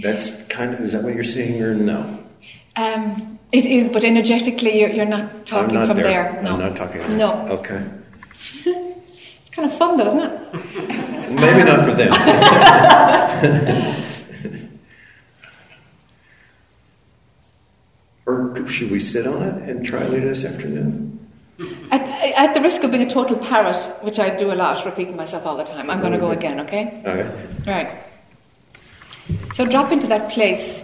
That's 0.03 0.43
kind 0.45 0.75
of. 0.75 0.81
Is 0.81 0.93
that 0.93 1.03
what 1.03 1.15
you're 1.15 1.25
saying, 1.25 1.63
or 1.63 1.75
no? 1.75 2.19
Um, 2.77 3.39
it 3.51 3.67
is, 3.67 3.89
but 3.89 4.05
energetically, 4.05 4.79
you're, 4.81 4.91
you're 4.91 5.07
not 5.07 5.47
talking 5.47 5.75
not 5.75 5.89
from 5.89 5.97
there. 5.97 6.33
there. 6.33 6.43
No. 6.43 6.53
I'm 6.53 6.59
not 6.61 6.77
talking. 6.77 7.01
there. 7.01 7.17
No. 7.17 7.33
Okay. 7.49 7.85
It's 8.65 9.51
kind 9.51 9.69
of 9.71 9.77
fun, 9.77 9.97
though, 9.97 10.07
isn't 10.07 10.21
it? 10.21 11.33
Maybe 11.33 11.65
not 11.65 11.85
for 11.85 11.95
them. 11.95 12.13
or 18.27 18.69
should 18.69 18.91
we 18.91 19.01
sit 19.01 19.27
on 19.27 19.43
it 19.43 19.69
and 19.69 19.85
try 19.85 20.05
later 20.07 20.29
this 20.29 20.45
afternoon? 20.45 21.19
At, 21.91 22.03
at 22.37 22.55
the 22.55 22.61
risk 22.61 22.85
of 22.85 22.93
being 22.93 23.03
a 23.03 23.11
total 23.11 23.37
parrot, 23.37 23.79
which 24.03 24.21
I 24.21 24.31
do 24.37 24.53
a 24.53 24.55
lot, 24.55 24.85
repeating 24.85 25.17
myself 25.17 25.45
all 25.47 25.57
the 25.57 25.65
time, 25.65 25.91
I'm 25.91 26.01
going 26.01 26.13
to 26.13 26.19
go 26.19 26.31
again, 26.31 26.61
okay? 26.61 27.03
Okay. 27.05 27.49
Right. 27.67 28.08
So 29.53 29.67
drop 29.67 29.93
into 29.93 30.07
that 30.09 30.31
place, 30.31 30.83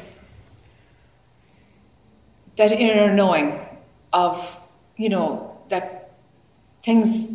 that 2.57 2.73
inner 2.73 3.13
knowing 3.15 3.61
of, 4.13 4.57
you 4.97 5.09
know, 5.09 5.59
that 5.71 6.13
things 6.83 7.31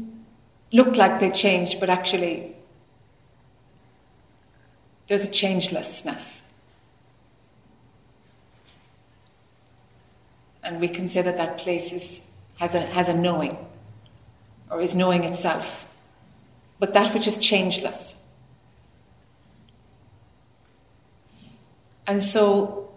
look 0.71 0.95
like 0.95 1.19
they 1.19 1.31
change, 1.31 1.79
but 1.79 1.89
actually 1.89 2.55
there's 5.07 5.23
a 5.23 5.31
changelessness. 5.31 6.41
And 10.63 10.79
we 10.79 10.87
can 10.87 11.09
say 11.09 11.23
that 11.23 11.37
that 11.37 11.57
place 11.57 11.91
is, 11.91 12.21
has, 12.59 12.75
a, 12.75 12.81
has 12.81 13.09
a 13.09 13.13
knowing, 13.15 13.57
or 14.69 14.81
is 14.81 14.95
knowing 14.95 15.23
itself. 15.23 15.87
But 16.77 16.93
that 16.93 17.13
which 17.13 17.25
is 17.25 17.39
changeless. 17.39 18.15
And 22.09 22.23
so 22.23 22.89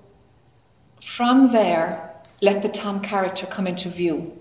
from 1.03 1.53
there, 1.53 2.15
let 2.41 2.63
the 2.63 2.71
Tom 2.71 3.03
character 3.03 3.45
come 3.45 3.67
into 3.67 3.91
view. 3.91 4.33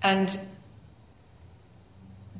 And 0.00 0.38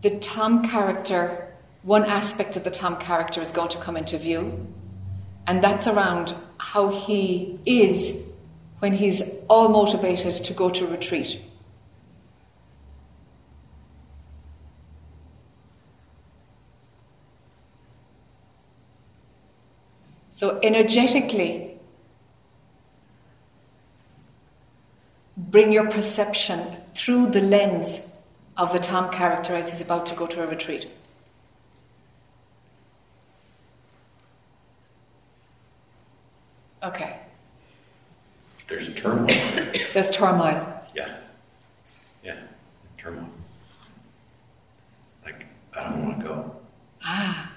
the 0.03 0.21
Tom 0.21 0.69
character, 0.69 1.53
one 1.83 2.05
aspect 2.05 2.55
of 2.55 2.63
the 2.63 2.71
Tom 2.71 2.97
character 2.99 3.41
is 3.41 3.51
going 3.51 3.71
to 3.71 3.79
come 3.79 3.97
into 3.97 4.17
view, 4.17 4.65
and 5.49 5.61
that's 5.65 5.89
around 5.89 6.33
how 6.59 6.91
he 6.91 7.59
is 7.67 8.23
when 8.79 8.93
he's 8.93 9.21
all 9.51 9.69
motivated 9.69 10.35
to 10.45 10.53
go 10.53 10.71
to 10.71 10.87
retreat. 10.87 11.41
So, 20.45 20.61
energetically, 20.63 21.79
bring 25.39 25.73
your 25.73 25.91
perception 25.91 26.77
through 26.95 27.29
the 27.29 27.41
lens 27.41 28.01
of 28.59 28.75
the 28.75 28.79
Tom 28.79 29.11
character 29.11 29.55
as 29.55 29.71
he's 29.71 29.81
about 29.81 30.05
to 30.05 30.15
go 30.15 30.27
to 30.27 30.43
a 30.43 30.47
retreat. 30.47 30.87
Okay. 36.83 37.21
There's 38.69 38.95
turmoil. 38.95 39.35
There's 39.95 40.11
turmoil. 40.11 40.83
Yeah. 40.95 41.21
Yeah. 42.23 42.37
Turmoil. 42.99 43.31
Like, 45.25 45.47
I 45.75 45.85
don't 45.85 46.05
want 46.05 46.21
to 46.21 46.27
go. 46.27 46.57
Ah. 47.03 47.51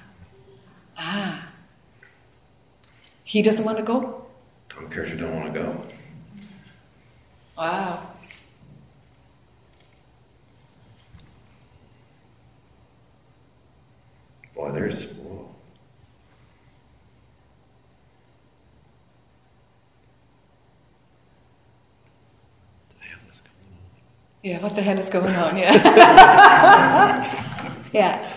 Ah. 0.97 1.47
He 3.37 3.43
doesn't 3.43 3.63
want 3.63 3.77
to 3.77 3.83
go? 3.83 4.25
Tom 4.67 4.89
you 4.91 5.15
don't 5.15 5.35
want 5.35 5.53
to 5.53 5.59
go. 5.59 5.83
Wow. 7.55 8.01
Boy, 14.55 14.71
there's. 14.71 15.05
Whoa. 15.05 15.53
The 22.89 23.05
hell 23.05 23.19
is 23.29 23.41
going 23.41 23.53
on? 23.53 23.85
Yeah, 24.41 24.63
what 24.63 24.75
the 24.75 24.81
hell 24.81 24.97
is 24.97 25.11
going 25.11 25.35
on? 25.35 25.57
Yeah. 25.57 25.73
yeah. 27.93 28.27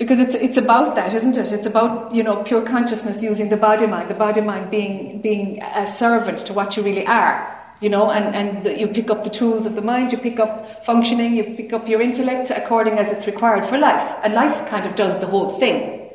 Because 0.00 0.18
it's, 0.18 0.34
it's 0.34 0.56
about 0.56 0.94
that, 0.94 1.12
isn't 1.12 1.36
it? 1.36 1.52
It's 1.52 1.66
about, 1.66 2.14
you 2.14 2.22
know, 2.22 2.42
pure 2.42 2.62
consciousness 2.62 3.22
using 3.22 3.50
the 3.50 3.58
body 3.58 3.86
mind, 3.86 4.08
the 4.08 4.14
body 4.14 4.40
mind 4.40 4.70
being, 4.70 5.20
being 5.20 5.62
a 5.62 5.86
servant 5.86 6.38
to 6.46 6.54
what 6.54 6.74
you 6.74 6.82
really 6.82 7.06
are. 7.06 7.54
You 7.82 7.90
know, 7.90 8.10
and, 8.10 8.34
and 8.34 8.64
the, 8.64 8.78
you 8.80 8.88
pick 8.88 9.10
up 9.10 9.24
the 9.24 9.28
tools 9.28 9.66
of 9.66 9.74
the 9.74 9.82
mind, 9.82 10.10
you 10.10 10.16
pick 10.16 10.40
up 10.40 10.86
functioning, 10.86 11.36
you 11.36 11.44
pick 11.44 11.74
up 11.74 11.86
your 11.86 12.00
intellect 12.00 12.50
according 12.50 12.98
as 12.98 13.12
it's 13.12 13.26
required 13.26 13.66
for 13.66 13.76
life. 13.76 14.18
And 14.24 14.32
life 14.32 14.66
kind 14.70 14.86
of 14.86 14.96
does 14.96 15.20
the 15.20 15.26
whole 15.26 15.50
thing. 15.50 16.08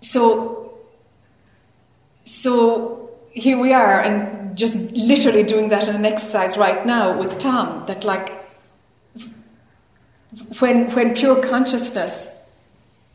So, 0.00 0.78
so 2.24 3.10
here 3.32 3.58
we 3.58 3.72
are, 3.72 4.00
and 4.00 4.56
just 4.56 4.78
literally 4.92 5.42
doing 5.42 5.68
that 5.70 5.88
in 5.88 5.96
an 5.96 6.06
exercise 6.06 6.56
right 6.56 6.86
now 6.86 7.18
with 7.18 7.40
Tom, 7.40 7.86
that 7.86 8.04
like, 8.04 8.37
when, 10.58 10.90
when 10.90 11.14
pure 11.14 11.42
consciousness, 11.42 12.28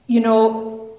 you 0.07 0.19
know, 0.19 0.89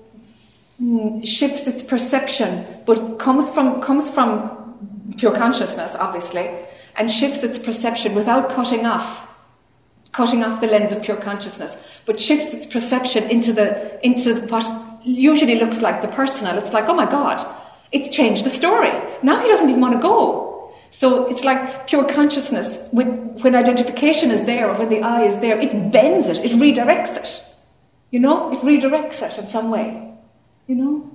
mm, 0.81 1.27
shifts 1.27 1.67
its 1.67 1.83
perception, 1.83 2.67
but 2.87 3.19
comes 3.19 3.51
from, 3.51 3.81
comes 3.81 4.09
from 4.09 5.13
pure 5.19 5.33
consciousness, 5.33 5.95
obviously, 5.97 6.51
and 6.97 7.11
shifts 7.11 7.43
its 7.43 7.59
perception 7.59 8.15
without 8.15 8.51
cutting 8.51 8.87
off, 8.87 9.29
cutting 10.13 10.45
off 10.45 10.61
the 10.61 10.67
lens 10.69 10.93
of 10.93 11.03
pure 11.03 11.17
consciousness, 11.17 11.77
but 12.07 12.21
shifts 12.21 12.53
its 12.55 12.67
perception 12.67 13.25
into 13.25 13.53
the, 13.53 14.05
into 14.07 14.35
what 14.47 14.65
usually 15.03 15.57
looks 15.57 15.83
like 15.83 16.01
the 16.01 16.09
personal. 16.09 16.57
It's 16.59 16.73
like, 16.73 16.89
oh 16.89 16.95
my 16.95 17.11
God, 17.11 17.45
it's 17.93 18.09
changed 18.15 18.45
the 18.45 18.51
story. 18.51 18.93
Now 19.23 19.43
he 19.43 19.49
doesn't 19.49 19.69
even 19.69 19.81
want 19.81 19.95
to 19.95 20.01
go. 20.01 20.54
So 20.95 21.27
it's 21.27 21.43
like 21.43 21.89
pure 21.89 22.05
consciousness. 22.05 22.79
When, 22.93 23.09
when 23.43 23.57
identification 23.57 24.31
is 24.31 24.45
there, 24.45 24.71
or 24.71 24.79
when 24.79 24.91
the 24.91 25.03
I 25.03 25.25
is 25.25 25.41
there, 25.41 25.59
it 25.59 25.91
bends 25.91 26.29
it, 26.29 26.39
it 26.39 26.53
redirects 26.53 27.17
it. 27.17 27.45
You 28.13 28.21
know, 28.21 28.53
it 28.53 28.61
redirects 28.61 29.21
it 29.21 29.37
in 29.37 29.49
some 29.49 29.73
way. 29.73 30.15
You 30.69 30.77
know, 30.77 31.11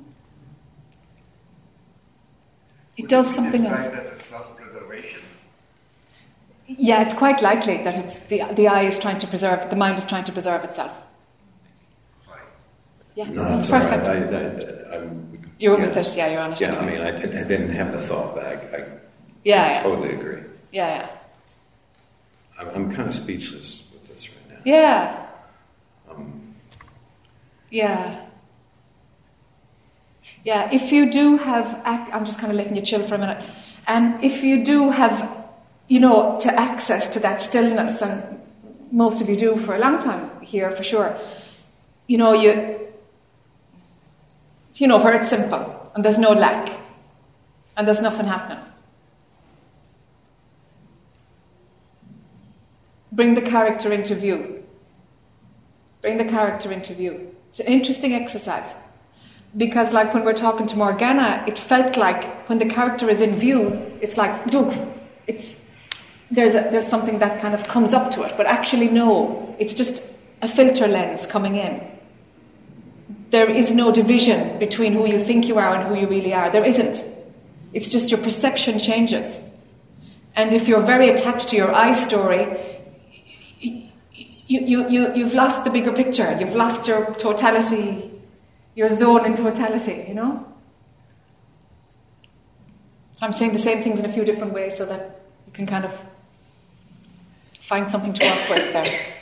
it 2.98 3.08
does 3.08 3.34
something 3.34 3.66
else. 3.66 3.80
as 3.80 4.20
a 4.20 4.22
self-preservation. 4.22 5.22
Yeah, 6.68 7.02
it's 7.02 7.14
quite 7.14 7.42
likely 7.42 7.78
that 7.86 7.96
it's 7.98 8.20
the 8.28 8.44
the 8.54 8.68
I 8.68 8.82
is 8.84 9.00
trying 9.00 9.20
to 9.20 9.28
preserve, 9.28 9.70
the 9.70 9.78
mind 9.78 9.98
is 9.98 10.06
trying 10.06 10.26
to 10.26 10.34
preserve 10.34 10.66
itself. 10.66 10.92
Yeah, 13.16 13.30
No, 13.30 13.44
that's 13.44 13.70
that's 13.70 13.72
all 13.72 13.80
right. 13.80 14.04
perfect. 14.04 14.34
I, 14.34 14.96
I, 14.96 14.98
I'm, 14.98 15.32
You're 15.58 15.80
yeah. 15.80 15.88
with 15.88 15.98
it, 15.98 16.18
yeah, 16.18 16.28
you're 16.32 16.42
on 16.42 16.52
it. 16.54 16.60
Yeah, 16.60 16.78
I 16.78 16.86
mean, 16.86 17.02
I, 17.02 17.10
I 17.18 17.44
didn't 17.52 17.70
have 17.70 17.94
the 17.94 18.02
thought 18.02 18.36
back. 18.36 18.74
I 18.74 19.00
yeah, 19.44 19.74
yeah, 19.74 19.84
totally 19.84 20.14
agree. 20.14 20.42
yeah, 20.72 21.08
I'm, 22.60 22.68
I'm 22.70 22.92
kind 22.92 23.08
of 23.08 23.16
speechless 23.16 23.86
with 23.94 24.08
this 24.08 24.30
right 24.30 24.50
now. 24.50 24.62
yeah, 24.66 25.28
Um, 26.10 26.56
yeah, 27.70 28.26
yeah. 30.44 30.70
If 30.72 30.92
you 30.92 31.12
do 31.12 31.38
have, 31.38 31.66
ac- 31.86 32.12
I'm 32.12 32.26
just 32.26 32.40
kind 32.40 32.52
of 32.52 32.58
letting 32.58 32.76
you 32.76 32.82
chill 32.82 33.04
for 33.04 33.16
a 33.16 33.18
minute. 33.18 33.44
And 33.88 34.24
if 34.24 34.44
you 34.44 34.64
do 34.64 34.90
have, 34.92 35.30
you 35.88 36.00
know, 36.00 36.38
to 36.42 36.54
access 36.60 37.08
to 37.10 37.20
that 37.22 37.42
stillness, 37.42 38.02
and 38.02 38.40
most 38.92 39.22
of 39.22 39.30
you 39.30 39.36
do 39.38 39.58
for 39.58 39.76
a 39.76 39.80
long 39.80 40.00
time 40.00 40.30
here 40.42 40.72
for 40.72 40.84
sure. 40.84 41.18
You 42.08 42.18
know, 42.18 42.34
you, 42.34 42.80
you 44.76 44.88
know, 44.88 44.98
where 44.98 45.14
it's 45.14 45.30
simple 45.30 45.92
and 45.96 46.04
there's 46.04 46.18
no 46.18 46.32
lack 46.32 46.70
and 47.78 47.88
there's 47.88 48.02
nothing 48.02 48.26
happening. 48.26 48.64
Bring 53.20 53.34
the 53.34 53.42
character 53.42 53.92
into 53.92 54.16
view. 54.16 54.64
Bring 56.02 56.18
the 56.18 56.24
character 56.24 56.72
into 56.72 56.94
view. 56.94 57.36
It's 57.50 57.60
an 57.60 57.66
interesting 57.66 58.14
exercise. 58.14 58.74
Because, 59.58 59.92
like 59.92 60.14
when 60.14 60.24
we're 60.24 60.32
talking 60.32 60.68
to 60.68 60.78
Morgana, 60.78 61.44
it 61.46 61.58
felt 61.58 61.98
like 61.98 62.48
when 62.48 62.60
the 62.60 62.66
character 62.66 63.10
is 63.10 63.22
in 63.22 63.36
view, 63.36 63.72
it's 64.00 64.16
like, 64.16 64.32
doof, 64.46 64.74
it's, 65.28 65.58
there's, 66.32 66.56
a, 66.56 66.70
there's 66.72 66.88
something 66.88 67.20
that 67.20 67.42
kind 67.42 67.54
of 67.54 67.68
comes 67.68 67.94
up 67.94 68.10
to 68.12 68.24
it. 68.24 68.36
But 68.38 68.46
actually, 68.46 68.88
no, 68.88 69.54
it's 69.60 69.74
just 69.74 70.02
a 70.42 70.48
filter 70.48 70.88
lens 70.88 71.28
coming 71.28 71.58
in. 71.58 71.86
There 73.32 73.50
is 73.50 73.74
no 73.74 73.92
division 73.92 74.60
between 74.60 74.94
who 74.94 75.06
you 75.06 75.20
think 75.20 75.46
you 75.46 75.58
are 75.58 75.76
and 75.76 75.90
who 75.90 75.96
you 75.96 76.08
really 76.08 76.34
are. 76.34 76.50
There 76.50 76.64
isn't. 76.64 77.04
It's 77.74 77.90
just 77.90 78.12
your 78.12 78.22
perception 78.22 78.80
changes. 78.80 79.38
And 80.38 80.54
if 80.54 80.70
you're 80.70 80.86
very 80.86 81.10
attached 81.10 81.50
to 81.50 81.58
your 81.58 81.74
I 81.74 81.92
story, 81.92 82.48
you, 84.50 84.62
you, 84.62 84.90
you, 84.90 85.14
you've 85.14 85.36
lost 85.36 85.64
the 85.64 85.70
bigger 85.70 85.94
picture. 85.94 86.36
You've 86.40 86.56
lost 86.56 86.88
your 86.88 87.14
totality, 87.14 88.12
your 88.74 88.90
zone 88.90 89.24
in 89.28 89.36
totality, 89.36 90.06
you 90.08 90.16
know? 90.16 90.44
So 93.16 93.28
I'm 93.28 93.34
saying 93.34 93.54
the 93.54 93.60
same 93.60 93.84
things 93.84 94.00
in 94.00 94.06
a 94.08 94.12
few 94.12 94.26
different 94.26 94.54
ways 94.54 94.76
so 94.76 94.88
that 94.88 95.22
you 95.46 95.54
can 95.54 95.68
kind 95.68 95.86
of 95.86 95.96
find 97.60 97.88
something 97.88 98.12
to 98.12 98.26
work 98.26 98.50
with 98.50 98.74
there. 98.74 98.86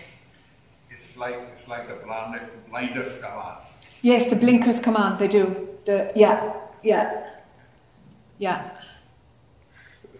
It's 0.90 1.18
like 1.18 1.36
it's 1.54 1.68
like 1.68 1.88
the 1.88 1.96
blind, 1.96 2.40
blinders 2.70 3.20
come 3.20 3.38
on. 3.38 3.58
Yes, 4.02 4.30
the 4.30 4.36
blinkers 4.36 4.80
come 4.80 4.96
on, 4.96 5.18
they 5.18 5.28
do. 5.28 5.68
The, 5.86 6.12
yeah, 6.16 6.54
yeah, 6.84 7.28
yeah. 8.38 8.70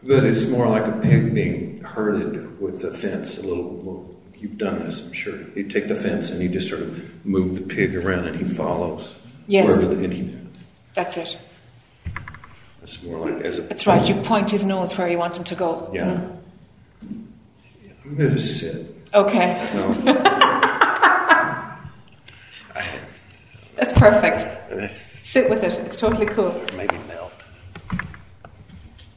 but 0.04 0.24
it's 0.24 0.48
more 0.48 0.68
like 0.68 0.88
a 0.88 0.98
pig 1.00 1.34
being 1.34 1.82
herded 1.82 2.60
with 2.60 2.82
the 2.82 2.92
fence. 2.92 3.38
A 3.38 3.42
little, 3.42 3.70
well, 3.84 4.17
you've 4.40 4.58
done 4.58 4.80
this, 4.80 5.06
I'm 5.06 5.14
sure. 5.14 5.40
You 5.56 5.64
take 5.68 5.88
the 5.88 5.96
fence 5.96 6.30
and 6.32 6.42
you 6.42 6.50
just 6.50 6.70
sort 6.70 6.82
of 6.82 7.26
move 7.26 7.56
the 7.56 7.62
pig 7.74 7.96
around, 7.96 8.28
and 8.28 8.36
he 8.38 8.46
follows. 8.46 9.16
Yes. 9.48 9.66
Wherever 9.68 9.96
the, 9.96 10.04
and 10.04 10.14
he, 10.14 10.38
That's 10.94 11.18
it. 11.18 11.38
it's 12.84 13.02
more 13.04 13.20
like 13.30 13.42
as 13.44 13.58
a. 13.58 13.62
That's 13.62 13.88
right, 13.88 14.08
you 14.08 14.16
point 14.22 14.50
his 14.52 14.66
nose 14.66 14.98
where 14.98 15.10
you 15.10 15.18
want 15.18 15.38
him 15.38 15.44
to 15.46 15.56
go. 15.56 15.90
Yeah. 15.94 16.20
Mm. 17.06 17.26
I'm 18.06 18.16
going 18.16 18.32
to 18.32 18.40
sit. 18.40 18.94
Okay, 19.14 19.70
No, 19.74 19.96
I, 22.76 23.00
that's 23.76 23.94
perfect. 23.94 24.46
that's 24.70 25.12
Sit 25.28 25.50
with 25.50 25.64
it, 25.64 25.74
it's 25.86 25.98
totally 25.98 26.26
cool. 26.26 26.54
maybe 26.76 26.98
melt. 27.08 27.32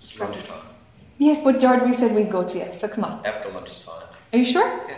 It's 0.00 0.18
lunchtime. 0.18 0.60
Yes, 1.18 1.38
but 1.42 1.58
George, 1.60 1.82
we 1.82 1.92
said 1.94 2.14
we'd 2.14 2.30
go 2.30 2.44
to 2.44 2.58
you, 2.58 2.66
so 2.76 2.88
come 2.88 3.04
on. 3.04 3.24
After 3.26 3.48
lunch 3.50 3.70
is 3.70 3.78
fine. 3.82 4.02
Are 4.32 4.38
you 4.38 4.44
sure? 4.44 4.66
Yeah. 4.88 4.96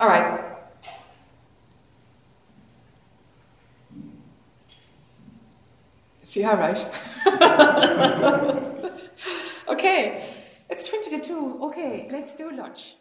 All 0.00 0.06
right. 0.06 0.44
See, 6.22 6.44
all 6.44 6.56
right. 6.56 6.78
okay. 9.68 10.34
It's 10.70 10.86
20 10.86 11.10
to 11.10 11.20
2. 11.20 11.58
Okay, 11.64 12.08
let's 12.12 12.36
do 12.36 12.50
lunch. 12.52 12.97